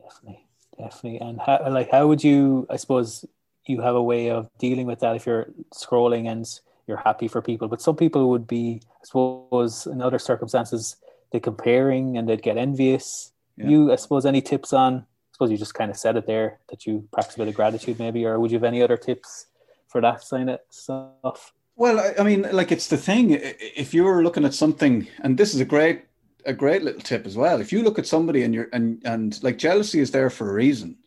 Definitely 0.02 0.46
definitely. 0.78 1.18
And 1.18 1.40
how, 1.40 1.68
like, 1.70 1.90
how 1.90 2.06
would 2.06 2.22
you? 2.24 2.66
I 2.70 2.76
suppose 2.76 3.24
you 3.66 3.80
have 3.80 3.94
a 3.94 4.02
way 4.02 4.30
of 4.30 4.50
dealing 4.58 4.86
with 4.86 5.00
that 5.00 5.16
if 5.16 5.26
you're 5.26 5.46
scrolling 5.74 6.28
and 6.28 6.44
you're 6.86 6.96
happy 6.96 7.28
for 7.28 7.40
people. 7.40 7.68
But 7.68 7.80
some 7.80 7.96
people 7.96 8.30
would 8.30 8.46
be, 8.46 8.82
I 8.84 9.04
suppose, 9.04 9.86
in 9.86 10.02
other 10.02 10.18
circumstances, 10.18 10.96
they're 11.30 11.40
comparing 11.40 12.16
and 12.16 12.28
they'd 12.28 12.42
get 12.42 12.56
envious. 12.56 13.32
Yeah. 13.56 13.68
You, 13.68 13.92
I 13.92 13.96
suppose, 13.96 14.26
any 14.26 14.42
tips 14.42 14.72
on? 14.72 14.94
I 14.94 15.32
suppose 15.32 15.50
you 15.50 15.56
just 15.56 15.74
kind 15.74 15.90
of 15.90 15.96
said 15.96 16.16
it 16.16 16.26
there 16.26 16.58
that 16.68 16.86
you 16.86 17.08
practice 17.12 17.36
a 17.36 17.38
bit 17.38 17.48
of 17.48 17.54
gratitude, 17.54 17.98
maybe, 17.98 18.24
or 18.26 18.38
would 18.38 18.50
you 18.50 18.56
have 18.56 18.64
any 18.64 18.82
other 18.82 18.96
tips 18.96 19.46
for 19.92 20.00
that 20.00 20.24
kind 20.28 20.50
of 20.50 20.60
stuff? 20.70 21.52
Well, 21.76 22.14
I 22.18 22.22
mean, 22.22 22.42
like 22.50 22.72
it's 22.72 22.88
the 22.88 22.96
thing. 22.96 23.30
If 23.32 23.94
you're 23.94 24.22
looking 24.22 24.44
at 24.44 24.54
something, 24.54 25.06
and 25.22 25.38
this 25.38 25.54
is 25.54 25.60
a 25.60 25.64
great 25.64 26.06
a 26.44 26.52
great 26.52 26.82
little 26.82 27.00
tip 27.00 27.24
as 27.24 27.36
well. 27.36 27.60
If 27.60 27.72
you 27.72 27.82
look 27.82 27.98
at 27.98 28.06
somebody 28.06 28.42
and 28.42 28.54
you're 28.54 28.68
and 28.72 29.00
and 29.04 29.40
like 29.42 29.58
jealousy 29.58 30.00
is 30.00 30.10
there 30.10 30.30
for 30.30 30.50
a 30.50 30.54
reason. 30.54 30.98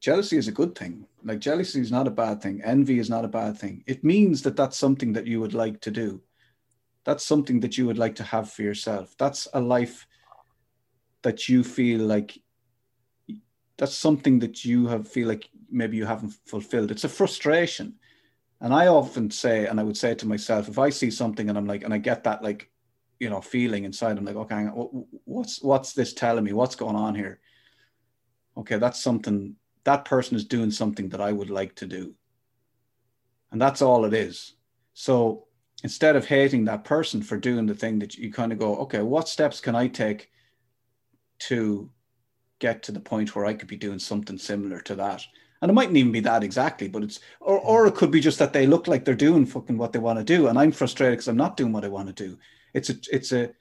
Jealousy 0.00 0.36
is 0.36 0.48
a 0.48 0.52
good 0.52 0.74
thing. 0.74 1.06
Like 1.24 1.38
jealousy 1.38 1.80
is 1.80 1.92
not 1.92 2.08
a 2.08 2.10
bad 2.10 2.42
thing. 2.42 2.60
Envy 2.64 2.98
is 2.98 3.08
not 3.08 3.24
a 3.24 3.28
bad 3.28 3.56
thing. 3.56 3.84
It 3.86 4.02
means 4.02 4.42
that 4.42 4.56
that's 4.56 4.76
something 4.76 5.12
that 5.12 5.28
you 5.28 5.40
would 5.40 5.54
like 5.54 5.80
to 5.82 5.92
do. 5.92 6.20
That's 7.04 7.24
something 7.24 7.60
that 7.60 7.78
you 7.78 7.86
would 7.86 7.98
like 7.98 8.16
to 8.16 8.24
have 8.24 8.50
for 8.50 8.62
yourself. 8.62 9.14
That's 9.16 9.46
a 9.54 9.60
life 9.60 10.06
that 11.22 11.48
you 11.48 11.62
feel 11.62 12.00
like 12.00 12.36
that's 13.76 13.94
something 13.94 14.40
that 14.40 14.64
you 14.64 14.88
have 14.88 15.08
feel 15.08 15.28
like 15.28 15.48
maybe 15.70 15.96
you 15.96 16.04
haven't 16.04 16.34
fulfilled. 16.46 16.90
It's 16.90 17.04
a 17.04 17.08
frustration. 17.08 17.94
And 18.62 18.72
I 18.72 18.86
often 18.86 19.28
say, 19.30 19.66
and 19.66 19.80
I 19.80 19.82
would 19.82 19.96
say 19.96 20.14
to 20.14 20.26
myself, 20.26 20.68
if 20.68 20.78
I 20.78 20.88
see 20.88 21.10
something 21.10 21.48
and 21.48 21.58
I'm 21.58 21.66
like, 21.66 21.82
and 21.82 21.92
I 21.92 21.98
get 21.98 22.22
that 22.24 22.44
like, 22.44 22.70
you 23.18 23.28
know, 23.28 23.40
feeling 23.40 23.84
inside, 23.84 24.16
I'm 24.16 24.24
like, 24.24 24.36
okay, 24.36 24.66
what's 25.24 25.60
what's 25.60 25.92
this 25.92 26.14
telling 26.14 26.44
me? 26.44 26.52
What's 26.52 26.76
going 26.76 26.94
on 26.94 27.16
here? 27.16 27.40
Okay, 28.56 28.78
that's 28.78 29.02
something 29.02 29.56
that 29.84 30.04
person 30.04 30.36
is 30.36 30.44
doing 30.44 30.70
something 30.70 31.08
that 31.08 31.20
I 31.20 31.32
would 31.32 31.50
like 31.50 31.74
to 31.76 31.86
do. 31.86 32.14
And 33.50 33.60
that's 33.60 33.82
all 33.82 34.04
it 34.04 34.14
is. 34.14 34.54
So 34.94 35.48
instead 35.82 36.14
of 36.14 36.26
hating 36.26 36.64
that 36.66 36.84
person 36.84 37.20
for 37.20 37.36
doing 37.36 37.66
the 37.66 37.74
thing 37.74 37.98
that 37.98 38.14
you 38.14 38.32
kind 38.32 38.52
of 38.52 38.60
go, 38.60 38.76
okay, 38.76 39.02
what 39.02 39.28
steps 39.28 39.60
can 39.60 39.74
I 39.74 39.88
take 39.88 40.30
to 41.40 41.90
get 42.60 42.84
to 42.84 42.92
the 42.92 43.00
point 43.00 43.34
where 43.34 43.44
I 43.44 43.54
could 43.54 43.68
be 43.68 43.76
doing 43.76 43.98
something 43.98 44.38
similar 44.38 44.80
to 44.82 44.94
that? 44.96 45.24
And 45.62 45.70
it 45.70 45.74
mightn't 45.74 45.96
even 45.96 46.10
be 46.10 46.20
that 46.20 46.42
exactly, 46.42 46.88
but 46.88 47.04
it's, 47.04 47.20
or, 47.40 47.58
or 47.60 47.86
it 47.86 47.94
could 47.94 48.10
be 48.10 48.20
just 48.20 48.40
that 48.40 48.52
they 48.52 48.66
look 48.66 48.88
like 48.88 49.04
they're 49.04 49.14
doing 49.14 49.46
fucking 49.46 49.78
what 49.78 49.92
they 49.92 50.00
want 50.00 50.18
to 50.18 50.24
do. 50.24 50.48
And 50.48 50.58
I'm 50.58 50.72
frustrated 50.72 51.12
because 51.18 51.28
I'm 51.28 51.36
not 51.36 51.56
doing 51.56 51.72
what 51.72 51.84
I 51.84 51.88
want 51.88 52.08
to 52.08 52.12
do. 52.12 52.36
It's 52.74 52.90
a, 52.90 52.94
it's 53.12 53.30
a, 53.30 53.52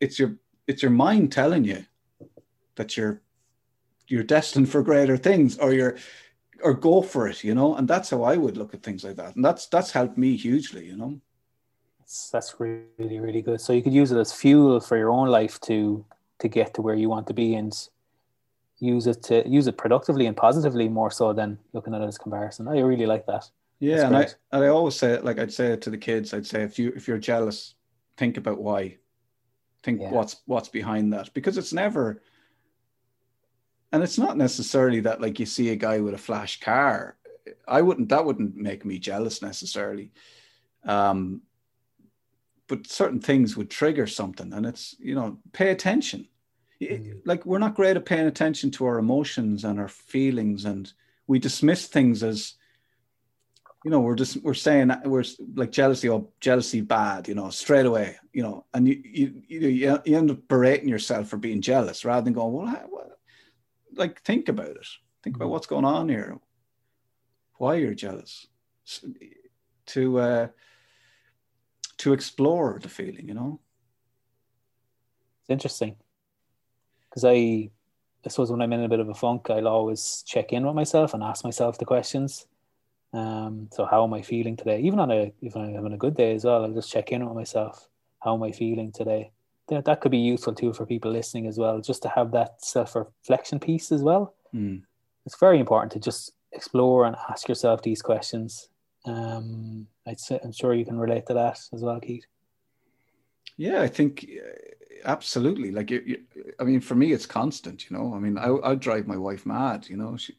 it's 0.00 0.18
your, 0.18 0.36
it's 0.66 0.82
your 0.82 0.90
mind 0.90 1.30
telling 1.30 1.64
you 1.64 1.84
that 2.76 2.96
you're, 2.96 3.20
you're 4.06 4.22
destined 4.22 4.70
for 4.70 4.82
greater 4.82 5.18
things 5.18 5.58
or 5.58 5.74
you're, 5.74 5.98
or 6.62 6.72
go 6.72 7.02
for 7.02 7.28
it, 7.28 7.44
you 7.44 7.54
know? 7.54 7.74
And 7.74 7.86
that's 7.86 8.08
how 8.08 8.22
I 8.22 8.38
would 8.38 8.56
look 8.56 8.72
at 8.72 8.82
things 8.82 9.04
like 9.04 9.16
that. 9.16 9.36
And 9.36 9.44
that's, 9.44 9.66
that's 9.66 9.90
helped 9.90 10.16
me 10.16 10.34
hugely, 10.34 10.86
you 10.86 10.96
know? 10.96 11.20
That's, 11.98 12.30
that's 12.30 12.54
really, 12.58 13.20
really 13.20 13.42
good. 13.42 13.60
So 13.60 13.74
you 13.74 13.82
could 13.82 13.92
use 13.92 14.12
it 14.12 14.18
as 14.18 14.32
fuel 14.32 14.80
for 14.80 14.96
your 14.96 15.10
own 15.10 15.28
life 15.28 15.60
to, 15.62 16.06
to 16.38 16.48
get 16.48 16.72
to 16.74 16.80
where 16.80 16.94
you 16.94 17.10
want 17.10 17.26
to 17.26 17.34
be 17.34 17.54
and 17.54 17.74
use 18.80 19.06
it 19.06 19.22
to 19.24 19.48
use 19.48 19.66
it 19.66 19.76
productively 19.76 20.26
and 20.26 20.36
positively 20.36 20.88
more 20.88 21.10
so 21.10 21.32
than 21.32 21.58
looking 21.72 21.94
at 21.94 22.00
it 22.00 22.06
as 22.06 22.18
comparison. 22.18 22.68
I 22.68 22.80
really 22.80 23.06
like 23.06 23.26
that. 23.26 23.50
Yeah, 23.80 24.06
and 24.06 24.16
I 24.16 24.28
and 24.52 24.64
I 24.64 24.68
always 24.68 24.96
say 24.96 25.12
it 25.12 25.24
like 25.24 25.38
I'd 25.38 25.52
say 25.52 25.72
it 25.72 25.82
to 25.82 25.90
the 25.90 25.98
kids. 25.98 26.34
I'd 26.34 26.46
say 26.46 26.62
if 26.62 26.78
you 26.78 26.92
if 26.94 27.06
you're 27.06 27.18
jealous, 27.18 27.74
think 28.16 28.36
about 28.36 28.60
why. 28.60 28.96
Think 29.82 30.00
yeah. 30.00 30.10
what's 30.10 30.36
what's 30.46 30.68
behind 30.68 31.12
that 31.12 31.32
because 31.34 31.58
it's 31.58 31.72
never. 31.72 32.22
And 33.90 34.02
it's 34.02 34.18
not 34.18 34.36
necessarily 34.36 35.00
that 35.00 35.20
like 35.20 35.40
you 35.40 35.46
see 35.46 35.70
a 35.70 35.76
guy 35.76 36.00
with 36.00 36.12
a 36.12 36.18
flash 36.18 36.60
car. 36.60 37.16
I 37.66 37.80
wouldn't. 37.82 38.10
That 38.10 38.24
wouldn't 38.24 38.56
make 38.56 38.84
me 38.84 38.98
jealous 38.98 39.40
necessarily. 39.40 40.12
Um, 40.84 41.42
but 42.66 42.86
certain 42.86 43.20
things 43.20 43.56
would 43.56 43.70
trigger 43.70 44.06
something, 44.06 44.52
and 44.52 44.66
it's 44.66 44.94
you 44.98 45.14
know 45.14 45.38
pay 45.52 45.70
attention 45.70 46.28
Mm. 46.80 47.22
like 47.24 47.44
we're 47.44 47.58
not 47.58 47.74
great 47.74 47.96
at 47.96 48.06
paying 48.06 48.28
attention 48.28 48.70
to 48.72 48.86
our 48.86 48.98
emotions 48.98 49.64
and 49.64 49.80
our 49.80 49.88
feelings 49.88 50.64
and 50.64 50.92
we 51.26 51.40
dismiss 51.40 51.86
things 51.86 52.22
as 52.22 52.54
you 53.84 53.90
know 53.90 53.98
we're 53.98 54.14
just 54.14 54.40
we're 54.44 54.54
saying 54.54 54.92
we're 55.04 55.24
like 55.56 55.72
jealousy 55.72 56.08
or 56.08 56.28
jealousy 56.40 56.80
bad 56.80 57.26
you 57.26 57.34
know 57.34 57.50
straight 57.50 57.86
away 57.86 58.16
you 58.32 58.44
know 58.44 58.64
and 58.74 58.86
you 58.86 59.02
you 59.04 59.42
you, 59.48 59.98
you 60.04 60.16
end 60.16 60.30
up 60.30 60.46
berating 60.46 60.88
yourself 60.88 61.28
for 61.28 61.36
being 61.36 61.60
jealous 61.60 62.04
rather 62.04 62.22
than 62.22 62.32
going 62.32 62.52
well 62.52 62.86
what? 62.88 63.18
like 63.94 64.22
think 64.22 64.48
about 64.48 64.68
it 64.68 64.86
think 65.24 65.34
about 65.34 65.48
mm. 65.48 65.50
what's 65.50 65.66
going 65.66 65.84
on 65.84 66.08
here 66.08 66.38
why 67.54 67.74
you're 67.74 67.94
jealous 67.94 68.46
to 69.86 70.18
uh 70.20 70.46
to 71.96 72.12
explore 72.12 72.78
the 72.80 72.88
feeling 72.88 73.26
you 73.26 73.34
know 73.34 73.58
it's 75.40 75.50
interesting 75.50 75.96
because 77.08 77.24
I, 77.24 77.70
I 78.24 78.28
suppose 78.28 78.50
when 78.50 78.62
I'm 78.62 78.72
in 78.72 78.84
a 78.84 78.88
bit 78.88 79.00
of 79.00 79.08
a 79.08 79.14
funk, 79.14 79.50
I'll 79.50 79.68
always 79.68 80.22
check 80.26 80.52
in 80.52 80.66
with 80.66 80.74
myself 80.74 81.14
and 81.14 81.22
ask 81.22 81.44
myself 81.44 81.78
the 81.78 81.84
questions. 81.84 82.46
Um, 83.12 83.68
so 83.72 83.86
how 83.86 84.04
am 84.04 84.12
I 84.12 84.22
feeling 84.22 84.56
today? 84.56 84.80
Even 84.80 84.98
on 84.98 85.10
a 85.10 85.32
even 85.40 85.62
I'm 85.62 85.74
having 85.74 85.94
a 85.94 85.98
good 85.98 86.14
day 86.14 86.34
as 86.34 86.44
well, 86.44 86.64
I'll 86.64 86.72
just 86.72 86.92
check 86.92 87.10
in 87.10 87.26
with 87.26 87.34
myself. 87.34 87.88
How 88.20 88.34
am 88.34 88.42
I 88.42 88.52
feeling 88.52 88.92
today? 88.92 89.30
That 89.68 89.84
that 89.86 90.00
could 90.00 90.10
be 90.10 90.18
useful 90.18 90.54
too 90.54 90.72
for 90.72 90.84
people 90.84 91.10
listening 91.10 91.46
as 91.46 91.58
well, 91.58 91.80
just 91.80 92.02
to 92.02 92.08
have 92.08 92.32
that 92.32 92.62
self 92.62 92.94
reflection 92.94 93.60
piece 93.60 93.92
as 93.92 94.02
well. 94.02 94.34
Mm. 94.54 94.82
It's 95.24 95.38
very 95.38 95.58
important 95.58 95.92
to 95.92 96.00
just 96.00 96.32
explore 96.52 97.06
and 97.06 97.16
ask 97.30 97.48
yourself 97.48 97.82
these 97.82 98.02
questions. 98.02 98.68
Um, 99.04 99.86
I'd 100.06 100.20
say, 100.20 100.40
I'm 100.42 100.52
sure 100.52 100.74
you 100.74 100.84
can 100.84 100.98
relate 100.98 101.26
to 101.26 101.34
that 101.34 101.60
as 101.72 101.82
well, 101.82 102.00
Keith. 102.00 102.26
Yeah, 103.56 103.82
I 103.82 103.88
think 103.88 104.26
absolutely. 105.04 105.70
Like 105.70 105.90
you, 105.90 106.02
you, 106.06 106.18
i 106.60 106.64
mean 106.64 106.80
for 106.80 106.94
me 106.94 107.12
it's 107.12 107.26
constant 107.26 107.88
you 107.88 107.96
know? 107.96 108.14
I 108.14 108.18
mean 108.18 108.38
i 108.38 108.48
i 108.64 108.74
drive 108.74 109.06
my 109.06 109.16
wife 109.16 109.46
mad 109.46 109.88
you 109.88 109.96
know? 109.96 110.16
She 110.16 110.36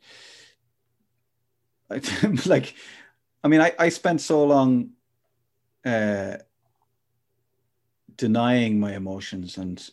I, 1.89 2.01
like 2.45 2.75
i 3.43 3.47
mean 3.47 3.61
i 3.61 3.73
i 3.79 3.89
spent 3.89 4.21
so 4.21 4.45
long 4.45 4.91
uh 5.85 6.37
denying 8.15 8.79
my 8.79 8.95
emotions 8.95 9.57
and 9.57 9.89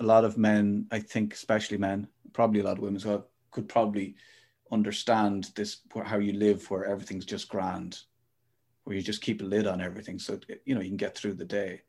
a 0.00 0.02
lot 0.02 0.24
of 0.24 0.38
men 0.38 0.86
i 0.90 0.98
think 0.98 1.34
especially 1.34 1.76
men 1.76 2.08
probably 2.32 2.60
a 2.60 2.64
lot 2.64 2.78
of 2.78 2.82
women 2.82 2.96
as 2.96 3.04
well 3.04 3.28
could 3.50 3.68
probably 3.68 4.14
understand 4.72 5.50
this 5.54 5.80
how 6.04 6.18
you 6.18 6.32
live 6.32 6.68
where 6.70 6.84
everything's 6.84 7.24
just 7.24 7.48
grand 7.48 7.98
where 8.88 8.96
you 8.96 9.02
just 9.02 9.20
keep 9.20 9.42
a 9.42 9.44
lid 9.44 9.66
on 9.66 9.82
everything. 9.82 10.18
So 10.18 10.40
you 10.64 10.74
know 10.74 10.80
you 10.80 10.88
can 10.88 10.96
get 10.96 11.14
through 11.14 11.34
the 11.34 11.44
day 11.44 11.82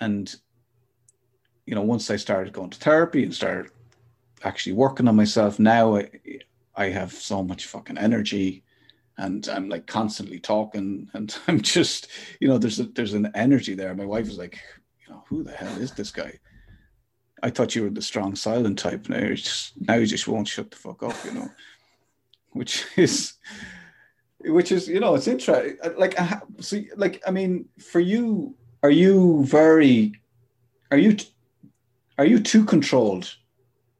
and 0.00 0.36
you 1.66 1.74
know 1.74 1.82
once 1.82 2.10
i 2.10 2.16
started 2.16 2.52
going 2.52 2.70
to 2.70 2.78
therapy 2.78 3.22
and 3.22 3.34
started 3.34 3.70
actually 4.42 4.72
working 4.72 5.08
on 5.08 5.16
myself 5.16 5.58
now 5.58 5.96
i, 5.96 6.08
I 6.76 6.86
have 6.86 7.12
so 7.12 7.42
much 7.42 7.66
fucking 7.66 7.98
energy 7.98 8.64
and 9.16 9.48
i'm 9.48 9.68
like 9.68 9.86
constantly 9.86 10.38
talking 10.38 11.08
and 11.14 11.36
i'm 11.48 11.60
just 11.60 12.08
you 12.40 12.48
know 12.48 12.58
there's 12.58 12.80
a, 12.80 12.84
there's 12.84 13.14
an 13.14 13.30
energy 13.34 13.74
there. 13.74 13.94
My 13.94 14.04
wife 14.04 14.28
is 14.28 14.38
like 14.38 14.58
you 15.00 15.12
know 15.12 15.24
who 15.28 15.42
the 15.42 15.52
hell 15.52 15.76
is 15.78 15.92
this 15.92 16.10
guy? 16.10 16.38
I 17.42 17.50
thought 17.50 17.74
you 17.74 17.82
were 17.82 17.90
the 17.90 18.02
strong 18.02 18.34
silent 18.36 18.78
type. 18.78 19.08
Now 19.08 19.18
you 19.18 19.34
just 19.34 19.72
now 19.80 19.94
you 19.94 20.06
just 20.06 20.28
won't 20.28 20.48
shut 20.48 20.70
the 20.70 20.76
fuck 20.76 21.02
up 21.02 21.16
you 21.24 21.32
know? 21.32 21.50
Which 22.52 22.86
is 22.96 23.34
which 24.46 24.70
is 24.70 24.86
you 24.86 25.00
know 25.00 25.14
it's 25.14 25.26
interesting 25.26 25.78
like 25.96 26.16
so 26.60 26.78
like 26.96 27.20
i 27.26 27.30
mean 27.30 27.66
for 27.78 27.98
you 27.98 28.54
are 28.84 28.90
you 28.90 29.42
very 29.46 30.12
are 30.90 30.98
you 30.98 31.16
are 32.18 32.26
you 32.26 32.38
too 32.38 32.66
controlled? 32.66 33.34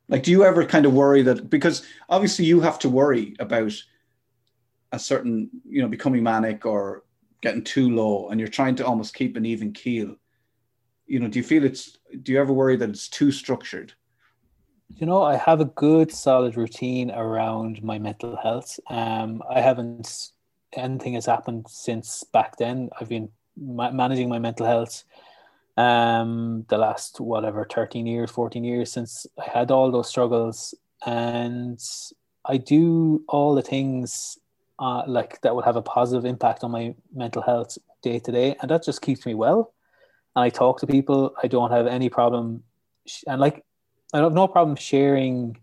Like 0.09 0.23
do 0.23 0.31
you 0.31 0.45
ever 0.45 0.67
kind 0.67 0.85
of 0.85 0.93
worry 0.93 1.23
that 1.23 1.49
because 1.49 1.87
obviously 2.11 2.45
you 2.45 2.61
have 2.61 2.79
to 2.81 2.91
worry 2.91 3.35
about 3.39 3.73
a 4.93 4.99
certain 4.99 5.49
you 5.67 5.81
know 5.81 5.89
becoming 5.89 6.23
manic 6.23 6.67
or 6.67 7.03
getting 7.41 7.65
too 7.65 7.97
low 7.97 8.29
and 8.29 8.39
you're 8.39 8.49
trying 8.49 8.77
to 8.77 8.87
almost 8.87 9.15
keep 9.15 9.37
an 9.37 9.47
even 9.47 9.73
keel. 9.73 10.17
You 11.07 11.19
know 11.19 11.29
do 11.29 11.39
you 11.39 11.45
feel 11.45 11.65
it's 11.65 11.97
do 12.23 12.33
you 12.33 12.39
ever 12.39 12.53
worry 12.53 12.77
that 12.77 12.91
it's 12.91 13.09
too 13.09 13.33
structured? 13.33 13.95
You 14.91 15.07
know 15.07 15.23
i 15.23 15.37
have 15.37 15.63
a 15.63 15.73
good 15.87 16.13
solid 16.13 16.59
routine 16.59 17.11
around 17.11 17.83
my 17.83 17.99
mental 17.99 18.37
health. 18.37 18.79
Um 18.91 19.43
i 19.49 19.63
haven't 19.63 20.33
anything 20.75 21.15
has 21.15 21.25
happened 21.25 21.65
since 21.71 22.23
back 22.35 22.59
then. 22.59 22.91
I've 23.01 23.09
been 23.09 23.31
ma- 23.57 23.91
managing 23.91 24.29
my 24.29 24.39
mental 24.39 24.67
health 24.67 25.05
um 25.77 26.65
the 26.69 26.79
last 26.79 27.21
whatever 27.21 27.67
13 27.69 28.07
years 28.07 28.31
14 28.31 28.63
years 28.63 28.93
since 28.93 29.27
i 29.45 29.51
had 29.51 29.71
all 29.73 29.91
those 29.91 30.09
struggles. 30.09 30.75
And 31.07 31.81
i 32.45 32.57
do 32.57 33.25
all 33.29 33.55
the 33.55 33.63
things 33.63 34.39
uh, 34.79 35.03
like 35.07 35.41
that 35.43 35.55
would 35.55 35.65
have 35.65 35.77
a 35.77 35.83
positive 35.83 36.25
impact 36.25 36.65
on 36.65 36.71
my 36.71 36.95
mental 37.15 37.43
health 37.43 37.77
day 38.03 38.19
to 38.19 38.33
day 38.33 38.57
and 38.61 38.71
that 38.71 38.85
just 38.85 39.03
keeps 39.03 39.27
me 39.27 39.35
well. 39.35 39.73
And 40.37 40.45
i 40.45 40.49
talk 40.49 40.81
to 40.81 40.87
people 40.87 41.35
i 41.43 41.49
don't 41.49 41.71
have 41.73 41.87
any 41.87 42.09
problem 42.09 42.63
sh- 43.07 43.25
and 43.27 43.41
like 43.41 43.65
i 44.13 44.19
have 44.19 44.33
no 44.33 44.47
problem 44.47 44.77
sharing 44.77 45.57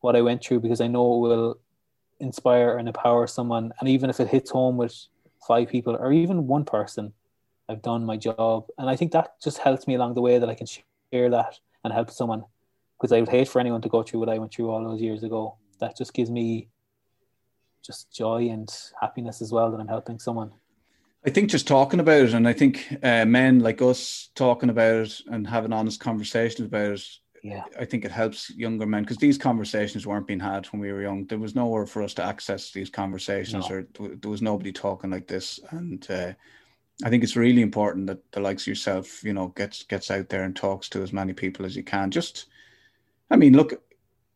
what 0.00 0.14
i 0.16 0.20
went 0.20 0.44
through 0.44 0.60
because 0.60 0.80
i 0.82 0.86
know 0.86 1.14
it 1.14 1.28
will 1.28 1.58
inspire 2.20 2.78
and 2.78 2.88
empower 2.88 3.26
someone. 3.26 3.72
And 3.80 3.88
even 3.88 4.10
if 4.10 4.20
it 4.20 4.28
hits 4.28 4.50
home 4.50 4.76
with 4.76 4.94
five 5.46 5.68
people 5.68 5.96
or 5.96 6.12
even 6.12 6.46
one 6.46 6.64
person 6.64 7.12
I've 7.68 7.82
done 7.82 8.04
my 8.04 8.16
job, 8.16 8.66
and 8.78 8.88
I 8.90 8.96
think 8.96 9.12
that 9.12 9.40
just 9.42 9.58
helps 9.58 9.86
me 9.86 9.94
along 9.94 10.14
the 10.14 10.20
way 10.20 10.38
that 10.38 10.48
I 10.48 10.54
can 10.54 10.66
share 10.66 11.30
that 11.30 11.58
and 11.82 11.92
help 11.92 12.10
someone. 12.10 12.44
Because 12.98 13.12
I 13.12 13.20
would 13.20 13.28
hate 13.28 13.48
for 13.48 13.60
anyone 13.60 13.82
to 13.82 13.88
go 13.88 14.02
through 14.02 14.20
what 14.20 14.28
I 14.28 14.38
went 14.38 14.52
through 14.52 14.70
all 14.70 14.84
those 14.84 15.00
years 15.00 15.22
ago. 15.22 15.56
That 15.80 15.96
just 15.96 16.14
gives 16.14 16.30
me 16.30 16.68
just 17.84 18.12
joy 18.12 18.48
and 18.48 18.72
happiness 19.00 19.42
as 19.42 19.52
well 19.52 19.70
that 19.70 19.80
I'm 19.80 19.88
helping 19.88 20.18
someone. 20.18 20.52
I 21.26 21.30
think 21.30 21.50
just 21.50 21.66
talking 21.66 22.00
about 22.00 22.22
it, 22.22 22.34
and 22.34 22.46
I 22.46 22.52
think 22.52 22.86
uh, 23.02 23.24
men 23.24 23.60
like 23.60 23.80
us 23.80 24.28
talking 24.34 24.68
about 24.68 25.06
it 25.06 25.20
and 25.28 25.46
having 25.46 25.72
honest 25.72 26.00
conversations 26.00 26.68
about 26.68 26.92
it. 26.92 27.08
Yeah, 27.42 27.64
I 27.78 27.84
think 27.84 28.04
it 28.04 28.10
helps 28.10 28.50
younger 28.50 28.86
men 28.86 29.02
because 29.02 29.18
these 29.18 29.36
conversations 29.36 30.06
weren't 30.06 30.26
being 30.26 30.40
had 30.40 30.66
when 30.66 30.80
we 30.80 30.92
were 30.92 31.02
young. 31.02 31.26
There 31.26 31.38
was 31.38 31.54
nowhere 31.54 31.86
for 31.86 32.02
us 32.02 32.14
to 32.14 32.24
access 32.24 32.70
these 32.70 32.88
conversations, 32.90 33.68
no. 33.68 33.76
or 33.76 34.16
there 34.16 34.30
was 34.30 34.42
nobody 34.42 34.72
talking 34.72 35.10
like 35.10 35.26
this. 35.26 35.60
And 35.70 36.06
uh, 36.10 36.32
I 37.02 37.10
think 37.10 37.24
it's 37.24 37.36
really 37.36 37.62
important 37.62 38.06
that 38.06 38.30
the 38.32 38.40
likes 38.40 38.62
of 38.62 38.68
yourself, 38.68 39.24
you 39.24 39.32
know, 39.32 39.48
gets 39.48 39.82
gets 39.82 40.10
out 40.10 40.28
there 40.28 40.44
and 40.44 40.54
talks 40.54 40.88
to 40.90 41.02
as 41.02 41.12
many 41.12 41.32
people 41.32 41.66
as 41.66 41.74
you 41.74 41.82
can. 41.82 42.10
Just, 42.10 42.46
I 43.30 43.36
mean, 43.36 43.54
look, 43.54 43.82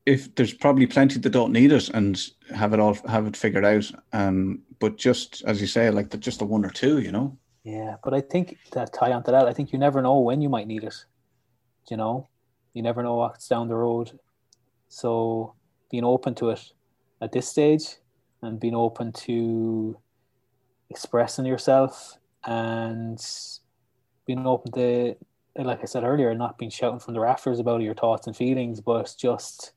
if 0.06 0.34
there's 0.34 0.54
probably 0.54 0.86
plenty 0.86 1.20
that 1.20 1.30
don't 1.30 1.52
need 1.52 1.70
it 1.70 1.88
and 1.90 2.20
have 2.54 2.72
it 2.72 2.80
all 2.80 2.94
have 3.06 3.26
it 3.26 3.36
figured 3.36 3.64
out. 3.64 3.90
Um, 4.12 4.62
but 4.80 4.96
just 4.96 5.42
as 5.46 5.60
you 5.60 5.66
say, 5.66 5.90
like 5.90 6.10
the, 6.10 6.16
just 6.16 6.42
a 6.42 6.44
one 6.44 6.64
or 6.64 6.70
two, 6.70 6.98
you 6.98 7.12
know. 7.12 7.36
Yeah, 7.62 7.96
but 8.02 8.14
I 8.14 8.22
think 8.22 8.56
that 8.72 8.92
tie 8.92 9.12
onto 9.12 9.30
that, 9.30 9.46
I 9.46 9.52
think 9.52 9.72
you 9.72 9.78
never 9.78 10.02
know 10.02 10.18
when 10.20 10.40
you 10.40 10.48
might 10.48 10.66
need 10.66 10.84
it. 10.84 10.94
You 11.90 11.96
know, 11.96 12.28
you 12.74 12.82
never 12.82 13.02
know 13.02 13.16
what's 13.16 13.48
down 13.48 13.68
the 13.68 13.76
road. 13.76 14.18
So 14.88 15.54
being 15.90 16.04
open 16.04 16.34
to 16.36 16.50
it 16.50 16.72
at 17.20 17.32
this 17.32 17.48
stage 17.48 17.96
and 18.42 18.58
being 18.58 18.74
open 18.74 19.12
to 19.12 19.98
expressing 20.90 21.44
yourself 21.44 22.18
and 22.48 23.20
being 24.26 24.46
open 24.46 24.72
to 24.72 25.14
like 25.56 25.82
I 25.82 25.86
said 25.86 26.04
earlier, 26.04 26.34
not 26.34 26.56
being 26.56 26.70
shouting 26.70 27.00
from 27.00 27.14
the 27.14 27.20
rafters 27.20 27.58
about 27.58 27.82
your 27.82 27.94
thoughts 27.94 28.26
and 28.26 28.36
feelings, 28.36 28.80
but 28.80 29.12
just 29.18 29.72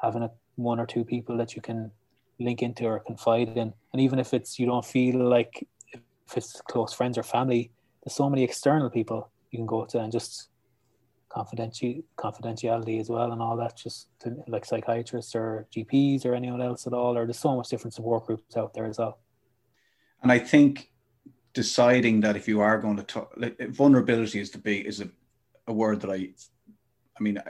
having 0.00 0.22
a, 0.22 0.30
one 0.54 0.78
or 0.78 0.86
two 0.86 1.04
people 1.04 1.36
that 1.38 1.56
you 1.56 1.62
can 1.62 1.90
link 2.38 2.62
into 2.62 2.84
or 2.84 3.00
confide 3.00 3.48
in. 3.48 3.72
And 3.92 4.00
even 4.00 4.18
if 4.18 4.32
it's 4.32 4.58
you 4.58 4.66
don't 4.66 4.84
feel 4.84 5.18
like 5.28 5.66
if 5.92 6.36
it's 6.36 6.60
close 6.68 6.92
friends 6.92 7.18
or 7.18 7.22
family, 7.22 7.72
there's 8.04 8.14
so 8.14 8.30
many 8.30 8.44
external 8.44 8.88
people 8.88 9.30
you 9.50 9.58
can 9.58 9.66
go 9.66 9.84
to 9.84 9.98
and 9.98 10.12
just 10.12 10.48
confidentiality 11.28 12.04
confidentiality 12.16 13.00
as 13.00 13.10
well 13.10 13.32
and 13.32 13.42
all 13.42 13.56
that 13.56 13.76
just 13.76 14.08
to, 14.20 14.34
like 14.46 14.64
psychiatrists 14.64 15.34
or 15.34 15.66
gps 15.74 16.24
or 16.24 16.34
anyone 16.34 16.62
else 16.62 16.86
at 16.86 16.92
all 16.92 17.18
or 17.18 17.26
there's 17.26 17.38
so 17.38 17.56
much 17.56 17.68
different 17.68 17.92
support 17.92 18.24
groups 18.24 18.56
out 18.56 18.72
there 18.72 18.86
as 18.86 18.96
well 18.96 19.18
and 20.22 20.30
i 20.30 20.38
think 20.38 20.92
deciding 21.56 22.20
that 22.20 22.36
if 22.36 22.46
you 22.46 22.60
are 22.60 22.78
going 22.78 22.98
to 22.98 23.02
talk 23.02 23.32
like, 23.38 23.58
vulnerability 23.70 24.38
is 24.38 24.50
the 24.50 24.58
big 24.58 24.84
is 24.84 25.00
a, 25.00 25.08
a 25.68 25.72
word 25.72 25.98
that 26.02 26.10
i 26.10 26.28
i 27.18 27.20
mean 27.20 27.40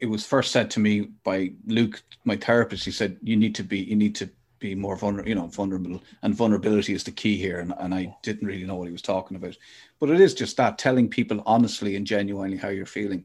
it 0.00 0.06
was 0.06 0.26
first 0.26 0.50
said 0.50 0.68
to 0.68 0.80
me 0.80 0.94
by 1.22 1.52
luke 1.66 2.02
my 2.24 2.36
therapist 2.36 2.84
he 2.84 2.90
said 2.90 3.16
you 3.22 3.36
need 3.36 3.54
to 3.54 3.62
be 3.62 3.78
you 3.78 3.94
need 3.94 4.16
to 4.16 4.28
be 4.58 4.74
more 4.74 4.96
vulnerable, 4.96 5.28
you 5.28 5.34
know, 5.34 5.46
vulnerable, 5.46 6.02
and 6.22 6.34
vulnerability 6.34 6.92
is 6.92 7.04
the 7.04 7.12
key 7.12 7.36
here. 7.36 7.60
And, 7.60 7.72
and 7.78 7.94
I 7.94 8.16
didn't 8.22 8.46
really 8.46 8.64
know 8.64 8.74
what 8.74 8.88
he 8.88 8.92
was 8.92 9.02
talking 9.02 9.36
about, 9.36 9.56
but 10.00 10.10
it 10.10 10.20
is 10.20 10.34
just 10.34 10.56
that 10.56 10.78
telling 10.78 11.08
people 11.08 11.42
honestly 11.46 11.96
and 11.96 12.06
genuinely 12.06 12.56
how 12.56 12.68
you're 12.68 12.86
feeling, 12.86 13.24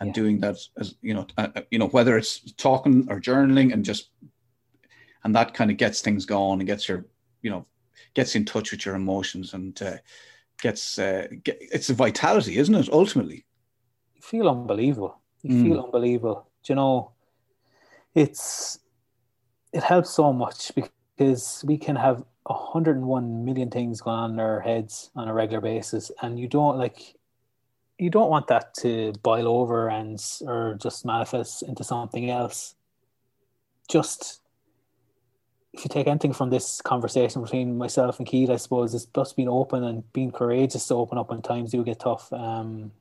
and 0.00 0.08
yeah. 0.08 0.12
doing 0.12 0.40
that 0.40 0.56
as 0.78 0.94
you 1.00 1.14
know, 1.14 1.26
uh, 1.38 1.48
uh, 1.56 1.62
you 1.70 1.78
know, 1.78 1.88
whether 1.88 2.18
it's 2.18 2.52
talking 2.52 3.06
or 3.08 3.20
journaling, 3.20 3.72
and 3.72 3.84
just, 3.84 4.10
and 5.24 5.34
that 5.34 5.54
kind 5.54 5.70
of 5.70 5.76
gets 5.76 6.00
things 6.00 6.26
going 6.26 6.60
and 6.60 6.66
gets 6.66 6.88
your, 6.88 7.06
you 7.42 7.50
know, 7.50 7.66
gets 8.14 8.34
in 8.34 8.44
touch 8.44 8.70
with 8.70 8.86
your 8.86 8.94
emotions 8.94 9.54
and 9.54 9.80
uh, 9.82 9.96
gets, 10.60 10.98
uh, 10.98 11.28
get, 11.42 11.58
it's 11.60 11.90
a 11.90 11.94
vitality, 11.94 12.58
isn't 12.58 12.74
it? 12.74 12.88
Ultimately, 12.90 13.44
you 14.14 14.22
feel 14.22 14.48
unbelievable. 14.48 15.18
You 15.42 15.54
mm. 15.54 15.62
feel 15.62 15.80
unbelievable. 15.84 16.48
Do 16.62 16.72
you 16.72 16.76
know, 16.76 17.12
it's 18.14 18.78
it 19.72 19.82
helps 19.82 20.10
so 20.10 20.32
much 20.32 20.72
because 20.74 21.64
we 21.66 21.76
can 21.76 21.96
have 21.96 22.24
101 22.44 23.44
million 23.44 23.70
things 23.70 24.00
going 24.00 24.16
on 24.16 24.32
in 24.32 24.40
our 24.40 24.60
heads 24.60 25.10
on 25.16 25.28
a 25.28 25.34
regular 25.34 25.60
basis 25.60 26.12
and 26.22 26.38
you 26.38 26.46
don't 26.46 26.78
like 26.78 27.16
you 27.98 28.10
don't 28.10 28.30
want 28.30 28.46
that 28.48 28.74
to 28.74 29.12
boil 29.22 29.48
over 29.48 29.88
and 29.88 30.22
or 30.42 30.76
just 30.80 31.04
manifest 31.06 31.62
into 31.62 31.82
something 31.82 32.30
else 32.30 32.74
just 33.90 34.40
if 35.74 35.84
you 35.84 35.88
take 35.88 36.06
anything 36.06 36.32
from 36.32 36.50
this 36.50 36.80
conversation 36.80 37.42
between 37.42 37.76
myself 37.76 38.18
and 38.18 38.26
Keith, 38.26 38.48
I 38.48 38.56
suppose 38.56 38.94
it's 38.94 39.06
just 39.06 39.36
being 39.36 39.48
open 39.48 39.82
and 39.82 40.12
being 40.12 40.30
courageous 40.30 40.86
to 40.88 40.94
open 40.94 41.18
up 41.18 41.30
when 41.30 41.42
times 41.42 41.72
do 41.72 41.82
get 41.82 42.00
tough. 42.00 42.32
Um, 42.32 42.92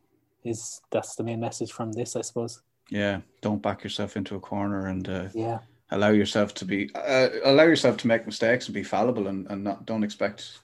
is 0.43 0.81
that's 0.91 1.15
the 1.15 1.23
main 1.23 1.39
message 1.39 1.71
from 1.71 1.91
this, 1.93 2.15
I 2.15 2.21
suppose. 2.21 2.61
Yeah, 2.89 3.21
don't 3.41 3.61
back 3.61 3.83
yourself 3.83 4.17
into 4.17 4.35
a 4.35 4.39
corner 4.39 4.87
and 4.87 5.07
uh, 5.07 5.27
yeah, 5.33 5.59
allow 5.91 6.09
yourself 6.09 6.53
to 6.55 6.65
be 6.65 6.89
uh, 6.95 7.29
allow 7.45 7.63
yourself 7.63 7.97
to 7.97 8.07
make 8.07 8.25
mistakes 8.25 8.65
and 8.65 8.73
be 8.73 8.83
fallible 8.83 9.27
and, 9.27 9.47
and 9.49 9.63
not 9.63 9.85
don't 9.85 10.03
expect 10.03 10.59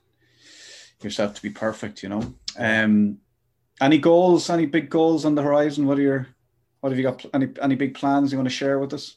yourself 1.01 1.33
to 1.33 1.41
be 1.41 1.49
perfect 1.49 2.03
you 2.03 2.09
know 2.09 2.21
um 2.57 3.17
any 3.79 3.97
goals 3.97 4.49
any 4.49 4.65
big 4.65 4.89
goals 4.89 5.23
on 5.23 5.35
the 5.35 5.41
horizon 5.41 5.85
what 5.85 5.97
are 5.97 6.01
your 6.01 6.27
what 6.81 6.89
have 6.89 6.97
you 6.97 7.03
got 7.03 7.23
any 7.33 7.47
any 7.61 7.75
big 7.75 7.93
plans 7.93 8.31
you 8.31 8.37
want 8.37 8.49
to 8.49 8.53
share 8.53 8.79
with 8.79 8.93
us 8.93 9.15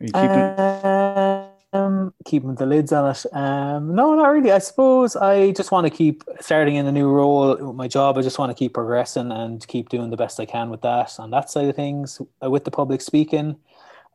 are 0.00 0.06
you 0.06 0.12
keeping 0.12 1.48
um, 1.72 2.12
keeping 2.24 2.54
the 2.54 2.66
lids 2.66 2.92
on 2.92 3.10
it. 3.10 3.24
Um 3.32 3.94
no 3.94 4.14
not 4.14 4.28
really. 4.28 4.52
I 4.52 4.58
suppose 4.58 5.16
i 5.16 5.52
just 5.52 5.72
want 5.72 5.86
to 5.86 5.90
keep 5.90 6.22
starting 6.40 6.76
in 6.76 6.86
a 6.86 6.92
new 6.92 7.08
role 7.08 7.56
with 7.56 7.76
my 7.76 7.88
job. 7.88 8.18
I 8.18 8.22
just 8.22 8.38
want 8.38 8.50
to 8.50 8.54
keep 8.54 8.74
progressing 8.74 9.32
and 9.32 9.66
keep 9.66 9.88
doing 9.88 10.10
the 10.10 10.16
best 10.16 10.38
i 10.40 10.46
can 10.46 10.70
with 10.70 10.82
that 10.82 11.18
on 11.18 11.30
that 11.30 11.50
side 11.50 11.68
of 11.68 11.76
things 11.76 12.20
uh, 12.42 12.50
with 12.50 12.64
the 12.64 12.70
public 12.70 13.00
speaking. 13.00 13.56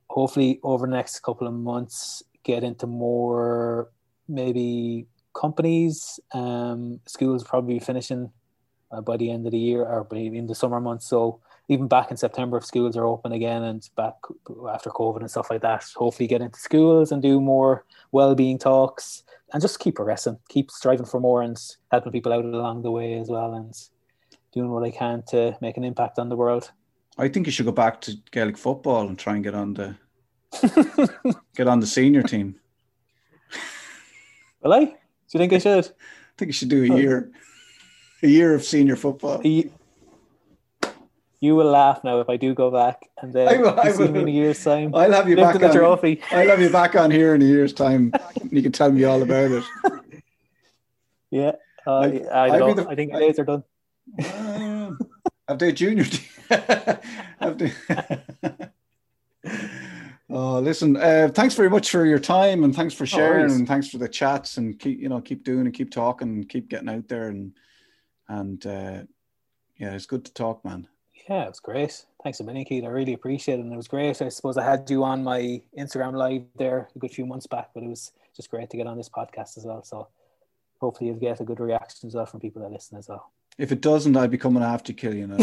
Hopefully 0.09 0.59
over 0.63 0.85
the 0.85 0.95
next 0.95 1.19
couple 1.21 1.47
of 1.47 1.53
months 1.53 2.23
get 2.43 2.63
into 2.63 2.87
more 2.87 3.89
maybe 4.27 5.07
companies. 5.33 6.19
Um, 6.33 6.99
schools 7.05 7.43
probably 7.43 7.79
finishing 7.79 8.31
uh, 8.91 9.01
by 9.01 9.17
the 9.17 9.31
end 9.31 9.45
of 9.45 9.51
the 9.51 9.59
year 9.59 9.83
or 9.83 10.07
in 10.15 10.47
the 10.47 10.55
summer 10.55 10.79
months. 10.79 11.07
So 11.07 11.41
even 11.69 11.87
back 11.87 12.11
in 12.11 12.17
september 12.17 12.57
if 12.57 12.65
schools 12.65 12.97
are 12.97 13.05
open 13.05 13.31
again 13.31 13.63
and 13.63 13.89
back 13.95 14.13
after 14.71 14.89
covid 14.89 15.19
and 15.19 15.31
stuff 15.31 15.49
like 15.49 15.61
that 15.61 15.83
hopefully 15.95 16.27
get 16.27 16.41
into 16.41 16.59
schools 16.59 17.11
and 17.11 17.21
do 17.21 17.39
more 17.41 17.85
well-being 18.11 18.57
talks 18.57 19.23
and 19.53 19.61
just 19.61 19.79
keep 19.79 19.95
progressing 19.95 20.37
keep 20.49 20.71
striving 20.71 21.05
for 21.05 21.19
more 21.19 21.41
and 21.41 21.57
helping 21.91 22.11
people 22.11 22.33
out 22.33 22.45
along 22.45 22.81
the 22.81 22.91
way 22.91 23.19
as 23.19 23.29
well 23.29 23.53
and 23.53 23.73
doing 24.53 24.69
what 24.69 24.83
i 24.83 24.91
can 24.91 25.23
to 25.27 25.57
make 25.61 25.77
an 25.77 25.83
impact 25.83 26.19
on 26.19 26.29
the 26.29 26.35
world 26.35 26.71
I 27.17 27.27
think 27.27 27.47
you 27.47 27.51
should 27.51 27.65
go 27.65 27.71
back 27.71 27.99
to 28.01 28.15
Gaelic 28.31 28.57
football 28.57 29.07
and 29.07 29.17
try 29.17 29.35
and 29.35 29.43
get 29.43 29.55
on 29.55 29.73
the 29.73 29.95
get 31.55 31.67
on 31.67 31.79
the 31.79 31.87
senior 31.87 32.21
team. 32.21 32.59
Will 34.61 34.73
I? 34.73 34.85
Do 34.85 34.93
you 35.33 35.39
think 35.39 35.53
I 35.53 35.57
should? 35.57 35.85
I 35.87 36.37
think 36.37 36.49
you 36.49 36.53
should 36.53 36.69
do 36.69 36.83
a 36.83 36.97
year, 36.97 37.31
a 38.21 38.27
year 38.27 38.53
of 38.53 38.63
senior 38.63 38.95
football. 38.95 39.41
You 41.39 41.55
will 41.55 41.69
laugh 41.69 42.03
now 42.03 42.19
if 42.19 42.29
I 42.29 42.37
do 42.37 42.53
go 42.53 42.71
back 42.71 43.09
and 43.21 43.33
then 43.33 43.47
I 43.47 43.57
will, 43.57 43.79
I 43.79 43.91
will. 43.91 44.15
in 44.15 44.27
a 44.27 44.31
year's 44.31 44.63
time. 44.63 44.93
I'll 44.95 45.11
have 45.11 45.29
you 45.29 45.35
back 45.35 45.55
on. 45.55 45.61
The 45.61 45.73
trophy. 45.73 46.21
I'll 46.31 46.47
have 46.47 46.61
you 46.61 46.69
back 46.69 46.95
on 46.95 47.11
here 47.11 47.35
in 47.35 47.41
a 47.41 47.45
year's 47.45 47.73
time. 47.73 48.11
you 48.51 48.61
can 48.61 48.71
tell 48.71 48.91
me 48.91 49.03
all 49.03 49.21
about 49.21 49.51
it. 49.51 49.63
Yeah, 51.29 51.51
uh, 51.85 51.99
I, 51.99 52.51
I, 52.51 52.57
don't. 52.57 52.77
The, 52.77 52.87
I 52.87 52.95
think 52.95 53.13
I, 53.13 53.19
days 53.19 53.37
are 53.37 53.43
done. 53.43 53.61
Uh, 54.17 54.91
have 55.49 55.59
they 55.59 55.73
junior 55.73 56.05
have 56.49 57.57
they? 57.57 57.73
Oh, 60.29 60.59
listen, 60.59 60.97
uh, 60.97 61.29
thanks 61.33 61.55
very 61.55 61.69
much 61.69 61.89
for 61.89 62.05
your 62.05 62.19
time 62.19 62.65
and 62.65 62.75
thanks 62.75 62.93
for 62.93 63.05
sharing 63.05 63.49
and 63.49 63.67
thanks 63.67 63.89
for 63.89 63.97
the 63.97 64.09
chats 64.09 64.57
and 64.57 64.77
keep, 64.77 64.99
you 64.99 65.07
know, 65.07 65.21
keep 65.21 65.45
doing 65.45 65.65
and 65.65 65.73
keep 65.73 65.89
talking 65.89 66.27
and 66.27 66.49
keep 66.49 66.69
getting 66.69 66.89
out 66.89 67.07
there 67.07 67.29
and, 67.29 67.53
and, 68.27 68.65
uh, 68.65 69.03
yeah, 69.77 69.93
it's 69.93 70.05
good 70.05 70.25
to 70.25 70.33
talk, 70.33 70.65
man. 70.65 70.87
Yeah, 71.29 71.43
it 71.43 71.49
was 71.49 71.59
great. 71.59 72.05
Thanks 72.23 72.39
a 72.39 72.43
million, 72.43 72.65
Keith. 72.65 72.85
I 72.85 72.87
really 72.87 73.13
appreciate 73.13 73.59
it. 73.59 73.61
And 73.61 73.73
it 73.73 73.77
was 73.77 73.87
great. 73.87 74.21
I 74.21 74.29
suppose 74.29 74.57
I 74.57 74.63
had 74.63 74.89
you 74.89 75.03
on 75.03 75.23
my 75.23 75.61
Instagram 75.77 76.13
live 76.13 76.43
there 76.55 76.87
a 76.95 76.99
good 76.99 77.11
few 77.11 77.25
months 77.25 77.47
back, 77.47 77.69
but 77.73 77.83
it 77.83 77.89
was 77.89 78.13
just 78.35 78.49
great 78.49 78.69
to 78.69 78.77
get 78.77 78.87
on 78.87 78.97
this 78.97 79.09
podcast 79.09 79.57
as 79.57 79.65
well. 79.65 79.83
So 79.83 80.07
hopefully 80.79 81.09
you'll 81.09 81.19
get 81.19 81.41
a 81.41 81.43
good 81.43 81.59
reaction 81.59 82.07
as 82.07 82.15
well 82.15 82.25
from 82.25 82.39
people 82.39 82.61
that 82.61 82.71
listen 82.71 82.97
as 82.97 83.09
well. 83.09 83.31
If 83.57 83.71
it 83.71 83.81
doesn't, 83.81 84.15
I'd 84.15 84.31
be 84.31 84.37
coming 84.37 84.63
after 84.63 84.93
Cillian. 84.93 85.37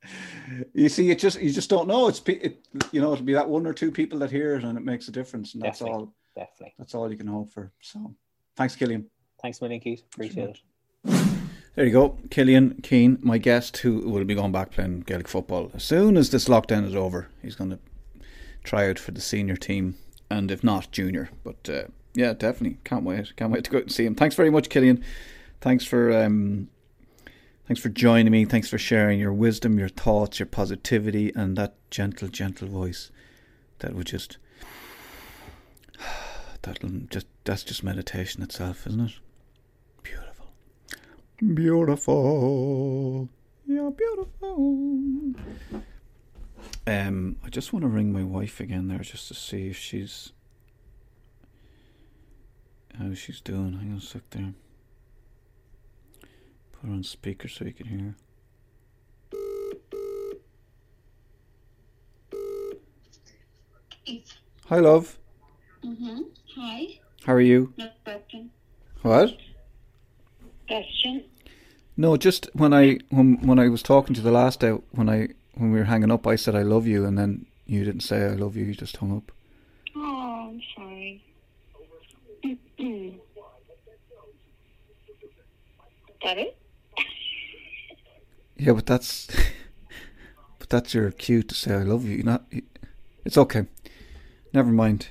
you 0.75 0.89
see, 0.89 1.11
it 1.11 1.19
just 1.19 1.41
you 1.41 1.51
just 1.53 1.71
don't 1.71 1.87
know. 1.87 2.09
It's 2.09 2.23
it, 2.27 2.67
you 2.91 3.01
know 3.01 3.13
it'll 3.13 3.25
be 3.25 3.35
that 3.35 3.49
one 3.49 3.67
or 3.67 3.75
two 3.75 3.91
people 3.91 4.19
that 4.21 4.31
hear 4.31 4.55
it, 4.55 4.65
and 4.65 4.79
it 4.79 4.85
makes 4.85 5.09
a 5.09 5.13
difference, 5.13 5.53
and 5.53 5.63
that's 5.63 5.81
definitely, 5.81 6.01
all. 6.01 6.15
Definitely, 6.35 6.75
that's 6.79 6.95
all 6.95 7.11
you 7.11 7.19
can 7.19 7.27
hope 7.27 7.51
for. 7.51 7.71
So, 7.83 8.15
thanks, 8.57 8.75
Cillian. 8.75 9.05
Thanks, 9.43 9.61
million, 9.61 9.81
Keith. 9.81 10.03
Appreciate 10.15 10.49
it. 10.51 10.61
There 11.75 11.87
you 11.87 11.93
go, 11.93 12.19
Cillian 12.29 12.83
Keane, 12.83 13.19
my 13.23 13.39
guest, 13.39 13.79
who 13.79 14.01
will 14.01 14.25
be 14.25 14.35
going 14.35 14.53
back 14.53 14.73
playing 14.73 15.01
Gaelic 15.01 15.27
football 15.27 15.71
as 15.75 15.83
soon 15.83 16.17
as 16.17 16.31
this 16.31 16.47
lockdown 16.47 16.87
is 16.87 16.95
over. 16.95 17.29
He's 17.41 17.55
going 17.57 17.71
to 17.71 17.79
try 18.63 18.91
out 18.91 18.99
for 18.99 19.13
the 19.13 19.23
senior 19.23 19.57
team, 19.57 19.97
and 20.31 20.51
if 20.51 20.63
not, 20.63 20.93
junior. 20.93 21.31
But 21.45 21.69
uh, 21.69 21.85
yeah, 22.13 22.35
definitely 22.35 22.79
can't 22.85 23.05
wait. 23.05 23.35
Can't 23.37 23.51
wait 23.51 23.65
to 23.65 23.71
go 23.71 23.79
out 23.79 23.85
and 23.85 23.93
see 23.93 24.05
him. 24.05 24.15
Thanks 24.15 24.35
very 24.35 24.51
much, 24.51 24.69
Cillian. 24.69 25.03
Thanks 25.63 25.85
for 25.87 26.13
um, 26.13 26.69
Thanks 27.73 27.81
for 27.81 27.89
joining 27.89 28.33
me. 28.33 28.45
Thanks 28.45 28.69
for 28.69 28.77
sharing 28.77 29.21
your 29.21 29.33
wisdom, 29.33 29.79
your 29.79 29.89
thoughts, 29.89 30.39
your 30.39 30.47
positivity, 30.47 31.33
and 31.35 31.57
that 31.57 31.75
gentle, 31.91 32.29
gentle 32.29 32.69
voice 32.69 33.11
that 33.79 33.95
would 33.95 34.09
just 34.09 34.37
that'll 36.63 36.91
just 37.09 37.27
that's 37.45 37.63
just 37.63 37.83
meditation 37.83 38.43
itself, 38.43 38.87
isn't 38.87 39.01
it? 39.01 39.13
Beautiful. 41.43 43.29
You're 43.67 43.91
beautiful. 43.91 45.35
Um, 46.87 47.37
I 47.45 47.49
just 47.49 47.73
want 47.73 47.83
to 47.83 47.89
ring 47.89 48.13
my 48.13 48.23
wife 48.23 48.61
again 48.61 48.87
there 48.87 49.01
just 49.01 49.27
to 49.29 49.35
see 49.35 49.69
if 49.69 49.77
she's 49.77 50.33
how 52.97 53.13
she's 53.15 53.41
doing. 53.41 53.73
Hang 53.73 53.91
on 53.91 53.99
a 53.99 54.01
sec 54.01 54.23
there. 54.31 54.55
Put 56.73 56.91
on 56.91 57.03
speaker 57.03 57.49
so 57.49 57.65
you 57.65 57.73
can 57.73 57.87
hear. 57.87 58.15
Hi, 64.67 64.79
love. 64.79 65.19
Mm-hmm. 65.85 66.21
Hi. 66.57 67.01
How 67.25 67.35
are 67.35 67.41
you? 67.41 67.73
No 67.77 67.89
question. 68.05 68.51
What? 69.03 69.37
Question. 70.69 71.25
No, 72.03 72.17
just 72.17 72.51
when 72.53 72.75
I 72.75 72.99
when 73.11 73.37
when 73.47 73.61
I 73.61 73.69
was 73.69 73.81
talking 73.81 74.13
to 74.13 74.21
you 74.21 74.25
the 74.25 74.33
last 74.33 74.59
day 74.59 74.71
when 74.91 75.09
I 75.09 75.29
when 75.55 75.71
we 75.71 75.79
were 75.79 75.85
hanging 75.85 76.11
up, 76.11 76.27
I 76.27 76.35
said 76.35 76.57
I 76.57 76.63
love 76.63 76.85
you, 76.85 77.05
and 77.05 77.17
then 77.17 77.47
you 77.65 77.85
didn't 77.85 78.01
say 78.01 78.25
I 78.25 78.31
love 78.31 78.57
you. 78.57 78.65
You 78.65 78.75
just 78.75 78.97
hung 78.97 79.17
up. 79.17 79.31
Oh, 79.95 80.49
I'm 80.49 80.61
sorry. 80.75 81.23
that 86.25 86.39
it? 86.39 86.59
Yeah, 88.57 88.73
but 88.73 88.87
that's 88.87 89.29
but 90.59 90.69
that's 90.71 90.95
your 90.95 91.13
cue 91.13 91.45
to 91.45 91.55
say 91.55 91.73
I 91.73 91.85
love 91.85 92.05
you. 92.05 92.17
You're 92.17 92.25
not. 92.25 92.47
It's 93.25 93.39
okay. 93.39 93.67
Never 94.53 94.73
mind. 94.73 95.07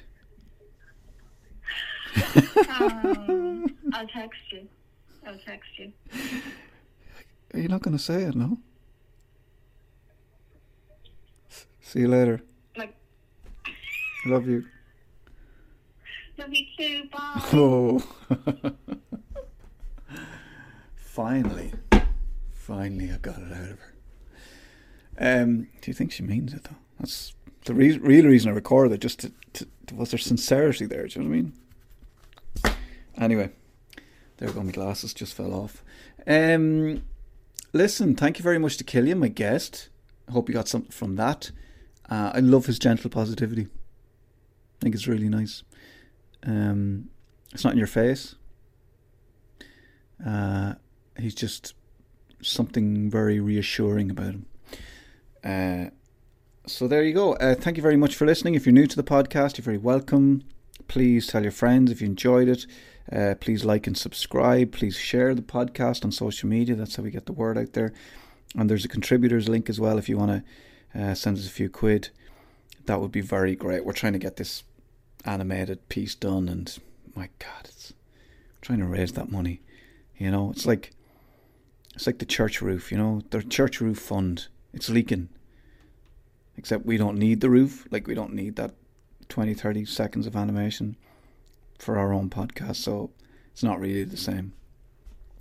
Um, 2.81 3.73
I'll 3.93 4.07
text 4.07 4.41
you. 4.51 4.67
I'll 5.25 5.39
text 5.45 5.69
you. 5.77 5.93
Are 7.53 7.59
you 7.59 7.67
not 7.67 7.81
going 7.81 7.97
to 7.97 8.01
say 8.03 8.23
it? 8.23 8.35
No. 8.35 8.57
S- 11.49 11.65
See 11.81 11.99
you 12.01 12.07
later. 12.07 12.41
Like, 12.77 12.95
Love 14.25 14.47
you. 14.47 14.65
love 16.37 16.49
you 16.53 16.65
too. 16.77 17.03
Bye. 17.11 17.41
Oh. 17.53 18.03
Finally. 20.95 21.73
Finally, 22.53 23.11
I 23.11 23.17
got 23.17 23.37
it 23.39 23.51
out 23.51 23.71
of 23.71 23.79
her. 23.79 23.93
Um, 25.19 25.63
do 25.81 25.91
you 25.91 25.93
think 25.93 26.11
she 26.11 26.23
means 26.23 26.53
it, 26.53 26.63
though? 26.63 26.77
That's 26.99 27.33
the 27.65 27.73
re- 27.73 27.97
real 27.97 28.25
reason 28.25 28.49
I 28.51 28.55
recorded 28.55 28.93
it, 28.93 29.01
just 29.01 29.19
to, 29.19 29.31
to, 29.53 29.67
to- 29.87 29.95
was 29.95 30.11
there 30.11 30.17
sincerity 30.19 30.85
there, 30.85 31.05
do 31.07 31.19
you 31.19 31.25
know 31.25 31.29
what 31.29 31.35
I 31.35 32.71
mean? 32.71 32.77
Anyway, 33.17 33.49
there 34.37 34.49
go, 34.51 34.63
my 34.63 34.71
glasses 34.71 35.13
just 35.13 35.33
fell 35.33 35.53
off. 35.53 35.83
Um, 36.25 37.03
listen, 37.73 38.15
thank 38.15 38.37
you 38.37 38.43
very 38.43 38.59
much 38.59 38.77
to 38.77 38.83
Cillian, 38.83 39.19
my 39.19 39.27
guest. 39.27 39.89
I 40.27 40.31
hope 40.31 40.49
you 40.49 40.55
got 40.55 40.67
something 40.67 40.91
from 40.91 41.15
that. 41.15 41.51
Uh, 42.09 42.31
I 42.33 42.39
love 42.39 42.65
his 42.65 42.79
gentle 42.79 43.09
positivity. 43.09 43.63
I 43.63 44.77
think 44.81 44.95
it's 44.95 45.07
really 45.07 45.29
nice. 45.29 45.63
Um, 46.43 47.09
it's 47.53 47.63
not 47.63 47.73
in 47.73 47.79
your 47.79 47.87
face. 47.87 48.35
Uh, 50.25 50.73
he's 51.17 51.35
just 51.35 51.73
something 52.41 53.09
very 53.09 53.39
reassuring 53.39 54.09
about 54.09 54.33
him. 54.33 54.45
Uh, 55.43 55.89
so 56.67 56.87
there 56.87 57.03
you 57.03 57.13
go. 57.13 57.33
Uh, 57.33 57.55
thank 57.55 57.77
you 57.77 57.83
very 57.83 57.97
much 57.97 58.15
for 58.15 58.25
listening. 58.25 58.55
If 58.55 58.65
you're 58.65 58.73
new 58.73 58.87
to 58.87 58.95
the 58.95 59.03
podcast, 59.03 59.57
you're 59.57 59.65
very 59.65 59.77
welcome. 59.77 60.43
Please 60.87 61.27
tell 61.27 61.43
your 61.43 61.51
friends 61.51 61.91
if 61.91 62.01
you 62.01 62.07
enjoyed 62.07 62.47
it. 62.47 62.65
Uh, 63.11 63.35
please 63.39 63.65
like 63.65 63.87
and 63.87 63.97
subscribe. 63.97 64.71
Please 64.71 64.95
share 64.95 65.33
the 65.33 65.41
podcast 65.41 66.03
on 66.03 66.11
social 66.11 66.47
media. 66.47 66.75
That's 66.75 66.95
how 66.95 67.03
we 67.03 67.11
get 67.11 67.25
the 67.25 67.33
word 67.33 67.57
out 67.57 67.73
there. 67.73 67.93
And 68.55 68.69
there's 68.69 68.85
a 68.85 68.89
contributors 68.89 69.47
link 69.47 69.69
as 69.69 69.79
well 69.79 69.97
if 69.97 70.09
you 70.09 70.17
want 70.17 70.43
to 70.93 71.01
uh, 71.01 71.13
send 71.13 71.37
us 71.37 71.47
a 71.47 71.51
few 71.51 71.69
quid. 71.69 72.09
That 72.85 72.99
would 72.99 73.11
be 73.11 73.21
very 73.21 73.55
great. 73.55 73.85
We're 73.85 73.93
trying 73.93 74.13
to 74.13 74.19
get 74.19 74.35
this 74.37 74.63
animated 75.23 75.87
piece 75.87 76.15
done, 76.15 76.49
and 76.49 76.75
my 77.15 77.29
God, 77.39 77.65
it's 77.65 77.93
trying 78.61 78.79
to 78.79 78.85
raise 78.85 79.13
that 79.13 79.31
money. 79.31 79.61
You 80.17 80.31
know, 80.31 80.51
it's 80.51 80.65
like 80.65 80.91
it's 81.93 82.07
like 82.07 82.19
the 82.19 82.25
church 82.25 82.61
roof. 82.61 82.91
You 82.91 82.97
know, 82.97 83.21
the 83.29 83.43
church 83.43 83.81
roof 83.81 83.99
fund. 83.99 84.47
It's 84.73 84.89
leaking. 84.89 85.29
Except 86.57 86.85
we 86.85 86.97
don't 86.97 87.17
need 87.17 87.41
the 87.41 87.49
roof. 87.49 87.87
Like 87.91 88.07
we 88.07 88.15
don't 88.15 88.33
need 88.33 88.55
that 88.55 88.73
20, 89.29 89.53
30 89.53 89.85
seconds 89.85 90.27
of 90.27 90.35
animation 90.35 90.97
for 91.81 91.97
our 91.97 92.13
own 92.13 92.29
podcast. 92.29 92.77
So 92.77 93.11
it's 93.51 93.63
not 93.63 93.79
really 93.79 94.03
the 94.03 94.17
same. 94.17 94.53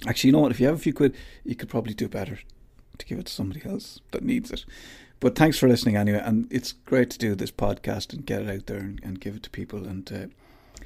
Actually, 0.06 0.28
you 0.28 0.32
know 0.32 0.40
what? 0.40 0.50
If 0.50 0.60
you 0.60 0.66
have 0.66 0.76
a 0.76 0.78
few 0.78 0.94
quid, 0.94 1.14
you 1.44 1.54
could 1.54 1.68
probably 1.68 1.94
do 1.94 2.08
better 2.08 2.38
to 2.98 3.06
give 3.06 3.18
it 3.18 3.26
to 3.26 3.32
somebody 3.32 3.62
else 3.64 4.00
that 4.12 4.24
needs 4.24 4.50
it. 4.50 4.64
But 5.20 5.36
thanks 5.36 5.58
for 5.58 5.68
listening 5.68 5.96
anyway, 5.96 6.22
and 6.24 6.50
it's 6.50 6.72
great 6.72 7.10
to 7.10 7.18
do 7.18 7.34
this 7.34 7.50
podcast 7.50 8.14
and 8.14 8.24
get 8.24 8.40
it 8.40 8.48
out 8.48 8.66
there 8.66 8.78
and, 8.78 8.98
and 9.02 9.20
give 9.20 9.36
it 9.36 9.42
to 9.42 9.50
people. 9.50 9.86
And 9.86 10.10
uh, 10.10 10.82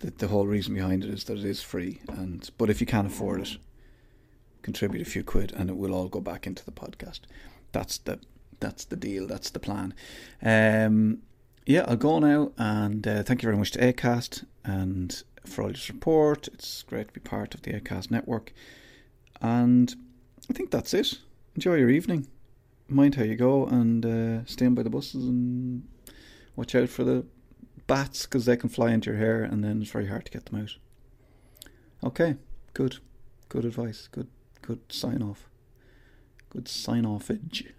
the, 0.00 0.10
the 0.10 0.28
whole 0.28 0.48
reason 0.48 0.74
behind 0.74 1.04
it 1.04 1.10
is 1.10 1.24
that 1.24 1.38
it 1.38 1.44
is 1.44 1.62
free. 1.62 2.00
And 2.08 2.50
but 2.58 2.68
if 2.68 2.80
you 2.80 2.86
can't 2.86 3.06
afford 3.06 3.42
it, 3.42 3.58
contribute 4.62 5.06
a 5.06 5.10
few 5.10 5.22
quid, 5.22 5.52
and 5.52 5.70
it 5.70 5.76
will 5.76 5.94
all 5.94 6.08
go 6.08 6.20
back 6.20 6.48
into 6.48 6.64
the 6.64 6.72
podcast. 6.72 7.20
That's 7.70 7.98
the 7.98 8.18
that's 8.58 8.84
the 8.84 8.96
deal. 8.96 9.28
That's 9.28 9.50
the 9.50 9.60
plan. 9.60 9.94
Um, 10.42 11.22
yeah, 11.66 11.84
I'll 11.88 11.96
go 11.96 12.20
now, 12.20 12.52
and 12.56 13.06
uh, 13.06 13.24
thank 13.24 13.42
you 13.42 13.46
very 13.48 13.56
much 13.58 13.72
to 13.72 13.80
Acast 13.80 14.44
and 14.64 15.22
for 15.44 15.62
all 15.62 15.68
your 15.68 15.76
support. 15.76 16.46
It's 16.48 16.84
great 16.84 17.08
to 17.08 17.12
be 17.12 17.20
part 17.20 17.54
of 17.54 17.62
the 17.62 17.72
Acast 17.72 18.08
network, 18.08 18.52
and 19.40 19.92
I 20.48 20.52
think 20.52 20.70
that's 20.70 20.94
it. 20.94 21.18
Enjoy 21.56 21.74
your 21.74 21.90
evening. 21.90 22.28
Mind 22.88 23.16
how 23.16 23.24
you 23.24 23.34
go, 23.34 23.66
and 23.66 24.06
uh, 24.06 24.44
stand 24.44 24.76
by 24.76 24.84
the 24.84 24.90
buses, 24.90 25.24
and 25.24 25.88
watch 26.54 26.76
out 26.76 26.88
for 26.88 27.02
the 27.02 27.26
bats 27.88 28.26
because 28.26 28.44
they 28.44 28.56
can 28.56 28.68
fly 28.68 28.92
into 28.92 29.10
your 29.10 29.18
hair, 29.18 29.42
and 29.42 29.64
then 29.64 29.82
it's 29.82 29.90
very 29.90 30.06
hard 30.06 30.24
to 30.26 30.30
get 30.30 30.46
them 30.46 30.60
out. 30.60 30.76
Okay, 32.04 32.36
good, 32.74 32.98
good 33.48 33.64
advice. 33.64 34.08
Good, 34.12 34.28
good 34.62 34.80
sign 34.88 35.20
off. 35.20 35.48
Good 36.50 36.68
sign 36.68 37.04
offage. 37.04 37.72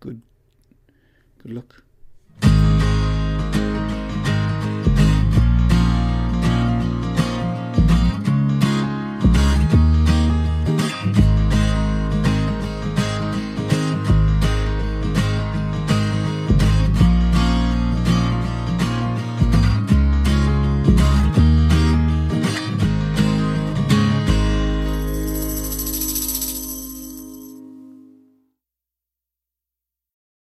Good, 0.00 0.22
good 1.42 1.52
luck. 1.52 1.84